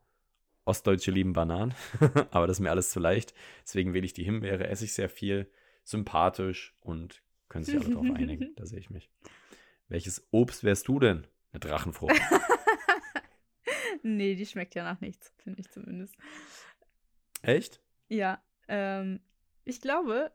Ostdeutsche 0.64 1.10
lieben 1.10 1.32
Bananen, 1.32 1.74
aber 2.30 2.46
das 2.46 2.56
ist 2.56 2.60
mir 2.60 2.70
alles 2.70 2.90
zu 2.90 3.00
leicht. 3.00 3.34
Deswegen 3.64 3.92
wähle 3.92 4.06
ich 4.06 4.14
die 4.14 4.24
Himbeere, 4.24 4.66
esse 4.68 4.84
ich 4.84 4.94
sehr 4.94 5.08
viel, 5.08 5.50
sympathisch 5.84 6.74
und 6.80 7.22
können 7.48 7.64
sich 7.64 7.76
alle 7.76 7.90
darauf 7.90 8.10
einigen. 8.10 8.52
Da 8.56 8.66
sehe 8.66 8.78
ich 8.78 8.90
mich. 8.90 9.10
Welches 9.88 10.26
Obst 10.30 10.64
wärst 10.64 10.88
du 10.88 10.98
denn? 10.98 11.26
Eine 11.52 11.60
Drachenfrucht. 11.60 12.20
nee, 14.02 14.34
die 14.34 14.46
schmeckt 14.46 14.74
ja 14.74 14.84
nach 14.84 15.00
nichts, 15.00 15.32
finde 15.36 15.60
ich 15.60 15.70
zumindest. 15.70 16.16
Echt? 17.42 17.80
Ja. 18.08 18.42
Ähm, 18.66 19.20
ich 19.64 19.80
glaube, 19.80 20.32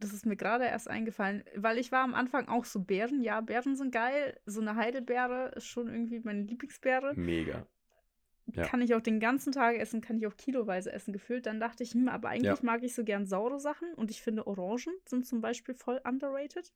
das 0.00 0.12
ist 0.12 0.26
mir 0.26 0.36
gerade 0.36 0.64
erst 0.64 0.88
eingefallen, 0.88 1.44
weil 1.54 1.78
ich 1.78 1.90
war 1.90 2.04
am 2.04 2.14
Anfang 2.14 2.48
auch 2.48 2.64
so 2.64 2.80
Beeren. 2.80 3.22
Ja, 3.22 3.40
Beeren 3.40 3.76
sind 3.76 3.92
geil. 3.92 4.38
So 4.44 4.60
eine 4.60 4.76
Heidelbeere 4.76 5.52
ist 5.56 5.66
schon 5.66 5.88
irgendwie 5.88 6.20
meine 6.20 6.42
Lieblingsbeere. 6.42 7.14
Mega. 7.14 7.66
Ja. 8.52 8.64
Kann 8.66 8.80
ich 8.80 8.94
auch 8.94 9.00
den 9.00 9.18
ganzen 9.20 9.52
Tag 9.52 9.76
essen, 9.76 10.00
kann 10.00 10.16
ich 10.18 10.26
auch 10.26 10.36
kiloweise 10.36 10.92
essen 10.92 11.12
gefühlt. 11.12 11.46
Dann 11.46 11.58
dachte 11.58 11.82
ich, 11.82 11.92
hm, 11.92 12.08
aber 12.08 12.28
eigentlich 12.28 12.58
Ja. 12.60 12.64
mag 12.64 12.82
ich 12.84 12.94
so 12.94 13.02
gern 13.04 13.26
saure 13.26 13.58
Sachen 13.58 13.92
und 13.94 14.10
ich 14.10 14.22
finde 14.22 14.46
Orangen 14.46 14.94
sind 15.04 15.26
zum 15.26 15.40
Beispiel 15.40 15.74
voll 15.74 16.00
underrated. 16.04 16.72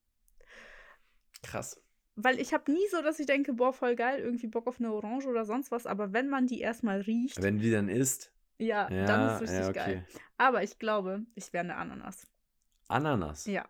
Krass. 1.42 1.80
Weil 2.16 2.38
ich 2.40 2.52
habe 2.52 2.70
nie 2.72 2.86
so, 2.90 3.02
dass 3.02 3.18
ich 3.20 3.26
denke, 3.26 3.52
boah, 3.54 3.72
voll 3.72 3.94
geil, 3.96 4.20
irgendwie 4.20 4.48
Bock 4.48 4.66
auf 4.66 4.78
eine 4.78 4.92
Orange 4.92 5.26
oder 5.28 5.44
sonst 5.44 5.70
was. 5.70 5.86
Aber 5.86 6.12
wenn 6.12 6.28
man 6.28 6.46
die 6.46 6.60
erstmal 6.60 7.00
riecht, 7.02 7.40
Wenn 7.40 7.58
die 7.58 7.70
dann 7.70 7.88
isst, 7.88 8.32
ja, 8.58 8.90
ja, 8.90 9.06
dann 9.06 9.26
ist 9.28 9.34
es 9.36 9.40
richtig 9.42 9.66
ja, 9.66 9.72
geil. 9.72 10.04
okay. 10.08 10.20
Aber 10.36 10.62
ich 10.62 10.78
glaube, 10.78 11.24
ich 11.34 11.52
wäre 11.52 11.64
eine 11.64 11.76
Ananas. 11.76 12.26
Ananas. 12.88 13.46
Ja. 13.46 13.66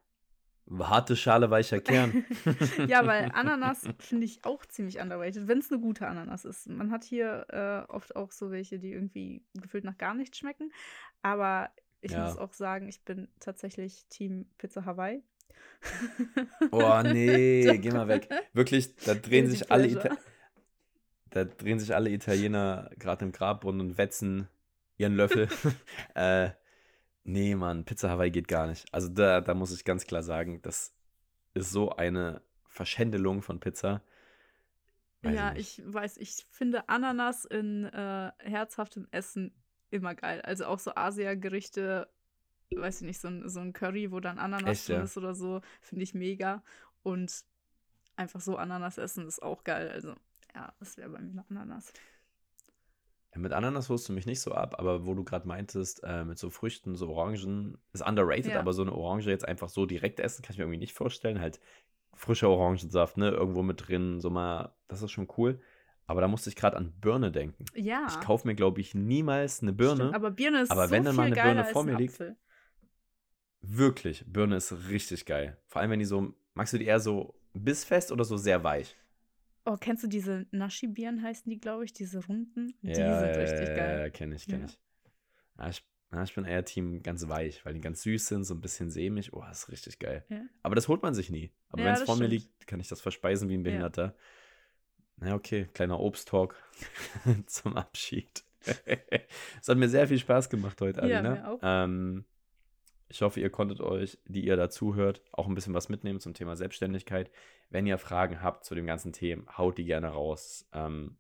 Harte 0.79 1.17
Schale, 1.17 1.51
weicher 1.51 1.81
Kern. 1.81 2.25
Ja, 2.87 3.07
weil 3.07 3.31
Ananas 3.35 3.89
finde 3.99 4.25
ich 4.25 4.45
auch 4.45 4.65
ziemlich 4.67 5.01
underrated, 5.01 5.49
wenn 5.49 5.59
es 5.59 5.71
eine 5.71 5.81
gute 5.81 6.07
Ananas 6.07 6.45
ist. 6.45 6.69
Man 6.69 6.91
hat 6.91 7.05
hier 7.05 7.47
äh, 7.51 7.91
oft 7.93 8.15
auch 8.17 8.31
so 8.31 8.51
welche, 8.51 8.79
die 8.79 8.93
irgendwie 8.93 9.45
gefühlt 9.55 9.85
nach 9.85 9.99
gar 9.99 10.15
nichts 10.15 10.39
schmecken. 10.39 10.73
Aber 11.23 11.71
ich 12.01 12.13
Ja. 12.13 12.25
muss 12.25 12.37
auch 12.39 12.53
sagen, 12.55 12.89
ich 12.89 13.05
bin 13.05 13.29
tatsächlich 13.41 14.07
Team 14.09 14.47
Pizza 14.59 14.85
Hawaii. 14.85 15.23
Oh 16.71 17.01
nee, 17.05 17.79
geh 17.83 17.91
mal 17.91 18.09
weg. 18.09 18.29
Wirklich, 18.53 18.95
da 18.97 19.15
drehen 19.15 19.49
sich 19.49 19.71
alle. 19.71 19.87
Ita 19.89 20.17
da 21.31 21.45
drehen 21.45 21.79
sich 21.79 21.95
alle 21.95 22.11
Italiener 22.11 22.91
gerade 22.99 23.25
im 23.25 23.33
Grabbrunnen 23.33 23.81
und 23.81 23.99
wetzen 23.99 24.49
ihren 24.99 25.15
Löffel. 25.15 25.49
äh, 26.15 26.51
nee, 27.25 27.55
Mann, 27.55 27.85
Pizza 27.85 28.11
Hawaii 28.11 28.31
geht 28.31 28.49
gar 28.49 28.67
nicht. 28.67 28.93
Also 28.93 29.09
da, 29.09 29.41
da 29.41 29.55
muss 29.55 29.73
ich 29.73 29.85
ganz 29.85 30.07
klar 30.07 30.23
sagen, 30.23 30.61
das 30.63 30.95
ist 31.55 31.71
so 31.71 31.91
eine 31.91 32.43
Verschändelung 32.69 33.43
von 33.43 33.61
Pizza. 33.61 34.03
Weiß 35.23 35.35
ja, 35.35 35.53
nicht. 35.53 35.79
ich 35.79 35.93
weiß, 35.93 36.17
ich 36.17 36.47
finde 36.51 36.89
Ananas 36.89 37.45
in 37.45 37.85
äh, 37.85 38.33
herzhaftem 38.39 39.07
Essen 39.11 39.53
immer 39.91 40.15
geil. 40.15 40.41
Also 40.43 40.67
auch 40.67 40.79
so 40.79 40.95
Asia-Gerichte, 40.95 42.09
weiß 42.75 43.03
ich 43.03 43.07
nicht, 43.07 43.21
so 43.21 43.29
ein, 43.29 43.49
so 43.49 43.61
ein 43.61 43.73
Curry, 43.73 44.13
wo 44.13 44.21
dann 44.21 44.39
Ananas 44.39 44.71
Echt, 44.79 44.89
drin 44.89 44.97
ja? 44.97 45.03
ist 45.03 45.17
oder 45.17 45.35
so, 45.35 45.61
finde 45.83 46.05
ich 46.05 46.15
mega. 46.15 46.63
Und 47.03 47.45
einfach 48.17 48.41
so 48.41 48.57
Ananas 48.57 48.99
essen 48.99 49.27
ist 49.27 49.43
auch 49.43 49.65
geil. 49.65 49.91
Also 49.91 50.15
ja, 50.55 50.73
das 50.79 50.97
wäre 50.97 51.11
bei 51.11 51.21
mir 51.21 51.31
eine 51.31 51.45
Ananas. 51.51 51.93
Mit 53.37 53.53
Ananas 53.53 53.89
holst 53.89 54.09
du 54.09 54.13
mich 54.13 54.27
nicht 54.27 54.41
so 54.41 54.53
ab, 54.53 54.75
aber 54.79 55.07
wo 55.07 55.15
du 55.15 55.23
gerade 55.23 55.47
meintest, 55.47 56.03
äh, 56.03 56.25
mit 56.25 56.39
so 56.39 56.51
Früchten, 56.51 56.97
so 56.97 57.09
Orangen, 57.11 57.79
ist 57.93 58.05
underrated, 58.07 58.53
Ja. 58.53 58.61
aber 58.61 58.73
so 58.73 58.83
eine 58.83 58.93
Orange 58.93 59.31
jetzt 59.31 59.47
einfach 59.47 59.69
so 59.69 59.87
direkt 59.87 60.19
essen, 60.19 60.43
kann 60.43 60.53
ich 60.53 60.59
mir 60.59 60.65
irgendwie 60.65 60.79
nicht 60.81 60.95
vorstellen. 60.95 61.41
Halt 61.41 61.61
frischer 62.15 62.49
Orangensaft, 62.51 63.17
ne, 63.17 63.31
irgendwo 63.31 63.63
mit 63.63 63.87
drin, 63.89 64.21
so 64.21 64.31
mal, 64.31 64.75
das 64.89 65.03
ist 65.03 65.13
schon 65.13 65.29
cool. 65.39 65.61
Aber 66.07 66.21
da 66.21 66.27
musste 66.27 66.51
ich 66.51 66.57
gerade 66.57 66.77
an 66.77 66.93
Birne 67.01 67.31
denken. 67.31 67.67
Ja. 67.75 68.09
Ich 68.11 68.19
kaufe 68.19 68.45
mir, 68.49 68.57
glaube 68.57 68.81
ich, 68.81 68.97
niemals 68.97 69.63
eine 69.63 69.73
Birne. 69.73 69.95
Stimmt, 69.95 70.15
aber 70.17 70.33
Birne 70.33 70.63
ist 70.63 70.73
Aber 70.73 70.87
so 70.89 70.91
wenn 70.91 71.05
dann 71.05 71.15
mal 71.15 71.27
eine 71.27 71.37
Birne 71.37 71.65
vor 71.67 71.85
mir 71.85 71.97
liegt, 71.97 72.15
Apfel. 72.15 72.37
Wirklich, 73.63 74.25
Birne 74.27 74.57
ist 74.57 74.73
richtig 74.89 75.25
geil. 75.25 75.57
Vor 75.69 75.81
allem, 75.81 75.93
wenn 75.93 75.99
die 76.01 76.05
so, 76.07 76.35
magst 76.55 76.73
du 76.73 76.79
die 76.79 76.87
eher 76.87 76.99
so 76.99 77.35
bissfest 77.53 78.11
oder 78.11 78.25
so 78.25 78.37
sehr 78.37 78.65
weich? 78.65 78.97
Oh, 79.71 79.77
kennst 79.79 80.03
du 80.03 80.09
diese 80.09 80.47
Nashi-Birnen, 80.51 81.23
heißen 81.23 81.49
die, 81.49 81.61
glaube 81.61 81.85
ich, 81.85 81.93
diese 81.93 82.27
runden? 82.27 82.75
Die 82.83 82.91
ja, 82.91 83.21
sind 83.21 83.37
richtig 83.37 83.69
ja, 83.69 83.75
geil. 83.77 83.99
Ja, 84.01 84.11
kenne 84.11 84.35
ich, 84.35 84.47
kenne 84.49 84.63
Ja. 84.63 84.67
ich. 84.67 84.79
Ja, 85.59 85.69
ich. 85.69 85.85
Ja, 86.13 86.25
ich 86.25 86.35
bin 86.35 86.45
eher 86.45 86.65
Team 86.65 87.05
ganz 87.05 87.29
weich, 87.29 87.65
weil 87.65 87.75
die 87.75 87.81
ganz 87.81 88.03
süß 88.03 88.27
sind, 88.27 88.43
so 88.43 88.55
ein 88.55 88.61
bisschen 88.61 88.91
sämig. 88.91 89.33
Oh, 89.33 89.45
das 89.47 89.61
ist 89.61 89.69
richtig 89.71 90.01
geil. 90.01 90.25
Ja. 90.29 90.41
Aber 90.65 90.75
das 90.75 90.89
holt 90.89 91.03
man 91.03 91.15
sich 91.15 91.31
nie. 91.31 91.53
Aber 91.69 91.85
wenn 91.85 91.95
es 91.95 92.03
vor 92.03 92.17
mir 92.17 92.25
stimmt. 92.27 92.43
liegt, 92.43 92.67
kann 92.67 92.81
ich 92.81 92.89
das 92.89 93.01
verspeisen 93.01 93.49
wie 93.49 93.55
ein 93.55 93.63
Behinderter. 93.63 94.17
Na 95.19 95.37
okay, 95.37 95.69
kleiner 95.73 96.01
Obsttalk 96.01 96.57
zum 97.47 97.77
Abschied. 97.77 98.43
es 99.61 99.69
hat 99.69 99.79
mir 99.79 99.89
sehr 99.89 100.09
viel 100.09 100.19
Spaß 100.19 100.51
gemacht 100.51 100.81
heute, 100.81 100.99
Ja, 101.07 101.21
Alina. 101.21 101.31
mir 101.31 101.49
auch. 101.49 101.61
Ähm, 101.63 102.25
ich 103.11 103.23
hoffe, 103.23 103.41
ihr 103.41 103.51
konntet 103.51 103.81
euch, 103.81 104.19
die 104.25 104.47
ihr 104.47 104.57
dazu 104.57 104.95
hört, 104.95 105.21
auch 105.33 105.49
ein 105.49 105.55
bisschen 105.55 105.75
was 105.75 105.89
mitnehmen 105.89 106.21
zum 106.21 106.33
Thema 106.33 106.57
Selbstständigkeit. 106.57 107.31
Wenn 107.69 107.87
ihr 107.87 107.99
Fragen 107.99 108.41
habt 108.41 108.65
zu 108.65 108.75
dem 108.77 108.87
ganzen 108.87 109.13
Thema, 109.13 109.59
haut 109.59 109.79
die 109.79 109.85
gerne 109.85 110.09
raus. 110.09 110.69
Ähm, 110.73 111.17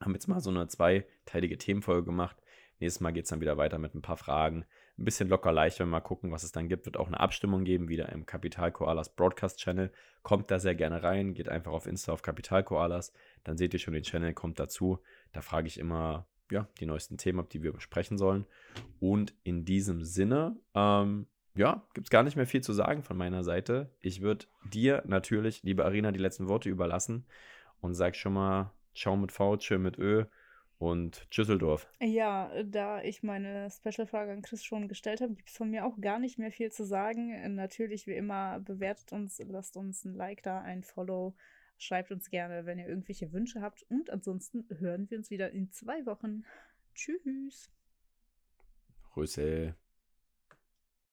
haben 0.00 0.14
jetzt 0.14 0.26
mal 0.26 0.40
so 0.40 0.50
eine 0.50 0.68
zweiteilige 0.68 1.58
Themenfolge 1.58 2.04
gemacht. 2.04 2.38
Nächstes 2.80 3.00
Mal 3.00 3.12
geht 3.12 3.24
es 3.24 3.30
dann 3.30 3.42
wieder 3.42 3.58
weiter 3.58 3.78
mit 3.78 3.94
ein 3.94 4.02
paar 4.02 4.16
Fragen. 4.16 4.64
Ein 4.98 5.04
bisschen 5.04 5.28
locker 5.28 5.52
leicht, 5.52 5.78
wenn 5.78 5.88
wir 5.88 5.92
mal 5.92 6.00
gucken, 6.00 6.32
was 6.32 6.44
es 6.44 6.52
dann 6.52 6.68
gibt. 6.68 6.86
Wird 6.86 6.96
auch 6.96 7.06
eine 7.06 7.20
Abstimmung 7.20 7.64
geben, 7.64 7.88
wieder 7.88 8.08
im 8.08 8.24
Kapital 8.24 8.72
Koalas 8.72 9.14
Broadcast 9.14 9.58
Channel. 9.58 9.92
Kommt 10.22 10.50
da 10.50 10.58
sehr 10.58 10.74
gerne 10.74 11.02
rein. 11.02 11.34
Geht 11.34 11.50
einfach 11.50 11.72
auf 11.72 11.86
Insta 11.86 12.12
auf 12.12 12.22
Kapital 12.22 12.64
Koalas. 12.64 13.12
Dann 13.44 13.58
seht 13.58 13.74
ihr 13.74 13.80
schon 13.80 13.94
den 13.94 14.02
Channel, 14.02 14.32
kommt 14.32 14.58
dazu. 14.58 14.98
Da 15.32 15.42
frage 15.42 15.68
ich 15.68 15.78
immer 15.78 16.26
ja, 16.52 16.68
die 16.78 16.86
neuesten 16.86 17.16
Themen 17.16 17.40
ab, 17.40 17.50
die 17.50 17.62
wir 17.62 17.72
besprechen 17.72 18.18
sollen. 18.18 18.46
Und 19.00 19.34
in 19.42 19.64
diesem 19.64 20.04
Sinne, 20.04 20.56
ähm, 20.74 21.26
ja, 21.54 21.82
gibt 21.94 22.06
es 22.06 22.10
gar 22.10 22.22
nicht 22.22 22.36
mehr 22.36 22.46
viel 22.46 22.62
zu 22.62 22.72
sagen 22.72 23.02
von 23.02 23.16
meiner 23.16 23.42
Seite. 23.42 23.90
Ich 24.00 24.20
würde 24.20 24.46
dir 24.72 25.02
natürlich, 25.06 25.62
liebe 25.62 25.84
Arena, 25.84 26.12
die 26.12 26.20
letzten 26.20 26.48
Worte 26.48 26.68
überlassen 26.68 27.26
und 27.80 27.94
sag 27.94 28.16
schon 28.16 28.34
mal 28.34 28.72
Ciao 28.94 29.16
mit 29.16 29.32
V, 29.32 29.56
Tschö 29.56 29.78
mit 29.78 29.98
Ö 29.98 30.24
und 30.78 31.30
Tschüsseldorf. 31.30 31.86
Ja, 32.00 32.50
da 32.64 33.02
ich 33.02 33.22
meine 33.22 33.70
Special-Frage 33.70 34.32
an 34.32 34.42
Chris 34.42 34.64
schon 34.64 34.88
gestellt 34.88 35.20
habe, 35.20 35.34
gibt 35.34 35.48
es 35.48 35.56
von 35.56 35.70
mir 35.70 35.86
auch 35.86 36.00
gar 36.00 36.18
nicht 36.18 36.38
mehr 36.38 36.50
viel 36.50 36.72
zu 36.72 36.84
sagen. 36.84 37.54
Natürlich, 37.54 38.06
wie 38.06 38.14
immer, 38.14 38.60
bewertet 38.60 39.12
uns, 39.12 39.40
lasst 39.46 39.76
uns 39.76 40.04
ein 40.04 40.14
Like 40.14 40.42
da, 40.42 40.60
ein 40.60 40.82
Follow, 40.82 41.34
schreibt 41.82 42.12
uns 42.12 42.30
gerne, 42.30 42.64
wenn 42.64 42.78
ihr 42.78 42.88
irgendwelche 42.88 43.32
Wünsche 43.32 43.60
habt. 43.60 43.82
Und 43.90 44.10
ansonsten 44.10 44.66
hören 44.78 45.10
wir 45.10 45.18
uns 45.18 45.30
wieder 45.30 45.50
in 45.50 45.70
zwei 45.72 46.06
Wochen. 46.06 46.44
Tschüss. 46.94 47.70
Grüße. 49.12 49.74